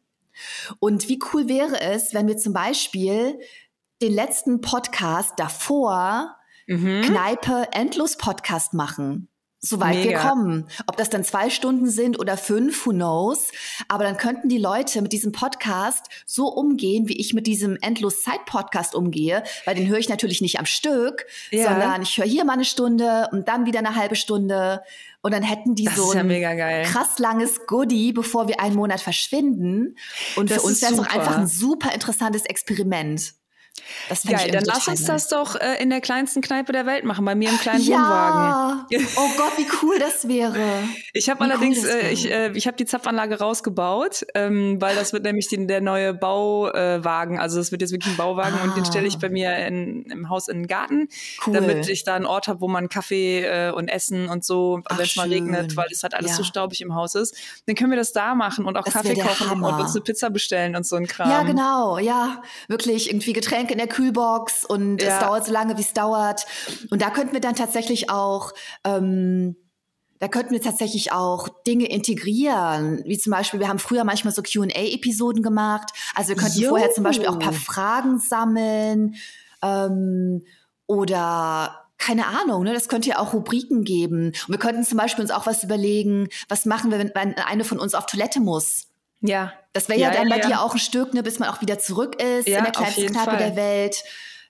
Und 0.77 1.09
wie 1.09 1.19
cool 1.33 1.49
wäre 1.49 1.81
es, 1.81 2.13
wenn 2.13 2.27
wir 2.27 2.37
zum 2.37 2.53
Beispiel 2.53 3.39
den 3.99 4.13
letzten 4.13 4.61
Podcast 4.61 5.33
davor 5.37 6.36
mhm. 6.67 7.01
Kneipe 7.01 7.67
endlos 7.71 8.17
Podcast 8.17 8.73
machen. 8.73 9.29
Soweit 9.59 10.03
wir 10.03 10.17
kommen. 10.17 10.67
Ob 10.85 10.97
das 10.97 11.09
dann 11.09 11.23
zwei 11.23 11.49
Stunden 11.49 11.89
sind 11.89 12.19
oder 12.19 12.37
fünf, 12.37 12.85
who 12.85 12.91
knows. 12.91 13.51
Aber 13.87 14.03
dann 14.03 14.17
könnten 14.17 14.49
die 14.49 14.59
Leute 14.59 15.01
mit 15.01 15.11
diesem 15.11 15.31
Podcast 15.31 16.05
so 16.27 16.47
umgehen, 16.47 17.07
wie 17.07 17.19
ich 17.19 17.33
mit 17.33 17.47
diesem 17.47 17.75
endlos 17.81 18.21
Zeit-Podcast 18.21 18.93
umgehe, 18.93 19.43
weil 19.65 19.73
den 19.73 19.87
höre 19.87 19.97
ich 19.97 20.09
natürlich 20.09 20.41
nicht 20.41 20.59
am 20.59 20.67
Stück, 20.67 21.25
ja. 21.49 21.69
sondern 21.69 22.03
ich 22.03 22.17
höre 22.17 22.27
hier 22.27 22.45
mal 22.45 22.53
eine 22.53 22.65
Stunde 22.65 23.29
und 23.31 23.47
dann 23.47 23.65
wieder 23.65 23.79
eine 23.79 23.95
halbe 23.95 24.15
Stunde. 24.15 24.83
Und 25.21 25.33
dann 25.33 25.43
hätten 25.43 25.73
die 25.73 25.85
das 25.85 25.95
so 25.95 26.11
ein 26.11 26.29
ja 26.29 26.83
krass 26.83 27.17
langes 27.17 27.65
Goodie, 27.65 28.13
bevor 28.13 28.47
wir 28.47 28.59
einen 28.59 28.75
Monat 28.75 29.01
verschwinden. 29.01 29.97
Und 30.35 30.51
das 30.51 30.61
für 30.61 30.67
uns 30.67 30.83
wäre 30.83 30.93
es 30.93 30.99
auch 30.99 31.07
einfach 31.07 31.35
ein 31.35 31.47
super 31.47 31.93
interessantes 31.95 32.45
Experiment. 32.45 33.33
Das 34.09 34.23
Geil, 34.23 34.51
dann 34.51 34.63
lass 34.65 34.87
uns 34.87 35.05
das 35.05 35.27
doch 35.27 35.55
äh, 35.55 35.81
in 35.81 35.89
der 35.89 36.01
kleinsten 36.01 36.41
Kneipe 36.41 36.71
der 36.71 36.85
Welt 36.85 37.03
machen, 37.03 37.25
bei 37.25 37.35
mir 37.35 37.49
im 37.49 37.57
kleinen 37.57 37.83
ja. 37.83 37.97
Wohnwagen. 37.97 38.87
Oh 39.17 39.29
Gott, 39.37 39.57
wie 39.57 39.65
cool 39.81 39.99
das 39.99 40.27
wäre. 40.27 40.83
Ich 41.13 41.29
habe 41.29 41.41
allerdings, 41.41 41.83
cool 41.83 41.89
äh, 41.89 42.11
ich, 42.11 42.29
äh, 42.29 42.51
ich 42.53 42.67
habe 42.67 42.77
die 42.77 42.85
Zapfanlage 42.85 43.39
rausgebaut, 43.39 44.25
ähm, 44.33 44.79
weil 44.79 44.95
das 44.95 45.13
wird 45.13 45.23
nämlich 45.23 45.47
die, 45.47 45.65
der 45.65 45.81
neue 45.81 46.13
Bauwagen. 46.13 47.39
also 47.39 47.57
das 47.57 47.71
wird 47.71 47.81
jetzt 47.81 47.91
wirklich 47.91 48.13
ein 48.13 48.17
Bauwagen 48.17 48.57
ah. 48.59 48.63
und 48.63 48.77
den 48.77 48.85
stelle 48.85 49.07
ich 49.07 49.17
bei 49.17 49.29
mir 49.29 49.55
in, 49.65 50.03
im 50.03 50.29
Haus 50.29 50.47
in 50.47 50.59
den 50.59 50.67
Garten, 50.67 51.09
cool. 51.45 51.53
damit 51.53 51.89
ich 51.89 52.03
da 52.03 52.15
einen 52.15 52.25
Ort 52.25 52.47
habe, 52.47 52.61
wo 52.61 52.67
man 52.67 52.89
Kaffee 52.89 53.43
äh, 53.43 53.71
und 53.71 53.87
Essen 53.87 54.29
und 54.29 54.45
so, 54.45 54.81
wenn 54.89 55.05
es 55.05 55.15
mal 55.15 55.27
regnet, 55.27 55.75
weil 55.75 55.87
es 55.91 56.03
halt 56.03 56.13
alles 56.13 56.31
ja. 56.31 56.37
so 56.37 56.43
staubig 56.43 56.81
im 56.81 56.95
Haus 56.95 57.15
ist. 57.15 57.35
Dann 57.65 57.75
können 57.75 57.91
wir 57.91 57.97
das 57.97 58.13
da 58.13 58.35
machen 58.35 58.65
und 58.65 58.77
auch 58.77 58.83
das 58.83 58.93
Kaffee 58.93 59.15
kochen 59.15 59.49
Hammer. 59.49 59.69
und 59.69 59.81
uns 59.81 59.95
eine 59.95 60.01
Pizza 60.01 60.29
bestellen 60.29 60.75
und 60.75 60.85
so 60.85 60.95
ein 60.95 61.07
Kram. 61.07 61.29
Ja, 61.29 61.43
genau, 61.43 61.97
ja, 61.97 62.41
wirklich 62.67 63.09
irgendwie 63.09 63.33
Getränke 63.33 63.66
in 63.71 63.77
der 63.77 63.87
Kühlbox 63.87 64.65
und 64.65 65.01
ja. 65.01 65.15
es 65.15 65.19
dauert 65.19 65.45
so 65.45 65.51
lange, 65.51 65.77
wie 65.77 65.81
es 65.81 65.93
dauert. 65.93 66.45
Und 66.89 67.01
da 67.01 67.09
könnten 67.09 67.33
wir 67.33 67.41
dann 67.41 67.55
tatsächlich 67.55 68.09
auch 68.09 68.53
ähm, 68.83 69.55
da 70.19 70.27
könnten 70.27 70.51
wir 70.51 70.61
tatsächlich 70.61 71.11
auch 71.11 71.47
Dinge 71.65 71.85
integrieren, 71.89 73.03
wie 73.05 73.17
zum 73.17 73.31
Beispiel, 73.31 73.59
wir 73.59 73.67
haben 73.67 73.79
früher 73.79 74.03
manchmal 74.03 74.33
so 74.33 74.41
Q&A-Episoden 74.41 75.43
gemacht. 75.43 75.91
Also 76.15 76.29
wir 76.29 76.37
könnten 76.37 76.59
jo. 76.59 76.69
vorher 76.69 76.91
zum 76.91 77.03
Beispiel 77.03 77.27
auch 77.27 77.33
ein 77.33 77.39
paar 77.39 77.53
Fragen 77.53 78.17
sammeln 78.17 79.15
ähm, 79.61 80.43
oder 80.87 81.83
keine 81.99 82.27
Ahnung, 82.27 82.63
ne, 82.63 82.73
das 82.73 82.89
könnte 82.89 83.09
ja 83.09 83.19
auch 83.19 83.33
Rubriken 83.33 83.83
geben. 83.83 84.27
Und 84.27 84.49
wir 84.49 84.59
könnten 84.59 84.83
zum 84.83 84.97
Beispiel 84.97 85.23
uns 85.23 85.31
auch 85.31 85.47
was 85.47 85.63
überlegen, 85.63 86.27
was 86.47 86.65
machen 86.65 86.91
wir, 86.91 86.99
wenn 86.99 87.35
eine 87.35 87.63
von 87.63 87.79
uns 87.79 87.95
auf 87.95 88.05
Toilette 88.05 88.39
muss. 88.39 88.86
Ja. 89.21 89.53
Das 89.73 89.89
wäre 89.89 89.99
ja, 89.99 90.11
ja, 90.11 90.19
dann 90.19 90.29
bei 90.29 90.39
ja. 90.39 90.47
dir 90.47 90.61
auch 90.61 90.73
ein 90.73 90.79
Stück, 90.79 91.13
ne, 91.13 91.23
bis 91.23 91.39
man 91.39 91.49
auch 91.49 91.61
wieder 91.61 91.79
zurück 91.79 92.21
ist 92.21 92.47
ja, 92.47 92.59
in 92.59 92.63
der 92.63 92.73
kleinsten 92.73 93.11
Kneipe 93.11 93.37
der 93.37 93.55
Welt. 93.55 94.03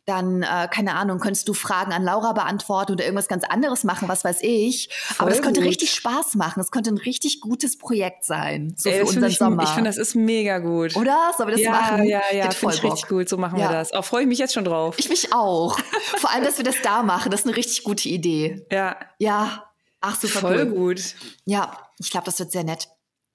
Dann, 0.05 0.41
äh, 0.41 0.69
keine 0.71 0.95
Ahnung, 0.95 1.19
könntest 1.19 1.49
du 1.49 1.53
Fragen 1.53 1.91
an 1.91 2.01
Laura 2.01 2.31
beantworten 2.31 2.93
oder 2.93 3.03
irgendwas 3.03 3.27
ganz 3.27 3.43
anderes 3.43 3.83
machen, 3.83 4.07
was 4.07 4.23
weiß 4.23 4.37
ich. 4.39 4.87
Voll 4.89 5.15
Aber 5.25 5.29
das 5.31 5.41
könnte 5.41 5.59
gut. 5.59 5.67
richtig 5.67 5.91
Spaß 5.91 6.35
machen. 6.35 6.61
Das 6.61 6.71
könnte 6.71 6.91
ein 6.91 6.97
richtig 6.97 7.41
gutes 7.41 7.77
Projekt 7.77 8.23
sein. 8.23 8.73
So 8.77 8.89
Ey, 8.89 8.99
für 8.99 9.05
unseren 9.07 9.25
ich, 9.25 9.37
Sommer. 9.37 9.63
Ich 9.63 9.69
finde, 9.71 9.89
das 9.89 9.97
ist 9.97 10.15
mega 10.15 10.59
gut. 10.59 10.95
Oder? 10.95 11.33
Sollen 11.35 11.49
wir 11.49 11.55
das 11.55 11.61
ja, 11.61 11.71
machen? 11.71 12.05
Ja, 12.05 12.21
ja, 12.31 12.49
finde 12.51 12.75
ich 12.75 12.83
richtig 12.83 13.09
gut. 13.09 13.27
So 13.27 13.35
machen 13.35 13.59
wir 13.59 13.67
das. 13.67 13.91
Auch 13.91 14.05
freue 14.05 14.21
ich 14.21 14.27
mich 14.29 14.39
jetzt 14.39 14.53
schon 14.53 14.63
drauf. 14.63 14.95
Ich 14.97 15.09
mich 15.09 15.33
auch. 15.33 15.77
Vor 16.15 16.31
allem, 16.31 16.45
dass 16.45 16.57
wir 16.57 16.63
das 16.63 16.81
da 16.81 17.03
machen. 17.03 17.29
Das 17.29 17.41
ist 17.41 17.47
eine 17.47 17.57
richtig 17.57 17.83
gute 17.83 18.07
Idee. 18.07 18.65
Ja. 18.71 18.95
Ja. 19.19 19.65
Ach, 19.99 20.17
super 20.17 20.39
Voll 20.39 20.57
cool. 20.57 20.65
gut. 20.67 21.15
Ja, 21.43 21.77
ich 21.99 22.11
glaube, 22.11 22.27
das 22.27 22.39
wird 22.39 22.53
sehr 22.53 22.63
nett. 22.63 22.87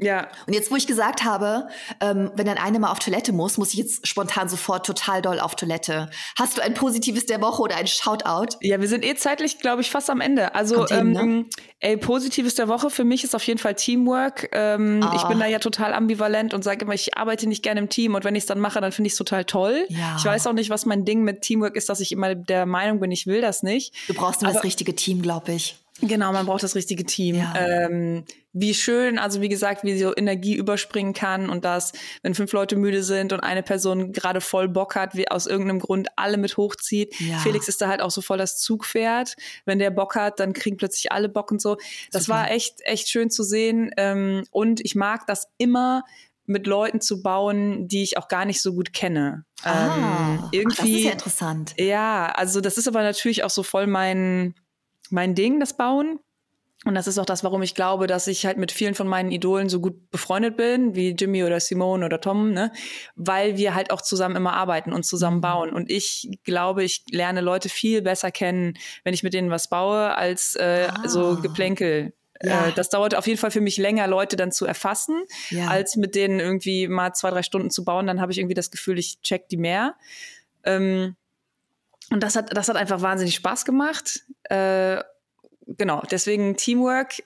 Ja. 0.03 0.29
Und 0.47 0.55
jetzt, 0.55 0.71
wo 0.71 0.77
ich 0.77 0.87
gesagt 0.87 1.25
habe, 1.25 1.69
ähm, 2.01 2.31
wenn 2.35 2.47
dann 2.47 2.59
eine 2.59 2.79
mal 2.79 2.91
auf 2.91 2.99
Toilette 2.99 3.33
muss, 3.33 3.59
muss 3.59 3.73
ich 3.73 3.79
jetzt 3.79 4.07
spontan 4.07 4.49
sofort 4.49 4.87
total 4.87 5.23
doll 5.23 5.41
auf 5.41 5.57
Toilette. 5.57 6.11
Hast 6.39 6.59
du 6.59 6.63
ein 6.63 6.75
positives 6.75 7.27
der 7.27 7.41
Woche 7.41 7.63
oder 7.63 7.77
ein 7.77 7.87
Shoutout? 7.87 8.57
Ja, 8.61 8.81
wir 8.81 8.89
sind 8.89 9.05
eh 9.05 9.15
zeitlich, 9.15 9.59
glaube 9.59 9.83
ich, 9.83 9.91
fast 9.91 10.11
am 10.11 10.21
Ende. 10.21 10.55
Also, 10.55 10.87
hin, 10.87 10.99
ähm, 10.99 11.13
ne? 11.13 11.45
ey, 11.81 11.97
positives 11.97 12.55
der 12.55 12.69
Woche 12.69 12.91
für 12.91 13.05
mich 13.05 13.25
ist 13.25 13.35
auf 13.35 13.45
jeden 13.47 13.59
Fall 13.59 13.75
Teamwork. 13.75 14.49
Ähm, 14.53 15.05
oh. 15.05 15.17
Ich 15.17 15.25
bin 15.25 15.39
da 15.39 15.47
ja 15.47 15.59
total 15.59 15.95
ambivalent 15.95 16.55
und 16.55 16.63
sage 16.63 16.85
immer, 16.85 16.95
ich 16.95 17.17
arbeite 17.17 17.49
nicht 17.49 17.63
gerne 17.63 17.81
im 17.81 17.89
Team 17.89 18.15
und 18.15 18.25
wenn 18.25 18.35
ich 18.35 18.43
es 18.43 18.47
dann 18.47 18.61
mache, 18.61 18.81
dann 18.81 18.93
finde 18.93 19.07
ich 19.07 19.13
es 19.13 19.19
total 19.19 19.45
toll. 19.45 19.87
Ja. 19.89 20.17
Ich 20.19 20.25
weiß 20.25 20.47
auch 20.47 20.53
nicht, 20.53 20.71
was 20.71 20.87
mein 20.87 21.05
Ding 21.05 21.23
mit 21.23 21.43
Teamwork 21.43 21.77
ist, 21.77 21.89
dass 21.89 22.01
ich 22.01 22.13
immer 22.13 22.35
der 22.35 22.67
Meinung 22.67 23.01
bin, 23.01 23.11
ich 23.11 23.27
will 23.27 23.41
das 23.41 23.63
nicht. 23.63 23.95
Du 24.09 24.15
brauchst 24.15 24.43
nur 24.43 24.51
Aber, 24.51 24.59
das 24.59 24.65
richtige 24.65 24.95
Team, 24.95 25.23
glaube 25.23 25.53
ich. 25.53 25.77
Genau, 26.03 26.33
man 26.33 26.47
braucht 26.47 26.63
das 26.63 26.75
richtige 26.75 27.05
Team. 27.05 27.37
Ja. 27.37 27.55
Ähm, 27.57 28.25
wie 28.53 28.75
schön, 28.75 29.19
also 29.19 29.41
wie 29.41 29.49
gesagt, 29.49 29.85
wie 29.85 29.97
so 29.99 30.15
Energie 30.15 30.57
überspringen 30.57 31.15
kann 31.15 31.49
und 31.49 31.65
dass, 31.65 31.93
wenn 32.23 32.35
fünf 32.35 32.53
Leute 32.53 32.77
müde 32.77 33.03
sind 33.03 33.33
und 33.33 33.41
eine 33.41 33.63
Person 33.63 34.13
gerade 34.13 34.41
voll 34.41 34.69
Bock 34.69 34.97
hat, 34.97 35.15
wie 35.15 35.31
aus 35.31 35.47
irgendeinem 35.47 35.79
Grund 35.79 36.09
alle 36.17 36.37
mit 36.37 36.57
hochzieht. 36.57 37.19
Ja. 37.21 37.39
Felix 37.39 37.69
ist 37.69 37.81
da 37.81 37.89
halt 37.89 38.03
auch 38.03 38.11
so 38.11 38.21
voll 38.21 38.39
das 38.39 38.59
Zugpferd. 38.59 39.37
Wenn 39.65 39.79
der 39.79 39.91
Bock 39.91 40.17
hat, 40.17 40.41
dann 40.41 40.53
kriegen 40.53 40.77
plötzlich 40.77 41.13
alle 41.13 41.29
Bock 41.29 41.51
und 41.51 41.63
so. 41.63 41.77
Das 42.11 42.25
Super. 42.25 42.39
war 42.39 42.51
echt, 42.51 42.81
echt 42.83 43.09
schön 43.09 43.31
zu 43.31 43.43
sehen. 43.45 43.91
Ähm, 43.97 44.45
und 44.51 44.81
ich 44.85 44.95
mag 44.95 45.27
das 45.27 45.47
immer, 45.57 46.03
mit 46.45 46.67
Leuten 46.67 47.01
zu 47.01 47.23
bauen, 47.23 47.87
die 47.89 48.03
ich 48.03 48.19
auch 48.19 48.29
gar 48.29 48.45
nicht 48.45 48.61
so 48.61 48.75
gut 48.75 48.93
kenne. 48.93 49.45
Ah, 49.63 50.35
ähm, 50.35 50.49
irgendwie, 50.51 50.73
ach, 50.73 50.85
das 50.85 50.89
ist 50.89 51.05
ja 51.05 51.11
interessant. 51.13 51.75
Ja, 51.79 52.27
also 52.35 52.61
das 52.61 52.79
ist 52.79 52.89
aber 52.89 53.03
natürlich 53.03 53.45
auch 53.45 53.51
so 53.51 53.63
voll 53.63 53.87
mein, 53.87 54.55
mein 55.13 55.35
Ding, 55.35 55.61
das 55.61 55.77
Bauen. 55.77 56.19
Und 56.85 56.97
das 56.97 57.07
ist 57.07 57.19
auch 57.19 57.27
das, 57.27 57.45
warum 57.45 57.63
ich 57.63 57.77
glaube, 57.77 58.09
dass 58.09 58.27
ich 58.27 58.45
halt 58.45 58.59
mit 58.59 58.73
vielen 58.73 58.97
von 58.97 59.07
meinen 59.07 59.31
Idolen 59.31 59.69
so 59.69 59.81
gut 59.81 60.11
befreundet 60.11 60.57
bin, 60.57 60.97
wie 60.97 61.11
Jimmy 61.11 61.45
oder 61.45 61.61
Simone 61.61 62.05
oder 62.05 62.21
Tom, 62.21 62.51
ne? 62.51 62.73
Weil 63.15 63.57
wir 63.57 63.77
halt 63.77 63.93
auch 63.93 64.03
zusammen 64.03 64.35
immer 64.35 64.55
arbeiten 64.55 64.93
und 64.93 65.05
zusammen 65.05 65.37
mhm. 65.37 65.43
bauen. 65.43 65.73
Und 65.73 65.91
ich 65.91 66.29
glaube, 66.43 66.83
ich 66.83 67.05
lerne 67.09 67.41
Leute 67.41 67.69
viel 67.69 68.03
besser 68.03 68.33
kennen, 68.33 68.75
wenn 69.05 69.15
ich 69.15 69.23
mit 69.23 69.33
denen 69.33 69.51
was 69.51 69.69
baue, 69.69 70.17
als 70.17 70.57
äh, 70.57 70.89
ah. 70.91 71.09
so 71.09 71.41
Geplänkel 71.41 72.15
ja. 72.43 72.67
Äh, 72.67 72.73
das 72.73 72.89
dauert 72.89 73.15
auf 73.15 73.27
jeden 73.27 73.39
Fall 73.39 73.51
für 73.51 73.61
mich 73.61 73.77
länger, 73.77 74.07
Leute 74.07 74.37
dann 74.37 74.53
zu 74.53 74.67
erfassen, 74.67 75.23
ja. 75.51 75.69
als 75.69 75.97
mit 75.97 76.15
denen 76.15 76.41
irgendwie 76.41 76.89
mal 76.89 77.13
zwei, 77.15 77.31
drei 77.31 77.43
Stunden 77.43 77.71
zu 77.71 77.85
bauen. 77.85 78.07
Dann 78.07 78.21
habe 78.21 78.33
ich 78.33 78.39
irgendwie 78.39 78.55
das 78.55 78.71
Gefühl, 78.71 78.99
ich 78.99 79.21
check 79.21 79.49
die 79.49 79.57
mehr. 79.57 79.95
Ähm, 80.65 81.17
und 82.11 82.23
das 82.23 82.37
hat, 82.37 82.57
das 82.57 82.69
hat 82.69 82.77
einfach 82.77 83.01
wahnsinnig 83.01 83.35
Spaß 83.35 83.65
gemacht. 83.65 84.21
Äh, 84.45 85.03
genau, 85.67 86.03
deswegen 86.11 86.57
Teamwork. 86.57 87.23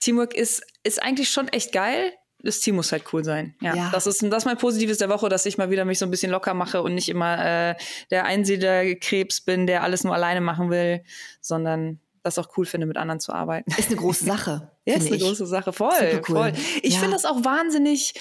Teamwork 0.00 0.34
ist, 0.34 0.62
ist 0.84 1.02
eigentlich 1.02 1.30
schon 1.30 1.48
echt 1.48 1.72
geil. 1.72 2.12
Das 2.40 2.60
Team 2.60 2.76
muss 2.76 2.92
halt 2.92 3.04
cool 3.12 3.24
sein. 3.24 3.56
Ja, 3.60 3.74
ja. 3.74 3.90
das 3.92 4.06
ist 4.06 4.22
das 4.22 4.42
ist 4.42 4.44
mein 4.44 4.58
Positives 4.58 4.98
der 4.98 5.08
Woche, 5.08 5.28
dass 5.28 5.44
ich 5.44 5.58
mal 5.58 5.70
wieder 5.70 5.84
mich 5.84 5.98
so 5.98 6.06
ein 6.06 6.10
bisschen 6.10 6.30
locker 6.30 6.54
mache 6.54 6.82
und 6.82 6.94
nicht 6.94 7.08
immer 7.08 7.44
äh, 7.44 7.74
der 8.10 8.26
Einsiedlerkrebs 8.26 9.40
bin, 9.40 9.66
der 9.66 9.82
alles 9.82 10.04
nur 10.04 10.14
alleine 10.14 10.40
machen 10.40 10.70
will, 10.70 11.02
sondern 11.40 12.00
das 12.22 12.38
auch 12.38 12.56
cool 12.56 12.66
finde, 12.66 12.86
mit 12.86 12.96
anderen 12.96 13.18
zu 13.20 13.32
arbeiten. 13.32 13.70
Ist 13.76 13.88
eine 13.88 13.96
große 13.96 14.24
Sache. 14.26 14.70
ja, 14.84 14.94
ist 14.94 15.06
eine 15.06 15.16
ich. 15.16 15.22
große 15.22 15.46
Sache. 15.46 15.72
Voll, 15.72 16.22
cool. 16.28 16.36
voll. 16.36 16.52
Ich 16.82 16.94
ja. 16.94 17.00
finde 17.00 17.14
das 17.14 17.24
auch 17.24 17.44
wahnsinnig. 17.44 18.14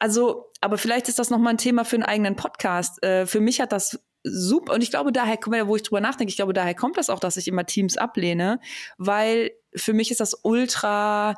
Also, 0.00 0.50
aber 0.60 0.78
vielleicht 0.78 1.08
ist 1.08 1.18
das 1.18 1.30
nochmal 1.30 1.54
ein 1.54 1.58
Thema 1.58 1.84
für 1.84 1.96
einen 1.96 2.04
eigenen 2.04 2.34
Podcast. 2.34 3.02
Äh, 3.04 3.26
für 3.26 3.40
mich 3.40 3.60
hat 3.60 3.72
das 3.72 4.00
super, 4.24 4.74
und 4.74 4.82
ich 4.82 4.90
glaube, 4.90 5.12
daher, 5.12 5.38
wo 5.66 5.76
ich 5.76 5.82
drüber 5.82 6.00
nachdenke, 6.00 6.30
ich 6.30 6.36
glaube, 6.36 6.52
daher 6.52 6.74
kommt 6.74 6.96
das 6.96 7.10
auch, 7.10 7.20
dass 7.20 7.36
ich 7.36 7.48
immer 7.48 7.66
Teams 7.66 7.96
ablehne, 7.96 8.60
weil 8.96 9.52
für 9.74 9.92
mich 9.92 10.10
ist 10.10 10.20
das 10.20 10.38
ultra 10.42 11.36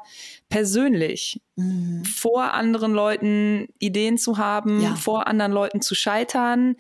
persönlich, 0.48 1.42
mhm. 1.56 2.04
vor 2.04 2.54
anderen 2.54 2.92
Leuten 2.92 3.68
Ideen 3.78 4.18
zu 4.18 4.38
haben, 4.38 4.80
ja. 4.80 4.94
vor 4.94 5.26
anderen 5.26 5.52
Leuten 5.52 5.82
zu 5.82 5.94
scheitern, 5.94 6.76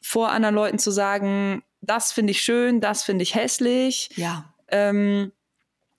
vor 0.00 0.30
anderen 0.30 0.54
Leuten 0.54 0.78
zu 0.78 0.90
sagen, 0.90 1.62
das 1.80 2.12
finde 2.12 2.32
ich 2.32 2.42
schön, 2.42 2.80
das 2.80 3.02
finde 3.02 3.22
ich 3.22 3.34
hässlich. 3.34 4.10
Ja. 4.16 4.54
Ähm, 4.68 5.32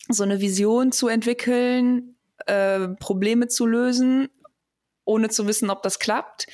so 0.07 0.23
eine 0.23 0.39
Vision 0.41 0.91
zu 0.91 1.07
entwickeln, 1.07 2.15
äh, 2.45 2.87
Probleme 2.99 3.47
zu 3.47 3.65
lösen, 3.65 4.29
ohne 5.03 5.29
zu 5.29 5.47
wissen, 5.47 5.69
ob 5.69 5.83
das 5.83 5.99
klappt. 5.99 6.47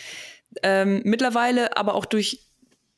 Ähm, 0.64 1.02
mittlerweile 1.06 1.78
aber 1.78 1.96
auch 1.96 2.06
durch 2.06 2.51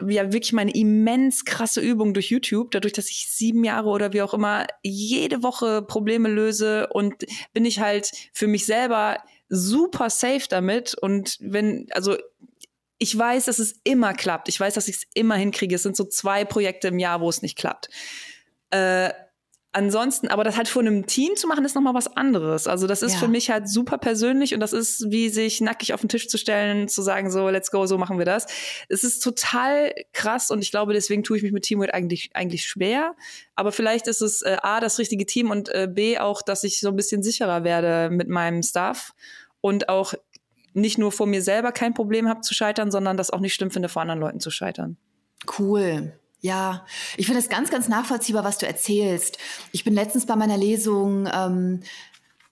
ja 0.10 0.32
wirklich 0.32 0.54
meine 0.54 0.74
immens 0.74 1.46
krasse 1.46 1.82
Übung 1.82 2.14
durch 2.14 2.30
YouTube, 2.30 2.72
dadurch, 2.72 2.94
dass 2.94 3.10
ich 3.10 3.28
sieben 3.30 3.64
Jahre 3.64 3.90
oder 3.90 4.14
wie 4.14 4.22
auch 4.22 4.34
immer 4.34 4.68
jede 4.82 5.44
Woche 5.44 5.82
Probleme 5.82 6.30
löse 6.30 6.88
und 6.88 7.26
bin 7.54 7.66
ich 7.66 7.80
halt 7.80 8.12
für 8.34 8.48
mich 8.48 8.66
selber 8.66 9.18
super 9.50 10.10
safe 10.10 10.46
damit 10.50 10.96
und 10.96 11.38
wenn, 11.40 11.88
also 11.92 12.18
ich 12.98 13.18
weiß, 13.18 13.46
dass 13.46 13.60
es 13.60 13.76
immer 13.84 14.14
klappt. 14.14 14.48
Ich 14.48 14.60
weiß, 14.60 14.76
dass 14.76 14.88
ich 14.88 14.96
es 14.96 15.04
immer 15.14 15.36
hinkriege. 15.36 15.76
Es 15.76 15.84
sind 15.84 15.98
so 15.98 16.06
zwei 16.06 16.46
Projekte 16.46 16.88
im 16.88 17.00
Jahr, 17.00 17.20
wo 17.20 17.28
es 17.28 17.42
nicht 17.42 17.58
klappt. 17.58 17.90
Äh, 18.70 19.12
ansonsten, 19.74 20.28
aber 20.28 20.44
das 20.44 20.56
halt 20.56 20.68
vor 20.68 20.82
einem 20.82 21.06
Team 21.08 21.36
zu 21.36 21.48
machen, 21.48 21.66
ist 21.66 21.76
nochmal 21.76 21.96
was 21.96 22.16
anderes. 22.16 22.68
Also 22.68 22.88
das 22.88 23.02
ist 23.02 23.14
ja. 23.14 23.20
für 23.20 23.28
mich 23.28 23.50
halt 23.50 23.68
super 23.68 23.98
persönlich 23.98 24.54
und 24.54 24.60
das 24.60 24.72
ist 24.72 25.12
wie 25.12 25.30
sich 25.30 25.62
nackig 25.62 25.94
auf 25.94 26.02
den 26.02 26.10
Tisch 26.10 26.28
zu 26.28 26.38
stellen, 26.38 26.88
zu 26.88 27.02
sagen, 27.02 27.32
so, 27.32 27.50
let's 27.50 27.72
go, 27.72 27.86
so 27.86 27.98
machen 27.98 28.20
wir 28.20 28.26
das. 28.26 28.46
Es 28.88 29.04
ist 29.04 29.20
total 29.20 29.94
krass 30.14 30.52
und 30.52 30.62
ich 30.62 30.72
glaube, 30.72 30.94
deswegen 30.94 31.24
tue 31.24 31.38
ich 31.38 31.44
mich 31.44 31.52
mit 31.52 31.64
Teamwork 31.64 31.94
eigentlich, 31.94 32.30
eigentlich 32.34 32.66
schwer. 32.66 33.16
Aber 33.56 33.72
vielleicht 33.72 34.08
ist 34.08 34.22
es 34.22 34.44
äh, 34.44 34.58
A, 34.62 34.80
das 34.80 35.00
richtige 35.00 35.26
Team 35.26 35.50
und 35.52 35.70
äh, 35.70 35.90
B, 35.92 36.20
auch, 36.20 36.42
dass 36.42 36.64
ich 36.64 36.80
so 36.80 36.90
ein 36.90 36.96
bisschen 36.96 37.24
sicherer 37.24 37.64
werde 37.64 38.10
mit 38.10 38.30
meinem 38.30 38.62
Staff 38.62 39.14
und 39.60 39.90
auch 39.90 40.14
nicht 40.74 40.98
nur 40.98 41.12
vor 41.12 41.28
mir 41.28 41.42
selber 41.42 41.72
kein 41.72 41.94
Problem 41.94 42.28
habe 42.28 42.42
zu 42.42 42.54
scheitern, 42.54 42.92
sondern 42.92 43.18
das 43.18 43.32
auch 43.32 43.40
nicht 43.40 43.54
schlimm 43.54 43.72
finde, 43.72 43.90
vor 43.90 44.02
anderen 44.02 44.20
Leuten 44.20 44.40
zu 44.40 44.52
scheitern. 44.52 44.98
Cool. 45.60 46.14
Ja, 46.44 46.86
ich 47.16 47.26
finde 47.26 47.40
es 47.40 47.48
ganz, 47.48 47.72
ganz 47.72 47.88
nachvollziehbar, 47.88 48.44
was 48.44 48.58
du 48.58 48.68
erzählst. 48.68 49.38
Ich 49.72 49.86
bin 49.86 49.94
letztens 49.94 50.26
bei 50.26 50.36
meiner 50.36 50.58
Lesung 50.58 51.26
ähm, 51.34 51.80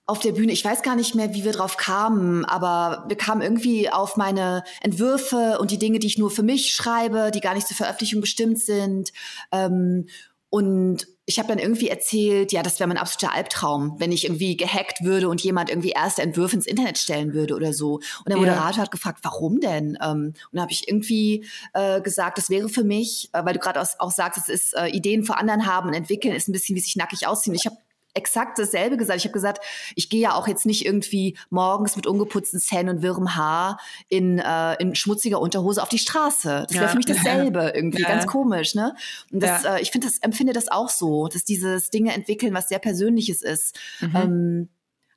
auf 0.06 0.20
der 0.20 0.32
Bühne, 0.32 0.54
ich 0.54 0.64
weiß 0.64 0.82
gar 0.82 0.96
nicht 0.96 1.14
mehr, 1.14 1.34
wie 1.34 1.44
wir 1.44 1.52
drauf 1.52 1.76
kamen, 1.76 2.46
aber 2.46 3.04
wir 3.10 3.18
kamen 3.18 3.42
irgendwie 3.42 3.90
auf 3.90 4.16
meine 4.16 4.64
Entwürfe 4.80 5.58
und 5.60 5.72
die 5.72 5.78
Dinge, 5.78 6.00
die 6.00 6.08
ich 6.08 6.18
nur 6.18 6.32
für 6.32 6.42
mich 6.42 6.74
schreibe, 6.74 7.32
die 7.32 7.42
gar 7.42 7.54
nicht 7.54 7.68
zur 7.68 7.76
Veröffentlichung 7.76 8.22
bestimmt 8.22 8.60
sind. 8.60 9.12
Ähm, 9.52 10.08
und 10.52 11.08
ich 11.26 11.40
habe 11.40 11.48
dann 11.48 11.60
irgendwie 11.60 11.88
erzählt, 11.88 12.52
ja, 12.52 12.62
das 12.62 12.78
wäre 12.78 12.90
mein 12.90 12.98
absoluter 12.98 13.34
Albtraum, 13.34 13.96
wenn 14.00 14.12
ich 14.12 14.26
irgendwie 14.26 14.58
gehackt 14.58 15.02
würde 15.02 15.30
und 15.30 15.42
jemand 15.42 15.70
irgendwie 15.70 15.92
erste 15.92 16.22
Entwürfe 16.24 16.58
ins 16.58 16.66
Internet 16.66 16.98
stellen 16.98 17.34
würde 17.34 17.56
oder 17.56 17.72
so. 17.72 17.96
Und 17.96 18.28
der 18.28 18.36
Moderator 18.36 18.76
ja. 18.76 18.82
hat 18.82 18.92
gefragt, 18.92 19.20
warum 19.24 19.62
denn? 19.62 19.98
Ähm, 20.04 20.34
und 20.34 20.36
dann 20.52 20.62
habe 20.64 20.74
ich 20.74 20.90
irgendwie 20.90 21.46
äh, 21.74 22.02
gesagt, 22.02 22.38
das 22.38 22.50
wäre 22.50 22.68
für 22.68 22.84
mich, 22.84 23.30
äh, 23.32 23.46
weil 23.46 23.54
du 23.54 23.60
gerade 23.60 23.80
auch 23.80 24.12
sagst, 24.12 24.42
es 24.42 24.50
ist 24.50 24.76
äh, 24.76 24.88
Ideen 24.88 25.24
vor 25.24 25.38
anderen 25.38 25.68
haben 25.68 25.88
und 25.88 25.94
entwickeln, 25.94 26.36
ist 26.36 26.50
ein 26.50 26.52
bisschen 26.52 26.76
wie 26.76 26.82
sich 26.82 26.98
nackig 26.98 27.26
ausziehen. 27.28 27.56
Ich 27.56 27.66
habe 27.66 27.78
exakt 28.14 28.60
dasselbe 28.60 28.98
gesagt. 28.98 29.20
Ich 29.20 29.26
habe 29.26 29.34
gesagt, 29.34 29.64
ich 29.96 30.10
gehe 30.10 30.22
ja 30.22 30.34
auch 30.34 30.48
jetzt 30.48 30.66
nicht 30.66 30.86
irgendwie 30.86 31.38
morgens 31.50 31.96
mit 31.96 32.08
ungeputzten 32.08 32.60
Zähnen 32.60 32.98
und 32.98 33.02
wirrem 33.02 33.36
Haar 33.36 33.80
in, 34.10 34.40
äh, 34.40 34.76
in 34.82 34.96
schmutziger 34.96 35.40
Unterhose 35.40 35.82
auf 35.82 35.90
die 35.90 36.00
Straße. 36.00 36.66
Das 36.68 36.74
wäre 36.74 36.86
ja. 36.86 36.90
für 36.90 36.98
mich 36.98 37.06
dasselbe 37.08 37.72
irgendwie, 37.76 38.02
ja. 38.02 38.10
ganz 38.10 38.28
komisch, 38.28 38.76
ne? 38.76 38.96
Und 39.32 39.42
das, 39.44 39.64
ja. 39.64 39.78
äh, 39.78 39.82
ich 39.82 39.92
finde 39.92 40.08
das, 40.08 40.20
empfinde 40.20 40.54
das 40.54 40.68
auch 40.68 40.90
so, 40.90 41.28
dass 41.28 41.44
dieses 41.44 41.90
Dinge 41.90 42.14
entwickeln, 42.14 42.54
was 42.54 42.70
sehr 42.70 42.80
Persönliches 42.80 43.42
ist. 43.42 43.80
Mhm. 44.00 44.16
Ähm, 44.16 44.70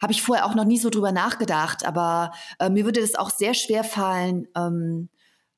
habe 0.03 0.13
ich 0.13 0.23
vorher 0.23 0.45
auch 0.45 0.55
noch 0.55 0.65
nie 0.65 0.79
so 0.79 0.91
drüber 0.91 1.13
nachgedacht, 1.13 1.87
aber 1.87 2.33
äh, 2.59 2.69
mir 2.69 2.85
würde 2.85 3.01
das 3.01 3.15
auch 3.15 3.31
sehr 3.31 3.55
schwer 3.55 3.85
fallen, 3.85 4.47
ähm, 4.55 5.09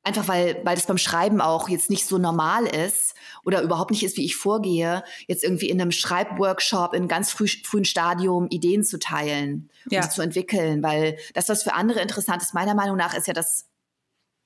einfach 0.06 0.28
weil, 0.28 0.60
weil 0.62 0.76
das 0.76 0.86
beim 0.86 0.98
Schreiben 0.98 1.40
auch 1.40 1.68
jetzt 1.68 1.90
nicht 1.90 2.06
so 2.06 2.16
normal 2.16 2.64
ist 2.64 3.14
oder 3.44 3.60
überhaupt 3.60 3.90
nicht 3.90 4.04
ist, 4.04 4.16
wie 4.16 4.24
ich 4.24 4.36
vorgehe, 4.36 5.02
jetzt 5.26 5.42
irgendwie 5.42 5.68
in 5.68 5.80
einem 5.80 5.90
Schreibworkshop 5.90 6.94
in 6.94 7.00
einem 7.00 7.08
ganz 7.08 7.32
früh, 7.32 7.48
frühen 7.48 7.84
Stadium 7.84 8.46
Ideen 8.48 8.84
zu 8.84 9.00
teilen 9.00 9.68
ja. 9.90 10.04
und 10.04 10.12
zu 10.12 10.22
entwickeln, 10.22 10.82
weil 10.84 11.18
das, 11.34 11.48
was 11.48 11.64
für 11.64 11.74
andere 11.74 12.00
interessant 12.00 12.40
ist, 12.40 12.54
meiner 12.54 12.74
Meinung 12.74 12.96
nach, 12.96 13.14
ist 13.14 13.26
ja 13.26 13.34
das 13.34 13.66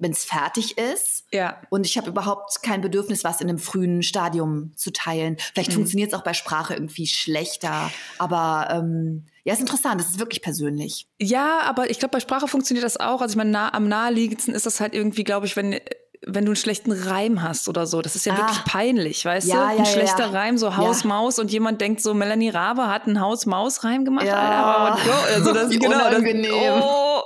wenn 0.00 0.10
es 0.10 0.24
fertig 0.24 0.78
ist. 0.78 1.24
Ja. 1.32 1.60
Und 1.70 1.86
ich 1.86 1.96
habe 1.96 2.08
überhaupt 2.08 2.62
kein 2.62 2.80
Bedürfnis, 2.80 3.22
was 3.22 3.40
in 3.40 3.48
einem 3.48 3.58
frühen 3.58 4.02
Stadium 4.02 4.72
zu 4.76 4.92
teilen. 4.92 5.36
Vielleicht 5.52 5.70
mhm. 5.70 5.74
funktioniert 5.74 6.12
es 6.12 6.18
auch 6.18 6.24
bei 6.24 6.34
Sprache 6.34 6.74
irgendwie 6.74 7.06
schlechter. 7.06 7.90
Aber 8.18 8.68
ähm, 8.70 9.26
ja, 9.44 9.52
ist 9.52 9.60
interessant, 9.60 10.00
es 10.00 10.08
ist 10.08 10.18
wirklich 10.18 10.42
persönlich. 10.42 11.06
Ja, 11.18 11.60
aber 11.60 11.90
ich 11.90 11.98
glaube, 11.98 12.12
bei 12.12 12.20
Sprache 12.20 12.48
funktioniert 12.48 12.84
das 12.84 12.98
auch. 12.98 13.20
Also 13.20 13.32
ich 13.32 13.36
meine, 13.36 13.50
nah, 13.50 13.72
am 13.72 13.88
naheliegendsten 13.88 14.54
ist 14.54 14.66
das 14.66 14.80
halt 14.80 14.94
irgendwie, 14.94 15.24
glaube 15.24 15.46
ich, 15.46 15.56
wenn 15.56 15.80
wenn 16.26 16.44
du 16.44 16.50
einen 16.50 16.56
schlechten 16.56 16.92
Reim 16.92 17.42
hast 17.42 17.68
oder 17.68 17.86
so. 17.86 18.02
Das 18.02 18.14
ist 18.14 18.26
ja 18.26 18.34
ah. 18.34 18.38
wirklich 18.38 18.64
peinlich, 18.64 19.24
weißt 19.24 19.48
ja, 19.48 19.56
du? 19.56 19.62
Ein 19.62 19.78
ja, 19.78 19.84
schlechter 19.86 20.26
ja. 20.26 20.30
Reim, 20.30 20.58
so 20.58 20.76
Haus-Maus 20.76 21.38
und 21.38 21.50
jemand 21.50 21.80
denkt 21.80 22.02
so, 22.02 22.12
Melanie 22.12 22.50
Rabe 22.50 22.88
hat 22.88 23.06
einen 23.06 23.20
Haus-Maus-Reim 23.20 24.04
gemacht. 24.04 24.26
Ja. 24.26 24.96
Alter, 24.96 25.34
also 25.34 25.52
das, 25.52 25.70
genau, 25.70 26.08
unangenehm. 26.08 26.50
Das, 26.50 26.84
oh. 26.84 27.22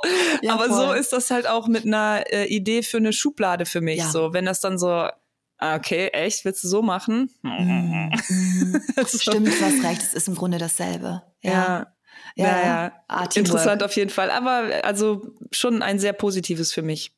aber 0.49 0.67
voll. 0.67 0.77
so 0.77 0.93
ist 0.93 1.13
das 1.13 1.31
halt 1.31 1.49
auch 1.49 1.67
mit 1.67 1.85
einer 1.85 2.23
äh, 2.33 2.47
Idee 2.47 2.83
für 2.83 2.99
eine 2.99 3.13
Schublade 3.13 3.67
für 3.67 3.81
mich. 3.81 4.05
So, 4.05 4.33
wenn 4.33 4.45
das 4.45 4.61
dann 4.61 4.79
so 4.79 4.89
ah, 4.89 5.13
Okay, 5.59 6.09
echt? 6.09 6.45
Willst 6.45 6.63
du 6.63 6.69
so 6.69 6.83
machen? 6.83 7.31
Mhm. 7.43 8.13
Stimmt, 9.07 9.49
du 9.49 9.61
hast 9.61 9.83
recht, 9.83 10.03
es 10.03 10.15
ist 10.15 10.29
im 10.29 10.37
Grunde 10.37 10.59
dasselbe. 10.59 11.23
Ja. 11.43 11.89
Ja, 12.37 12.47
ja, 12.47 12.65
ja. 12.65 12.93
Ah, 13.09 13.29
interessant 13.35 13.83
auf 13.83 13.95
jeden 13.97 14.11
Fall. 14.11 14.31
Aber 14.31 14.69
also 14.83 15.23
schon 15.53 15.83
ein 15.83 15.99
sehr 15.99 16.13
positives 16.13 16.73
für 16.73 16.83
mich. 16.83 17.13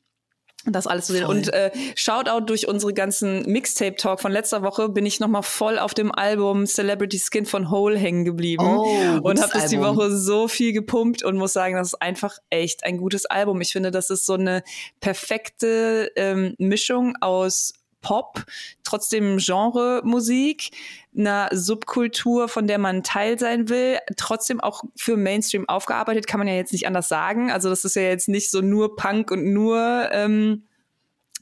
Das 0.66 0.86
alles 0.86 1.06
zu 1.06 1.12
sehen. 1.12 1.26
Voll. 1.26 1.36
Und 1.36 1.52
äh, 1.52 1.70
Shoutout 1.94 2.46
durch 2.46 2.68
unsere 2.68 2.92
ganzen 2.92 3.42
Mixtape-Talk 3.50 4.20
von 4.20 4.32
letzter 4.32 4.62
Woche 4.62 4.88
bin 4.88 5.06
ich 5.06 5.20
nochmal 5.20 5.42
voll 5.42 5.78
auf 5.78 5.94
dem 5.94 6.12
Album 6.12 6.66
Celebrity 6.66 7.18
Skin 7.18 7.46
von 7.46 7.70
Hole 7.70 7.96
hängen 7.96 8.24
geblieben. 8.24 8.64
Oh, 8.64 9.20
und 9.22 9.40
habe 9.40 9.52
das 9.52 9.70
die 9.70 9.80
Woche 9.80 10.10
so 10.10 10.48
viel 10.48 10.72
gepumpt 10.72 11.22
und 11.22 11.36
muss 11.36 11.52
sagen, 11.52 11.76
das 11.76 11.88
ist 11.88 12.02
einfach 12.02 12.38
echt 12.50 12.84
ein 12.84 12.98
gutes 12.98 13.26
Album. 13.26 13.60
Ich 13.60 13.72
finde, 13.72 13.90
das 13.90 14.10
ist 14.10 14.26
so 14.26 14.34
eine 14.34 14.62
perfekte 15.00 16.10
ähm, 16.16 16.54
Mischung 16.58 17.14
aus 17.20 17.72
Pop, 18.06 18.44
trotzdem 18.84 19.38
Genre-Musik, 19.38 20.70
einer 21.16 21.48
Subkultur, 21.50 22.46
von 22.48 22.68
der 22.68 22.78
man 22.78 23.02
Teil 23.02 23.36
sein 23.36 23.68
will, 23.68 23.98
trotzdem 24.16 24.60
auch 24.60 24.84
für 24.94 25.16
Mainstream 25.16 25.68
aufgearbeitet, 25.68 26.28
kann 26.28 26.38
man 26.38 26.46
ja 26.46 26.54
jetzt 26.54 26.72
nicht 26.72 26.86
anders 26.86 27.08
sagen. 27.08 27.50
Also 27.50 27.68
das 27.68 27.84
ist 27.84 27.96
ja 27.96 28.02
jetzt 28.02 28.28
nicht 28.28 28.52
so 28.52 28.60
nur 28.60 28.94
Punk 28.94 29.32
und 29.32 29.52
nur 29.52 30.08
ähm, 30.12 30.68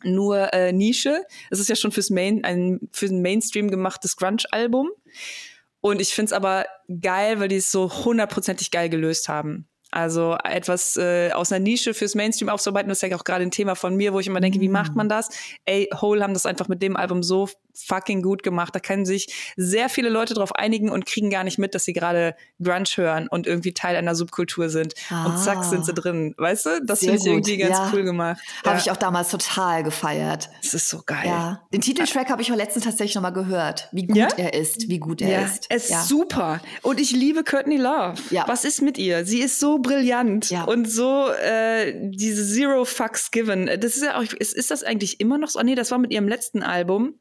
nur 0.05 0.55
äh, 0.55 0.73
Nische. 0.73 1.25
Es 1.51 1.61
ist 1.61 1.69
ja 1.69 1.77
schon 1.77 1.93
fürs 1.93 2.09
Main, 2.09 2.45
ein 2.45 2.81
für 2.93 3.07
ein 3.07 3.21
Mainstream 3.21 3.71
gemachtes 3.71 4.17
Grunge-Album. 4.17 4.89
Und 5.83 6.01
ich 6.01 6.15
finde 6.15 6.29
es 6.29 6.33
aber 6.33 6.65
geil, 7.03 7.41
weil 7.41 7.49
die 7.49 7.57
es 7.57 7.71
so 7.71 7.93
hundertprozentig 8.07 8.71
geil 8.71 8.89
gelöst 8.89 9.29
haben. 9.29 9.69
Also 9.95 10.37
etwas 10.43 10.97
äh, 10.97 11.31
aus 11.31 11.53
einer 11.53 11.63
Nische 11.63 11.95
fürs 11.95 12.17
Mainstream 12.17 12.49
aufzuarbeiten, 12.49 12.89
das 12.89 13.01
ist 13.01 13.09
ja 13.09 13.17
auch 13.17 13.23
gerade 13.23 13.45
ein 13.45 13.53
Thema 13.53 13.77
von 13.77 13.95
mir, 13.95 14.13
wo 14.13 14.19
ich 14.19 14.27
immer 14.27 14.41
denke, 14.41 14.61
wie 14.61 14.69
macht 14.69 14.97
man 14.97 15.09
das? 15.09 15.29
Ey, 15.67 15.89
Hole 15.95 16.21
haben 16.21 16.35
das 16.35 16.47
einfach 16.47 16.67
mit 16.67 16.83
dem 16.83 16.97
Album 16.97 17.23
so 17.23 17.49
fucking 17.75 18.23
gut 18.23 18.43
gemacht. 18.43 18.75
Da 18.75 18.81
können 18.81 19.05
sich 19.05 19.55
sehr 19.57 19.89
viele 19.89 20.09
Leute 20.09 20.35
drauf 20.35 20.55
einigen 20.55 20.91
und 20.91 21.07
kriegen 21.07 21.31
gar 21.31 21.45
nicht 21.45 21.59
mit, 21.59 21.75
dass 21.75 21.85
sie 21.85 21.93
gerade 21.93 22.35
Grunge 22.63 22.85
hören 22.97 23.29
und 23.29 23.47
irgendwie 23.47 23.73
Teil 23.73 23.97
einer 23.97 24.15
Subkultur 24.15 24.69
sind. 24.69 24.95
Ah, 25.11 25.27
und 25.27 25.39
zack 25.39 25.65
sind 25.65 25.85
sie 25.85 25.93
ah. 25.93 25.95
drin. 25.95 26.35
Weißt 26.37 26.67
du? 26.67 26.81
Das 26.85 27.01
finde 27.01 27.17
ich 27.17 27.27
irgendwie 27.27 27.57
ganz 27.57 27.77
ja. 27.77 27.91
cool 27.93 28.05
gemacht. 28.05 28.41
Habe 28.65 28.77
ja. 28.77 28.83
ich 28.83 28.91
auch 28.91 28.97
damals 28.97 29.31
total 29.31 29.83
gefeiert. 29.83 30.49
Das 30.63 30.75
ist 30.75 30.89
so 30.89 31.03
geil. 31.05 31.27
Ja. 31.27 31.63
Den 31.73 31.81
Titeltrack 31.81 32.31
habe 32.31 32.43
ich 32.43 32.53
auch 32.53 32.57
letztens 32.57 32.85
tatsächlich 32.85 33.15
nochmal 33.15 33.33
gehört. 33.33 33.89
Wie 33.93 34.07
gut 34.07 34.17
ja? 34.17 34.29
er 34.37 34.55
ist, 34.55 34.89
wie 34.89 34.99
gut 34.99 35.21
er 35.23 35.45
ist. 35.45 35.67
Es 35.69 35.91
ist 35.91 36.09
super. 36.09 36.61
Und 36.83 37.01
ich 37.01 37.13
liebe 37.13 37.45
Courtney 37.45 37.77
Love. 37.77 38.15
Was 38.47 38.65
ist 38.65 38.83
mit 38.83 38.99
ihr? 38.99 39.25
Sie 39.25 39.41
ist 39.41 39.61
so 39.61 39.79
brillant 39.79 40.53
und 40.67 40.91
so 40.91 41.29
äh, 41.31 41.93
diese 42.11 42.47
Zero 42.47 42.85
Fucks 42.85 43.31
Given. 43.31 43.67
Das 43.67 43.97
ist 43.97 44.03
ja 44.03 44.19
auch, 44.19 44.23
ist, 44.23 44.55
ist 44.55 44.71
das 44.71 44.83
eigentlich 44.83 45.21
immer 45.21 45.39
noch 45.39 45.49
so? 45.49 45.59
Oh, 45.59 45.63
nee, 45.63 45.75
das 45.75 45.91
war 45.91 45.99
mit 45.99 46.13
ihrem 46.13 46.29
letzten 46.29 46.63
Album 46.63 47.15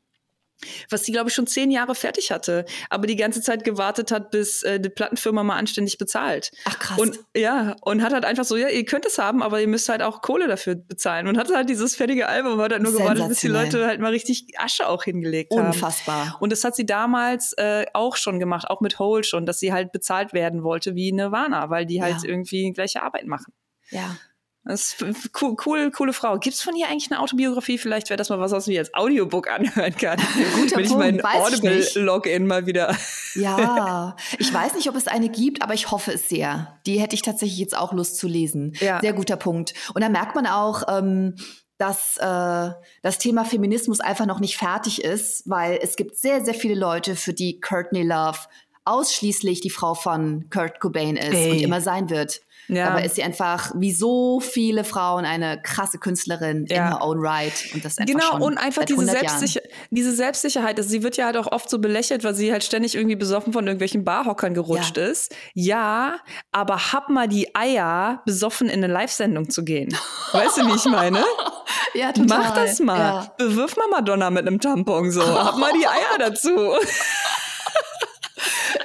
was 0.89 1.04
sie, 1.06 1.12
glaube 1.12 1.30
ich, 1.30 1.36
schon 1.36 1.47
zehn 1.47 1.72
Jahre 1.72 1.95
fertig 1.95 2.32
hatte, 2.32 2.66
aber 2.89 3.08
die 3.08 3.16
ganze 3.16 3.41
Zeit 3.41 3.64
gewartet 3.64 4.12
hat, 4.12 4.32
bis 4.32 4.64
äh, 4.64 4.80
die 4.80 4.89
Plattenfirma 4.89 5.43
mal 5.43 5.58
anständig 5.58 5.97
bezahlt. 5.97 6.51
Ach 6.66 6.80
krass. 6.80 6.99
Und 6.99 7.20
ja, 7.36 7.76
und 7.82 8.01
hat 8.01 8.14
halt 8.14 8.26
einfach 8.26 8.45
so, 8.45 8.56
ja, 8.56 8.70
ihr 8.70 8.86
könnt 8.86 9.06
es 9.06 9.18
haben, 9.18 9.43
aber 9.43 9.62
ihr 9.62 9.68
müsst 9.68 9.89
halt 9.89 10.01
auch 10.01 10.22
Kohle 10.22 10.47
dafür 10.47 10.76
bezahlen. 10.76 11.28
Und 11.28 11.38
hat 11.38 11.54
halt 11.54 11.70
dieses 11.70 11.95
fertige 11.95 12.28
Album, 12.28 12.60
hat 12.62 12.72
halt 12.72 12.82
nur 12.82 12.93
gewartet, 12.93 13.28
bis 13.28 13.39
die 13.39 13.47
Leute 13.47 13.86
halt 13.86 13.99
mal 13.99 14.12
richtig 14.12 14.45
Asche 14.58 14.88
auch 14.88 15.04
hingelegt 15.04 15.54
haben. 15.56 15.68
Unfassbar. 15.68 16.38
Und 16.39 16.51
das 16.51 16.64
hat 16.64 16.76
sie 16.76 16.86
damals 16.86 17.54
äh, 17.54 17.86
auch 17.93 18.16
schon 18.16 18.39
gemacht, 18.39 18.70
auch 18.70 18.82
mit 18.82 18.99
Hole 18.99 19.24
schon, 19.24 19.45
dass 19.45 19.60
sie 19.60 19.74
halt 19.74 19.91
bezahlt 19.91 20.34
werden 20.34 20.64
wollte 20.64 20.95
wie 20.95 21.12
Nirvana, 21.12 21.70
weil 21.70 21.86
die 21.86 22.01
halt 22.01 22.24
ja. 22.24 22.30
irgendwie 22.30 22.72
gleiche 22.72 23.04
Arbeit 23.04 23.26
machen. 23.26 23.54
Ja. 23.89 24.18
Das 24.66 24.95
ist 25.01 25.32
cool, 25.41 25.57
cool, 25.66 25.91
coole 25.91 26.14
Frau. 26.14 26.39
Gibt 26.39 26.55
es 26.55 26.61
von 26.61 26.74
ihr 26.76 26.88
eigentlich 26.88 27.11
eine 27.11 27.20
Autobiografie? 27.20 27.78
Vielleicht 27.78 28.09
wäre 28.09 28.18
das 28.18 28.30
mal 28.30 28.39
was, 28.39 28.53
was 28.53 28.68
ich 28.68 28.78
als 28.78 28.93
Audiobook 28.93 29.49
anhören 29.51 29.95
kann. 29.97 30.18
Guter 30.55 30.78
Wenn 30.78 30.86
ich 30.86 30.91
meinen 30.91 31.22
Audible-Login 31.24 32.47
mal 32.47 32.66
wieder. 32.66 32.95
Ja, 33.36 34.16
ich 34.38 34.53
weiß 34.53 34.76
nicht, 34.76 34.88
ob 34.89 34.95
es 34.95 35.07
eine 35.07 35.28
gibt, 35.28 35.64
aber 35.64 35.74
ich 35.74 35.89
hoffe 35.89 36.14
es 36.14 36.30
sehr. 36.30 36.80
Die 36.86 36.99
hätte 36.99 37.16
ich 37.16 37.24
tatsächlich 37.24 37.57
jetzt 37.57 37.76
auch 37.76 37.91
Lust 37.91 38.18
zu 38.18 38.28
lesen. 38.28 38.76
Ja. 38.80 38.99
Sehr 39.01 39.14
guter 39.14 39.38
Punkt. 39.38 39.74
Und 39.95 40.01
da 40.01 40.09
merkt 40.09 40.36
man 40.36 40.45
auch, 40.45 40.84
ähm, 40.88 41.36
dass 41.80 42.18
äh, 42.18 42.72
das 43.01 43.18
Thema 43.18 43.43
Feminismus 43.43 44.01
einfach 44.01 44.28
noch 44.28 44.39
nicht 44.39 44.55
fertig 44.55 45.03
ist, 45.03 45.49
weil 45.49 45.80
es 45.82 45.95
gibt 45.95 46.16
sehr, 46.16 46.45
sehr 46.45 46.53
viele 46.53 46.76
Leute, 46.76 47.16
für 47.16 47.34
die 47.34 47.59
Courtney 47.59 48.03
Love 48.03 48.38
ausschließlich 48.86 49.61
die 49.61 49.70
Frau 49.70 49.93
von 49.93 50.49
Kurt 50.49 50.80
Cobain 50.80 51.16
ist 51.16 51.34
Ey. 51.34 51.51
und 51.51 51.61
immer 51.61 51.82
sein 51.82 52.09
wird. 52.09 52.41
Ja. 52.68 52.89
Aber 52.89 53.03
ist 53.03 53.16
sie 53.16 53.24
einfach 53.24 53.72
wie 53.76 53.91
so 53.91 54.39
viele 54.39 54.84
Frauen 54.84 55.26
eine 55.26 55.61
krasse 55.61 55.97
Künstlerin 55.97 56.66
ja. 56.70 56.76
in 56.76 56.84
her 56.84 57.01
own 57.01 57.18
right. 57.20 57.53
Und 57.74 57.84
das 57.84 57.97
einfach 57.97 58.14
genau, 58.14 58.45
und 58.45 58.57
einfach 58.57 58.86
diese, 58.86 59.05
Selbstsicher 59.05 59.61
diese 59.89 60.14
Selbstsicherheit. 60.14 60.78
Also 60.78 60.89
sie 60.89 61.03
wird 61.03 61.18
ja 61.18 61.26
halt 61.26 61.38
auch 61.38 61.51
oft 61.51 61.70
so 61.70 61.80
belächelt, 61.80 62.24
weil 62.24 62.36
sie 62.36 62.51
halt 62.51 62.64
ständig 62.64 62.95
irgendwie 62.95 63.16
besoffen 63.16 63.53
von 63.53 63.66
irgendwelchen 63.66 64.03
Barhockern 64.03 64.53
gerutscht 64.53 64.97
ja. 64.97 65.05
ist. 65.05 65.36
Ja, 65.53 66.18
aber 66.51 66.93
hab 66.93 67.09
mal 67.09 67.28
die 67.28 67.53
Eier, 67.55 68.22
besoffen 68.26 68.70
in 68.70 68.84
eine 68.84 68.91
Live-Sendung 68.91 69.49
zu 69.49 69.64
gehen. 69.64 69.95
Weißt 70.32 70.57
du, 70.57 70.68
wie 70.68 70.76
ich 70.76 70.86
meine? 70.86 71.24
Ja, 71.93 72.11
total. 72.11 72.39
Mach 72.39 72.53
das 72.55 72.80
mal. 72.80 72.97
Ja. 72.97 73.34
Bewirf 73.38 73.76
mal 73.78 73.88
Madonna 73.89 74.30
mit 74.30 74.47
einem 74.47 74.59
Tampon 74.59 75.11
so. 75.11 75.24
Hab 75.24 75.57
mal 75.57 75.72
die 75.74 75.88
Eier 75.88 76.18
dazu 76.18 76.49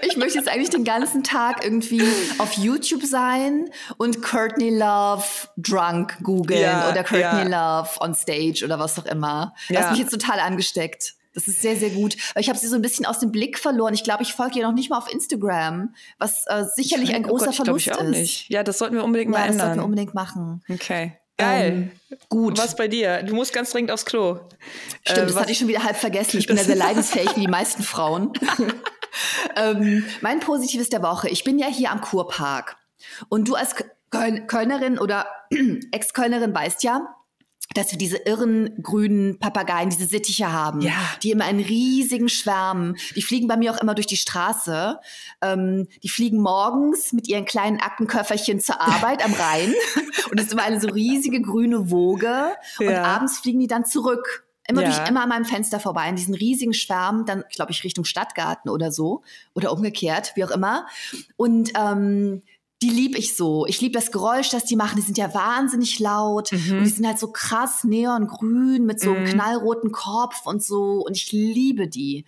ich 0.03 0.17
möchte 0.17 0.39
jetzt 0.39 0.49
eigentlich 0.49 0.71
den 0.71 0.85
ganzen 0.85 1.23
Tag 1.23 1.65
irgendwie 1.65 2.03
auf 2.39 2.53
YouTube 2.55 3.05
sein 3.05 3.71
und 3.97 4.23
Courtney 4.23 4.71
Love 4.71 5.25
drunk 5.57 6.19
googeln 6.23 6.61
ja, 6.61 6.91
oder 6.91 7.05
Courtney 7.05 7.51
ja. 7.51 7.81
Love 7.81 7.91
on 8.01 8.15
stage 8.15 8.63
oder 8.65 8.79
was 8.79 8.99
auch 8.99 9.07
immer. 9.07 9.55
Das 9.69 9.77
ja. 9.77 9.83
hat 9.83 9.91
mich 9.93 10.01
jetzt 10.01 10.11
total 10.11 10.41
angesteckt. 10.41 11.15
Das 11.35 11.47
ist 11.47 11.63
sehr, 11.63 11.77
sehr 11.77 11.91
gut. 11.91 12.17
Ich 12.37 12.49
habe 12.49 12.59
sie 12.59 12.67
so 12.67 12.75
ein 12.75 12.83
bisschen 12.83 13.07
aus 13.07 13.21
dem 13.21 13.31
Blick 13.31 13.59
verloren. 13.59 13.95
Ich 13.95 14.03
glaube, 14.03 14.25
ich 14.25 14.33
folge 14.33 14.59
ihr 14.59 14.67
noch 14.67 14.75
nicht 14.75 14.91
mal 14.91 14.99
auf 14.99 15.13
Instagram, 15.13 15.95
was 16.19 16.45
äh, 16.47 16.65
sicherlich 16.75 17.15
ein 17.15 17.23
großer 17.23 17.45
oh 17.45 17.47
Gott, 17.49 17.57
Verlust 17.57 17.87
ich, 17.87 17.93
ich 17.93 18.01
ist. 18.01 18.11
Nicht. 18.11 18.49
Ja, 18.49 18.65
das 18.65 18.79
sollten 18.79 18.97
wir 18.97 19.05
unbedingt 19.05 19.31
mal 19.31 19.39
ja, 19.39 19.45
ändern. 19.45 19.59
Das 19.59 19.67
sollten 19.67 19.81
wir 19.81 19.85
unbedingt 19.85 20.15
machen. 20.15 20.63
Okay. 20.69 21.13
Geil. 21.37 21.93
Ähm, 22.11 22.19
gut. 22.29 22.59
Was 22.59 22.75
bei 22.75 22.89
dir? 22.89 23.23
Du 23.23 23.35
musst 23.35 23.53
ganz 23.53 23.71
dringend 23.71 23.93
aufs 23.93 24.05
Klo. 24.05 24.41
Stimmt, 25.05 25.19
äh, 25.19 25.27
das 25.27 25.37
hatte 25.37 25.53
ich 25.53 25.59
schon 25.59 25.69
wieder 25.69 25.85
halb 25.85 25.97
vergessen. 25.97 26.39
Ich 26.39 26.49
bin 26.49 26.57
ja 26.57 26.65
sehr 26.65 26.75
leidensfähig 26.75 27.37
wie 27.37 27.41
die 27.43 27.49
meisten 27.49 27.85
Frauen. 27.85 28.33
ähm, 29.57 30.05
mein 30.21 30.41
Positives 30.41 30.89
der 30.89 31.03
Woche. 31.03 31.29
Ich 31.29 31.45
bin 31.45 31.59
ja 31.59 31.67
hier 31.67 31.91
am 31.91 32.01
Kurpark. 32.01 32.77
Und 33.29 33.49
du 33.49 33.55
als 33.55 33.75
Kölnerin 34.11 34.99
oder 34.99 35.27
Ex-Kölnerin 35.93 36.55
weißt 36.55 36.83
ja, 36.83 37.15
dass 37.75 37.91
wir 37.91 37.99
diese 37.99 38.17
irren 38.17 38.83
grünen 38.83 39.39
Papageien, 39.39 39.91
diese 39.91 40.07
Sittiche 40.07 40.53
haben, 40.53 40.81
ja. 40.81 40.93
die 41.23 41.31
immer 41.31 41.49
in 41.51 41.61
riesigen 41.61 42.29
Schwärmen, 42.29 42.97
die 43.15 43.23
fliegen 43.23 43.47
bei 43.47 43.57
mir 43.57 43.73
auch 43.73 43.81
immer 43.81 43.95
durch 43.95 44.07
die 44.07 44.17
Straße. 44.17 44.99
Ähm, 45.43 45.87
die 46.03 46.09
fliegen 46.09 46.41
morgens 46.41 47.13
mit 47.13 47.29
ihren 47.29 47.45
kleinen 47.45 47.79
Aktenköfferchen 47.79 48.61
zur 48.61 48.81
Arbeit 48.81 49.23
am 49.25 49.35
Rhein 49.35 49.75
und 50.31 50.41
es 50.41 50.47
ist 50.47 50.53
immer 50.53 50.63
eine 50.63 50.81
so 50.81 50.89
riesige 50.89 51.43
grüne 51.43 51.91
Woge 51.91 52.55
ja. 52.79 52.89
und 52.89 52.95
abends 52.95 53.39
fliegen 53.39 53.61
die 53.61 53.67
dann 53.67 53.85
zurück 53.85 54.48
Immer, 54.71 54.83
ja. 54.83 54.89
durch, 54.89 55.09
immer 55.09 55.23
an 55.23 55.31
meinem 55.31 55.45
Fenster 55.47 55.81
vorbei, 55.81 56.09
in 56.09 56.17
diesen 56.17 56.35
riesigen 56.35 56.75
Schwärmen, 56.75 57.25
dann, 57.25 57.43
glaube 57.55 57.73
ich, 57.73 57.85
Richtung 57.85 58.05
Stadtgarten 58.05 58.71
oder 58.71 58.93
so. 58.93 59.23
Oder 59.55 59.73
umgekehrt, 59.73 60.33
wie 60.35 60.45
auch 60.45 60.51
immer. 60.51 60.87
Und 61.37 61.73
ähm, 61.75 62.43
die 62.83 62.91
lieb 62.91 63.19
ich 63.19 63.35
so. 63.35 63.67
Ich 63.67 63.81
liebe 63.81 63.95
das 63.95 64.13
Geräusch, 64.13 64.51
das 64.51 64.65
die 64.65 64.77
machen. 64.77 64.97
Die 64.97 65.03
sind 65.03 65.19
ja 65.19 65.35
wahnsinnig 65.35 65.99
laut. 65.99 66.53
Mhm. 66.53 66.79
Und 66.79 66.85
die 66.85 66.91
sind 66.91 67.07
halt 67.07 67.19
so 67.19 67.33
krass 67.33 67.83
neongrün 67.83 68.87
mit 68.87 69.01
so 69.01 69.11
einem 69.11 69.25
mhm. 69.25 69.29
knallroten 69.31 69.91
Kopf 69.91 70.47
und 70.47 70.63
so. 70.63 71.05
Und 71.05 71.17
ich 71.17 71.33
liebe 71.33 71.89
die. 71.89 72.25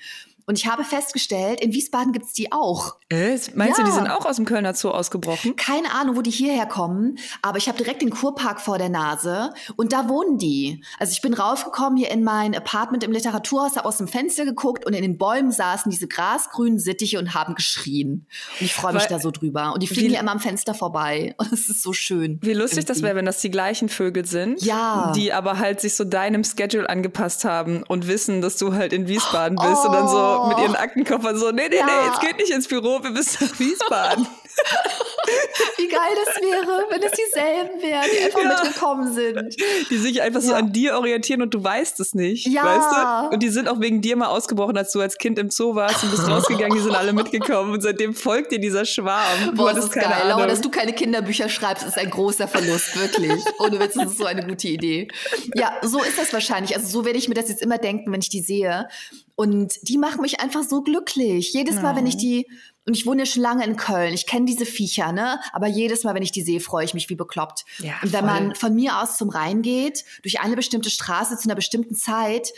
Und 0.50 0.58
ich 0.58 0.66
habe 0.66 0.82
festgestellt, 0.82 1.60
in 1.60 1.72
Wiesbaden 1.72 2.12
gibt 2.12 2.26
es 2.26 2.32
die 2.32 2.50
auch. 2.50 2.96
Äh, 3.08 3.38
meinst 3.54 3.78
ja. 3.78 3.84
du, 3.84 3.88
die 3.88 3.92
sind 3.92 4.08
auch 4.08 4.26
aus 4.26 4.34
dem 4.34 4.46
Kölner 4.46 4.74
Zoo 4.74 4.90
ausgebrochen? 4.90 5.54
Keine 5.54 5.92
Ahnung, 5.92 6.16
wo 6.16 6.22
die 6.22 6.32
hierher 6.32 6.66
kommen, 6.66 7.18
aber 7.40 7.58
ich 7.58 7.68
habe 7.68 7.78
direkt 7.78 8.02
den 8.02 8.10
Kurpark 8.10 8.60
vor 8.60 8.76
der 8.76 8.88
Nase 8.88 9.54
und 9.76 9.92
da 9.92 10.08
wohnen 10.08 10.38
die. 10.38 10.82
Also 10.98 11.12
ich 11.12 11.22
bin 11.22 11.34
raufgekommen 11.34 11.96
hier 11.96 12.10
in 12.10 12.24
mein 12.24 12.56
Apartment 12.56 13.04
im 13.04 13.12
Literaturhaus, 13.12 13.76
habe 13.76 13.86
aus 13.86 13.98
dem 13.98 14.08
Fenster 14.08 14.44
geguckt 14.44 14.84
und 14.84 14.92
in 14.92 15.02
den 15.02 15.18
Bäumen 15.18 15.52
saßen 15.52 15.88
diese 15.88 16.08
grasgrünen 16.08 16.80
Sittiche 16.80 17.20
und 17.20 17.32
haben 17.32 17.54
geschrien. 17.54 18.26
Und 18.58 18.66
ich 18.66 18.74
freue 18.74 18.92
mich 18.92 19.02
Weil, 19.02 19.08
da 19.08 19.18
so 19.20 19.30
drüber. 19.30 19.72
Und 19.72 19.84
die 19.84 19.86
fliegen 19.86 20.08
hier 20.10 20.18
immer 20.18 20.32
am 20.32 20.40
Fenster 20.40 20.74
vorbei. 20.74 21.36
Und 21.38 21.52
es 21.52 21.68
ist 21.68 21.82
so 21.82 21.92
schön. 21.92 22.40
Wie 22.42 22.54
lustig 22.54 22.78
irgendwie. 22.78 22.86
das 22.88 23.02
wäre, 23.02 23.14
wenn 23.14 23.26
das 23.26 23.40
die 23.40 23.52
gleichen 23.52 23.88
Vögel 23.88 24.24
sind, 24.24 24.62
ja. 24.62 25.12
die 25.14 25.32
aber 25.32 25.60
halt 25.60 25.80
sich 25.80 25.94
so 25.94 26.02
deinem 26.02 26.42
Schedule 26.42 26.90
angepasst 26.90 27.44
haben 27.44 27.84
und 27.84 28.08
wissen, 28.08 28.40
dass 28.40 28.56
du 28.56 28.74
halt 28.74 28.92
in 28.92 29.06
Wiesbaden 29.06 29.56
bist 29.56 29.82
oh. 29.84 29.86
und 29.86 29.92
dann 29.92 30.08
so 30.08 30.39
mit 30.48 30.58
ihren 30.58 30.76
Aktenkoffern 30.76 31.36
so, 31.36 31.50
nee, 31.50 31.68
nee, 31.68 31.76
ja. 31.76 31.86
nee, 31.86 32.06
jetzt 32.06 32.20
geht 32.20 32.36
nicht 32.36 32.50
ins 32.50 32.68
Büro, 32.68 33.02
wir 33.02 33.10
müssen 33.10 33.46
nach 33.46 33.58
Wiesbaden. 33.58 34.26
Wie 35.76 35.88
geil 35.88 36.12
das 36.24 36.36
wäre, 36.42 36.84
wenn 36.90 37.02
es 37.02 37.12
dieselben 37.12 37.82
wären, 37.82 38.04
die 38.12 38.24
einfach 38.24 38.42
ja. 38.42 38.48
mitgekommen 38.48 39.12
sind. 39.12 39.56
Die 39.90 39.96
sich 39.96 40.22
einfach 40.22 40.40
ja. 40.40 40.48
so 40.48 40.54
an 40.54 40.72
dir 40.72 40.96
orientieren 40.96 41.42
und 41.42 41.54
du 41.54 41.62
weißt 41.62 42.00
es 42.00 42.14
nicht. 42.14 42.46
Ja. 42.46 42.64
Weißt 42.64 43.30
du? 43.30 43.34
Und 43.34 43.42
die 43.42 43.48
sind 43.48 43.68
auch 43.68 43.80
wegen 43.80 44.00
dir 44.00 44.16
mal 44.16 44.28
ausgebrochen, 44.28 44.76
als 44.76 44.92
du 44.92 45.00
als 45.00 45.18
Kind 45.18 45.38
im 45.38 45.50
Zoo 45.50 45.74
warst 45.74 46.02
und 46.04 46.10
bist 46.10 46.28
rausgegangen, 46.28 46.76
die 46.76 46.82
sind 46.82 46.94
alle 46.94 47.12
mitgekommen 47.12 47.72
und 47.72 47.80
seitdem 47.82 48.14
folgt 48.14 48.52
dir 48.52 48.58
dieser 48.58 48.84
Schwarm. 48.84 49.54
Boah, 49.54 49.72
das 49.72 49.86
ist 49.86 49.92
geil. 49.92 50.04
Ahnung. 50.04 50.28
Laura, 50.28 50.46
dass 50.46 50.60
du 50.60 50.70
keine 50.70 50.92
Kinderbücher 50.92 51.48
schreibst, 51.48 51.86
ist 51.86 51.98
ein 51.98 52.10
großer 52.10 52.48
Verlust, 52.48 52.98
wirklich. 52.98 53.42
Ohne 53.58 53.80
Witz, 53.80 53.94
das 53.94 54.12
ist 54.12 54.18
so 54.18 54.24
eine 54.24 54.46
gute 54.46 54.68
Idee. 54.68 55.08
Ja, 55.54 55.72
so 55.82 56.02
ist 56.02 56.18
das 56.18 56.32
wahrscheinlich. 56.32 56.74
Also 56.76 56.88
so 56.88 57.04
werde 57.04 57.18
ich 57.18 57.28
mir 57.28 57.34
das 57.34 57.48
jetzt 57.48 57.62
immer 57.62 57.78
denken, 57.78 58.12
wenn 58.12 58.20
ich 58.20 58.28
die 58.28 58.40
sehe. 58.40 58.88
Und 59.36 59.72
die 59.82 59.96
machen 59.96 60.20
mich 60.20 60.40
einfach 60.40 60.62
so 60.62 60.82
glücklich. 60.82 61.54
Jedes 61.54 61.80
Mal, 61.80 61.96
wenn 61.96 62.06
ich 62.06 62.18
die 62.18 62.46
und 62.86 62.96
ich 62.96 63.06
wohne 63.06 63.22
ja 63.22 63.26
schon 63.26 63.42
lange 63.42 63.64
in 63.64 63.76
Köln. 63.76 64.14
Ich 64.14 64.26
kenne 64.26 64.46
diese 64.46 64.66
Viecher, 64.66 65.12
ne? 65.12 65.38
Aber 65.52 65.66
jedes 65.66 66.02
Mal, 66.04 66.14
wenn 66.14 66.22
ich 66.22 66.32
die 66.32 66.42
sehe, 66.42 66.60
freue 66.60 66.84
ich 66.84 66.94
mich 66.94 67.08
wie 67.10 67.14
bekloppt. 67.14 67.64
Ja, 67.78 67.94
und 68.02 68.12
wenn 68.12 68.24
voll. 68.24 68.40
man 68.40 68.54
von 68.54 68.74
mir 68.74 69.00
aus 69.00 69.16
zum 69.16 69.28
Rhein 69.28 69.62
geht, 69.62 70.04
durch 70.22 70.40
eine 70.40 70.56
bestimmte 70.56 70.90
Straße 70.90 71.36
zu 71.36 71.48
einer 71.48 71.54
bestimmten 71.54 71.94
Zeit, 71.94 72.52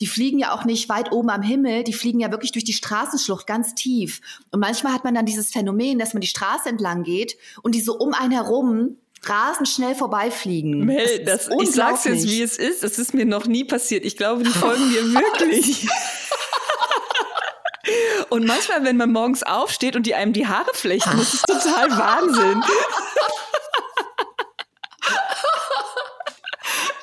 die 0.00 0.06
fliegen 0.06 0.38
ja 0.38 0.54
auch 0.54 0.64
nicht 0.64 0.88
weit 0.88 1.12
oben 1.12 1.30
am 1.30 1.42
Himmel, 1.42 1.84
die 1.84 1.92
fliegen 1.92 2.20
ja 2.20 2.30
wirklich 2.30 2.52
durch 2.52 2.64
die 2.64 2.72
Straßenschlucht 2.72 3.46
ganz 3.46 3.74
tief. 3.74 4.20
Und 4.50 4.60
manchmal 4.60 4.92
hat 4.92 5.04
man 5.04 5.14
dann 5.14 5.26
dieses 5.26 5.50
Phänomen, 5.50 5.98
dass 5.98 6.14
man 6.14 6.20
die 6.20 6.26
Straße 6.26 6.68
entlang 6.68 7.02
geht 7.02 7.36
und 7.62 7.74
die 7.74 7.80
so 7.80 7.96
um 7.96 8.12
einen 8.12 8.32
herum 8.32 8.96
rasend 9.22 9.68
schnell 9.68 9.94
vorbeifliegen. 9.94 10.84
Mel, 10.84 11.24
das, 11.24 11.46
das 11.46 11.62
ich 11.62 11.70
sag's 11.72 12.04
jetzt, 12.04 12.28
wie 12.28 12.42
es 12.42 12.58
ist. 12.58 12.82
Das 12.82 12.98
ist 12.98 13.14
mir 13.14 13.24
noch 13.24 13.46
nie 13.46 13.64
passiert. 13.64 14.04
Ich 14.04 14.16
glaube, 14.16 14.42
die 14.42 14.50
folgen 14.50 14.90
dir 14.90 15.02
wirklich. 15.14 15.86
Und 18.30 18.46
manchmal, 18.46 18.84
wenn 18.84 18.96
man 18.96 19.12
morgens 19.12 19.42
aufsteht 19.42 19.96
und 19.96 20.06
die 20.06 20.14
einem 20.14 20.32
die 20.32 20.46
Haare 20.46 20.72
flechten, 20.74 21.16
das 21.16 21.34
ist 21.34 21.46
total 21.46 21.90
Wahnsinn. 21.90 22.62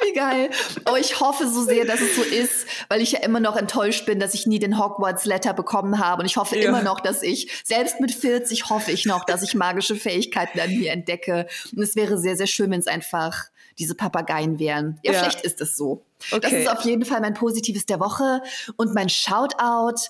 Wie 0.01 0.13
geil. 0.13 0.49
Oh, 0.85 0.95
ich 0.99 1.19
hoffe 1.19 1.47
so 1.47 1.63
sehr, 1.63 1.85
dass 1.85 2.01
es 2.01 2.15
so 2.15 2.21
ist, 2.21 2.67
weil 2.89 3.01
ich 3.01 3.13
ja 3.13 3.19
immer 3.19 3.39
noch 3.39 3.55
enttäuscht 3.55 4.05
bin, 4.05 4.19
dass 4.19 4.33
ich 4.33 4.45
nie 4.45 4.59
den 4.59 4.77
Hogwarts 4.77 5.25
Letter 5.25 5.53
bekommen 5.53 5.99
habe. 5.99 6.21
Und 6.21 6.25
ich 6.25 6.35
hoffe 6.37 6.57
ja. 6.57 6.67
immer 6.67 6.83
noch, 6.83 6.99
dass 6.99 7.23
ich, 7.23 7.49
selbst 7.63 7.99
mit 8.01 8.11
40, 8.11 8.69
hoffe 8.69 8.91
ich 8.91 9.05
noch, 9.05 9.23
dass 9.25 9.43
ich 9.43 9.55
magische 9.55 9.95
Fähigkeiten 9.95 10.59
an 10.59 10.69
mir 10.69 10.91
entdecke. 10.91 11.47
Und 11.75 11.81
es 11.81 11.95
wäre 11.95 12.17
sehr, 12.17 12.35
sehr 12.35 12.47
schön, 12.47 12.69
wenn 12.71 12.81
es 12.81 12.87
einfach 12.87 13.45
diese 13.79 13.95
Papageien 13.95 14.59
wären. 14.59 14.99
Ja, 15.03 15.13
ja. 15.13 15.19
vielleicht 15.19 15.41
ist 15.41 15.61
es 15.61 15.75
so. 15.75 16.03
Okay. 16.31 16.41
Das 16.41 16.53
ist 16.53 16.69
auf 16.69 16.81
jeden 16.81 17.05
Fall 17.05 17.21
mein 17.21 17.33
Positives 17.33 17.85
der 17.85 17.99
Woche. 17.99 18.41
Und 18.75 18.93
mein 18.93 19.09
Shoutout 19.09 20.09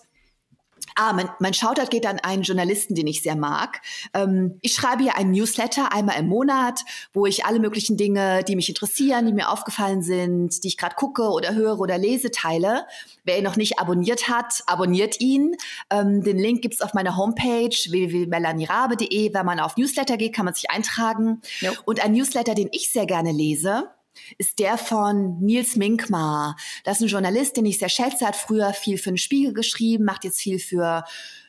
Ah, 0.95 1.13
mein, 1.13 1.29
mein 1.39 1.53
Shoutout 1.53 1.89
geht 1.89 2.05
an 2.05 2.19
einen 2.19 2.43
Journalisten, 2.43 2.95
den 2.95 3.07
ich 3.07 3.21
sehr 3.21 3.35
mag. 3.35 3.81
Ähm, 4.13 4.59
ich 4.61 4.73
schreibe 4.73 5.03
hier 5.03 5.15
einen 5.15 5.31
Newsletter 5.31 5.91
einmal 5.91 6.19
im 6.19 6.27
Monat, 6.27 6.81
wo 7.13 7.25
ich 7.25 7.45
alle 7.45 7.59
möglichen 7.59 7.97
Dinge, 7.97 8.43
die 8.43 8.55
mich 8.55 8.69
interessieren, 8.69 9.25
die 9.25 9.33
mir 9.33 9.49
aufgefallen 9.49 10.01
sind, 10.01 10.63
die 10.63 10.67
ich 10.67 10.77
gerade 10.77 10.95
gucke 10.95 11.23
oder 11.23 11.55
höre 11.55 11.79
oder 11.79 11.97
lese, 11.97 12.31
teile. 12.31 12.85
Wer 13.23 13.37
ihn 13.37 13.43
noch 13.43 13.55
nicht 13.55 13.79
abonniert 13.79 14.29
hat, 14.29 14.61
abonniert 14.67 15.19
ihn. 15.19 15.55
Ähm, 15.89 16.23
den 16.23 16.37
Link 16.37 16.61
gibt's 16.61 16.81
auf 16.81 16.93
meiner 16.93 17.17
Homepage 17.17 17.69
www.melanierabe.de. 17.69 19.33
Wenn 19.33 19.45
man 19.45 19.59
auf 19.59 19.77
Newsletter 19.77 20.17
geht, 20.17 20.33
kann 20.33 20.45
man 20.45 20.53
sich 20.53 20.69
eintragen. 20.69 21.41
Ja. 21.61 21.71
Und 21.85 22.03
ein 22.03 22.13
Newsletter, 22.13 22.55
den 22.55 22.69
ich 22.71 22.91
sehr 22.91 23.05
gerne 23.05 23.31
lese, 23.31 23.89
ist 24.37 24.59
der 24.59 24.77
von 24.77 25.39
Nils 25.39 25.75
Minkmar. 25.75 26.55
Das 26.83 26.97
ist 26.97 27.03
ein 27.03 27.09
Journalist, 27.09 27.57
den 27.57 27.65
ich 27.65 27.79
sehr 27.79 27.89
schätze, 27.89 28.25
hat 28.25 28.35
früher 28.35 28.73
viel 28.73 28.97
für 28.97 29.11
den 29.11 29.17
Spiegel 29.17 29.53
geschrieben, 29.53 30.05
macht 30.05 30.23
jetzt 30.23 30.39
viel 30.39 30.59
für 30.59 31.03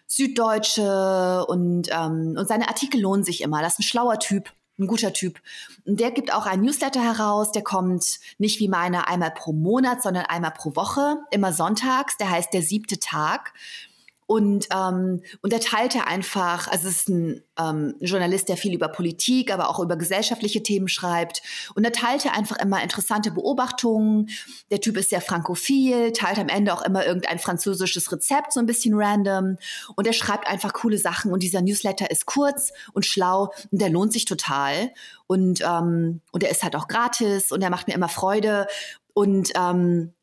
Süddeutsche 0.06 1.44
und, 1.46 1.88
ähm, 1.90 2.36
und 2.38 2.48
seine 2.48 2.68
Artikel 2.68 3.00
lohnen 3.00 3.24
sich 3.24 3.40
immer. 3.40 3.62
Das 3.62 3.74
ist 3.74 3.80
ein 3.80 3.84
schlauer 3.84 4.18
Typ, 4.18 4.52
ein 4.78 4.86
guter 4.86 5.12
Typ. 5.12 5.40
Und 5.84 6.00
der 6.00 6.10
gibt 6.10 6.32
auch 6.32 6.46
einen 6.46 6.64
Newsletter 6.64 7.02
heraus, 7.02 7.52
der 7.52 7.62
kommt 7.62 8.20
nicht 8.38 8.60
wie 8.60 8.68
meine 8.68 9.08
einmal 9.08 9.32
pro 9.32 9.52
Monat, 9.52 10.02
sondern 10.02 10.26
einmal 10.26 10.52
pro 10.52 10.76
Woche, 10.76 11.18
immer 11.30 11.52
sonntags, 11.52 12.16
der 12.16 12.30
heißt 12.30 12.52
der 12.52 12.62
siebte 12.62 12.98
Tag. 12.98 13.52
Und, 14.26 14.68
ähm, 14.74 15.22
und 15.42 15.52
er 15.52 15.60
einfach, 16.06 16.68
also 16.68 16.88
es 16.88 17.00
ist 17.00 17.08
ein 17.08 17.42
ähm, 17.58 17.94
Journalist, 18.00 18.48
der 18.48 18.56
viel 18.56 18.74
über 18.74 18.88
Politik, 18.88 19.52
aber 19.52 19.68
auch 19.68 19.80
über 19.80 19.96
gesellschaftliche 19.96 20.62
Themen 20.62 20.88
schreibt. 20.88 21.42
Und 21.74 21.84
er 21.84 21.92
teilte 21.92 22.32
einfach 22.32 22.56
immer 22.56 22.82
interessante 22.82 23.30
Beobachtungen. 23.30 24.30
Der 24.70 24.80
Typ 24.80 24.96
ist 24.96 25.10
sehr 25.10 25.20
frankophil, 25.20 26.12
teilt 26.12 26.38
am 26.38 26.48
Ende 26.48 26.72
auch 26.72 26.82
immer 26.82 27.04
irgendein 27.04 27.38
französisches 27.38 28.10
Rezept, 28.10 28.52
so 28.52 28.60
ein 28.60 28.66
bisschen 28.66 28.94
random. 28.94 29.58
Und 29.94 30.06
er 30.06 30.14
schreibt 30.14 30.48
einfach 30.48 30.72
coole 30.72 30.98
Sachen. 30.98 31.32
Und 31.32 31.42
dieser 31.42 31.60
Newsletter 31.60 32.10
ist 32.10 32.24
kurz 32.24 32.72
und 32.94 33.04
schlau 33.04 33.52
und 33.70 33.80
der 33.80 33.90
lohnt 33.90 34.12
sich 34.12 34.24
total. 34.24 34.90
Und, 35.26 35.60
ähm, 35.62 36.20
und 36.32 36.42
er 36.42 36.50
ist 36.50 36.62
halt 36.62 36.76
auch 36.76 36.88
gratis 36.88 37.52
und 37.52 37.62
er 37.62 37.70
macht 37.70 37.88
mir 37.88 37.94
immer 37.94 38.08
Freude. 38.08 38.66
Und 39.12 39.52
ähm, 39.54 40.14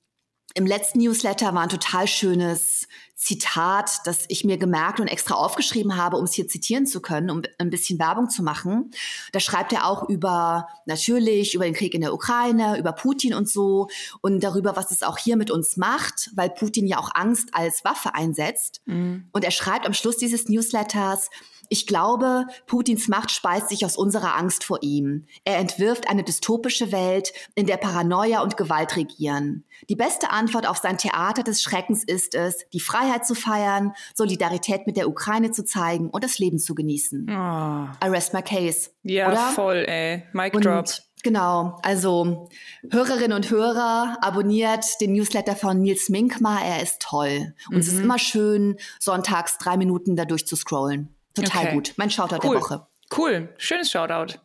im 0.53 0.65
letzten 0.65 0.99
Newsletter 0.99 1.53
war 1.53 1.61
ein 1.61 1.69
total 1.69 2.07
schönes 2.07 2.87
Zitat, 3.21 3.99
das 4.05 4.25
ich 4.29 4.43
mir 4.45 4.57
gemerkt 4.57 4.99
und 4.99 5.07
extra 5.07 5.35
aufgeschrieben 5.35 5.95
habe, 5.95 6.17
um 6.17 6.23
es 6.23 6.33
hier 6.33 6.47
zitieren 6.47 6.87
zu 6.87 7.01
können, 7.01 7.29
um 7.29 7.43
ein 7.59 7.69
bisschen 7.69 7.99
Werbung 7.99 8.31
zu 8.31 8.41
machen. 8.41 8.89
Da 9.31 9.39
schreibt 9.39 9.71
er 9.73 9.85
auch 9.85 10.09
über, 10.09 10.67
natürlich, 10.87 11.53
über 11.53 11.65
den 11.65 11.75
Krieg 11.75 11.93
in 11.93 12.01
der 12.01 12.15
Ukraine, 12.15 12.79
über 12.79 12.93
Putin 12.93 13.35
und 13.35 13.47
so 13.47 13.89
und 14.21 14.43
darüber, 14.43 14.75
was 14.75 14.89
es 14.89 15.03
auch 15.03 15.19
hier 15.19 15.37
mit 15.37 15.51
uns 15.51 15.77
macht, 15.77 16.31
weil 16.33 16.49
Putin 16.49 16.87
ja 16.87 16.97
auch 16.97 17.11
Angst 17.13 17.49
als 17.51 17.85
Waffe 17.85 18.15
einsetzt. 18.15 18.81
Mhm. 18.85 19.29
Und 19.31 19.45
er 19.45 19.51
schreibt 19.51 19.85
am 19.85 19.93
Schluss 19.93 20.17
dieses 20.17 20.49
Newsletters, 20.49 21.29
ich 21.71 21.87
glaube, 21.87 22.47
Putins 22.67 23.07
Macht 23.07 23.31
speist 23.31 23.69
sich 23.69 23.85
aus 23.85 23.95
unserer 23.95 24.35
Angst 24.35 24.65
vor 24.65 24.79
ihm. 24.81 25.25
Er 25.45 25.57
entwirft 25.57 26.09
eine 26.09 26.21
dystopische 26.21 26.91
Welt, 26.91 27.31
in 27.55 27.65
der 27.65 27.77
Paranoia 27.77 28.41
und 28.41 28.57
Gewalt 28.57 28.97
regieren. 28.97 29.63
Die 29.89 29.95
beste 29.95 30.31
Antwort 30.31 30.67
auf 30.67 30.77
sein 30.77 30.97
Theater 30.97 31.43
des 31.43 31.63
Schreckens 31.63 32.03
ist 32.03 32.35
es, 32.35 32.67
die 32.73 32.81
Freiheit 32.81 33.25
zu 33.25 33.35
feiern, 33.35 33.93
Solidarität 34.13 34.85
mit 34.85 34.97
der 34.97 35.07
Ukraine 35.07 35.51
zu 35.51 35.63
zeigen 35.63 36.09
und 36.09 36.25
das 36.25 36.39
Leben 36.39 36.59
zu 36.59 36.75
genießen. 36.75 37.27
Oh. 37.29 38.05
I 38.05 38.09
rest 38.09 38.33
my 38.33 38.41
case. 38.41 38.89
Ja, 39.03 39.29
oder? 39.29 39.37
voll, 39.51 39.85
ey. 39.87 40.23
Mic 40.33 40.53
und 40.53 40.65
drop. 40.65 40.89
Genau, 41.23 41.79
also 41.83 42.49
Hörerinnen 42.89 43.31
und 43.31 43.49
Hörer, 43.49 44.17
abonniert 44.19 44.99
den 44.99 45.13
Newsletter 45.13 45.55
von 45.55 45.79
Nils 45.79 46.09
Minkmar, 46.09 46.65
er 46.65 46.83
ist 46.83 47.01
toll. 47.01 47.53
Und 47.69 47.75
mhm. 47.75 47.79
es 47.79 47.87
ist 47.87 47.99
immer 47.99 48.19
schön, 48.19 48.75
sonntags 48.99 49.57
drei 49.57 49.77
Minuten 49.77 50.17
da 50.17 50.25
durch 50.25 50.45
zu 50.45 50.57
scrollen. 50.57 51.15
Total 51.33 51.63
okay. 51.63 51.73
gut. 51.73 51.93
Mein 51.97 52.09
Shoutout 52.09 52.39
cool. 52.43 52.55
der 52.55 52.61
Woche. 52.61 52.87
Cool. 53.15 53.53
Schönes 53.57 53.91
Shoutout. 53.91 54.39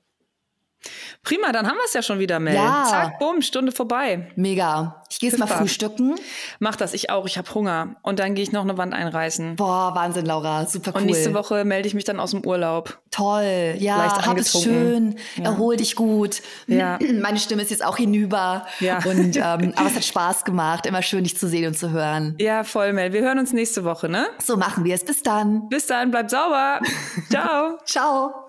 Prima, 1.22 1.52
dann 1.52 1.66
haben 1.66 1.76
wir 1.76 1.84
es 1.84 1.92
ja 1.92 2.02
schon 2.02 2.18
wieder, 2.18 2.38
Mel. 2.38 2.54
Ja. 2.54 2.84
Zack, 2.88 3.18
bumm, 3.18 3.42
Stunde 3.42 3.72
vorbei. 3.72 4.30
Mega. 4.36 5.02
Ich 5.10 5.20
gehe 5.20 5.30
jetzt 5.30 5.38
mal 5.38 5.46
frühstücken. 5.46 6.14
Mach 6.58 6.76
das, 6.76 6.94
ich 6.94 7.10
auch. 7.10 7.26
Ich 7.26 7.38
habe 7.38 7.52
Hunger. 7.54 7.96
Und 8.02 8.18
dann 8.18 8.34
gehe 8.34 8.42
ich 8.42 8.52
noch 8.52 8.62
eine 8.62 8.76
Wand 8.76 8.92
einreißen. 8.92 9.56
Boah, 9.56 9.92
Wahnsinn, 9.94 10.26
Laura. 10.26 10.66
Super 10.66 10.92
cool. 10.94 11.00
Und 11.00 11.06
nächste 11.06 11.34
Woche 11.34 11.64
melde 11.64 11.88
ich 11.88 11.94
mich 11.94 12.04
dann 12.04 12.20
aus 12.20 12.32
dem 12.32 12.44
Urlaub. 12.44 12.98
Toll. 13.10 13.76
Ja, 13.78 13.96
Leicht 13.98 14.26
hab 14.26 14.36
es 14.36 14.60
schön. 14.62 15.16
Ja. 15.36 15.44
Erhol 15.44 15.76
dich 15.76 15.96
gut. 15.96 16.42
Ja. 16.66 16.98
Meine 17.20 17.38
Stimme 17.38 17.62
ist 17.62 17.70
jetzt 17.70 17.84
auch 17.84 17.96
hinüber. 17.96 18.66
Ja. 18.80 18.98
Und, 19.04 19.36
ähm, 19.36 19.72
aber 19.76 19.86
es 19.86 19.96
hat 19.96 20.04
Spaß 20.04 20.44
gemacht. 20.44 20.86
Immer 20.86 21.02
schön, 21.02 21.24
dich 21.24 21.36
zu 21.36 21.48
sehen 21.48 21.66
und 21.66 21.78
zu 21.78 21.90
hören. 21.90 22.34
Ja, 22.38 22.64
voll, 22.64 22.92
Mel. 22.92 23.12
Wir 23.12 23.22
hören 23.22 23.38
uns 23.38 23.52
nächste 23.52 23.84
Woche, 23.84 24.08
ne? 24.08 24.26
So 24.44 24.56
machen 24.56 24.84
wir 24.84 24.94
es. 24.94 25.04
Bis 25.04 25.22
dann. 25.22 25.68
Bis 25.68 25.86
dann. 25.86 26.10
Bleib 26.10 26.30
sauber. 26.30 26.80
Ciao. 27.30 27.78
Ciao. 27.84 28.45